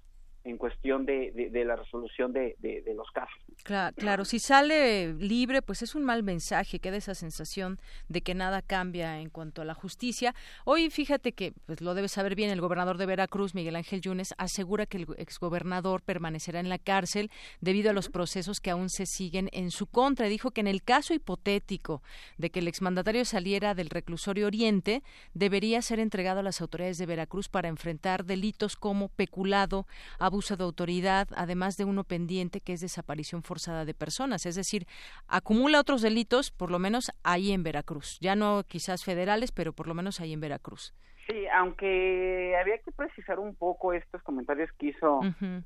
en 0.49 0.57
cuestión 0.57 1.05
de, 1.05 1.31
de, 1.51 1.65
la 1.65 1.75
resolución 1.75 2.33
de, 2.33 2.55
de, 2.59 2.93
los 2.93 3.09
casos. 3.11 3.37
Claro, 3.63 3.95
claro, 3.95 4.25
si 4.25 4.39
sale 4.39 5.13
libre, 5.13 5.61
pues 5.61 5.81
es 5.81 5.95
un 5.95 6.03
mal 6.03 6.23
mensaje, 6.23 6.79
queda 6.79 6.97
esa 6.97 7.13
sensación 7.13 7.79
de 8.07 8.21
que 8.21 8.33
nada 8.33 8.61
cambia 8.61 9.19
en 9.19 9.29
cuanto 9.29 9.61
a 9.61 9.65
la 9.65 9.73
justicia. 9.73 10.33
Hoy 10.65 10.89
fíjate 10.89 11.33
que, 11.33 11.53
pues 11.65 11.81
lo 11.81 11.93
debe 11.93 12.07
saber 12.07 12.35
bien, 12.35 12.49
el 12.49 12.61
gobernador 12.61 12.97
de 12.97 13.05
Veracruz, 13.05 13.53
Miguel 13.53 13.75
Ángel 13.75 14.01
Yunes, 14.01 14.33
asegura 14.37 14.85
que 14.85 14.97
el 14.97 15.07
exgobernador 15.17 16.01
permanecerá 16.01 16.59
en 16.59 16.69
la 16.69 16.79
cárcel 16.79 17.29
debido 17.61 17.89
a 17.89 17.93
los 17.93 18.09
procesos 18.09 18.59
que 18.59 18.71
aún 18.71 18.89
se 18.89 19.05
siguen 19.05 19.49
en 19.51 19.71
su 19.71 19.87
contra. 19.87 20.27
Dijo 20.27 20.51
que 20.51 20.61
en 20.61 20.67
el 20.67 20.83
caso 20.83 21.13
hipotético 21.13 22.01
de 22.37 22.49
que 22.49 22.59
el 22.59 22.67
exmandatario 22.67 23.25
saliera 23.25 23.75
del 23.75 23.89
reclusorio 23.89 24.47
Oriente, 24.47 25.03
debería 25.33 25.81
ser 25.81 25.99
entregado 25.99 26.39
a 26.39 26.43
las 26.43 26.61
autoridades 26.61 26.97
de 26.97 27.05
Veracruz 27.05 27.49
para 27.49 27.67
enfrentar 27.67 28.25
delitos 28.25 28.75
como 28.75 29.09
peculado, 29.09 29.85
abuso 30.17 30.38
de 30.57 30.63
autoridad, 30.63 31.27
además 31.35 31.77
de 31.77 31.85
uno 31.85 32.03
pendiente 32.03 32.61
que 32.61 32.73
es 32.73 32.81
desaparición 32.81 33.43
forzada 33.43 33.85
de 33.85 33.93
personas. 33.93 34.45
Es 34.45 34.55
decir, 34.55 34.85
acumula 35.27 35.79
otros 35.79 36.01
delitos, 36.01 36.51
por 36.51 36.71
lo 36.71 36.79
menos 36.79 37.11
ahí 37.23 37.51
en 37.51 37.63
Veracruz. 37.63 38.17
Ya 38.21 38.35
no 38.35 38.63
quizás 38.67 39.03
federales, 39.03 39.51
pero 39.51 39.73
por 39.73 39.87
lo 39.87 39.93
menos 39.93 40.19
ahí 40.19 40.33
en 40.33 40.39
Veracruz. 40.39 40.93
Sí, 41.27 41.45
aunque 41.53 42.55
había 42.59 42.79
que 42.79 42.91
precisar 42.91 43.37
un 43.39 43.55
poco 43.55 43.93
estos 43.93 44.23
comentarios 44.23 44.71
que 44.79 44.87
hizo 44.87 45.21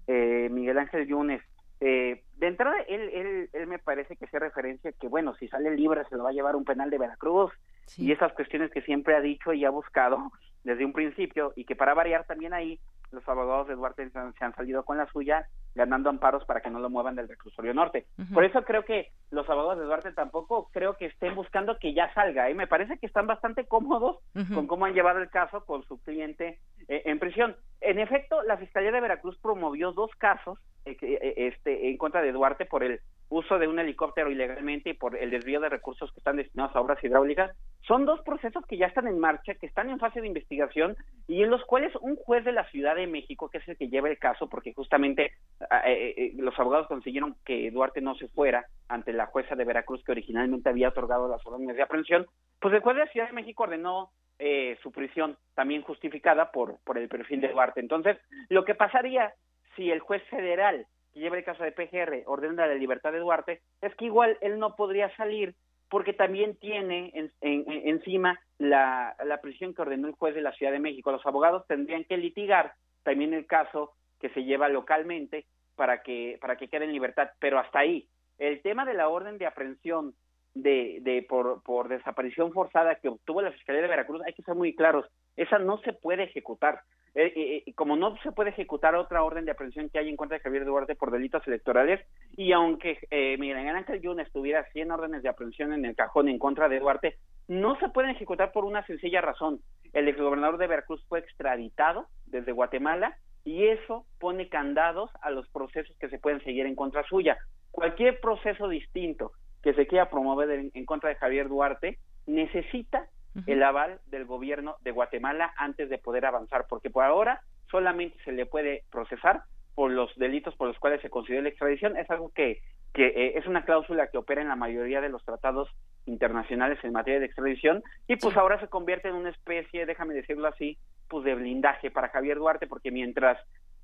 eh, 0.08 0.50
Miguel 0.52 0.78
Ángel 0.78 1.08
Yunes. 1.08 1.41
Eh, 1.80 2.24
de 2.38 2.48
entrada, 2.48 2.78
él, 2.88 3.10
él, 3.14 3.50
él 3.54 3.68
me 3.68 3.80
parece 3.80 4.16
que 4.16 4.26
hace 4.26 4.40
referencia 4.40 4.91
que, 4.94 5.08
bueno, 5.08 5.36
si 5.36 5.48
sale 5.48 5.76
libre 5.76 6.04
se 6.10 6.18
lo 6.18 6.24
va 6.24 6.30
a 6.30 6.34
llevar 6.34 6.56
un 6.56 6.66
penal 6.66 6.90
de 6.90 6.98
Veracruz 6.98 7.52
y 7.98 8.12
esas 8.12 8.32
cuestiones 8.34 8.72
que 8.72 8.82
siempre 8.82 9.16
ha 9.16 9.22
dicho 9.22 9.54
y 9.54 9.66
ha 9.66 9.70
buscado 9.70 10.32
desde 10.64 10.85
un 10.85 10.94
principio 10.94 11.53
y 11.56 11.65
que 11.65 11.76
para 11.76 11.94
variar 11.94 12.26
también 12.26 12.53
ahí 12.53 12.80
los 13.11 13.27
abogados 13.27 13.68
de 13.68 13.76
Duarte 13.76 14.10
se 14.10 14.45
han 14.45 14.56
salido 14.56 14.84
con 14.84 14.98
la 14.98 15.07
suya 15.07 15.48
ganando 15.76 16.10
amparos 16.10 16.45
para 16.45 16.61
que 16.61 16.69
no 16.69 16.80
lo 16.80 16.90
muevan 16.90 17.15
del 17.15 17.30
reclusorio 17.30 17.73
norte. 17.73 18.06
Por 18.34 18.44
eso 18.44 18.64
creo 18.64 18.84
que 18.84 19.11
los 19.31 19.49
abogados 19.49 19.80
de 19.80 19.85
Duarte 19.85 20.11
tampoco 20.11 20.69
creo 20.72 20.98
que 20.98 21.06
estén 21.07 21.35
buscando 21.35 21.77
que 21.80 21.94
ya 21.94 22.14
salga. 22.14 22.49
y 22.49 22.52
¿eh? 22.52 22.56
Me 22.56 22.68
parece 22.68 22.98
que 22.98 23.06
están 23.06 23.27
bastante 23.27 23.65
cómodos 23.65 24.18
con 24.53 24.68
cómo 24.68 24.85
han 24.85 24.94
llevado 24.94 25.19
el 25.19 25.30
caso 25.30 25.65
con 25.65 25.84
su 25.84 26.02
cliente 26.02 26.60
eh, 26.88 27.03
en 27.06 27.19
prisión. 27.19 27.56
En 27.81 27.99
efecto, 27.99 28.41
la 28.44 28.57
Fiscalía 28.57 28.91
de 28.91 29.02
Veracruz 29.02 29.38
promovió 29.40 29.91
dos 29.91 30.11
casos 30.18 30.60
este, 30.86 31.90
en 31.90 31.98
contra 31.98 32.22
de 32.22 32.32
Duarte 32.32 32.66
por 32.66 32.84
el 32.84 33.00
uso 33.30 33.58
de 33.58 33.68
un 33.68 33.80
helicóptero 33.80 34.30
ilegalmente 34.30 34.92
y 34.92 34.94
por 34.94 35.18
el 35.18 35.32
desvío 35.32 35.60
de 35.60 35.70
recursos 35.70 36.12
que 36.12 36.20
están 36.20 36.38
destinados 36.38 36.76
a 36.76 36.82
obras 36.82 37.04
hidráulicas, 37.04 37.56
son 37.82 38.06
dos 38.06 38.22
procesos 38.22 38.66
que 38.68 38.78
ya 38.78 38.86
están 38.86 39.08
en 39.08 39.20
marcha, 39.20 39.56
que 39.56 39.66
están 39.66 39.90
en 39.90 40.00
fase 40.00 40.22
de 40.22 40.28
investigación 40.28 40.96
y 41.28 41.42
en 41.42 41.50
los 41.50 41.64
cuales 41.66 41.94
un 42.02 42.16
juez 42.16 42.46
de 42.46 42.52
la 42.52 42.70
Ciudad 42.70 42.96
de 42.96 43.08
México, 43.08 43.50
que 43.50 43.58
es 43.58 43.68
el 43.68 43.78
que 43.78 43.90
lleva 43.90 44.10
el 44.10 44.20
caso, 44.20 44.48
porque 44.48 44.74
justamente 44.74 45.32
ah, 45.70 45.90
eh, 45.90 46.14
eh, 46.16 46.32
los 46.38 46.58
abogados 46.60 46.88
consiguieron 46.88 47.36
que 47.44 47.72
Duarte 47.72 48.02
no 48.02 48.16
se 48.16 48.28
fuera 48.30 48.66
ante 48.88 49.14
la 49.14 49.26
jueza 49.26 49.56
de 49.56 49.66
Veracruz 49.66 50.04
que 50.04 50.12
originalmente 50.12 50.70
había 50.70 50.90
otorgado 50.90 51.28
las 51.28 51.46
órdenes 51.46 51.76
de 51.76 51.84
aprehensión, 51.84 52.28
pues 52.60 52.74
el 52.74 52.82
juez 52.82 52.96
de 52.96 53.06
la 53.06 53.12
Ciudad 53.12 53.28
de 53.28 53.34
México 53.34 53.64
ordenó 53.64 54.12
eh, 54.40 54.78
su 54.82 54.92
prisión 54.92 55.38
también 55.56 55.82
justificada 55.82 56.52
por, 56.52 56.78
por 56.84 56.98
el 56.98 57.08
perfil 57.08 57.42
de 57.42 57.50
Duarte. 57.50 57.80
Entonces, 57.80 58.18
lo 58.50 58.64
que 58.64 58.76
pasaría 58.76 59.34
si 59.76 59.91
el 59.91 60.00
juez 60.00 60.24
federal 60.30 60.86
que 61.14 61.20
lleva 61.20 61.38
el 61.38 61.44
caso 61.44 61.64
de 61.64 61.72
PGR 61.72 62.24
ordena 62.26 62.66
la 62.68 62.74
libertad 62.74 63.12
de 63.12 63.20
Duarte, 63.20 63.62
es 63.82 63.94
que 63.95 64.06
igual 64.06 64.38
él 64.41 64.58
no 64.60 64.76
podría 64.76 65.16
salir 65.16 65.56
porque 65.90 66.14
también 66.14 66.56
tiene 66.58 67.12
en, 67.14 67.32
encima 67.41 68.40
la, 68.58 69.16
la 69.24 69.41
prisión 69.41 69.76
que 69.76 69.84
ordenó 69.84 70.08
el 70.08 70.16
juez 70.16 70.34
de 70.34 70.41
la 70.41 70.52
Ciudad 70.54 70.72
de 70.72 70.80
México. 70.80 71.12
Los 71.12 71.26
abogados 71.26 71.68
tendrían 71.68 72.04
que 72.06 72.18
litigar 72.18 72.74
también 73.04 73.34
el 73.34 73.45
caso 73.45 73.94
que 74.20 74.30
se 74.30 74.44
lleva 74.44 74.70
localmente 74.70 75.45
para 75.76 76.02
que 76.02 76.38
para 76.41 76.56
que 76.56 76.68
quede 76.68 76.86
en 76.86 76.94
libertad, 76.94 77.30
pero 77.40 77.60
hasta 77.60 77.80
ahí. 77.80 78.08
El 78.40 78.62
tema 78.62 78.86
de 78.86 78.95
la 78.95 79.10
orden 79.10 79.38
de 79.38 79.45
aprehensión 79.45 80.16
de, 80.54 81.00
de 81.02 81.26
por, 81.28 81.64
por 81.64 81.88
desaparición 81.88 82.52
forzada 82.52 82.96
que 82.96 83.10
obtuvo 83.10 83.42
la 83.42 83.52
Fiscalía 83.52 83.82
de 83.82 83.88
Veracruz, 83.88 84.22
hay 84.26 84.34
que 84.34 84.44
ser 84.44 84.56
muy 84.56 84.76
claros, 84.76 85.06
esa 85.36 85.60
no 85.60 85.78
se 85.80 85.94
puede 85.94 86.24
ejecutar. 86.24 86.82
Eh, 87.16 87.32
eh, 87.36 87.64
eh, 87.68 87.74
como 87.76 87.96
no 87.96 88.18
se 88.24 88.32
puede 88.32 88.50
ejecutar 88.50 88.96
otra 88.96 89.24
orden 89.24 89.46
de 89.46 89.52
aprehensión 89.52 89.88
que 89.90 90.00
hay 90.00 90.10
en 90.10 90.18
contra 90.18 90.38
de 90.38 90.44
Javier 90.44 90.66
Duarte 90.66 90.96
por 90.96 91.12
delitos 91.12 91.46
electorales, 91.48 92.02
y 92.36 92.52
aunque 92.54 92.98
eh, 93.12 93.38
Miguel 93.38 93.58
Ángel 93.68 94.02
Yun 94.02 94.20
estuviera 94.20 94.66
100 94.72 94.92
órdenes 94.92 95.22
de 95.22 95.30
aprehensión 95.30 95.74
en 95.74 95.86
el 95.86 95.96
cajón 95.96 96.28
en 96.28 96.40
contra 96.40 96.70
de 96.70 96.80
Duarte, 96.80 97.18
no 97.48 97.78
se 97.80 97.90
pueden 97.90 98.12
ejecutar 98.12 98.52
por 98.52 98.66
una 98.66 98.86
sencilla 98.88 99.22
razón. 99.22 99.60
El 99.92 100.08
exgobernador 100.08 100.58
de 100.58 100.68
Veracruz 100.68 101.06
fue 101.08 101.20
extraditado 101.20 102.08
desde 102.26 102.52
Guatemala 102.52 103.16
y 103.44 103.68
eso 103.68 104.06
pone 104.20 104.50
candados 104.50 105.12
a 105.22 105.30
los 105.30 105.48
procesos 105.50 105.96
que 106.00 106.10
se 106.10 106.18
pueden 106.18 106.44
seguir 106.44 106.66
en 106.66 106.76
contra 106.76 107.04
suya. 107.04 107.38
Cualquier 107.70 108.20
proceso 108.22 108.68
distinto 108.68 109.34
que 109.64 109.73
se 109.73 109.88
quiera 109.88 110.10
promover 110.10 110.69
en 110.73 110.85
contra 110.85 111.10
de 111.10 111.15
Javier 111.15 111.48
Duarte 111.48 111.98
necesita 112.27 113.07
el 113.48 113.64
aval 113.64 113.99
del 114.07 114.26
gobierno 114.26 114.76
de 114.81 114.91
Guatemala 114.91 115.53
antes 115.57 115.90
de 115.90 115.98
poder 115.98 116.26
avanzar, 116.26 116.65
porque 116.69 116.90
por 116.90 117.03
ahora 117.03 117.41
solamente 117.69 118.18
se 118.23 118.31
le 118.31 118.45
puede 118.45 118.84
procesar 118.91 119.44
por 119.73 119.91
los 119.91 120.14
delitos 120.18 120.56
por 120.56 120.68
los 120.68 120.77
cuales 120.77 121.02
se 121.02 121.10
considera 121.10 121.41
la 121.41 121.49
extradición. 121.49 121.98
Es 121.98 122.10
algo 122.11 122.30
que, 122.30 122.61
que 122.94 123.07
eh, 123.07 123.34
es 123.38 123.48
una 123.48 123.65
cláusula 123.65 124.07
que 124.07 124.19
opera 124.19 124.41
en 124.41 124.49
la 124.49 124.56
mayoría 124.56 125.02
de 125.02 125.10
los 125.10 125.26
tratados 125.26 125.69
internacionales 126.06 126.77
en 126.84 126.91
materia 126.91 127.19
de 127.19 127.26
extradición 127.26 127.81
y 128.07 128.18
pues 128.18 128.38
ahora 128.38 128.60
se 128.60 128.68
convierte 128.68 129.07
en 129.07 129.15
una 129.15 129.30
especie, 129.30 129.85
déjame 129.85 130.14
decirlo 130.14 130.48
así, 130.48 130.77
pues 131.07 131.23
de 131.23 131.34
blindaje 131.34 131.90
para 131.90 132.10
Javier 132.10 132.38
Duarte, 132.38 132.68
porque 132.68 132.91
mientras 132.91 133.40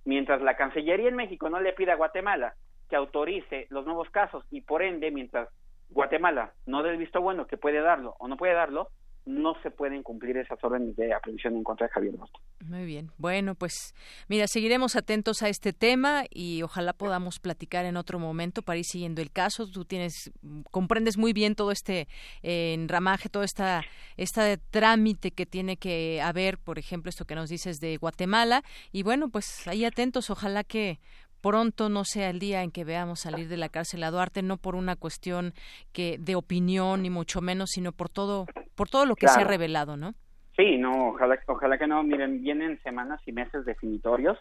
mientras 0.06 0.42
la 0.42 0.56
Cancillería 0.56 1.10
en 1.10 1.16
México 1.16 1.50
no 1.50 1.60
le 1.60 1.74
pida 1.74 1.94
a 1.94 1.98
Guatemala 1.98 2.54
que 2.90 2.96
autorice 2.96 3.68
los 3.70 3.86
nuevos 3.86 4.10
casos 4.10 4.44
y 4.52 4.62
por 4.62 4.82
ende 4.82 5.12
mientras 5.12 5.50
Guatemala 5.90 6.54
no 6.66 6.84
dé 6.84 6.92
el 6.92 6.98
visto 6.98 7.22
bueno 7.22 7.48
que 7.48 7.58
puede 7.58 7.82
darlo 7.82 8.16
o 8.20 8.28
no 8.28 8.38
puede 8.38 8.54
darlo, 8.54 8.90
no 9.26 9.54
se 9.62 9.70
pueden 9.70 10.02
cumplir 10.02 10.38
esas 10.38 10.62
órdenes 10.64 10.96
de 10.96 11.14
aprehensión 11.14 11.56
en 11.56 11.64
contra 11.64 11.88
de 11.88 11.94
Javier 11.94 12.16
Duarte. 12.16 12.40
Muy 12.66 12.86
bien. 12.86 13.12
Bueno, 13.18 13.54
pues 13.54 13.94
mira, 14.28 14.48
seguiremos 14.48 14.96
atentos 14.96 15.44
a 15.44 15.50
este 15.50 15.72
tema 15.72 16.24
y 16.32 16.64
ojalá 16.64 16.94
podamos 16.94 17.40
platicar 17.40 17.86
en 17.86 17.96
otro 17.96 18.18
momento 18.18 18.64
para 18.64 18.80
ir 18.80 18.86
siguiendo 18.86 19.22
el 19.22 19.32
caso. 19.32 19.70
Tú 19.70 19.86
tienes 19.86 20.32
comprendes 20.72 21.18
muy 21.18 21.34
bien 21.34 21.56
todo 21.56 21.72
este 21.72 22.08
eh, 22.42 22.74
enramaje, 22.74 23.30
todo 23.30 23.44
esta 23.44 23.84
este 24.18 24.58
trámite 24.58 25.32
que 25.32 25.46
tiene 25.46 25.78
que 25.78 26.22
haber, 26.22 26.58
por 26.58 26.80
ejemplo, 26.80 27.10
esto 27.10 27.26
que 27.26 27.36
nos 27.36 27.50
dices 27.50 27.80
de 27.80 27.98
Guatemala 27.98 28.64
y 28.92 29.04
bueno, 29.04 29.30
pues 29.30 29.68
ahí 29.68 29.86
atentos, 29.86 30.30
ojalá 30.30 30.64
que 30.64 31.00
pronto 31.42 31.90
no 31.90 32.04
sea 32.04 32.30
el 32.30 32.40
día 32.40 32.64
en 32.64 32.72
que 32.72 32.84
veamos 32.84 33.22
salir 33.22 33.48
de 33.48 33.58
la 33.58 33.70
cárcel 33.70 34.04
a 34.04 34.12
Duarte, 34.12 34.42
no 34.42 34.58
por 34.58 34.76
una 34.76 34.96
cuestión 34.96 35.54
que 35.94 36.18
de 36.20 36.36
opinión 36.36 37.04
ni 37.04 37.10
mucho 37.10 37.42
menos, 37.42 37.70
sino 37.72 37.92
por 37.92 38.10
todo, 38.10 38.46
por 38.76 38.90
todo 38.90 39.06
lo 39.06 39.16
que 39.16 39.28
se 39.28 39.42
ha 39.42 39.46
revelado, 39.46 39.98
¿no? 39.98 40.14
Sí, 40.56 40.78
no, 40.78 41.10
ojalá, 41.10 41.40
ojalá 41.48 41.78
que 41.78 41.88
no. 41.88 42.04
Miren, 42.04 42.42
vienen 42.42 42.82
semanas 42.84 43.22
y 43.26 43.32
meses 43.32 43.64
definitorios. 43.66 44.38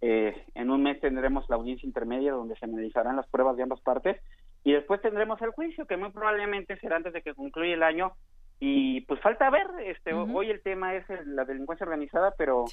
Eh, 0.00 0.34
en 0.54 0.70
un 0.70 0.82
mes 0.82 0.98
tendremos 1.00 1.48
la 1.48 1.56
audiencia 1.56 1.86
intermedia 1.86 2.32
donde 2.32 2.56
se 2.56 2.64
analizarán 2.64 3.16
las 3.16 3.28
pruebas 3.28 3.56
de 3.56 3.64
ambas 3.64 3.80
partes 3.82 4.16
y 4.64 4.72
después 4.72 5.02
tendremos 5.02 5.40
el 5.42 5.50
juicio 5.50 5.86
que 5.86 5.98
muy 5.98 6.10
probablemente 6.10 6.78
será 6.78 6.96
antes 6.96 7.12
de 7.12 7.20
que 7.20 7.34
concluya 7.34 7.74
el 7.74 7.82
año 7.82 8.12
y 8.58 9.02
pues 9.02 9.20
falta 9.20 9.48
ver. 9.50 9.66
Este, 9.84 10.12
hoy 10.12 10.50
el 10.50 10.62
tema 10.62 10.94
es 10.94 11.04
la 11.26 11.44
delincuencia 11.44 11.84
organizada, 11.84 12.34
pero 12.36 12.64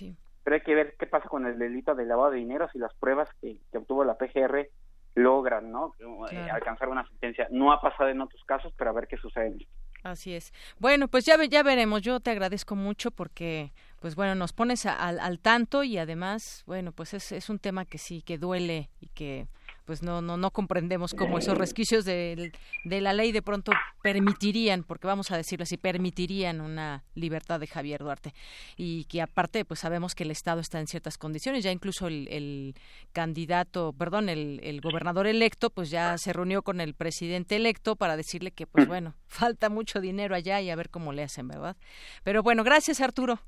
pero 0.48 0.56
hay 0.56 0.62
que 0.62 0.76
ver 0.76 0.96
qué 0.98 1.08
pasa 1.08 1.28
con 1.28 1.46
el 1.46 1.60
delito 1.60 1.94
de 1.94 2.06
lavado 2.06 2.32
de 2.32 2.38
dinero 2.38 2.70
si 2.72 2.80
las 2.80 2.94
pruebas 2.94 3.30
que, 3.42 3.58
obtuvo 3.78 4.06
la 4.06 4.18
PGR 4.18 4.70
logran 5.16 5.70
no 5.74 5.92
eh, 6.32 6.48
alcanzar 6.50 6.88
una 6.88 7.06
sentencia 7.06 7.50
no 7.52 7.74
ha 7.74 7.82
pasado 7.82 8.08
en 8.08 8.22
otros 8.22 8.42
casos 8.46 8.72
pero 8.78 8.92
a 8.92 8.94
ver 8.94 9.10
qué 9.10 9.18
sucede 9.18 9.68
Así 10.04 10.34
es. 10.34 10.54
Bueno, 10.80 11.10
pues 11.10 11.26
ya, 11.26 11.44
ya 11.44 11.64
veremos. 11.64 12.02
Yo 12.02 12.22
te 12.22 12.30
agradezco 12.30 12.76
mucho 12.76 13.12
porque, 13.12 13.74
pues 14.00 14.16
bueno, 14.16 14.36
nos 14.36 14.54
pones 14.54 14.86
al, 14.86 15.20
al 15.20 15.40
tanto 15.40 15.84
y 15.84 15.98
además, 15.98 16.64
bueno, 16.66 16.94
pues 16.94 17.14
es, 17.14 17.34
es 17.34 17.50
un 17.50 17.60
tema 17.60 17.84
que 17.84 17.98
sí, 17.98 18.22
que 18.22 18.38
duele 18.38 18.90
y 19.02 19.08
que 19.08 19.48
pues 19.88 20.04
no, 20.04 20.22
no, 20.22 20.36
no 20.36 20.52
comprendemos 20.52 21.14
cómo 21.14 21.38
esos 21.38 21.58
resquicios 21.58 22.04
de, 22.04 22.52
de, 22.84 23.02
la 23.02 23.14
ley 23.14 23.32
de 23.32 23.42
pronto 23.42 23.72
permitirían, 24.04 24.84
porque 24.84 25.08
vamos 25.08 25.32
a 25.32 25.38
decirlo 25.38 25.64
así, 25.64 25.78
permitirían 25.78 26.60
una 26.60 27.06
libertad 27.16 27.62
de 27.62 27.68
Javier 27.68 28.02
Duarte. 28.02 28.34
Y 28.76 29.06
que 29.06 29.22
aparte, 29.22 29.64
pues 29.64 29.80
sabemos 29.80 30.14
que 30.14 30.24
el 30.24 30.32
Estado 30.32 30.60
está 30.60 30.82
en 30.82 30.88
ciertas 30.88 31.18
condiciones, 31.18 31.64
ya 31.64 31.72
incluso 31.72 32.08
el, 32.08 32.28
el 32.30 32.76
candidato, 33.14 33.94
perdón, 33.98 34.28
el, 34.28 34.60
el, 34.62 34.82
gobernador 34.82 35.26
electo, 35.26 35.70
pues 35.70 35.90
ya 35.90 36.18
se 36.18 36.34
reunió 36.34 36.64
con 36.64 36.82
el 36.82 36.94
presidente 36.94 37.56
electo 37.56 37.96
para 37.96 38.18
decirle 38.18 38.52
que, 38.52 38.68
pues 38.68 38.88
bueno, 38.90 39.16
falta 39.28 39.70
mucho 39.70 40.02
dinero 40.02 40.36
allá 40.36 40.60
y 40.60 40.70
a 40.70 40.76
ver 40.76 40.90
cómo 40.90 41.14
le 41.14 41.24
hacen, 41.24 41.48
¿verdad? 41.48 41.78
Pero 42.24 42.44
bueno, 42.44 42.66
gracias 42.66 43.00
Arturo. 43.00 43.40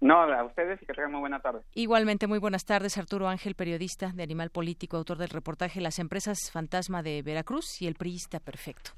No, 0.00 0.22
a 0.22 0.44
ustedes 0.44 0.80
y 0.80 0.86
que 0.86 0.92
tengan 0.92 1.10
muy 1.10 1.20
buena 1.20 1.40
tarde. 1.40 1.60
Igualmente, 1.74 2.28
muy 2.28 2.38
buenas 2.38 2.64
tardes. 2.64 2.96
Arturo 2.98 3.28
Ángel, 3.28 3.56
periodista 3.56 4.12
de 4.14 4.22
Animal 4.22 4.50
Político, 4.50 4.96
autor 4.96 5.18
del 5.18 5.28
reportaje 5.28 5.80
Las 5.80 5.98
empresas 5.98 6.52
fantasma 6.52 7.02
de 7.02 7.20
Veracruz 7.22 7.82
y 7.82 7.88
el 7.88 7.96
priista 7.96 8.38
perfecto. 8.38 8.92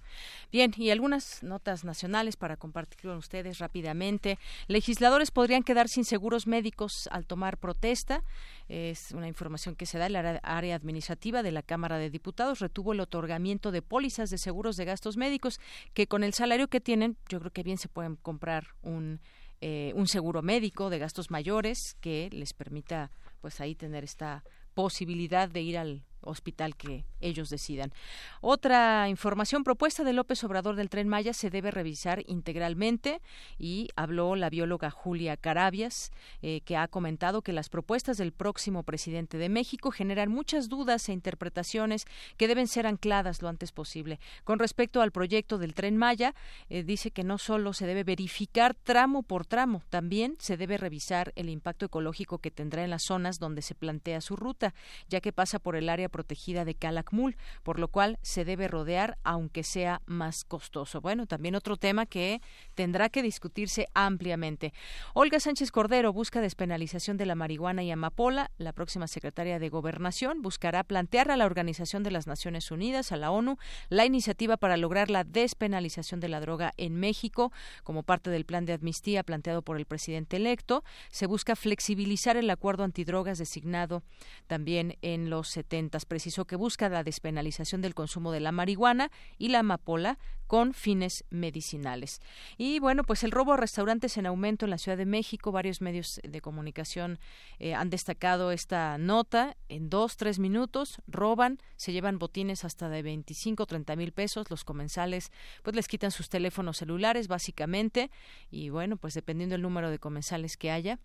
Bien, 0.52 0.72
y 0.76 0.90
algunas 0.90 1.42
notas 1.42 1.84
nacionales 1.84 2.36
para 2.36 2.58
compartir 2.58 3.00
con 3.00 3.16
ustedes 3.16 3.58
rápidamente. 3.58 4.38
Legisladores 4.66 5.30
podrían 5.30 5.62
quedar 5.62 5.88
sin 5.88 6.04
seguros 6.04 6.46
médicos 6.46 7.08
al 7.10 7.26
tomar 7.26 7.56
protesta. 7.56 8.22
Es 8.68 9.12
una 9.12 9.26
información 9.26 9.76
que 9.76 9.86
se 9.86 9.96
da 9.96 10.06
en 10.06 10.12
la 10.12 10.40
área 10.42 10.76
administrativa 10.76 11.42
de 11.42 11.52
la 11.52 11.62
Cámara 11.62 11.96
de 11.96 12.10
Diputados. 12.10 12.58
Retuvo 12.58 12.92
el 12.92 13.00
otorgamiento 13.00 13.70
de 13.70 13.80
pólizas 13.80 14.28
de 14.28 14.36
seguros 14.36 14.76
de 14.76 14.84
gastos 14.84 15.16
médicos 15.16 15.60
que 15.94 16.06
con 16.06 16.24
el 16.24 16.34
salario 16.34 16.68
que 16.68 16.80
tienen, 16.80 17.16
yo 17.30 17.40
creo 17.40 17.52
que 17.52 17.62
bien 17.62 17.78
se 17.78 17.88
pueden 17.88 18.16
comprar 18.16 18.74
un 18.82 19.20
eh, 19.60 19.92
un 19.94 20.06
seguro 20.06 20.42
médico 20.42 20.90
de 20.90 20.98
gastos 20.98 21.30
mayores 21.30 21.96
que 22.00 22.28
les 22.32 22.52
permita 22.54 23.10
pues 23.40 23.60
ahí 23.60 23.74
tener 23.74 24.04
esta 24.04 24.42
posibilidad 24.74 25.48
de 25.48 25.60
ir 25.60 25.78
al 25.78 26.02
hospital 26.22 26.76
que 26.76 27.04
ellos 27.20 27.50
decidan. 27.50 27.92
Otra 28.40 29.08
información 29.08 29.64
propuesta 29.64 30.04
de 30.04 30.12
López 30.12 30.42
Obrador 30.44 30.76
del 30.76 30.90
Tren 30.90 31.08
Maya 31.08 31.32
se 31.32 31.50
debe 31.50 31.70
revisar 31.70 32.22
integralmente 32.26 33.20
y 33.58 33.88
habló 33.96 34.36
la 34.36 34.50
bióloga 34.50 34.90
Julia 34.90 35.36
Carabias, 35.36 36.12
eh, 36.42 36.60
que 36.62 36.76
ha 36.76 36.88
comentado 36.88 37.42
que 37.42 37.52
las 37.52 37.68
propuestas 37.68 38.18
del 38.18 38.32
próximo 38.32 38.82
presidente 38.82 39.38
de 39.38 39.48
México 39.48 39.90
generan 39.90 40.30
muchas 40.30 40.68
dudas 40.68 41.08
e 41.08 41.12
interpretaciones 41.12 42.06
que 42.36 42.48
deben 42.48 42.66
ser 42.66 42.86
ancladas 42.86 43.42
lo 43.42 43.48
antes 43.48 43.72
posible. 43.72 44.20
Con 44.44 44.58
respecto 44.58 45.00
al 45.00 45.12
proyecto 45.12 45.58
del 45.58 45.74
Tren 45.74 45.96
Maya, 45.96 46.34
eh, 46.68 46.82
dice 46.82 47.10
que 47.10 47.24
no 47.24 47.38
solo 47.38 47.72
se 47.72 47.86
debe 47.86 48.04
verificar 48.04 48.74
tramo 48.74 49.22
por 49.22 49.46
tramo, 49.46 49.82
también 49.88 50.36
se 50.38 50.56
debe 50.56 50.76
revisar 50.76 51.32
el 51.36 51.48
impacto 51.48 51.86
ecológico 51.86 52.38
que 52.38 52.50
tendrá 52.50 52.84
en 52.84 52.90
las 52.90 53.04
zonas 53.04 53.38
donde 53.38 53.62
se 53.62 53.74
plantea 53.74 54.20
su 54.20 54.36
ruta, 54.36 54.74
ya 55.08 55.20
que 55.20 55.32
pasa 55.32 55.58
por 55.58 55.76
el 55.76 55.88
área 55.88 56.08
protegida 56.10 56.64
de 56.64 56.74
Calakmul, 56.74 57.36
por 57.62 57.78
lo 57.78 57.88
cual 57.88 58.18
se 58.22 58.44
debe 58.44 58.68
rodear 58.68 59.18
aunque 59.22 59.62
sea 59.62 60.02
más 60.06 60.44
costoso. 60.44 61.00
Bueno, 61.00 61.26
también 61.26 61.54
otro 61.54 61.76
tema 61.76 62.06
que 62.06 62.40
tendrá 62.74 63.08
que 63.08 63.22
discutirse 63.22 63.88
ampliamente. 63.94 64.72
Olga 65.14 65.40
Sánchez 65.40 65.70
Cordero 65.70 66.12
busca 66.12 66.40
despenalización 66.40 67.16
de 67.16 67.26
la 67.26 67.34
marihuana 67.34 67.82
y 67.82 67.90
amapola. 67.90 68.50
La 68.58 68.72
próxima 68.72 69.06
secretaria 69.06 69.58
de 69.58 69.68
Gobernación 69.68 70.42
buscará 70.42 70.84
plantear 70.84 71.30
a 71.30 71.36
la 71.36 71.46
Organización 71.46 72.02
de 72.02 72.10
las 72.10 72.26
Naciones 72.26 72.70
Unidas, 72.70 73.12
a 73.12 73.16
la 73.16 73.30
ONU, 73.30 73.56
la 73.88 74.04
iniciativa 74.04 74.56
para 74.56 74.76
lograr 74.76 75.10
la 75.10 75.24
despenalización 75.24 76.20
de 76.20 76.28
la 76.28 76.40
droga 76.40 76.72
en 76.76 76.96
México 76.96 77.52
como 77.84 78.02
parte 78.02 78.30
del 78.30 78.44
plan 78.44 78.64
de 78.64 78.74
amnistía 78.74 79.22
planteado 79.22 79.62
por 79.62 79.76
el 79.76 79.86
presidente 79.86 80.36
electo. 80.36 80.84
Se 81.10 81.26
busca 81.26 81.56
flexibilizar 81.56 82.36
el 82.36 82.50
acuerdo 82.50 82.84
antidrogas 82.84 83.38
designado 83.38 84.02
también 84.46 84.96
en 85.02 85.30
los 85.30 85.48
70. 85.48 85.98
Precisó 86.04 86.44
que 86.44 86.56
busca 86.56 86.88
la 86.88 87.04
despenalización 87.04 87.80
del 87.80 87.94
consumo 87.94 88.32
de 88.32 88.40
la 88.40 88.52
marihuana 88.52 89.10
y 89.38 89.48
la 89.48 89.60
amapola 89.60 90.18
con 90.46 90.74
fines 90.74 91.24
medicinales. 91.30 92.20
Y 92.58 92.80
bueno, 92.80 93.04
pues 93.04 93.22
el 93.22 93.30
robo 93.30 93.52
a 93.52 93.56
restaurantes 93.56 94.16
en 94.16 94.26
aumento 94.26 94.66
en 94.66 94.70
la 94.70 94.78
Ciudad 94.78 94.98
de 94.98 95.06
México. 95.06 95.52
Varios 95.52 95.80
medios 95.80 96.20
de 96.24 96.40
comunicación 96.40 97.20
eh, 97.60 97.74
han 97.74 97.88
destacado 97.88 98.50
esta 98.50 98.98
nota. 98.98 99.56
En 99.68 99.90
dos, 99.90 100.16
tres 100.16 100.40
minutos 100.40 101.00
roban, 101.06 101.60
se 101.76 101.92
llevan 101.92 102.18
botines 102.18 102.64
hasta 102.64 102.88
de 102.88 103.02
25, 103.02 103.64
30 103.64 103.94
mil 103.94 104.10
pesos. 104.10 104.50
Los 104.50 104.64
comensales 104.64 105.30
pues 105.62 105.76
les 105.76 105.86
quitan 105.86 106.10
sus 106.10 106.28
teléfonos 106.28 106.78
celulares 106.78 107.28
básicamente. 107.28 108.10
Y 108.50 108.70
bueno, 108.70 108.96
pues 108.96 109.14
dependiendo 109.14 109.54
del 109.54 109.62
número 109.62 109.88
de 109.88 110.00
comensales 110.00 110.56
que 110.56 110.72
haya 110.72 110.98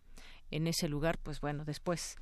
en 0.50 0.68
ese 0.68 0.88
lugar, 0.88 1.18
pues 1.20 1.40
bueno, 1.40 1.66
después 1.66 2.18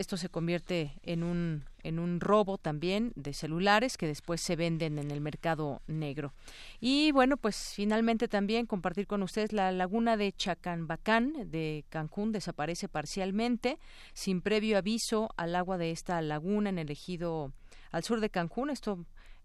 esto 0.00 0.16
se 0.16 0.28
convierte 0.28 0.92
en 1.02 1.22
un, 1.22 1.64
en 1.82 1.98
un 1.98 2.20
robo 2.20 2.58
también 2.58 3.12
de 3.14 3.32
celulares 3.32 3.96
que 3.96 4.06
después 4.06 4.40
se 4.40 4.56
venden 4.56 4.98
en 4.98 5.10
el 5.10 5.20
mercado 5.20 5.82
negro. 5.86 6.32
Y 6.80 7.12
bueno, 7.12 7.36
pues 7.36 7.72
finalmente 7.74 8.28
también 8.28 8.66
compartir 8.66 9.06
con 9.06 9.22
ustedes 9.22 9.52
la 9.52 9.72
laguna 9.72 10.16
de 10.16 10.32
Chacanbacán 10.32 11.50
de 11.50 11.84
Cancún 11.88 12.32
desaparece 12.32 12.88
parcialmente 12.88 13.78
sin 14.12 14.40
previo 14.40 14.78
aviso 14.78 15.30
al 15.36 15.54
agua 15.54 15.78
de 15.78 15.90
esta 15.90 16.20
laguna 16.22 16.70
en 16.70 16.78
el 16.78 16.90
ejido 16.90 17.52
al 17.90 18.04
sur 18.04 18.20
de 18.20 18.30
Cancún. 18.30 18.70
Esto 18.70 19.04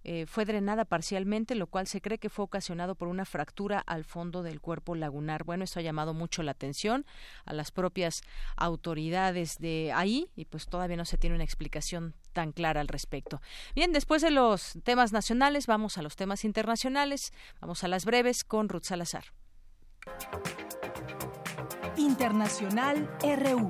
eh, 0.10 0.26
fue 0.26 0.46
drenada 0.46 0.86
parcialmente, 0.86 1.54
lo 1.54 1.68
cual 1.68 1.86
se 1.86 2.00
cree 2.00 2.18
que 2.18 2.30
fue 2.30 2.46
ocasionado 2.46 2.96
por 2.96 3.10
una 3.10 3.26
fractura 3.26 3.80
al 3.80 4.06
fondo 4.06 4.42
del 4.42 4.62
cuerpo 4.62 4.96
lagunar. 4.96 5.44
Bueno, 5.44 5.66
esto 5.66 5.80
ha 5.80 5.84
llamado 5.84 6.14
mucho 6.14 6.44
la 6.44 6.52
atención 6.52 7.06
a 7.44 7.52
las 7.52 7.72
propias 7.72 8.22
autoridades 8.56 9.58
de 9.58 9.92
ahí 9.94 10.30
y 10.38 10.46
pues 10.46 10.68
todavía 10.68 10.96
no 10.96 11.04
se 11.04 11.18
tiene 11.18 11.36
una 11.36 11.44
explicación 11.44 12.16
tan 12.32 12.54
clara 12.54 12.80
al 12.80 12.88
respecto. 12.88 13.42
Bien, 13.76 13.92
después 13.92 14.22
de 14.22 14.32
los 14.32 14.80
temas 14.86 15.12
nacionales, 15.12 15.68
vamos 15.68 15.98
a 15.98 16.02
los 16.02 16.16
temas 16.16 16.46
internacionales. 16.46 17.34
Vamos 17.60 17.84
a 17.84 17.90
las 17.90 18.06
breves 18.06 18.46
con 18.46 18.70
Ruth 18.70 18.86
Salazar. 18.86 19.26
Internacional 21.98 23.10
RU. 23.22 23.68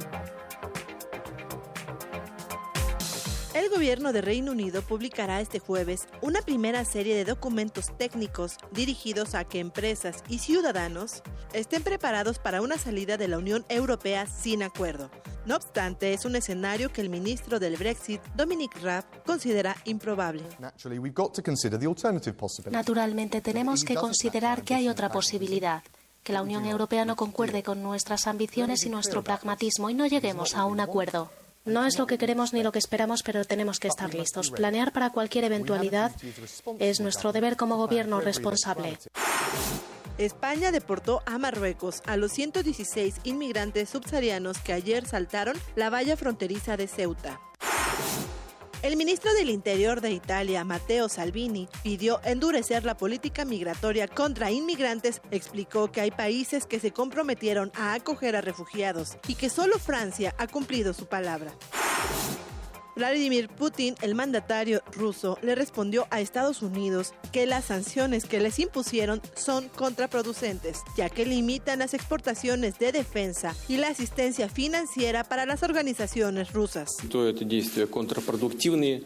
El 3.57 3.71
gobierno 3.71 4.13
de 4.13 4.21
Reino 4.21 4.51
Unido 4.51 4.83
publicará 4.83 5.41
este 5.41 5.57
jueves 5.57 6.07
una 6.21 6.43
primera 6.43 6.85
serie 6.85 7.15
de 7.15 7.25
documentos 7.25 7.85
técnicos 7.97 8.57
dirigidos 8.71 9.33
a 9.33 9.45
que 9.45 9.57
empresas 9.59 10.23
y 10.29 10.37
ciudadanos 10.37 11.23
estén 11.53 11.81
preparados 11.81 12.37
para 12.37 12.61
una 12.61 12.77
salida 12.77 13.17
de 13.17 13.27
la 13.27 13.39
Unión 13.39 13.65
Europea 13.67 14.27
sin 14.27 14.61
acuerdo. 14.61 15.09
No 15.47 15.55
obstante, 15.55 16.13
es 16.13 16.23
un 16.23 16.35
escenario 16.35 16.93
que 16.93 17.01
el 17.01 17.09
ministro 17.09 17.59
del 17.59 17.77
Brexit, 17.77 18.21
Dominic 18.35 18.79
Raab, 18.79 19.05
considera 19.25 19.75
improbable. 19.85 20.43
Naturalmente, 22.69 23.41
tenemos 23.41 23.83
que 23.83 23.95
considerar 23.95 24.61
que 24.61 24.75
hay 24.75 24.87
otra 24.87 25.09
posibilidad 25.09 25.81
que 26.21 26.33
la 26.33 26.43
Unión 26.43 26.63
Europea 26.65 27.05
no 27.05 27.15
concuerde 27.15 27.63
con 27.63 27.81
nuestras 27.81 28.27
ambiciones 28.27 28.85
y 28.85 28.91
nuestro 28.91 29.23
pragmatismo 29.23 29.89
y 29.89 29.95
no 29.95 30.05
lleguemos 30.05 30.53
a 30.53 30.65
un 30.65 30.79
acuerdo. 30.79 31.31
No 31.67 31.85
es 31.85 31.97
lo 31.97 32.07
que 32.07 32.17
queremos 32.17 32.53
ni 32.53 32.63
lo 32.63 32.71
que 32.71 32.79
esperamos, 32.79 33.23
pero 33.23 33.43
tenemos 33.43 33.79
que 33.79 33.89
estar 33.89 34.13
listos. 34.13 34.51
Planear 34.51 34.93
para 34.93 35.09
cualquier 35.09 35.43
eventualidad 35.43 36.11
es 36.79 36.99
nuestro 37.01 37.33
deber 37.33 37.57
como 37.57 37.77
gobierno 37.77 38.21
responsable. 38.21 38.97
España 40.17 40.71
deportó 40.71 41.21
a 41.25 41.37
Marruecos 41.37 42.01
a 42.07 42.17
los 42.17 42.31
116 42.31 43.15
inmigrantes 43.23 43.89
subsaharianos 43.89 44.57
que 44.59 44.73
ayer 44.73 45.05
saltaron 45.05 45.55
la 45.75 45.89
valla 45.91 46.17
fronteriza 46.17 46.75
de 46.77 46.87
Ceuta. 46.87 47.39
El 48.83 48.95
ministro 48.95 49.33
del 49.33 49.49
Interior 49.49 50.01
de 50.01 50.11
Italia, 50.11 50.63
Matteo 50.63 51.09
Salvini, 51.09 51.67
pidió 51.83 52.21
endurecer 52.23 52.85
la 52.85 52.95
política 52.95 53.43
migratoria 53.43 54.07
contra 54.07 54.51
inmigrantes, 54.51 55.19
explicó 55.31 55.91
que 55.91 56.01
hay 56.01 56.11
países 56.11 56.67
que 56.67 56.79
se 56.79 56.91
comprometieron 56.91 57.71
a 57.73 57.95
acoger 57.95 58.35
a 58.35 58.41
refugiados 58.41 59.17
y 59.27 59.33
que 59.33 59.49
solo 59.49 59.79
Francia 59.79 60.35
ha 60.37 60.45
cumplido 60.47 60.93
su 60.93 61.07
palabra. 61.07 61.51
Vladimir 62.97 63.47
Putin, 63.47 63.95
el 64.01 64.15
mandatario 64.15 64.81
ruso, 64.91 65.37
le 65.43 65.53
respondió 65.53 66.07
a 66.09 66.19
Estados 66.19 66.63
Unidos 66.63 67.13
que 67.31 67.45
las 67.45 67.65
sanciones 67.65 68.25
que 68.25 68.39
les 68.39 68.57
impusieron 68.57 69.21
son 69.35 69.69
contraproducentes, 69.69 70.79
ya 70.97 71.09
que 71.09 71.25
limitan 71.25 71.79
las 71.79 71.93
exportaciones 71.93 72.79
de 72.79 72.91
defensa 72.91 73.55
y 73.67 73.77
la 73.77 73.89
asistencia 73.89 74.49
financiera 74.49 75.23
para 75.23 75.45
las 75.45 75.61
organizaciones 75.61 76.53
rusas. 76.53 76.97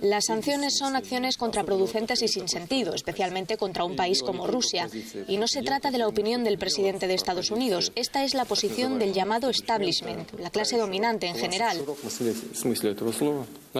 Las 0.01 0.25
sanciones 0.25 0.77
son 0.77 0.95
acciones 0.95 1.35
contraproducentes 1.35 2.21
y 2.21 2.29
sin 2.29 2.47
sentido, 2.47 2.93
especialmente 2.93 3.57
contra 3.57 3.83
un 3.83 3.97
país 3.97 4.23
como 4.23 4.47
Rusia. 4.47 4.87
Y 5.27 5.35
no 5.35 5.47
se 5.47 5.63
trata 5.63 5.91
de 5.91 5.97
la 5.97 6.07
opinión 6.07 6.45
del 6.45 6.57
presidente 6.57 7.07
de 7.07 7.13
Estados 7.13 7.51
Unidos. 7.51 7.91
Esta 7.95 8.23
es 8.23 8.35
la 8.35 8.45
posición 8.45 8.99
del 8.99 9.11
llamado 9.11 9.49
establishment, 9.49 10.31
la 10.39 10.49
clase 10.49 10.77
dominante 10.77 11.27
en 11.27 11.35
general. 11.35 11.77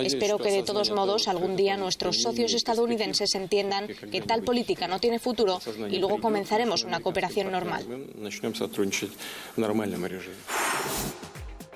Espero 0.04 0.38
que 0.38 0.52
de 0.52 0.64
todos 0.64 0.92
modos 0.92 1.28
algún 1.28 1.56
día 1.56 1.78
nuestros 1.78 2.22
socios 2.22 2.54
estadounidenses 2.54 3.36
entiendan 3.36 3.88
que 3.88 4.22
tal 4.22 4.44
política 4.44 4.88
no 4.88 5.00
tiene 5.00 5.20
futuro 5.20 5.60
y 5.90 6.00
luego 6.00 6.20
comenzaremos 6.20 6.84
una 6.84 7.00
cooperación 7.00 7.52
normal. 7.52 7.86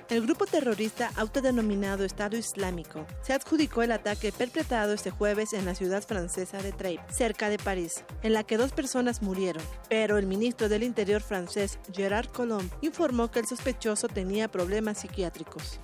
El 0.08 0.22
grupo 0.22 0.46
terrorista 0.46 1.12
autodenominado 1.16 2.06
Estado 2.06 2.38
Islámico 2.38 3.08
se 3.24 3.34
adjudicó 3.34 3.82
el 3.82 3.92
ataque 3.92 4.32
perpetrado 4.32 4.94
este 4.94 5.10
jueves 5.10 5.54
en 5.54 5.66
la 5.66 5.74
ciudad 5.74 6.04
francesa 6.04 6.62
de 6.62 6.72
Treip, 6.72 7.02
cerca 7.10 7.50
de 7.50 7.58
París, 7.58 8.04
en 8.22 8.34
la 8.34 8.44
que 8.44 8.58
dos 8.58 8.72
personas 8.72 9.24
murieron. 9.24 9.64
Pero 9.90 10.20
el 10.20 10.28
ministro 10.28 10.70
del 10.70 10.84
Interior 10.84 11.24
francés, 11.24 11.80
Gerard 11.92 12.28
Collomb, 12.28 12.70
informó 12.82 13.32
que 13.32 13.40
el 13.40 13.48
sospechoso 13.48 14.08
tenía 14.08 14.48
problemas 14.48 15.00
psiquiátricos. 15.00 15.80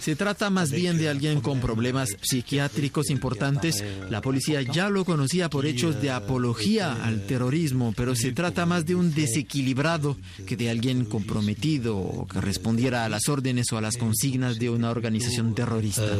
Se 0.00 0.16
trata 0.16 0.50
más 0.50 0.70
bien 0.70 0.98
de 0.98 1.08
alguien 1.08 1.40
con 1.40 1.60
problemas 1.60 2.10
psiquiátricos 2.20 3.10
importantes. 3.10 3.84
La 4.10 4.20
policía 4.20 4.62
ya 4.62 4.88
lo 4.88 5.04
conocía 5.04 5.48
por 5.50 5.66
hechos 5.66 6.00
de 6.00 6.10
apología 6.10 7.04
al 7.04 7.26
terrorismo, 7.26 7.92
pero 7.96 8.14
se 8.14 8.32
trata 8.32 8.66
más 8.66 8.86
de 8.86 8.94
un 8.94 9.14
desequilibrado 9.14 10.16
que 10.46 10.56
de 10.56 10.70
alguien 10.70 11.04
comprometido 11.04 11.96
o 11.96 12.26
que 12.26 12.40
respondiera 12.40 13.04
a 13.04 13.08
las 13.08 13.28
órdenes 13.28 13.72
o 13.72 13.78
a 13.78 13.80
las 13.80 13.96
consignas 13.96 14.58
de 14.58 14.70
una 14.70 14.90
organización 14.90 15.54
terrorista. 15.54 16.16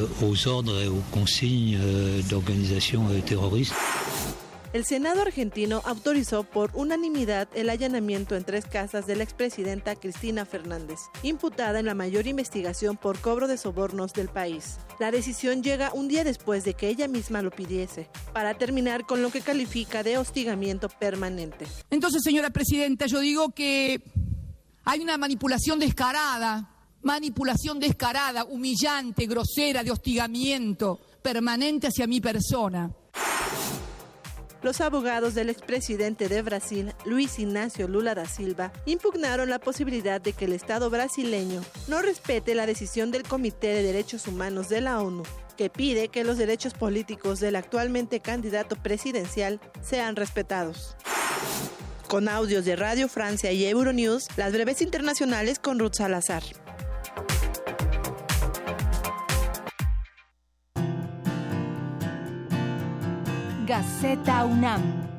El 4.72 4.86
Senado 4.86 5.20
argentino 5.20 5.82
autorizó 5.84 6.44
por 6.44 6.70
unanimidad 6.72 7.46
el 7.54 7.68
allanamiento 7.68 8.36
en 8.36 8.44
tres 8.44 8.64
casas 8.64 9.06
de 9.06 9.16
la 9.16 9.22
expresidenta 9.22 9.96
Cristina 9.96 10.46
Fernández, 10.46 10.98
imputada 11.22 11.78
en 11.78 11.84
la 11.84 11.94
mayor 11.94 12.26
investigación 12.26 12.96
por 12.96 13.18
cobro 13.18 13.48
de 13.48 13.58
sobornos 13.58 14.14
del 14.14 14.28
país. 14.28 14.78
La 14.98 15.10
decisión 15.10 15.62
llega 15.62 15.92
un 15.92 16.08
día 16.08 16.24
después 16.24 16.64
de 16.64 16.72
que 16.72 16.88
ella 16.88 17.06
misma 17.06 17.42
lo 17.42 17.50
pidiese, 17.50 18.08
para 18.32 18.54
terminar 18.54 19.04
con 19.04 19.20
lo 19.20 19.30
que 19.30 19.42
califica 19.42 20.02
de 20.02 20.16
hostigamiento 20.16 20.88
permanente. 20.88 21.66
Entonces, 21.90 22.22
señora 22.24 22.48
presidenta, 22.48 23.04
yo 23.04 23.20
digo 23.20 23.50
que 23.50 24.02
hay 24.84 25.00
una 25.00 25.18
manipulación 25.18 25.80
descarada, 25.80 26.70
manipulación 27.02 27.78
descarada, 27.78 28.44
humillante, 28.44 29.26
grosera, 29.26 29.84
de 29.84 29.90
hostigamiento 29.90 30.98
permanente 31.20 31.88
hacia 31.88 32.06
mi 32.06 32.22
persona. 32.22 32.90
Los 34.62 34.80
abogados 34.80 35.34
del 35.34 35.50
expresidente 35.50 36.28
de 36.28 36.40
Brasil, 36.40 36.92
Luis 37.04 37.40
Ignacio 37.40 37.88
Lula 37.88 38.14
da 38.14 38.26
Silva, 38.26 38.72
impugnaron 38.86 39.50
la 39.50 39.58
posibilidad 39.58 40.20
de 40.20 40.32
que 40.34 40.44
el 40.44 40.52
Estado 40.52 40.88
brasileño 40.88 41.60
no 41.88 42.00
respete 42.00 42.54
la 42.54 42.66
decisión 42.66 43.10
del 43.10 43.24
Comité 43.24 43.68
de 43.68 43.82
Derechos 43.82 44.28
Humanos 44.28 44.68
de 44.68 44.80
la 44.80 45.00
ONU, 45.00 45.24
que 45.56 45.68
pide 45.68 46.08
que 46.08 46.22
los 46.22 46.38
derechos 46.38 46.74
políticos 46.74 47.40
del 47.40 47.56
actualmente 47.56 48.20
candidato 48.20 48.76
presidencial 48.76 49.60
sean 49.80 50.14
respetados. 50.14 50.96
Con 52.06 52.28
audios 52.28 52.64
de 52.64 52.76
Radio 52.76 53.08
Francia 53.08 53.50
y 53.50 53.64
Euronews, 53.64 54.28
las 54.36 54.52
breves 54.52 54.80
internacionales 54.80 55.58
con 55.58 55.80
Ruth 55.80 55.94
Salazar. 55.94 56.44
Gaceta 63.66 64.44
UNAM. 64.44 65.11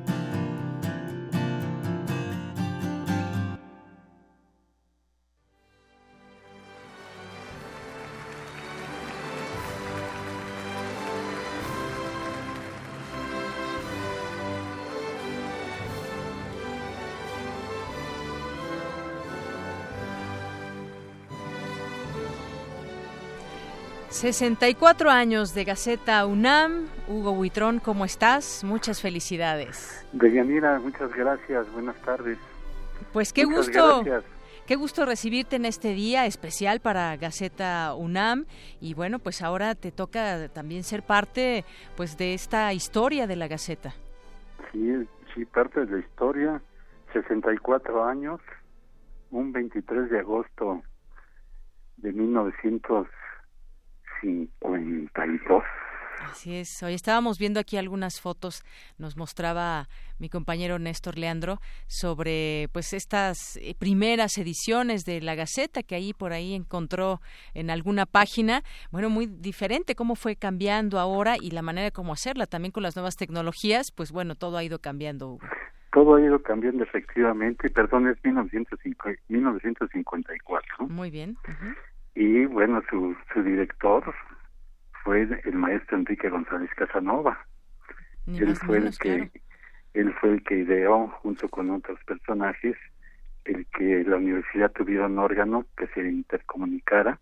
...64 24.24 25.10
años 25.10 25.54
de 25.54 25.64
Gaceta 25.64 26.24
UNAM. 26.24 26.86
Hugo 27.08 27.34
Buitrón, 27.34 27.78
¿cómo 27.78 28.06
estás? 28.06 28.64
Muchas 28.64 29.02
felicidades. 29.02 30.02
Deyanira, 30.12 30.80
muchas 30.80 31.12
gracias. 31.12 31.70
Buenas 31.74 32.00
tardes. 32.00 32.38
Pues 33.12 33.34
qué 33.34 33.44
Muchas 33.44 33.66
gusto. 33.66 34.02
gracias. 34.02 34.24
Qué 34.66 34.76
gusto 34.76 35.04
recibirte 35.04 35.56
en 35.56 35.66
este 35.66 35.88
día 35.92 36.24
especial 36.24 36.80
para 36.80 37.14
Gaceta 37.18 37.94
UNAM 37.94 38.46
y 38.80 38.94
bueno, 38.94 39.18
pues 39.18 39.42
ahora 39.42 39.74
te 39.74 39.92
toca 39.92 40.48
también 40.48 40.84
ser 40.84 41.02
parte 41.02 41.66
pues 41.94 42.16
de 42.16 42.32
esta 42.32 42.72
historia 42.72 43.26
de 43.26 43.36
la 43.36 43.46
Gaceta. 43.46 43.92
Sí, 44.72 45.06
sí, 45.34 45.44
parte 45.44 45.84
de 45.84 45.92
la 45.92 45.98
historia. 45.98 46.62
64 47.12 48.02
años, 48.02 48.40
un 49.30 49.52
23 49.52 50.08
de 50.08 50.20
agosto 50.20 50.82
de 51.98 52.10
1952. 54.22 55.64
Así 56.30 56.56
es. 56.56 56.82
Hoy 56.82 56.94
estábamos 56.94 57.38
viendo 57.38 57.60
aquí 57.60 57.76
algunas 57.76 58.20
fotos, 58.20 58.64
nos 58.98 59.16
mostraba 59.16 59.88
mi 60.18 60.28
compañero 60.28 60.78
Néstor 60.78 61.18
Leandro 61.18 61.58
sobre 61.86 62.68
pues 62.72 62.92
estas 62.92 63.56
eh, 63.56 63.74
primeras 63.78 64.38
ediciones 64.38 65.04
de 65.04 65.20
la 65.20 65.34
Gaceta 65.34 65.82
que 65.82 65.94
ahí 65.94 66.12
por 66.12 66.32
ahí 66.32 66.54
encontró 66.54 67.20
en 67.52 67.70
alguna 67.70 68.06
página. 68.06 68.62
Bueno, 68.90 69.10
muy 69.10 69.26
diferente 69.26 69.94
cómo 69.94 70.14
fue 70.14 70.36
cambiando 70.36 70.98
ahora 70.98 71.36
y 71.40 71.50
la 71.50 71.62
manera 71.62 71.90
como 71.90 72.12
hacerla 72.12 72.46
también 72.46 72.72
con 72.72 72.82
las 72.82 72.96
nuevas 72.96 73.16
tecnologías, 73.16 73.92
pues 73.92 74.10
bueno, 74.10 74.34
todo 74.34 74.56
ha 74.56 74.64
ido 74.64 74.78
cambiando. 74.78 75.28
Hugo. 75.28 75.46
Todo 75.92 76.16
ha 76.16 76.20
ido 76.20 76.42
cambiando 76.42 76.82
efectivamente, 76.82 77.70
perdón, 77.70 78.08
es 78.08 78.16
1905 78.24 79.10
1954. 79.28 80.88
Muy 80.88 81.10
bien. 81.10 81.36
ujú. 81.44 81.74
Y 82.14 82.46
bueno, 82.46 82.82
su, 82.88 83.16
su 83.32 83.42
director 83.42 84.14
fue 85.04 85.22
el 85.22 85.54
maestro 85.54 85.98
Enrique 85.98 86.28
González 86.28 86.70
Casanova. 86.74 87.38
Ni 88.26 88.38
él 88.38 88.56
fue 88.56 88.78
el 88.78 88.98
que 88.98 89.16
claro. 89.16 89.30
él 89.92 90.14
fue 90.20 90.30
el 90.30 90.44
que 90.44 90.56
ideó 90.56 91.08
junto 91.22 91.48
con 91.48 91.70
otros 91.70 91.98
personajes 92.04 92.76
el 93.44 93.66
que 93.66 94.02
la 94.04 94.16
universidad 94.16 94.72
tuviera 94.72 95.06
un 95.06 95.18
órgano 95.18 95.66
que 95.76 95.86
se 95.88 96.00
intercomunicara 96.00 97.20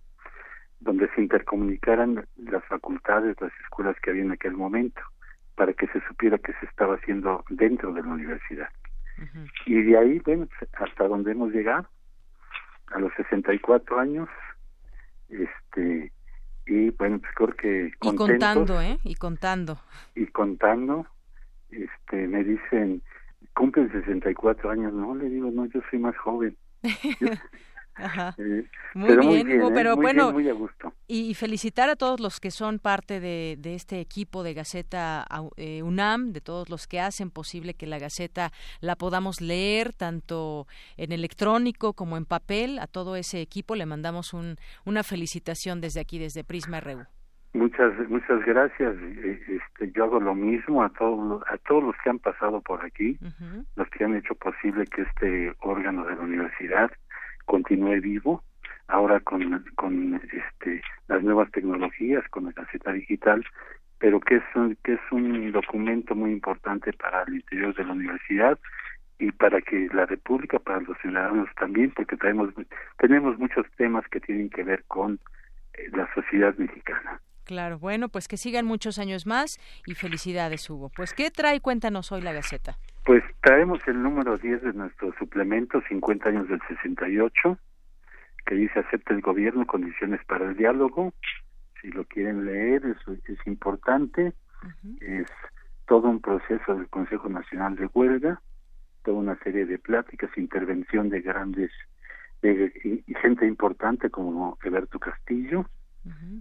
donde 0.78 1.09
se 1.14 1.23
intercomunicaran 1.23 2.24
las 2.36 2.64
facultades 2.66 3.36
las 3.40 3.52
escuelas 3.64 3.97
que 4.01 4.10
había 4.10 4.23
en 4.23 4.31
aquel 4.31 4.52
momento 4.52 5.02
para 5.56 5.73
que 5.73 5.89
se 5.89 6.01
supiera 6.06 6.39
que 6.39 6.52
se 6.55 6.66
estaba 6.66 6.94
haciendo 6.94 7.44
dentro 7.51 7.93
de 7.93 8.02
la 8.02 8.09
universidad 8.09 8.69
y 9.66 9.82
de 9.82 9.98
ahí 9.98 10.19
bueno 10.20 10.47
hasta 10.74 11.09
donde 11.09 11.32
hemos 11.32 11.51
llegado 11.52 11.89
a 12.93 13.01
los 13.01 13.12
64 13.14 13.98
años 13.98 14.28
este 15.33 16.13
y 16.67 16.91
bueno 16.91 17.19
pues 17.19 17.33
creo 17.35 17.57
que 17.57 17.93
Y 18.01 18.17
contando, 18.17 18.81
¿eh? 18.81 18.99
Y 19.05 19.15
contando. 19.17 19.79
y 20.15 20.27
contando, 20.27 21.07
este, 21.71 22.29
me 22.29 22.45
dicen, 22.45 23.03
cumplen 23.55 23.91
64 23.91 24.71
años, 24.71 24.93
no, 24.93 25.15
le 25.15 25.29
digo, 25.29 25.51
no, 25.51 25.67
yo 25.67 25.81
soy 25.91 25.99
más 25.99 26.17
joven. 26.19 26.57
Ajá. 27.94 28.35
Muy 28.94 29.09
pero 29.09 29.20
bien, 29.23 29.60
Hugo, 29.60 29.70
¿eh? 29.70 29.73
pero 29.74 29.97
muy 29.97 30.02
bueno, 30.05 30.32
bien, 30.32 30.35
muy 30.35 30.48
a 30.48 30.52
gusto. 30.52 30.93
Y, 31.06 31.35
felicitar 31.35 31.89
a 31.89 31.97
todos 31.97 32.20
los 32.20 32.40
que 32.40 32.51
son 32.51 32.78
parte 32.78 33.20
de, 33.20 33.56
de 33.59 33.74
este 33.74 34.01
equipo 34.01 34.43
de 34.43 34.55
Gaceta 34.55 35.27
eh, 35.56 35.82
UNAM, 35.82 36.32
de 36.32 36.40
todos 36.40 36.70
los 36.70 36.86
que 36.86 37.01
hacen 37.01 37.31
posible 37.31 37.74
que 37.74 37.86
la 37.86 37.98
Gaceta 37.98 38.51
la 38.81 38.97
podamos 38.97 39.40
leer 39.40 39.93
tanto 39.93 40.66
en 40.97 41.12
electrónico 41.12 41.93
como 41.93 42.16
en 42.16 42.24
papel. 42.24 42.78
A 42.78 42.86
todo 42.86 43.16
ese 43.16 43.40
equipo 43.40 43.74
le 43.74 43.86
mandamos 43.86 44.32
un, 44.32 44.56
una 44.85 45.02
felicitación 45.02 45.81
desde 45.81 46.01
aquí, 46.01 46.19
desde 46.19 46.44
Prisma 46.44 46.81
RU. 46.81 47.05
Muchas, 47.55 47.93
muchas 48.09 48.44
gracias. 48.47 48.97
Eh, 48.97 49.40
Este, 49.48 49.93
yo 49.93 50.05
hago 50.05 50.20
lo 50.20 50.35
mismo 50.35 50.82
a 50.82 50.89
todos, 50.90 51.43
a 51.48 51.59
todos 51.59 51.85
los 51.85 51.94
que 52.02 52.10
han 52.10 52.19
pasado 52.19 52.60
por 52.60 52.85
aquí, 52.85 53.19
los 53.77 53.89
que 53.90 54.05
han 54.05 54.16
hecho 54.16 54.35
posible 54.35 54.86
que 54.86 55.02
este 55.02 55.55
órgano 55.60 56.05
de 56.06 56.16
la 56.16 56.23
universidad 56.23 56.90
continúe 57.53 58.01
vivo. 58.01 58.43
Ahora 58.89 59.20
con, 59.20 59.65
con 59.74 60.15
este, 60.15 60.83
las 61.09 61.23
nuevas 61.23 61.51
tecnologías, 61.51 62.27
con 62.31 62.47
la 62.47 62.53
caseta 62.53 62.93
digital, 62.93 63.45
pero 63.99 64.20
que 64.20 64.37
es 64.37 64.43
un, 64.55 64.77
que 64.83 64.95
es 64.95 65.01
un 65.11 65.53
documento 65.53 66.15
muy 66.15 66.33
importante 66.33 66.93
para 66.95 67.23
el 67.24 67.35
interior 67.35 67.74
de 67.74 67.85
la 67.85 67.93
universidad 67.93 68.59
y 69.19 69.31
para 69.33 69.61
que 69.61 69.89
la 69.93 70.07
República, 70.07 70.59
para 70.59 70.81
los 70.81 70.97
ciudadanos 71.03 71.49
también, 71.61 71.91
porque 71.91 72.16
tenemos, 72.16 72.49
tenemos 72.99 73.39
muchos 73.39 73.66
temas 73.77 74.05
que 74.09 74.20
tienen 74.20 74.49
que 74.51 74.65
ver 74.65 74.83
con 74.89 75.20
eh, 75.74 75.89
la 75.93 76.12
sociedad 76.15 76.55
mexicana. 76.57 77.20
Claro, 77.53 77.79
bueno, 77.79 78.09
pues 78.09 78.29
que 78.29 78.39
sigan 78.39 78.65
muchos 78.65 78.99
años 78.99 79.27
más 79.27 79.61
y 79.85 79.93
felicidades, 79.93 80.70
Hugo. 80.70 80.91
Pues, 80.97 81.12
¿qué 81.12 81.31
trae? 81.31 81.61
Cuéntanos 81.61 82.11
hoy 82.11 82.23
la 82.23 82.33
Gaceta. 82.33 82.79
Pues 83.05 83.23
traemos 83.43 83.79
el 83.87 84.03
número 84.03 84.39
10 84.39 84.62
de 84.62 84.73
nuestro 84.73 85.12
suplemento, 85.19 85.83
50 85.87 86.31
años 86.31 86.49
del 86.49 86.62
68, 86.66 87.59
que 88.47 88.55
dice 88.55 88.79
acepta 88.79 89.12
el 89.12 89.20
gobierno 89.20 89.66
condiciones 89.66 90.24
para 90.24 90.47
el 90.47 90.57
diálogo. 90.57 91.12
Si 91.83 91.89
lo 91.89 92.05
quieren 92.05 92.47
leer, 92.47 92.87
es, 92.87 93.20
es 93.29 93.47
importante. 93.47 94.33
Es 95.03 95.27
todo 95.87 96.09
un 96.09 96.23
proceso 96.23 96.74
del 96.74 96.89
Consejo 96.89 97.29
Nacional 97.29 97.77
de 97.77 97.85
Huelga, 97.93 98.41
toda 99.05 99.19
una 99.19 99.39
serie 99.41 99.66
de 99.66 99.79
pláticas, 99.79 100.31
intervención 100.39 101.11
de 101.11 101.20
grandes 101.20 101.70
de, 102.41 102.73
y 103.07 103.15
gente 103.16 103.47
importante 103.47 104.09
como 104.09 104.57
Eberto 104.65 104.99
Castillo. 104.99 105.66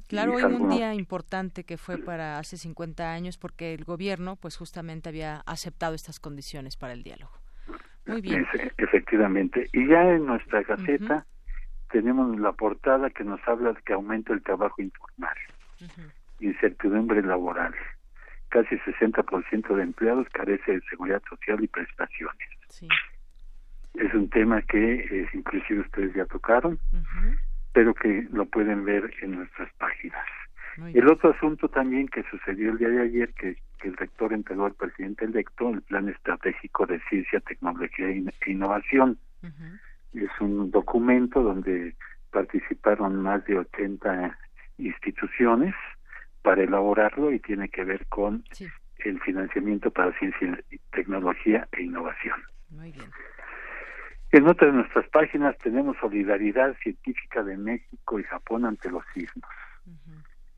Claro, 0.08 0.34
hoy 0.34 0.44
un 0.44 0.70
día 0.78 0.94
importante 0.94 1.64
que 1.64 1.78
fue 1.78 1.98
para 2.00 2.40
hace 2.40 2.58
50 2.58 3.14
años 3.14 3.38
porque 3.38 3.74
el 3.74 3.84
gobierno 3.86 4.36
pues 4.36 4.58
justamente 4.58 5.10
había 5.10 5.38
aceptado 5.46 5.94
estas 5.94 6.20
condiciones 6.20 6.78
para 6.78 6.94
el 6.94 7.04
diálogo. 7.04 7.32
Muy 8.08 8.22
bien. 8.22 8.46
Efe- 8.46 8.74
efectivamente. 8.78 9.70
Y 9.74 9.88
ya 9.88 10.02
en 10.10 10.26
nuestra 10.26 10.64
gaceta 10.64 11.26
tenemos 11.92 12.40
la 12.40 12.52
portada 12.54 13.10
que 13.12 13.24
nos 13.24 13.40
habla 13.48 13.74
de 13.74 13.82
que 13.84 13.94
aumenta 13.94 14.34
el 14.34 14.42
trabajo 14.42 14.82
informal, 14.82 15.36
incertidumbre 16.40 17.22
laboral. 17.22 17.74
Casi 18.50 18.76
60% 18.80 19.76
de 19.76 19.84
empleados 19.84 20.28
carece 20.34 20.72
de 20.74 20.82
seguridad 20.90 21.22
social 21.30 21.64
y 21.64 21.68
prestaciones. 21.68 22.50
Es 23.94 24.14
un 24.14 24.30
tema 24.30 24.62
que 24.64 24.94
eh, 24.96 25.30
inclusive 25.34 25.82
ustedes 25.82 26.14
ya 26.16 26.26
tocaron, 26.26 26.80
pero 27.74 27.94
que 27.94 28.28
lo 28.32 28.46
pueden 28.46 28.84
ver 28.86 29.14
en 29.22 29.32
nuestras 29.38 29.72
páginas. 29.76 30.26
El 30.94 31.08
otro 31.10 31.32
asunto 31.32 31.70
también 31.70 32.08
que 32.08 32.24
sucedió 32.24 32.72
el 32.72 32.78
día 32.78 32.90
de 32.90 33.02
ayer, 33.02 33.34
que, 33.34 33.58
que 33.80 33.88
el 33.90 33.98
rector 33.98 34.34
entregó 34.34 34.66
al 34.66 34.74
presidente 34.74 35.26
electo, 35.26 35.70
el 35.70 35.82
Plan 35.82 36.08
Estratégico 36.10 36.86
de 36.86 37.00
Ciencia, 37.10 37.40
Tecnología 37.42 38.08
e 38.08 38.16
In- 38.18 38.34
e 38.46 38.52
Innovación. 38.52 39.18
Es 40.14 40.30
un 40.42 40.72
documento 40.72 41.42
donde 41.42 41.96
participaron 42.32 43.22
más 43.22 43.44
de 43.46 43.58
80 43.60 44.38
instituciones 44.78 45.74
para 46.42 46.64
elaborarlo 46.64 47.32
y 47.32 47.40
tiene 47.40 47.70
que 47.70 47.84
ver 47.84 48.06
con 48.08 48.44
el 49.00 49.20
financiamiento 49.22 49.92
para 49.92 50.18
ciencia, 50.20 50.60
tecnología 50.92 51.68
e 51.72 51.84
innovación. 51.84 52.42
Muy 52.70 52.92
bien. 52.92 53.10
En 54.32 54.48
otra 54.48 54.68
de 54.68 54.74
nuestras 54.74 55.08
páginas 55.10 55.58
tenemos 55.58 55.98
solidaridad 56.00 56.76
científica 56.82 57.44
de 57.44 57.58
México 57.58 58.20
y 58.20 58.24
Japón 58.24 58.66
ante 58.66 58.90
los 58.90 59.04
sismos. 59.14 59.50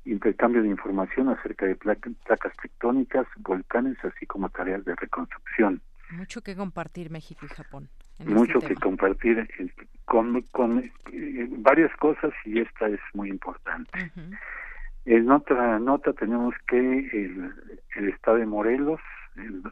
Intercambio 0.06 0.62
de 0.62 0.68
información 0.68 1.30
acerca 1.30 1.66
de 1.66 1.76
placa- 1.76 2.12
placas 2.26 2.54
tectónicas, 2.62 3.26
volcanes, 3.38 3.98
así 4.04 4.26
como 4.28 4.50
tareas 4.50 4.84
de 4.86 4.96
reconstrucción. 4.96 5.82
Mucho 6.12 6.42
que 6.42 6.56
compartir 6.56 7.10
México 7.10 7.46
y 7.46 7.50
Japón. 7.50 7.90
este 8.20 8.32
Mucho 8.32 8.60
que 8.60 8.76
compartir 8.76 9.40
eh, 9.40 9.74
con, 10.06 10.42
con 10.52 10.80
eh, 11.12 11.48
varias 11.50 11.96
cosas 11.98 12.32
y 12.46 12.60
esta 12.60 12.88
es 12.90 13.00
muy 13.14 13.30
importante. 13.30 14.12
En 15.06 15.32
otra 15.32 15.80
nota 15.80 16.14
tenemos 16.14 16.54
que 16.68 16.78
el, 16.78 17.54
el 17.96 18.10
Estado 18.10 18.38
de 18.38 18.46
Morelos 18.46 19.00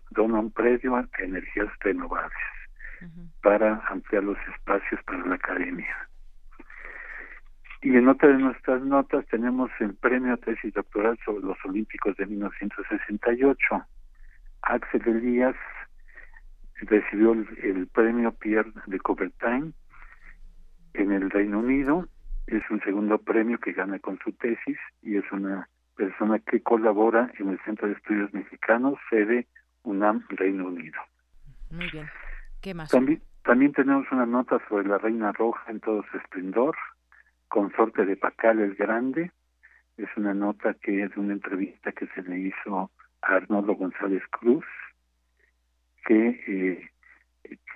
dona 0.10 0.40
un 0.40 0.52
predio 0.52 0.96
a 0.96 1.08
energías 1.20 1.68
renovables 1.82 2.38
para 3.42 3.84
ampliar 3.88 4.24
los 4.24 4.38
espacios 4.56 5.02
para 5.04 5.26
la 5.26 5.36
academia. 5.36 5.96
Y 7.82 7.96
en 7.96 8.08
otra 8.08 8.30
de 8.30 8.38
nuestras 8.38 8.82
notas 8.84 9.26
tenemos 9.28 9.72
el 9.80 9.96
premio 9.96 10.38
tesis 10.38 10.74
doctoral 10.74 11.18
sobre 11.26 11.44
los 11.44 11.58
Olímpicos 11.66 12.16
de 12.18 12.28
1968. 12.28 13.86
Axel 14.62 15.02
Elías 15.08 15.56
recibió 16.76 17.34
el, 17.34 17.88
premio 17.88 18.32
Pierre 18.34 18.72
de 18.86 19.00
Coubertin 19.00 19.74
en 20.94 21.12
el 21.12 21.32
Reino 21.32 21.60
Unido. 21.60 22.08
Es 22.46 22.62
un 22.70 22.82
segundo 22.82 23.18
premio 23.18 23.58
que 23.58 23.74
gana 23.74 23.98
con 23.98 24.20
su 24.20 24.32
tesis 24.34 24.78
y 25.02 25.18
es 25.18 25.32
una 25.32 25.68
persona 25.96 26.38
que 26.38 26.62
colabora 26.62 27.32
en 27.40 27.50
el 27.50 27.60
Centro 27.62 27.88
de 27.88 27.94
Estudios 27.94 28.32
Mexicanos, 28.34 29.00
sede 29.10 29.48
UNAM 29.84 30.24
Reino 30.30 30.68
Unido. 30.68 31.00
Muy 31.72 31.90
bien. 31.92 32.08
También, 32.92 33.22
también 33.44 33.74
tenemos 33.74 34.06
una 34.12 34.26
nota 34.26 34.60
sobre 34.70 34.88
la 34.88 34.98
Reina 35.00 35.32
Roja 35.32 35.72
en 35.72 35.80
todo 35.80 36.04
su 36.12 36.18
esplendor, 36.18 36.76
consorte 37.48 38.06
de 38.06 38.16
Pacal 38.16 38.60
el 38.60 38.76
Grande. 38.76 39.32
Es 39.98 40.10
una 40.16 40.34
nota 40.34 40.76
que 40.76 41.04
es 41.04 41.18
una 41.18 41.34
entrevista 41.34 41.92
que 41.92 42.08
se 42.08 42.22
le 42.22 42.40
hizo 42.40 42.92
a 43.22 43.36
Arnoldo 43.36 43.74
González 43.74 44.24
Cruz, 44.30 44.66
que, 46.06 46.30
eh, 46.48 46.90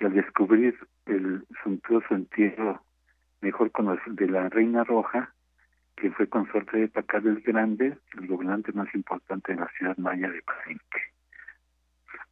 al 0.00 0.14
descubrir 0.14 0.78
el 1.06 1.44
suntuoso 1.62 2.14
entierro 2.14 2.82
mejor 3.40 3.70
conocido 3.72 4.14
de 4.14 4.28
la 4.28 4.48
Reina 4.48 4.84
Roja, 4.84 5.34
que 5.96 6.10
fue 6.10 6.28
consorte 6.28 6.78
de 6.78 6.88
Pacal 6.88 7.26
el 7.26 7.40
Grande, 7.40 7.98
el 8.18 8.26
gobernante 8.26 8.72
más 8.72 8.92
importante 8.94 9.52
de 9.52 9.60
la 9.60 9.68
ciudad 9.76 9.96
maya 9.96 10.30
de 10.30 10.42
Palenque. 10.42 11.02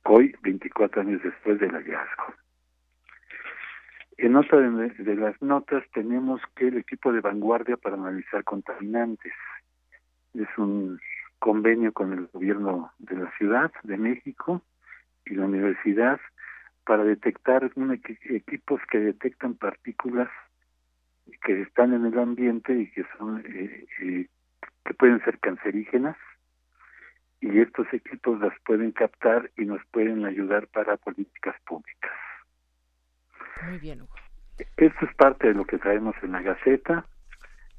Hoy, 0.04 0.34
24 0.42 1.00
años 1.00 1.22
después 1.22 1.58
del 1.58 1.72
hallazgo. 1.72 2.43
En 4.16 4.36
otra 4.36 4.60
de, 4.60 5.16
las 5.16 5.40
notas 5.42 5.82
tenemos 5.92 6.40
que 6.54 6.68
el 6.68 6.76
equipo 6.78 7.12
de 7.12 7.20
vanguardia 7.20 7.76
para 7.76 7.96
analizar 7.96 8.44
contaminantes 8.44 9.32
es 10.34 10.48
un 10.56 11.00
convenio 11.38 11.92
con 11.92 12.12
el 12.12 12.28
gobierno 12.32 12.92
de 12.98 13.16
la 13.16 13.30
Ciudad 13.38 13.72
de 13.82 13.96
México 13.96 14.62
y 15.26 15.34
la 15.34 15.46
universidad 15.46 16.20
para 16.84 17.02
detectar 17.02 17.70
equipos 18.28 18.80
que 18.90 18.98
detectan 18.98 19.54
partículas 19.54 20.28
que 21.42 21.62
están 21.62 21.94
en 21.94 22.06
el 22.06 22.18
ambiente 22.18 22.74
y 22.74 22.90
que 22.90 23.04
son 23.18 23.42
eh, 23.46 23.86
eh, 24.00 24.26
que 24.84 24.94
pueden 24.94 25.22
ser 25.24 25.38
cancerígenas 25.40 26.16
y 27.40 27.58
estos 27.58 27.92
equipos 27.92 28.38
las 28.40 28.58
pueden 28.60 28.92
captar 28.92 29.50
y 29.56 29.64
nos 29.64 29.84
pueden 29.86 30.24
ayudar 30.24 30.66
para 30.68 30.96
políticas 30.96 31.56
públicas. 31.66 32.12
Muy 33.62 33.78
bien, 33.78 34.02
Hugo. 34.02 34.14
Esto 34.76 35.06
es 35.06 35.14
parte 35.16 35.48
de 35.48 35.54
lo 35.54 35.64
que 35.64 35.78
traemos 35.78 36.14
en 36.22 36.32
la 36.32 36.42
Gaceta. 36.42 37.04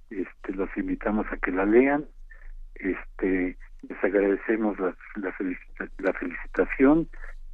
Este, 0.10 0.54
los 0.54 0.70
invitamos 0.78 1.26
a 1.32 1.38
que 1.38 1.52
la 1.52 1.66
lean. 1.66 2.06
Este, 2.76 3.58
les 3.88 4.04
agradecemos 4.04 4.78
la, 4.80 4.96
la, 5.16 6.14
felicitación 6.14 7.08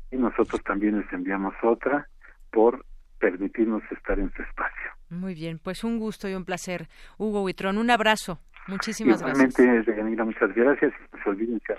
y 0.10 0.18
nosotros 0.18 0.64
también 0.64 1.00
les 1.00 1.14
enviamos 1.14 1.54
otra 1.62 2.08
por 2.52 2.86
permitirnos 3.20 3.84
estar 3.92 4.20
en 4.20 4.32
su 4.34 4.42
espacio. 4.42 4.92
Muy 5.10 5.36
bien, 5.36 5.60
pues 5.60 5.84
un 5.84 6.00
gusto 6.00 6.28
y 6.28 6.34
un 6.34 6.46
placer. 6.46 6.88
Hugo 7.18 7.44
Huitrón, 7.44 7.78
un 7.78 7.92
abrazo. 7.92 8.40
Muchísimas 8.68 9.22
gracias. 9.22 9.60
Igualmente, 9.60 10.24
muchas 10.24 10.56
gracias. 10.56 10.94
No 11.12 11.24
se 11.24 11.30
olviden 11.30 11.62
ser 11.66 11.78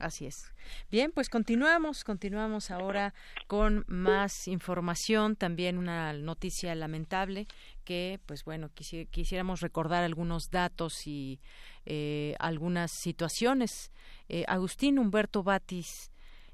Así 0.00 0.24
es. 0.26 0.50
Bien, 0.90 1.12
pues 1.12 1.28
continuamos, 1.28 2.04
continuamos 2.04 2.70
ahora 2.70 3.12
con 3.46 3.84
más 3.86 4.48
información, 4.48 5.36
también 5.36 5.76
una 5.76 6.14
noticia 6.14 6.74
lamentable 6.74 7.46
que, 7.84 8.18
pues 8.24 8.44
bueno, 8.44 8.70
quisiéramos 8.74 9.60
recordar 9.60 10.02
algunos 10.02 10.50
datos 10.50 11.06
y 11.06 11.38
eh, 11.84 12.34
algunas 12.38 12.92
situaciones. 12.92 13.92
Eh, 14.30 14.44
Agustín 14.48 14.98
Humberto 14.98 15.42
Batis 15.42 16.10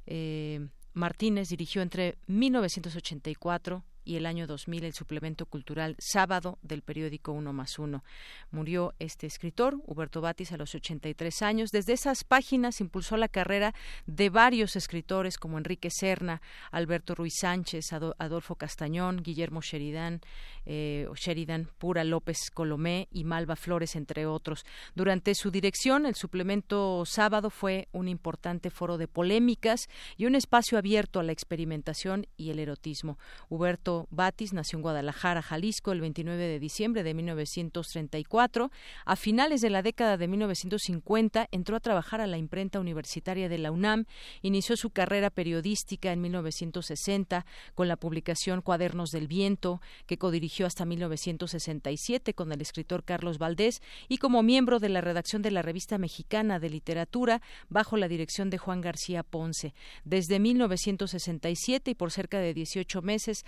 eh, 0.06 0.68
Martínez 0.92 1.48
dirigió 1.48 1.82
entre 1.82 2.18
1984 2.26 3.84
y 4.06 4.16
el 4.16 4.24
año 4.24 4.46
2000 4.46 4.84
el 4.84 4.94
suplemento 4.94 5.46
cultural 5.46 5.96
Sábado 5.98 6.58
del 6.62 6.82
periódico 6.82 7.32
Uno 7.32 7.52
más 7.52 7.78
Uno. 7.78 8.04
Murió 8.52 8.94
este 9.00 9.26
escritor, 9.26 9.76
Huberto 9.84 10.20
Batis, 10.20 10.52
a 10.52 10.56
los 10.56 10.74
83 10.74 11.42
años. 11.42 11.70
Desde 11.70 11.92
esas 11.92 12.22
páginas 12.22 12.80
impulsó 12.80 13.16
la 13.16 13.28
carrera 13.28 13.74
de 14.06 14.30
varios 14.30 14.76
escritores 14.76 15.38
como 15.38 15.58
Enrique 15.58 15.90
Serna, 15.90 16.40
Alberto 16.70 17.16
Ruiz 17.16 17.34
Sánchez, 17.40 17.92
Adolfo 17.92 18.54
Castañón, 18.54 19.22
Guillermo 19.22 19.60
Sheridan, 19.60 20.20
eh, 20.66 21.08
Sheridan, 21.16 21.68
Pura 21.78 22.04
López 22.04 22.50
Colomé 22.54 23.08
y 23.10 23.24
Malva 23.24 23.56
Flores, 23.56 23.96
entre 23.96 24.26
otros. 24.26 24.64
Durante 24.94 25.34
su 25.34 25.50
dirección, 25.50 26.06
el 26.06 26.14
suplemento 26.14 27.04
Sábado 27.06 27.50
fue 27.50 27.88
un 27.90 28.06
importante 28.06 28.70
foro 28.70 28.98
de 28.98 29.08
polémicas 29.08 29.88
y 30.16 30.26
un 30.26 30.36
espacio 30.36 30.78
abierto 30.78 31.18
a 31.18 31.24
la 31.24 31.32
experimentación 31.32 32.26
y 32.36 32.50
el 32.50 32.60
erotismo. 32.60 33.18
Huberto 33.48 33.95
Batis 34.10 34.52
nació 34.52 34.76
en 34.76 34.82
Guadalajara, 34.82 35.42
Jalisco, 35.42 35.92
el 35.92 36.00
29 36.00 36.46
de 36.46 36.58
diciembre 36.58 37.02
de 37.02 37.14
1934. 37.14 38.70
A 39.04 39.16
finales 39.16 39.60
de 39.60 39.70
la 39.70 39.82
década 39.82 40.16
de 40.16 40.28
1950 40.28 41.48
entró 41.50 41.76
a 41.76 41.80
trabajar 41.80 42.20
a 42.20 42.26
la 42.26 42.38
imprenta 42.38 42.80
universitaria 42.80 43.48
de 43.48 43.58
la 43.58 43.70
UNAM. 43.70 44.04
Inició 44.42 44.76
su 44.76 44.90
carrera 44.90 45.30
periodística 45.30 46.12
en 46.12 46.20
1960 46.20 47.46
con 47.74 47.88
la 47.88 47.96
publicación 47.96 48.62
Cuadernos 48.62 49.10
del 49.10 49.28
Viento, 49.28 49.80
que 50.06 50.18
codirigió 50.18 50.66
hasta 50.66 50.84
1967 50.84 52.34
con 52.34 52.52
el 52.52 52.60
escritor 52.60 53.04
Carlos 53.04 53.38
Valdés 53.38 53.80
y 54.08 54.18
como 54.18 54.42
miembro 54.42 54.78
de 54.78 54.88
la 54.88 55.00
redacción 55.00 55.42
de 55.42 55.50
la 55.50 55.62
Revista 55.62 55.98
Mexicana 55.98 56.58
de 56.58 56.70
Literatura 56.70 57.40
bajo 57.68 57.96
la 57.96 58.08
dirección 58.08 58.50
de 58.50 58.58
Juan 58.58 58.80
García 58.80 59.22
Ponce. 59.22 59.74
Desde 60.04 60.38
1967 60.38 61.90
y 61.90 61.94
por 61.94 62.10
cerca 62.10 62.38
de 62.38 62.54
18 62.54 63.02
meses 63.02 63.44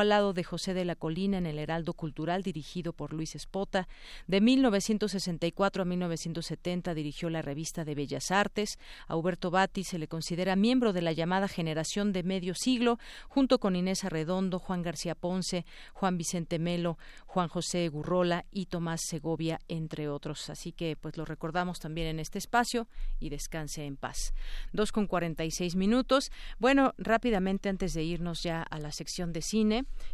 al 0.00 0.08
lado 0.08 0.32
de 0.32 0.44
José 0.44 0.74
de 0.74 0.84
la 0.84 0.96
Colina 0.96 1.38
en 1.38 1.46
el 1.46 1.58
Heraldo 1.58 1.92
Cultural 1.92 2.42
dirigido 2.42 2.92
por 2.92 3.12
Luis 3.12 3.34
Espota. 3.34 3.88
De 4.26 4.40
1964 4.40 5.82
a 5.82 5.84
1970 5.84 6.94
dirigió 6.94 7.30
la 7.30 7.42
revista 7.42 7.84
de 7.84 7.94
Bellas 7.94 8.30
Artes. 8.30 8.78
A 9.06 9.16
Huberto 9.16 9.50
Batti 9.50 9.84
se 9.84 9.98
le 9.98 10.08
considera 10.08 10.56
miembro 10.56 10.92
de 10.92 11.02
la 11.02 11.12
llamada 11.12 11.46
generación 11.46 12.12
de 12.12 12.22
medio 12.24 12.54
siglo, 12.54 12.98
junto 13.28 13.58
con 13.60 13.76
Inés 13.76 14.04
Arredondo, 14.04 14.58
Juan 14.58 14.82
García 14.82 15.14
Ponce, 15.14 15.64
Juan 15.92 16.18
Vicente 16.18 16.58
Melo, 16.58 16.98
Juan 17.26 17.48
José 17.48 17.88
Gurrola 17.88 18.46
y 18.50 18.66
Tomás 18.66 19.02
Segovia, 19.06 19.60
entre 19.68 20.08
otros. 20.08 20.50
Así 20.50 20.72
que 20.72 20.96
pues 20.96 21.16
lo 21.16 21.24
recordamos 21.24 21.78
también 21.78 22.08
en 22.08 22.20
este 22.20 22.38
espacio 22.38 22.88
y 23.20 23.28
descanse 23.28 23.84
en 23.84 23.96
paz. 23.96 24.34
Dos 24.72 24.92
con 24.92 25.06
cuarenta 25.06 25.44
y 25.44 25.50
seis 25.50 25.76
minutos. 25.76 26.30
Bueno, 26.58 26.94
rápidamente 26.98 27.68
antes 27.68 27.94
de 27.94 28.02
irnos 28.02 28.42
ya 28.42 28.62
a 28.62 28.78
la 28.80 28.90
sección 28.90 29.32
de 29.32 29.42
cine 29.42 29.67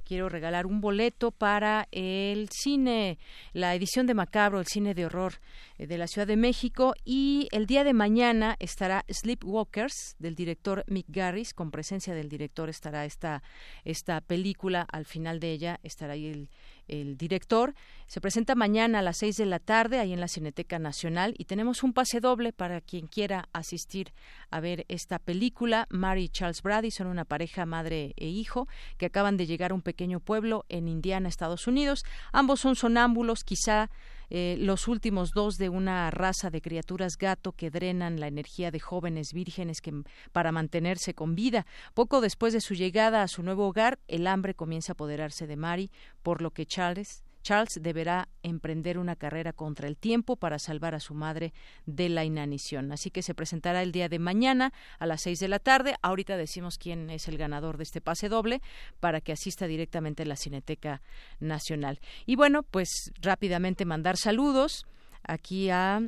Quiero 0.04 0.28
regalar 0.28 0.66
un 0.66 0.80
boleto 0.80 1.30
para 1.30 1.88
el 1.92 2.48
cine, 2.50 3.18
la 3.52 3.74
edición 3.74 4.06
de 4.06 4.14
Macabro, 4.14 4.60
el 4.60 4.66
cine 4.66 4.94
de 4.94 5.06
horror 5.06 5.34
eh, 5.78 5.86
de 5.86 5.98
la 5.98 6.06
Ciudad 6.06 6.26
de 6.26 6.36
México. 6.36 6.94
Y 7.04 7.48
el 7.52 7.66
día 7.66 7.84
de 7.84 7.94
mañana 7.94 8.56
estará 8.58 9.04
Sleepwalkers 9.08 10.16
del 10.18 10.34
director 10.34 10.84
Mick 10.88 11.06
Garris. 11.08 11.54
Con 11.54 11.70
presencia 11.70 12.14
del 12.14 12.28
director 12.28 12.68
estará 12.68 13.04
esta, 13.04 13.42
esta 13.84 14.20
película. 14.20 14.86
Al 14.90 15.04
final 15.04 15.40
de 15.40 15.52
ella 15.52 15.80
estará 15.82 16.14
ahí 16.14 16.26
el 16.26 16.50
el 16.88 17.16
director. 17.16 17.74
Se 18.06 18.20
presenta 18.20 18.54
mañana 18.54 18.98
a 18.98 19.02
las 19.02 19.18
seis 19.18 19.36
de 19.36 19.46
la 19.46 19.58
tarde 19.58 19.98
ahí 19.98 20.12
en 20.12 20.20
la 20.20 20.28
Cineteca 20.28 20.78
Nacional 20.78 21.34
y 21.38 21.44
tenemos 21.44 21.82
un 21.82 21.92
pase 21.92 22.20
doble 22.20 22.52
para 22.52 22.80
quien 22.80 23.06
quiera 23.06 23.48
asistir 23.52 24.12
a 24.50 24.60
ver 24.60 24.84
esta 24.88 25.18
película. 25.18 25.86
Mary 25.90 26.24
y 26.24 26.28
Charles 26.28 26.62
Brady 26.62 26.90
son 26.90 27.06
una 27.06 27.24
pareja 27.24 27.66
madre 27.66 28.14
e 28.16 28.26
hijo 28.26 28.68
que 28.98 29.06
acaban 29.06 29.36
de 29.36 29.46
llegar 29.46 29.70
a 29.70 29.74
un 29.74 29.82
pequeño 29.82 30.20
pueblo 30.20 30.64
en 30.68 30.88
Indiana, 30.88 31.28
Estados 31.28 31.66
Unidos. 31.66 32.04
Ambos 32.32 32.60
son 32.60 32.76
sonámbulos, 32.76 33.44
quizá 33.44 33.90
eh, 34.30 34.56
los 34.58 34.88
últimos 34.88 35.32
dos 35.32 35.58
de 35.58 35.68
una 35.68 36.10
raza 36.10 36.50
de 36.50 36.60
criaturas 36.60 37.16
gato 37.16 37.52
que 37.52 37.70
drenan 37.70 38.20
la 38.20 38.28
energía 38.28 38.70
de 38.70 38.80
jóvenes 38.80 39.32
vírgenes 39.32 39.80
que, 39.80 40.02
para 40.32 40.52
mantenerse 40.52 41.14
con 41.14 41.34
vida. 41.34 41.66
Poco 41.94 42.20
después 42.20 42.52
de 42.52 42.60
su 42.60 42.74
llegada 42.74 43.22
a 43.22 43.28
su 43.28 43.42
nuevo 43.42 43.66
hogar, 43.66 43.98
el 44.08 44.26
hambre 44.26 44.54
comienza 44.54 44.92
a 44.92 44.94
apoderarse 44.94 45.46
de 45.46 45.56
Mary, 45.56 45.90
por 46.22 46.42
lo 46.42 46.50
que 46.50 46.66
Charles 46.66 47.23
Charles 47.44 47.78
deberá 47.80 48.28
emprender 48.42 48.98
una 48.98 49.16
carrera 49.16 49.52
contra 49.52 49.86
el 49.86 49.96
tiempo 49.96 50.34
para 50.36 50.58
salvar 50.58 50.94
a 50.94 51.00
su 51.00 51.14
madre 51.14 51.52
de 51.86 52.08
la 52.08 52.24
inanición. 52.24 52.90
Así 52.90 53.10
que 53.10 53.22
se 53.22 53.34
presentará 53.34 53.82
el 53.82 53.92
día 53.92 54.08
de 54.08 54.18
mañana 54.18 54.72
a 54.98 55.06
las 55.06 55.22
seis 55.22 55.38
de 55.38 55.48
la 55.48 55.58
tarde. 55.58 55.94
Ahorita 56.02 56.38
decimos 56.38 56.78
quién 56.78 57.10
es 57.10 57.28
el 57.28 57.36
ganador 57.36 57.76
de 57.76 57.84
este 57.84 58.00
pase 58.00 58.28
doble 58.28 58.62
para 58.98 59.20
que 59.20 59.32
asista 59.32 59.66
directamente 59.66 60.22
a 60.22 60.26
la 60.26 60.36
Cineteca 60.36 61.02
Nacional. 61.38 62.00
Y 62.24 62.34
bueno, 62.36 62.62
pues 62.62 63.12
rápidamente 63.20 63.84
mandar 63.84 64.16
saludos 64.16 64.86
aquí 65.22 65.68
a 65.68 66.00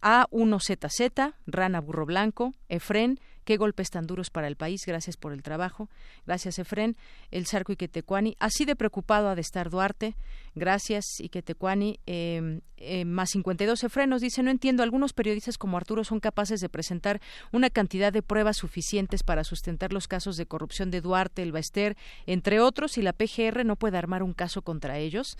A1ZZ, 0.00 1.34
Rana 1.46 1.80
Burro 1.80 2.06
Blanco, 2.06 2.54
Efren, 2.68 3.20
Qué 3.48 3.56
golpes 3.56 3.88
tan 3.88 4.06
duros 4.06 4.28
para 4.28 4.46
el 4.46 4.56
país. 4.56 4.84
Gracias 4.84 5.16
por 5.16 5.32
el 5.32 5.42
trabajo. 5.42 5.88
Gracias, 6.26 6.58
Efren. 6.58 6.98
El 7.30 7.46
Sarco 7.46 7.72
Iquetecuani. 7.72 8.36
Así 8.38 8.66
de 8.66 8.76
preocupado 8.76 9.30
ha 9.30 9.34
de 9.34 9.40
estar 9.40 9.70
Duarte. 9.70 10.16
Gracias, 10.54 11.18
Iquetecuani. 11.18 11.98
Eh, 12.04 12.60
eh, 12.76 13.06
más 13.06 13.30
52 13.30 13.82
Efren 13.84 14.10
nos 14.10 14.20
dice, 14.20 14.42
no 14.42 14.50
entiendo, 14.50 14.82
algunos 14.82 15.14
periodistas 15.14 15.56
como 15.56 15.78
Arturo 15.78 16.04
son 16.04 16.20
capaces 16.20 16.60
de 16.60 16.68
presentar 16.68 17.22
una 17.50 17.70
cantidad 17.70 18.12
de 18.12 18.20
pruebas 18.20 18.58
suficientes 18.58 19.22
para 19.22 19.44
sustentar 19.44 19.94
los 19.94 20.08
casos 20.08 20.36
de 20.36 20.44
corrupción 20.44 20.90
de 20.90 21.00
Duarte, 21.00 21.42
el 21.42 21.50
Baester, 21.50 21.96
entre 22.26 22.60
otros, 22.60 22.98
y 22.98 23.02
la 23.02 23.14
PGR 23.14 23.64
no 23.64 23.76
puede 23.76 23.96
armar 23.96 24.22
un 24.22 24.34
caso 24.34 24.60
contra 24.60 24.98
ellos. 24.98 25.38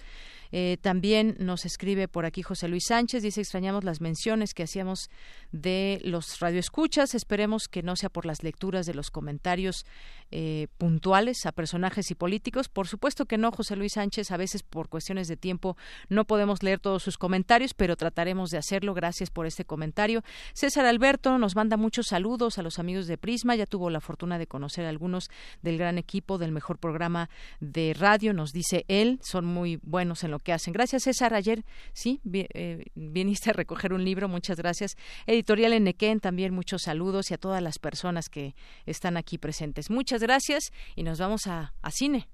Eh, 0.53 0.79
también 0.81 1.37
nos 1.39 1.65
escribe 1.65 2.09
por 2.09 2.25
aquí 2.25 2.43
José 2.43 2.69
Luis 2.69 2.85
Sánchez, 2.89 3.23
dice 3.23 3.41
extrañamos 3.41 3.85
las 3.85 4.01
menciones 4.01 4.55
que 4.55 4.63
hacíamos 4.63 5.11
de 5.53 6.01
los 6.05 6.41
radioescuchas, 6.41 7.15
esperemos 7.15 7.69
que 7.69 7.83
no 7.83 7.97
sea 7.97 8.09
por 8.09 8.27
las 8.27 8.43
lecturas 8.43 8.87
de 8.87 8.95
los 8.95 9.11
comentarios 9.11 9.85
eh, 10.31 10.69
puntuales 10.77 11.47
a 11.47 11.53
personajes 11.53 12.11
y 12.11 12.15
políticos. 12.15 12.69
Por 12.69 12.87
supuesto 12.87 13.25
que 13.25 13.39
no, 13.39 13.51
José 13.51 13.77
Luis 13.77 13.93
Sánchez, 13.95 14.31
a 14.31 14.37
veces 14.37 14.63
por 14.63 14.89
cuestiones 14.89 15.27
de 15.29 15.37
tiempo 15.37 15.77
no 16.09 16.27
podemos 16.27 16.63
leer 16.63 16.81
todos 16.81 17.03
sus 17.03 17.17
comentarios, 17.17 17.73
pero 17.75 17.97
trataremos 17.97 18.51
de 18.51 18.59
hacerlo. 18.59 18.95
Gracias 18.95 19.31
por 19.31 19.47
este 19.47 19.65
comentario. 19.65 20.23
César 20.53 20.85
Alberto 20.87 21.39
nos 21.39 21.57
manda 21.57 21.77
muchos 21.77 22.09
saludos 22.09 22.59
a 22.59 22.63
los 22.63 22.79
amigos 22.79 23.07
de 23.07 23.17
Prisma, 23.17 23.57
ya 23.57 23.67
tuvo 23.67 23.91
la 23.91 24.01
fortuna 24.01 24.39
de 24.39 24.47
conocer 24.47 24.85
a 24.85 24.91
algunos 24.91 25.31
del 25.63 25.79
gran 25.79 25.99
equipo 25.99 26.39
del 26.39 26.53
mejor 26.53 26.79
programa 26.79 27.31
de 27.61 27.95
radio, 27.95 28.33
nos 28.33 28.53
dice 28.53 28.85
él, 28.89 29.21
son 29.23 29.45
muy 29.45 29.79
buenos 29.83 30.25
en 30.25 30.31
lo 30.31 30.38
que 30.41 30.53
hacen. 30.53 30.73
Gracias, 30.73 31.05
César. 31.05 31.35
Ayer, 31.35 31.65
sí, 31.93 32.21
eh, 32.33 32.85
viniste 32.95 33.51
a 33.51 33.53
recoger 33.53 33.93
un 33.93 34.05
libro, 34.05 34.29
muchas 34.29 34.59
gracias. 34.59 34.97
Editorial 35.27 35.73
Enequén, 35.73 36.21
también 36.21 36.55
muchos 36.55 36.83
saludos 36.83 37.31
y 37.31 37.35
a 37.35 37.39
todas 37.39 37.63
las 37.63 37.79
personas 37.79 38.29
que 38.29 38.55
están 38.87 39.17
aquí 39.17 39.39
presentes. 39.39 39.91
Muchas 39.91 40.23
gracias 40.23 40.73
y 40.97 41.03
nos 41.03 41.19
vamos 41.19 41.47
a, 41.47 41.75
a 41.83 41.91
cine. 41.91 42.29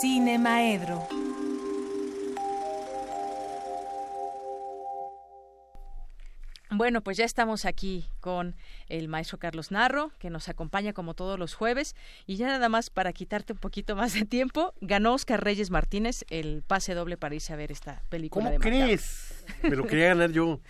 Cine 0.00 0.38
Maedro. 0.38 1.21
Bueno, 6.74 7.02
pues 7.02 7.18
ya 7.18 7.24
estamos 7.26 7.66
aquí 7.66 8.06
con 8.20 8.56
el 8.88 9.08
maestro 9.08 9.38
Carlos 9.38 9.70
Narro, 9.70 10.10
que 10.18 10.30
nos 10.30 10.48
acompaña 10.48 10.94
como 10.94 11.14
todos 11.14 11.38
los 11.38 11.54
jueves. 11.54 11.94
Y 12.26 12.36
ya 12.36 12.46
nada 12.46 12.68
más 12.68 12.88
para 12.88 13.12
quitarte 13.12 13.52
un 13.52 13.58
poquito 13.58 13.94
más 13.94 14.14
de 14.14 14.24
tiempo, 14.24 14.72
ganó 14.80 15.12
Oscar 15.12 15.44
Reyes 15.44 15.70
Martínez 15.70 16.24
el 16.30 16.62
pase 16.66 16.94
doble 16.94 17.18
para 17.18 17.34
irse 17.34 17.52
a 17.52 17.56
ver 17.56 17.70
esta 17.72 18.02
película. 18.08 18.46
¿Cómo 18.46 18.58
crees? 18.58 19.44
Me 19.62 19.76
lo 19.76 19.86
quería 19.86 20.08
ganar 20.08 20.32
yo. 20.32 20.60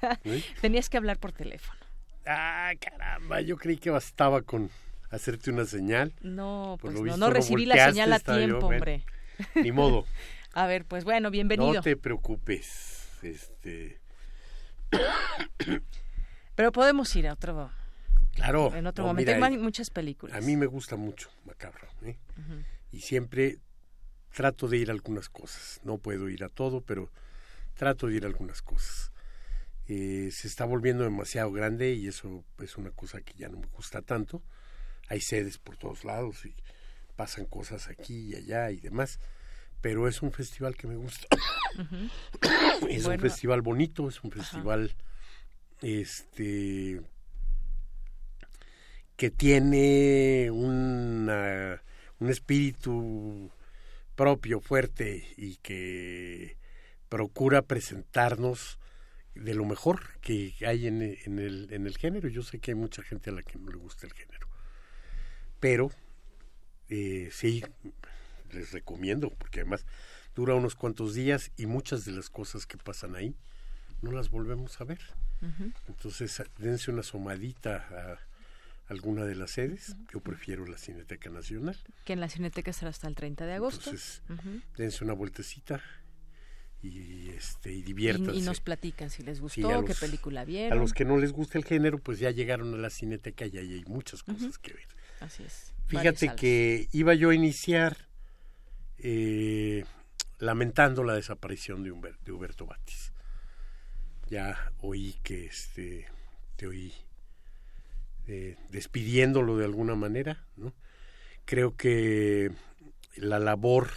Tenías 0.60 0.90
que 0.90 0.96
hablar 0.96 1.18
por 1.18 1.32
teléfono. 1.32 1.78
Ah, 2.26 2.72
caramba, 2.80 3.40
yo 3.40 3.56
creí 3.56 3.76
que 3.76 3.90
bastaba 3.90 4.42
con 4.42 4.68
hacerte 5.10 5.50
una 5.52 5.64
señal. 5.64 6.12
No, 6.22 6.76
pues 6.80 7.00
no, 7.00 7.16
no 7.16 7.30
recibí 7.30 7.66
la 7.66 7.86
señal 7.86 8.12
a 8.12 8.18
tiempo, 8.18 8.66
hombre. 8.66 9.04
Ni 9.54 9.70
modo. 9.70 10.06
a 10.54 10.66
ver, 10.66 10.84
pues 10.84 11.04
bueno, 11.04 11.30
bienvenido. 11.30 11.72
No 11.72 11.82
te 11.82 11.96
preocupes. 11.96 12.94
Este 13.22 14.00
pero 16.54 16.72
podemos 16.72 17.14
ir 17.16 17.28
a 17.28 17.34
otro. 17.34 17.70
Claro. 18.32 18.74
En 18.74 18.86
otro 18.86 19.04
momento. 19.04 19.32
Hay 19.32 19.58
muchas 19.58 19.90
películas. 19.90 20.36
A 20.36 20.40
mí 20.40 20.56
me 20.56 20.66
gusta 20.66 20.96
mucho 20.96 21.30
Macabro. 21.44 21.88
¿eh? 22.02 22.16
Y 22.92 23.00
siempre 23.00 23.58
trato 24.34 24.68
de 24.68 24.78
ir 24.78 24.90
a 24.90 24.92
algunas 24.92 25.28
cosas. 25.28 25.80
No 25.84 25.98
puedo 25.98 26.28
ir 26.28 26.44
a 26.44 26.48
todo, 26.48 26.82
pero 26.82 27.10
trato 27.74 28.06
de 28.06 28.16
ir 28.16 28.24
a 28.24 28.26
algunas 28.26 28.62
cosas. 28.62 29.12
Eh, 29.88 30.30
se 30.32 30.48
está 30.48 30.64
volviendo 30.64 31.04
demasiado 31.04 31.52
grande 31.52 31.92
y 31.94 32.08
eso 32.08 32.44
es 32.58 32.76
una 32.76 32.90
cosa 32.90 33.20
que 33.20 33.34
ya 33.34 33.48
no 33.48 33.58
me 33.58 33.66
gusta 33.68 34.02
tanto. 34.02 34.42
Hay 35.08 35.20
sedes 35.20 35.58
por 35.58 35.76
todos 35.76 36.04
lados 36.04 36.44
y 36.44 36.54
pasan 37.14 37.46
cosas 37.46 37.88
aquí 37.88 38.30
y 38.30 38.34
allá 38.34 38.70
y 38.70 38.80
demás 38.80 39.20
pero 39.80 40.08
es 40.08 40.22
un 40.22 40.32
festival 40.32 40.76
que 40.76 40.86
me 40.86 40.96
gusta. 40.96 41.26
es 42.88 43.04
un 43.06 43.18
festival 43.18 43.62
bonito, 43.62 44.08
es 44.08 44.22
un 44.22 44.30
festival 44.30 44.94
este 45.82 47.00
que 49.16 49.30
tiene 49.30 50.50
una, 50.50 51.82
un 52.18 52.28
espíritu 52.28 53.50
propio, 54.14 54.60
fuerte 54.60 55.26
y 55.36 55.56
que 55.56 56.56
procura 57.08 57.62
presentarnos 57.62 58.78
de 59.34 59.54
lo 59.54 59.64
mejor 59.64 60.18
que 60.20 60.54
hay 60.66 60.86
en, 60.86 61.02
en, 61.02 61.38
el, 61.38 61.68
en 61.70 61.86
el 61.86 61.96
género. 61.96 62.28
Yo 62.28 62.42
sé 62.42 62.58
que 62.58 62.72
hay 62.72 62.74
mucha 62.74 63.02
gente 63.02 63.30
a 63.30 63.34
la 63.34 63.42
que 63.42 63.58
no 63.58 63.70
le 63.70 63.76
gusta 63.76 64.06
el 64.06 64.12
género, 64.12 64.48
pero 65.60 65.90
eh, 66.88 67.28
sí, 67.32 67.64
les 68.52 68.72
recomiendo, 68.72 69.30
porque 69.30 69.60
además 69.60 69.84
dura 70.34 70.54
unos 70.54 70.74
cuantos 70.74 71.14
días 71.14 71.50
y 71.56 71.66
muchas 71.66 72.04
de 72.04 72.12
las 72.12 72.30
cosas 72.30 72.66
que 72.66 72.76
pasan 72.76 73.16
ahí 73.16 73.34
no 74.02 74.12
las 74.12 74.30
volvemos 74.30 74.80
a 74.80 74.84
ver. 74.84 75.00
Entonces, 75.88 76.42
dense 76.58 76.90
una 76.90 77.02
somadita 77.02 77.76
a 77.90 78.18
alguna 78.88 79.24
de 79.24 79.34
las 79.34 79.52
sedes. 79.52 79.96
Yo 80.12 80.20
prefiero 80.20 80.66
la 80.66 80.78
Cineteca 80.78 81.30
Nacional. 81.30 81.76
Que 82.04 82.14
en 82.14 82.20
la 82.20 82.28
Cineteca 82.28 82.70
estará 82.70 82.90
hasta 82.90 83.08
el 83.08 83.14
30 83.14 83.46
de 83.46 83.54
agosto. 83.54 83.90
Entonces, 83.90 84.22
dense 84.76 85.04
una 85.04 85.12
vueltecita 85.12 85.82
y 86.82 87.30
este 87.30 87.72
y 87.72 87.82
diviértanse. 87.82 88.36
Y, 88.38 88.42
nos 88.42 88.60
platican 88.60 89.10
si 89.10 89.22
les 89.22 89.40
gustó, 89.40 89.84
qué 89.84 89.94
película 89.94 90.44
vieron. 90.44 90.78
A 90.78 90.80
los 90.80 90.92
que 90.92 91.04
no 91.04 91.16
les 91.18 91.32
gusta 91.32 91.58
el 91.58 91.64
género, 91.64 91.98
pues 91.98 92.18
ya 92.18 92.30
llegaron 92.30 92.74
a 92.74 92.78
la 92.78 92.90
Cineteca 92.90 93.46
y 93.46 93.58
ahí 93.58 93.74
hay 93.74 93.84
muchas 93.84 94.22
cosas 94.22 94.58
que 94.58 94.72
ver. 94.72 94.86
Así 95.20 95.42
es. 95.42 95.72
Fíjate 95.86 96.34
que 96.34 96.88
iba 96.92 97.14
yo 97.14 97.30
a 97.30 97.34
iniciar 97.34 98.05
eh, 98.98 99.84
lamentando 100.38 101.04
la 101.04 101.14
desaparición 101.14 101.82
de, 101.82 102.14
de 102.24 102.32
Huberto 102.32 102.66
Batis. 102.66 103.12
Ya 104.28 104.72
oí 104.80 105.14
que 105.22 105.46
este, 105.46 106.06
te 106.56 106.66
oí 106.66 106.92
eh, 108.26 108.56
despidiéndolo 108.70 109.56
de 109.56 109.64
alguna 109.64 109.94
manera. 109.94 110.44
Creo 111.44 111.76
que 111.76 112.50
la 113.14 113.38
labor 113.38 113.88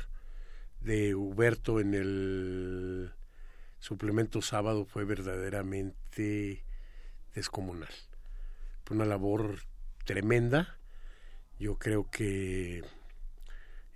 de 0.82 1.16
Huberto 1.16 1.80
en 1.80 1.96
el 1.96 3.12
suplemento 3.80 4.42
sábado 4.44 4.86
fue 4.86 5.04
verdaderamente 5.04 6.64
descomunal. 7.34 7.94
Fue 8.86 8.96
una 8.96 9.06
labor 9.06 9.62
tremenda. 10.06 10.78
Yo 11.58 11.80
creo 11.80 12.10
que 12.12 12.84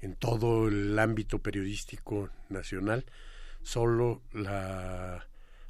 en 0.04 0.16
todo 0.16 0.68
el 0.68 1.00
ámbito 1.00 1.40
periodístico 1.40 2.30
nacional, 2.50 3.06
solo 3.62 4.22
la 4.34 5.26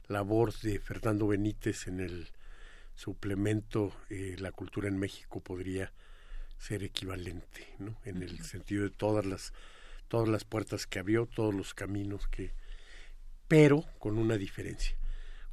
labor 0.07 0.51
de 0.61 0.80
Fernando 0.80 1.27
Benítez 1.27 1.88
en 1.88 1.99
el 1.99 2.30
suplemento 2.95 3.95
eh, 4.10 4.35
La 4.39 4.51
cultura 4.51 4.88
en 4.88 4.97
México 4.97 5.39
podría 5.39 5.93
ser 6.57 6.84
equivalente, 6.84 7.68
¿no? 7.77 7.95
En 8.05 8.23
el 8.23 8.43
sentido 8.43 8.84
de 8.84 8.89
todas 8.89 9.23
las 9.23 9.53
todas 10.07 10.27
las 10.27 10.45
puertas 10.45 10.88
que 10.88 10.97
abrió, 10.97 11.27
todos 11.27 11.53
los 11.53 11.76
caminos 11.76 12.27
que 12.27 12.53
pero 13.47 13.85
con 13.99 14.18
una 14.18 14.35
diferencia. 14.38 14.97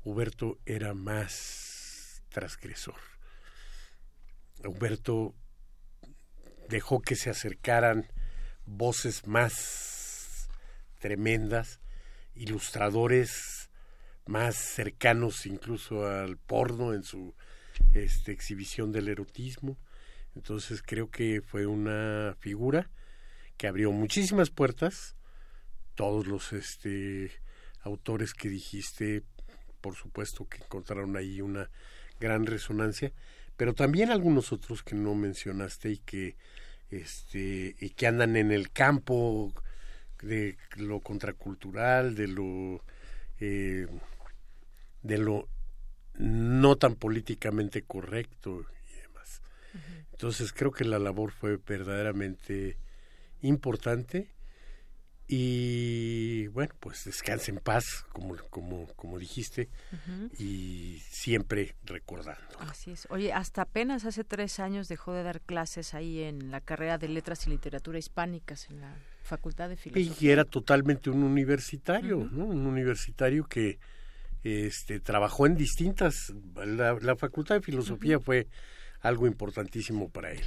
Huberto 0.05 0.59
era 0.65 0.95
más 0.95 2.23
transgresor. 2.31 3.01
Huberto 4.65 5.35
dejó 6.71 7.03
que 7.03 7.17
se 7.17 7.29
acercaran 7.29 8.09
voces 8.77 9.27
más 9.27 10.49
tremendas, 10.99 11.81
ilustradores 12.35 13.71
más 14.27 14.55
cercanos 14.57 15.47
incluso 15.47 16.07
al 16.07 16.37
porno 16.37 16.95
en 16.95 17.03
su 17.03 17.35
este, 17.95 18.33
exhibición 18.33 18.93
del 18.93 19.09
erotismo. 19.09 19.77
Entonces 20.37 20.83
creo 20.83 21.11
que 21.11 21.43
fue 21.43 21.67
una 21.67 22.37
figura 22.39 22.91
que 23.57 23.67
abrió 23.67 23.91
muchísimas 23.91 24.51
puertas. 24.51 25.17
Todos 25.97 26.27
los 26.27 26.53
este, 26.53 27.33
autores 27.83 28.33
que 28.33 28.49
dijiste, 28.49 29.25
por 29.81 29.97
supuesto 29.97 30.49
que 30.49 30.59
encontraron 30.59 31.17
ahí 31.17 31.41
una 31.41 31.71
gran 32.21 32.47
resonancia, 32.47 33.13
pero 33.57 33.75
también 33.75 34.11
algunos 34.11 34.53
otros 34.53 34.83
que 34.83 34.95
no 34.95 35.15
mencionaste 35.15 35.91
y 35.91 35.99
que 35.99 36.37
este, 36.91 37.77
y 37.79 37.91
que 37.91 38.07
andan 38.07 38.37
en 38.37 38.53
el 38.53 38.71
campo 38.71 39.53
de 40.23 40.57
lo 40.77 41.01
contracultural, 41.01 42.15
de 42.15 42.29
lo, 42.29 42.85
eh, 43.39 43.87
de 45.03 45.19
lo 45.19 45.49
no 46.15 46.77
tan 46.77 46.97
políticamente 46.97 47.83
correcto 47.83 48.67
y 48.93 49.01
demás. 49.01 49.43
Entonces 50.13 50.53
creo 50.53 50.73
que 50.73 50.85
la 50.85 50.99
labor 50.99 51.33
fue 51.33 51.57
verdaderamente 51.57 52.77
importante 53.43 54.29
Y 55.33 56.49
bueno, 56.49 56.75
pues 56.81 57.05
descanse 57.05 57.53
en 57.53 57.59
paz, 57.59 58.05
como, 58.13 58.35
como, 58.51 58.89
como 58.97 59.17
dijiste, 59.17 59.69
y 60.41 61.01
siempre 61.09 61.77
recordando. 61.85 62.59
Así 62.59 62.91
es. 62.91 63.07
Oye, 63.11 63.33
hasta 63.33 63.63
apenas 63.63 64.05
hace 64.05 64.25
tres 64.25 64.59
años 64.59 64.89
dejó 64.89 65.13
de 65.13 65.23
dar 65.23 65.41
clases 65.41 65.95
ahí 65.95 66.21
en 66.25 66.51
la 66.51 66.61
carrera 66.61 66.99
de 66.99 67.09
Letras 67.09 67.47
y 67.47 67.51
Literatura 67.51 67.97
Hispánicas 67.97 68.69
en 68.71 68.81
la 68.81 68.97
Facultad 69.23 69.69
de 69.69 69.77
Filosofía. 69.77 70.17
Y 70.19 70.33
era 70.33 70.45
totalmente 70.45 71.11
un 71.11 71.23
universitario, 71.23 72.29
¿no? 72.33 72.47
Un 72.47 72.67
universitario 72.67 73.47
que 73.47 73.79
este, 74.43 74.99
trabajó 74.99 75.47
en 75.47 75.55
distintas... 75.55 76.35
La, 76.57 77.15
Facultad 77.15 77.55
de 77.55 77.63
Filosofía 77.63 78.19
fue 78.19 78.49
algo 79.01 79.29
importantísimo 79.29 80.09
para 80.09 80.33
él. 80.33 80.43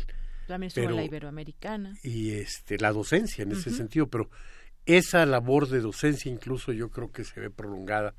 También 0.45 0.67
estuvo 0.67 0.89
en 0.89 0.97
la 0.97 1.05
Iberoamericana. 1.05 1.97
Y 2.03 2.31
este, 2.31 2.77
la 2.79 2.91
docencia 2.91 3.43
en 3.43 3.53
ese 3.53 3.71
sentido, 3.71 4.07
pero 4.07 4.29
esa 4.85 5.25
labor 5.25 5.69
de 5.69 5.79
docencia 5.79 6.31
incluso 6.31 6.71
yo 6.71 6.89
creo 6.89 7.11
que 7.11 7.23
se 7.23 7.39
ve 7.39 7.49
prolongada 7.49 8.13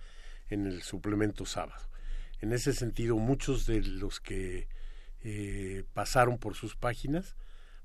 en 0.48 0.66
el 0.66 0.82
suplemento 0.82 1.46
sábado. 1.46 1.82
En 2.40 2.52
ese 2.52 2.72
sentido, 2.72 3.16
muchos 3.16 3.66
de 3.66 3.82
los 3.82 4.20
que 4.20 4.68
eh, 5.22 5.84
pasaron 5.94 6.38
por 6.38 6.54
sus 6.54 6.76
páginas 6.76 7.36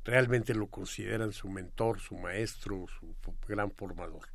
realmente 0.03 0.53
lo 0.53 0.67
consideran 0.67 1.33
su 1.33 1.49
mentor, 1.49 1.99
su 1.99 2.15
maestro, 2.15 2.85
su 2.99 3.15
gran 3.47 3.71
formador. 3.71 4.27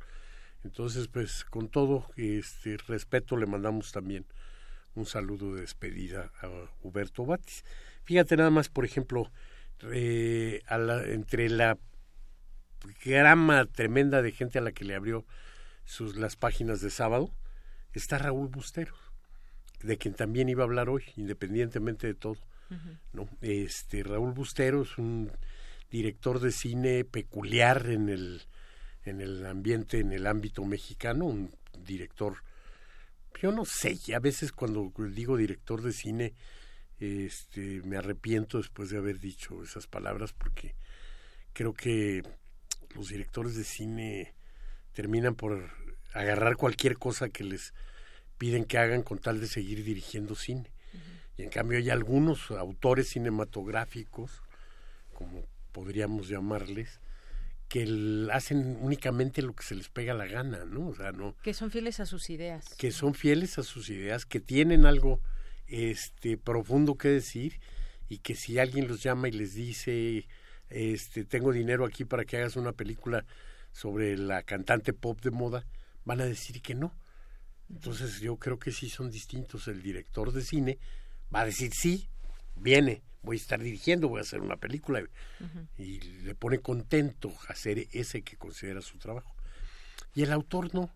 Entonces, 0.63 1.07
pues 1.07 1.43
con 1.45 1.69
todo 1.69 2.07
este 2.15 2.77
respeto 2.87 3.37
le 3.37 3.45
mandamos 3.45 3.91
también 3.91 4.25
un 4.95 5.05
saludo 5.05 5.53
de 5.53 5.61
despedida 5.61 6.31
a 6.41 6.49
Huberto 6.81 7.25
Batis. 7.25 7.63
Fíjate 8.03 8.37
nada 8.37 8.49
más, 8.49 8.69
por 8.69 8.85
ejemplo, 8.85 9.31
eh, 9.91 10.63
entre 11.07 11.49
la 11.49 11.77
grama 13.03 13.65
tremenda 13.65 14.21
de 14.21 14.31
gente 14.31 14.59
a 14.59 14.61
la 14.61 14.71
que 14.71 14.85
le 14.85 14.95
abrió 14.95 15.25
sus, 15.85 16.15
las 16.15 16.35
páginas 16.35 16.81
de 16.81 16.89
sábado, 16.89 17.31
está 17.93 18.17
Raúl 18.17 18.47
Bustero, 18.47 18.95
de 19.81 19.97
quien 19.97 20.13
también 20.13 20.49
iba 20.49 20.63
a 20.63 20.65
hablar 20.65 20.89
hoy, 20.89 21.03
independientemente 21.15 22.07
de 22.07 22.15
todo. 22.15 22.37
¿no? 23.13 23.29
Este, 23.41 24.03
Raúl 24.03 24.33
Bustero 24.33 24.81
es 24.81 24.97
un 24.97 25.31
director 25.91 26.39
de 26.39 26.51
cine 26.51 27.05
peculiar 27.05 27.89
en 27.89 28.09
el, 28.09 28.41
en 29.03 29.21
el 29.21 29.45
ambiente, 29.45 29.99
en 29.99 30.11
el 30.11 30.27
ámbito 30.27 30.65
mexicano, 30.65 31.25
un 31.25 31.55
director, 31.85 32.37
yo 33.41 33.51
no 33.51 33.65
sé, 33.65 33.97
a 34.15 34.19
veces 34.19 34.51
cuando 34.51 34.91
digo 34.97 35.37
director 35.37 35.81
de 35.81 35.93
cine, 35.93 36.33
este, 36.99 37.81
me 37.83 37.97
arrepiento 37.97 38.57
después 38.57 38.89
de 38.89 38.97
haber 38.97 39.19
dicho 39.19 39.61
esas 39.63 39.85
palabras 39.85 40.33
porque 40.33 40.75
creo 41.53 41.73
que 41.73 42.23
los 42.95 43.09
directores 43.09 43.55
de 43.55 43.63
cine 43.63 44.33
terminan 44.93 45.35
por 45.35 45.69
agarrar 46.13 46.55
cualquier 46.55 46.97
cosa 46.97 47.29
que 47.29 47.43
les 47.43 47.73
piden 48.37 48.65
que 48.65 48.77
hagan 48.77 49.03
con 49.03 49.19
tal 49.19 49.39
de 49.39 49.47
seguir 49.47 49.83
dirigiendo 49.83 50.35
cine. 50.35 50.71
Y 51.37 51.43
en 51.43 51.49
cambio 51.49 51.77
hay 51.77 51.89
algunos 51.89 52.51
autores 52.51 53.09
cinematográficos, 53.09 54.41
como 55.13 55.45
podríamos 55.73 56.29
llamarles, 56.29 57.01
que 57.67 58.29
hacen 58.31 58.77
únicamente 58.79 59.41
lo 59.41 59.53
que 59.53 59.63
se 59.63 59.75
les 59.75 59.89
pega 59.89 60.13
la 60.13 60.27
gana, 60.27 60.63
¿no? 60.65 60.87
O 60.87 60.95
sea, 60.95 61.11
no 61.11 61.35
que 61.43 61.53
son 61.53 61.71
fieles 61.71 61.99
a 61.99 62.05
sus 62.05 62.29
ideas. 62.29 62.73
Que 62.75 62.91
son 62.91 63.13
fieles 63.13 63.57
a 63.57 63.63
sus 63.63 63.89
ideas, 63.89 64.25
que 64.25 64.39
tienen 64.39 64.85
algo 64.85 65.19
este 65.67 66.37
profundo 66.37 66.95
que 66.95 67.09
decir 67.09 67.59
y 68.07 68.19
que 68.19 68.35
si 68.35 68.59
alguien 68.59 68.87
los 68.87 69.01
llama 69.03 69.27
y 69.27 69.31
les 69.31 69.55
dice 69.55 70.27
este, 70.69 71.25
tengo 71.25 71.51
dinero 71.51 71.85
aquí 71.85 72.05
para 72.05 72.25
que 72.25 72.37
hagas 72.37 72.55
una 72.55 72.71
película 72.73 73.25
sobre 73.71 74.17
la 74.17 74.43
cantante 74.43 74.93
pop 74.93 75.21
de 75.21 75.31
moda, 75.31 75.65
van 76.05 76.21
a 76.21 76.25
decir 76.25 76.61
que 76.61 76.75
no. 76.75 76.93
Entonces 77.69 78.19
yo 78.19 78.37
creo 78.37 78.59
que 78.59 78.71
sí 78.71 78.89
son 78.89 79.09
distintos. 79.09 79.67
El 79.67 79.81
director 79.81 80.31
de 80.31 80.41
cine 80.41 80.79
va 81.33 81.41
a 81.41 81.45
decir 81.45 81.71
sí, 81.73 82.07
viene, 82.55 83.01
voy 83.21 83.37
a 83.37 83.41
estar 83.41 83.59
dirigiendo, 83.59 84.07
voy 84.07 84.19
a 84.19 84.21
hacer 84.21 84.39
una 84.39 84.57
película 84.57 85.03
y 85.77 85.99
le 85.99 86.35
pone 86.35 86.59
contento 86.59 87.33
hacer 87.47 87.87
ese 87.91 88.21
que 88.21 88.37
considera 88.37 88.81
su 88.81 88.97
trabajo. 88.97 89.35
Y 90.13 90.23
el 90.23 90.31
autor 90.31 90.73
no. 90.73 90.93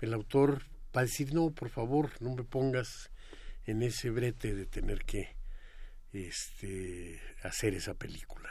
El 0.00 0.14
autor 0.14 0.62
va 0.96 1.02
a 1.02 1.04
decir 1.04 1.34
no, 1.34 1.50
por 1.50 1.68
favor, 1.68 2.10
no 2.20 2.34
me 2.34 2.44
pongas 2.44 3.10
en 3.66 3.82
ese 3.82 4.10
brete 4.10 4.54
de 4.54 4.64
tener 4.64 5.04
que 5.04 5.36
este, 6.12 7.20
hacer 7.42 7.74
esa 7.74 7.94
película. 7.94 8.48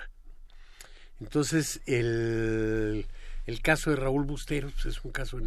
Entonces, 1.20 1.82
el, 1.86 3.08
el 3.46 3.62
caso 3.62 3.90
de 3.90 3.96
Raúl 3.96 4.26
Busteros 4.26 4.74
pues, 4.74 4.86
es 4.86 5.04
un 5.04 5.12
caso 5.12 5.40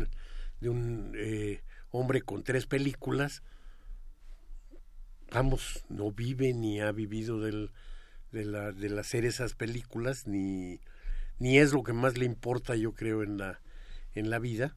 de 0.61 0.69
un 0.69 1.13
eh, 1.17 1.63
hombre 1.91 2.23
con 2.23 2.43
tres 2.43 2.67
películas. 2.67 3.43
Ambos 5.31 5.85
no 5.89 6.11
vive 6.11 6.53
ni 6.53 6.81
ha 6.81 6.91
vivido 6.91 7.41
del, 7.41 7.71
de, 8.33 8.45
la, 8.45 9.01
hacer 9.01 9.25
esas 9.25 9.55
películas, 9.55 10.27
ni, 10.27 10.81
ni 11.39 11.59
es 11.59 11.73
lo 11.73 11.83
que 11.83 11.93
más 11.93 12.19
le 12.19 12.25
importa, 12.25 12.75
yo 12.75 12.93
creo, 12.93 13.23
en 13.23 13.39
la, 13.39 13.61
en 14.15 14.31
la 14.31 14.39
vida. 14.39 14.75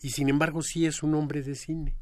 Y 0.00 0.10
sin 0.10 0.28
embargo, 0.28 0.62
sí 0.62 0.86
es 0.86 1.02
un 1.02 1.14
hombre 1.14 1.42
de 1.42 1.54
cine. 1.54 1.94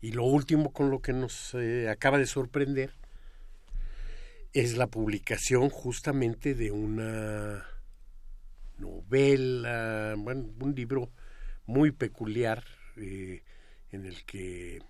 Y 0.00 0.12
lo 0.12 0.24
último 0.24 0.72
con 0.72 0.90
lo 0.90 1.00
que 1.00 1.12
nos 1.12 1.54
eh, 1.54 1.88
acaba 1.88 2.18
de 2.18 2.26
sorprender 2.26 2.92
es 4.52 4.76
la 4.76 4.86
publicación 4.86 5.70
justamente 5.70 6.54
de 6.54 6.70
una 6.70 7.66
novela, 8.78 10.14
bueno, 10.18 10.52
un 10.60 10.74
libro 10.74 11.10
muy 11.64 11.90
peculiar 11.90 12.64
eh, 12.96 13.42
en 13.90 14.04
el 14.04 14.24
que 14.24 14.80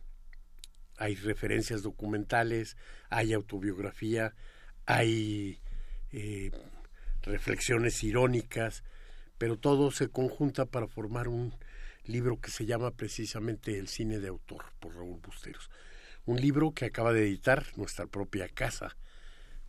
hay 0.96 1.14
referencias 1.14 1.82
documentales, 1.82 2.76
hay 3.08 3.32
autobiografía, 3.32 4.34
hay 4.86 5.60
eh, 6.10 6.50
reflexiones 7.22 8.02
irónicas, 8.02 8.82
pero 9.38 9.58
todo 9.58 9.90
se 9.90 10.08
conjunta 10.08 10.66
para 10.66 10.88
formar 10.88 11.28
un 11.28 11.54
libro 12.04 12.40
que 12.40 12.50
se 12.50 12.66
llama 12.66 12.90
precisamente 12.90 13.78
El 13.78 13.88
cine 13.88 14.18
de 14.18 14.28
autor 14.28 14.64
por 14.80 14.94
Raúl 14.94 15.20
Busteros. 15.20 15.70
Un 16.24 16.40
libro 16.40 16.72
que 16.72 16.86
acaba 16.86 17.12
de 17.12 17.22
editar 17.22 17.64
nuestra 17.76 18.06
propia 18.06 18.48
casa, 18.48 18.96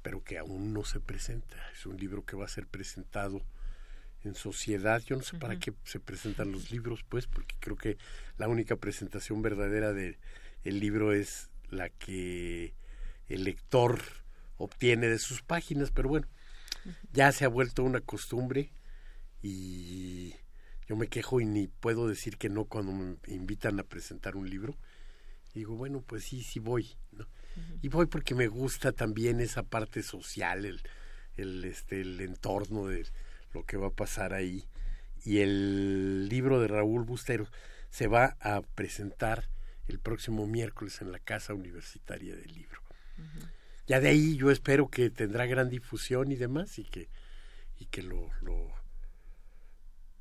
pero 0.03 0.23
que 0.23 0.37
aún 0.37 0.73
no 0.73 0.83
se 0.83 0.99
presenta. 0.99 1.57
Es 1.71 1.87
un 1.87 1.97
libro 1.97 2.23
que 2.25 2.35
va 2.35 2.45
a 2.45 2.49
ser 2.49 2.67
presentado 2.67 3.41
en 4.23 4.35
sociedad. 4.35 5.01
Yo 5.01 5.15
no 5.15 5.23
sé 5.23 5.37
para 5.37 5.57
qué 5.57 5.73
se 5.85 5.99
presentan 5.99 6.51
los 6.51 6.69
libros, 6.69 7.03
pues, 7.07 7.25
porque 7.25 7.55
creo 7.59 7.77
que 7.77 7.97
la 8.37 8.47
única 8.47 8.75
presentación 8.75 9.41
verdadera 9.41 9.93
del 9.93 10.17
el 10.63 10.79
libro 10.79 11.13
es 11.13 11.49
la 11.69 11.89
que 11.89 12.73
el 13.27 13.45
lector 13.45 13.99
obtiene 14.57 15.07
de 15.07 15.19
sus 15.19 15.41
páginas, 15.41 15.91
pero 15.91 16.09
bueno, 16.09 16.27
ya 17.11 17.31
se 17.31 17.45
ha 17.45 17.49
vuelto 17.49 17.83
una 17.83 18.01
costumbre 18.01 18.71
y 19.41 20.33
yo 20.87 20.95
me 20.95 21.07
quejo 21.07 21.41
y 21.41 21.45
ni 21.45 21.67
puedo 21.67 22.07
decir 22.07 22.37
que 22.37 22.49
no 22.49 22.65
cuando 22.65 22.91
me 22.91 23.17
invitan 23.27 23.79
a 23.79 23.83
presentar 23.83 24.35
un 24.35 24.49
libro. 24.49 24.77
digo, 25.53 25.75
bueno, 25.75 26.01
pues 26.01 26.23
sí, 26.23 26.43
sí 26.43 26.59
voy, 26.59 26.97
Y 27.81 27.89
voy 27.89 28.05
porque 28.05 28.35
me 28.35 28.47
gusta 28.47 28.91
también 28.91 29.39
esa 29.39 29.63
parte 29.63 30.03
social, 30.03 30.65
el, 30.65 30.81
el, 31.37 31.65
este, 31.65 32.01
el 32.01 32.19
entorno 32.21 32.87
de 32.87 33.05
lo 33.53 33.63
que 33.63 33.77
va 33.77 33.87
a 33.87 33.91
pasar 33.91 34.33
ahí. 34.33 34.65
Y 35.23 35.39
el 35.39 36.27
libro 36.29 36.59
de 36.59 36.67
Raúl 36.67 37.03
Bustero 37.03 37.47
se 37.89 38.07
va 38.07 38.37
a 38.39 38.61
presentar 38.61 39.49
el 39.87 39.99
próximo 39.99 40.47
miércoles 40.47 41.01
en 41.01 41.11
la 41.11 41.19
Casa 41.19 41.53
Universitaria 41.53 42.35
del 42.35 42.53
Libro. 42.53 42.81
Ya 43.85 43.99
de 43.99 44.09
ahí 44.09 44.37
yo 44.37 44.49
espero 44.49 44.89
que 44.89 45.09
tendrá 45.09 45.45
gran 45.45 45.69
difusión 45.69 46.31
y 46.31 46.35
demás 46.35 46.79
y 46.79 46.85
que, 46.85 47.09
y 47.77 47.85
que 47.85 48.01
lo, 48.01 48.29
lo 48.41 48.71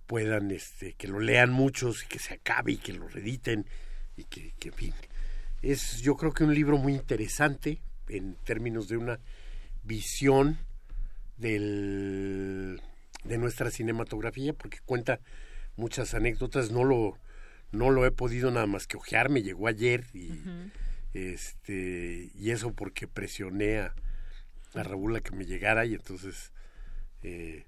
puedan, 0.06 0.50
este, 0.50 0.94
que 0.94 1.08
lo 1.08 1.20
lean 1.20 1.52
muchos 1.52 2.04
y 2.04 2.06
que 2.06 2.18
se 2.18 2.34
acabe 2.34 2.72
y 2.72 2.76
que 2.76 2.92
lo 2.92 3.08
rediten 3.08 3.66
y 4.16 4.24
que, 4.24 4.52
que 4.58 4.68
en 4.68 4.74
fin, 4.74 4.94
es 5.62 6.02
yo 6.02 6.16
creo 6.16 6.32
que 6.32 6.44
un 6.44 6.54
libro 6.54 6.76
muy 6.76 6.94
interesante 6.94 7.80
en 8.08 8.34
términos 8.44 8.88
de 8.88 8.96
una 8.96 9.20
visión 9.84 10.58
del, 11.36 12.80
de 13.24 13.38
nuestra 13.38 13.70
cinematografía 13.70 14.52
porque 14.52 14.78
cuenta 14.84 15.20
muchas 15.76 16.14
anécdotas. 16.14 16.70
No 16.70 16.84
lo 16.84 17.18
no 17.70 17.88
lo 17.90 18.04
he 18.04 18.10
podido 18.10 18.50
nada 18.50 18.66
más 18.66 18.86
que 18.86 18.98
ojear 18.98 19.30
me 19.30 19.42
llegó 19.42 19.66
ayer 19.66 20.04
y 20.12 20.42
este 21.14 22.30
y 22.34 22.50
eso 22.50 22.72
porque 22.72 23.08
presioné 23.08 23.78
a, 23.78 23.94
a 24.74 24.82
Raúl 24.82 25.16
a 25.16 25.20
que 25.20 25.34
me 25.34 25.46
llegara 25.46 25.86
y 25.86 25.94
entonces 25.94 26.52
eh, 27.22 27.64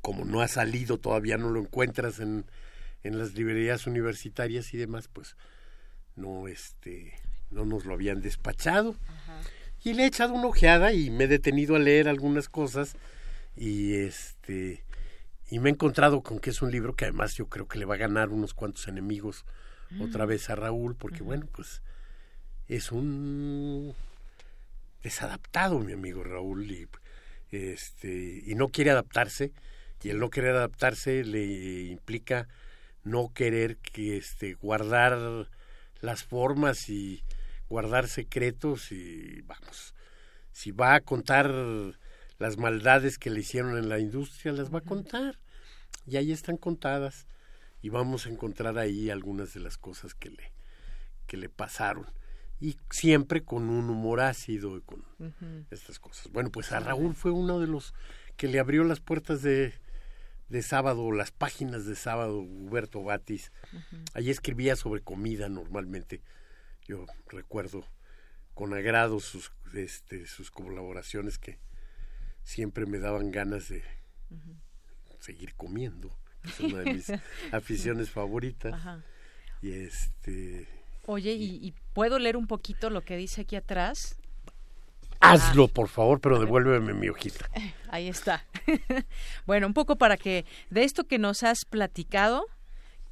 como 0.00 0.24
no 0.24 0.42
ha 0.42 0.48
salido 0.48 0.98
todavía 0.98 1.38
no 1.38 1.50
lo 1.50 1.60
encuentras 1.60 2.20
en 2.20 2.44
en 3.06 3.18
las 3.18 3.34
librerías 3.34 3.86
universitarias 3.86 4.72
y 4.74 4.76
demás, 4.76 5.08
pues 5.12 5.36
no 6.16 6.48
este 6.48 7.14
no 7.50 7.64
nos 7.64 7.84
lo 7.84 7.94
habían 7.94 8.20
despachado. 8.20 8.96
Y 9.84 9.94
le 9.94 10.04
he 10.04 10.06
echado 10.06 10.34
una 10.34 10.48
ojeada 10.48 10.92
y 10.92 11.10
me 11.10 11.24
he 11.24 11.28
detenido 11.28 11.76
a 11.76 11.78
leer 11.78 12.08
algunas 12.08 12.48
cosas 12.48 12.96
y 13.56 13.94
este 13.94 14.82
y 15.48 15.60
me 15.60 15.70
he 15.70 15.72
encontrado 15.72 16.22
con 16.22 16.40
que 16.40 16.50
es 16.50 16.60
un 16.60 16.72
libro 16.72 16.94
que 16.94 17.04
además 17.04 17.34
yo 17.34 17.46
creo 17.46 17.68
que 17.68 17.78
le 17.78 17.84
va 17.84 17.94
a 17.94 17.98
ganar 17.98 18.30
unos 18.30 18.52
cuantos 18.52 18.88
enemigos 18.88 19.44
otra 20.00 20.26
mm. 20.26 20.28
vez 20.28 20.50
a 20.50 20.56
Raúl, 20.56 20.96
porque 20.96 21.22
bueno, 21.22 21.46
pues 21.52 21.82
es 22.66 22.90
un 22.90 23.94
desadaptado 25.04 25.78
mi 25.78 25.92
amigo 25.92 26.24
Raúl 26.24 26.68
y 26.68 26.88
este 27.52 28.42
y 28.44 28.56
no 28.56 28.68
quiere 28.68 28.90
adaptarse 28.90 29.52
y 30.02 30.10
el 30.10 30.18
no 30.18 30.30
querer 30.30 30.56
adaptarse 30.56 31.24
le 31.24 31.84
implica 31.84 32.48
no 33.06 33.32
querer 33.32 33.78
que 33.78 34.16
este 34.16 34.54
guardar 34.54 35.48
las 36.00 36.24
formas 36.24 36.88
y 36.88 37.22
guardar 37.68 38.08
secretos 38.08 38.92
y 38.92 39.42
vamos 39.42 39.94
si 40.56 40.70
va 40.70 40.94
a 40.94 41.00
contar 41.02 41.52
las 42.38 42.56
maldades 42.56 43.18
que 43.18 43.28
le 43.28 43.40
hicieron 43.40 43.76
en 43.76 43.90
la 43.90 43.98
industria 43.98 44.52
las 44.52 44.72
va 44.72 44.78
a 44.78 44.82
contar. 44.82 45.38
Y 46.06 46.16
ahí 46.16 46.32
están 46.32 46.56
contadas 46.56 47.26
y 47.82 47.90
vamos 47.90 48.24
a 48.24 48.30
encontrar 48.30 48.78
ahí 48.78 49.10
algunas 49.10 49.52
de 49.52 49.60
las 49.60 49.76
cosas 49.76 50.14
que 50.14 50.30
le 50.30 50.54
que 51.26 51.36
le 51.36 51.50
pasaron. 51.50 52.06
Y 52.58 52.78
siempre 52.90 53.44
con 53.44 53.68
un 53.68 53.90
humor 53.90 54.20
ácido 54.20 54.78
y 54.78 54.80
con 54.80 55.04
estas 55.70 55.98
cosas. 55.98 56.32
Bueno, 56.32 56.50
pues 56.50 56.72
a 56.72 56.80
Raúl 56.80 57.14
fue 57.14 57.32
uno 57.32 57.60
de 57.60 57.66
los 57.66 57.92
que 58.38 58.48
le 58.48 58.58
abrió 58.58 58.82
las 58.84 59.00
puertas 59.00 59.42
de, 59.42 59.74
de 60.48 60.62
sábado, 60.62 61.10
las 61.12 61.30
páginas 61.32 61.86
de 61.86 61.96
sábado, 61.96 62.38
Huberto 62.38 63.02
Batis. 63.02 63.52
Allí 64.14 64.30
escribía 64.30 64.76
sobre 64.76 65.02
comida 65.02 65.48
normalmente. 65.48 66.22
Yo 66.86 67.06
recuerdo 67.28 67.84
con 68.54 68.72
agrado 68.74 69.20
sus, 69.20 69.52
este, 69.74 70.26
sus 70.26 70.50
colaboraciones 70.50 71.38
que 71.38 71.58
siempre 72.42 72.86
me 72.86 72.98
daban 72.98 73.30
ganas 73.30 73.68
de 73.68 73.82
seguir 75.18 75.54
comiendo. 75.54 76.16
Es 76.44 76.60
una 76.60 76.78
de 76.78 76.94
mis 76.94 77.12
aficiones 77.52 78.10
favoritas. 78.10 78.80
Y 79.62 79.72
este 79.72 80.68
Oye, 81.06 81.34
¿y, 81.34 81.72
puedo 81.92 82.18
leer 82.18 82.36
un 82.36 82.48
poquito 82.48 82.90
lo 82.90 83.02
que 83.02 83.16
dice 83.16 83.42
aquí 83.42 83.54
atrás? 83.54 84.18
Hazlo, 85.20 85.64
ah. 85.64 85.72
por 85.72 85.88
favor, 85.88 86.20
pero 86.20 86.38
devuélveme 86.38 86.94
mi 86.94 87.08
hojita. 87.08 87.48
Ahí 87.90 88.08
está. 88.08 88.44
bueno, 89.46 89.66
un 89.66 89.74
poco 89.74 89.96
para 89.96 90.16
que 90.16 90.44
de 90.70 90.84
esto 90.84 91.04
que 91.04 91.18
nos 91.18 91.42
has 91.42 91.64
platicado, 91.64 92.46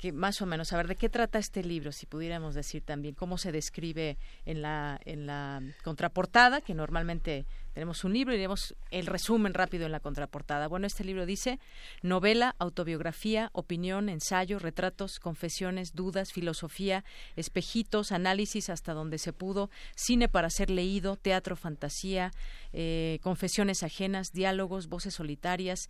que 0.04 0.12
más 0.12 0.42
o 0.42 0.46
menos, 0.46 0.70
a 0.70 0.76
ver, 0.76 0.86
¿de 0.86 0.96
qué 0.96 1.08
trata 1.08 1.38
este 1.38 1.64
libro? 1.64 1.90
Si 1.90 2.04
pudiéramos 2.04 2.54
decir 2.54 2.82
también 2.82 3.14
cómo 3.14 3.38
se 3.38 3.52
describe 3.52 4.18
en 4.44 4.60
la, 4.60 5.00
en 5.06 5.26
la 5.26 5.62
contraportada, 5.82 6.60
que 6.60 6.74
normalmente 6.74 7.46
tenemos 7.72 8.04
un 8.04 8.12
libro 8.12 8.34
y 8.34 8.36
tenemos 8.36 8.74
el 8.90 9.06
resumen 9.06 9.54
rápido 9.54 9.86
en 9.86 9.92
la 9.92 10.00
contraportada. 10.00 10.68
Bueno, 10.68 10.86
este 10.86 11.04
libro 11.04 11.24
dice 11.24 11.58
novela, 12.02 12.54
autobiografía, 12.58 13.48
opinión, 13.54 14.10
ensayo, 14.10 14.58
retratos, 14.58 15.18
confesiones, 15.20 15.94
dudas, 15.94 16.32
filosofía, 16.32 17.02
espejitos, 17.34 18.12
análisis 18.12 18.68
hasta 18.68 18.92
donde 18.92 19.16
se 19.16 19.32
pudo, 19.32 19.70
cine 19.96 20.28
para 20.28 20.50
ser 20.50 20.68
leído, 20.68 21.16
teatro, 21.16 21.56
fantasía, 21.56 22.30
eh, 22.74 23.20
confesiones 23.22 23.82
ajenas, 23.82 24.32
diálogos, 24.32 24.88
voces 24.88 25.14
solitarias, 25.14 25.88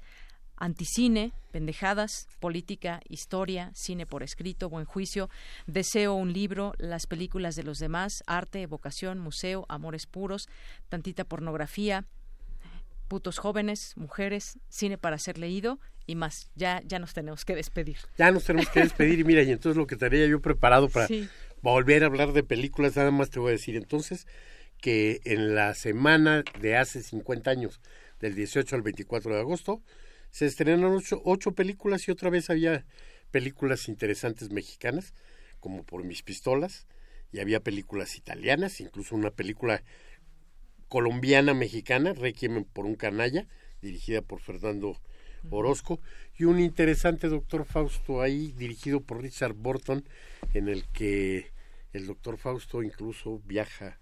anticine, 0.56 1.32
pendejadas, 1.50 2.28
política, 2.40 3.00
historia, 3.08 3.70
cine 3.74 4.06
por 4.06 4.22
escrito, 4.22 4.68
buen 4.68 4.84
juicio, 4.84 5.30
deseo 5.66 6.14
un 6.14 6.32
libro, 6.32 6.74
las 6.78 7.06
películas 7.06 7.56
de 7.56 7.62
los 7.62 7.78
demás, 7.78 8.22
arte, 8.26 8.62
evocación, 8.62 9.18
museo, 9.18 9.66
amores 9.68 10.06
puros, 10.06 10.48
tantita 10.88 11.24
pornografía, 11.24 12.04
putos 13.08 13.38
jóvenes, 13.38 13.92
mujeres, 13.96 14.58
cine 14.68 14.98
para 14.98 15.18
ser 15.18 15.38
leído 15.38 15.78
y 16.06 16.16
más. 16.16 16.50
Ya, 16.54 16.82
ya 16.84 16.98
nos 16.98 17.14
tenemos 17.14 17.44
que 17.44 17.54
despedir. 17.54 17.98
Ya 18.18 18.30
nos 18.30 18.44
tenemos 18.44 18.68
que 18.70 18.80
despedir 18.80 19.20
y 19.20 19.24
mira, 19.24 19.42
y 19.42 19.50
entonces 19.50 19.76
lo 19.76 19.86
que 19.86 19.94
estaría 19.94 20.26
yo 20.26 20.40
preparado 20.40 20.88
para 20.88 21.08
volver 21.62 22.02
a 22.02 22.06
hablar 22.06 22.32
de 22.32 22.42
películas, 22.42 22.96
nada 22.96 23.10
más 23.10 23.30
te 23.30 23.38
voy 23.38 23.50
a 23.50 23.52
decir 23.52 23.76
entonces 23.76 24.26
que 24.80 25.20
en 25.24 25.54
la 25.54 25.74
semana 25.74 26.44
de 26.60 26.76
hace 26.76 27.02
50 27.02 27.50
años, 27.50 27.80
del 28.20 28.34
18 28.34 28.76
al 28.76 28.82
24 28.82 29.34
de 29.34 29.40
agosto, 29.40 29.82
se 30.34 30.46
estrenaron 30.46 31.00
ocho, 31.22 31.52
películas 31.52 32.08
y 32.08 32.10
otra 32.10 32.28
vez 32.28 32.50
había 32.50 32.84
películas 33.30 33.86
interesantes 33.86 34.50
mexicanas, 34.50 35.14
como 35.60 35.84
por 35.84 36.02
mis 36.02 36.24
pistolas, 36.24 36.88
y 37.30 37.38
había 37.38 37.60
películas 37.60 38.16
italianas, 38.16 38.80
incluso 38.80 39.14
una 39.14 39.30
película 39.30 39.84
colombiana 40.88 41.54
mexicana, 41.54 42.14
Requiem 42.14 42.64
por 42.64 42.84
un 42.84 42.96
canalla, 42.96 43.46
dirigida 43.80 44.22
por 44.22 44.40
Fernando 44.40 45.00
Orozco, 45.50 46.00
y 46.36 46.46
un 46.46 46.58
interesante 46.58 47.28
Doctor 47.28 47.64
Fausto 47.64 48.20
ahí, 48.20 48.50
dirigido 48.58 49.02
por 49.02 49.22
Richard 49.22 49.54
Burton, 49.54 50.04
en 50.52 50.68
el 50.68 50.84
que 50.88 51.52
el 51.92 52.08
Doctor 52.08 52.38
Fausto 52.38 52.82
incluso 52.82 53.40
viaja 53.44 54.00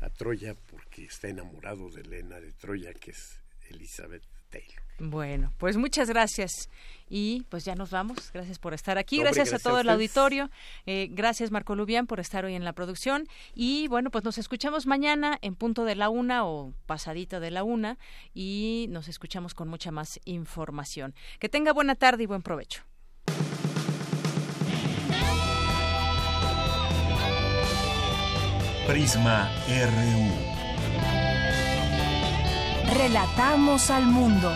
a 0.00 0.08
Troya 0.08 0.54
porque 0.54 1.04
está 1.04 1.28
enamorado 1.28 1.90
de 1.90 2.00
Elena 2.00 2.40
de 2.40 2.54
Troya, 2.54 2.94
que 2.94 3.10
es 3.10 3.42
Elizabeth 3.68 4.22
Taylor. 4.58 4.86
Bueno, 4.98 5.52
pues 5.58 5.76
muchas 5.76 6.08
gracias 6.08 6.70
y 7.08 7.44
pues 7.50 7.64
ya 7.66 7.74
nos 7.74 7.90
vamos. 7.90 8.30
Gracias 8.32 8.58
por 8.58 8.72
estar 8.72 8.96
aquí. 8.96 9.18
gracias, 9.18 9.52
a 9.52 9.58
todo 9.58 9.80
el 9.80 9.88
auditorio. 9.90 10.50
Eh, 10.86 11.08
gracias 11.10 11.50
Marco 11.50 11.74
Lubián 11.74 12.06
por 12.06 12.18
estar 12.18 12.46
hoy 12.46 12.54
en 12.54 12.64
la 12.64 12.72
producción 12.72 13.28
y 13.54 13.88
bueno, 13.88 14.10
pues 14.10 14.24
nos 14.24 14.38
escuchamos 14.38 14.86
mañana 14.86 15.38
en 15.42 15.54
punto 15.54 15.84
de 15.84 15.96
la 15.96 16.08
una 16.08 16.46
o 16.46 16.72
pasadita 16.86 17.40
de 17.40 17.50
la 17.50 17.62
una 17.62 17.98
y 18.32 18.86
nos 18.88 19.08
escuchamos 19.08 19.52
con 19.52 19.68
mucha 19.68 19.90
más 19.90 20.18
información. 20.24 21.14
Que 21.38 21.50
tenga 21.50 21.72
buena 21.72 21.94
tarde 21.94 22.22
y 22.22 22.26
buen 22.26 22.42
provecho. 22.42 22.82
Prisma 28.86 29.50
RU. 29.68 30.55
Relatamos 32.94 33.90
al 33.90 34.06
mundo. 34.06 34.52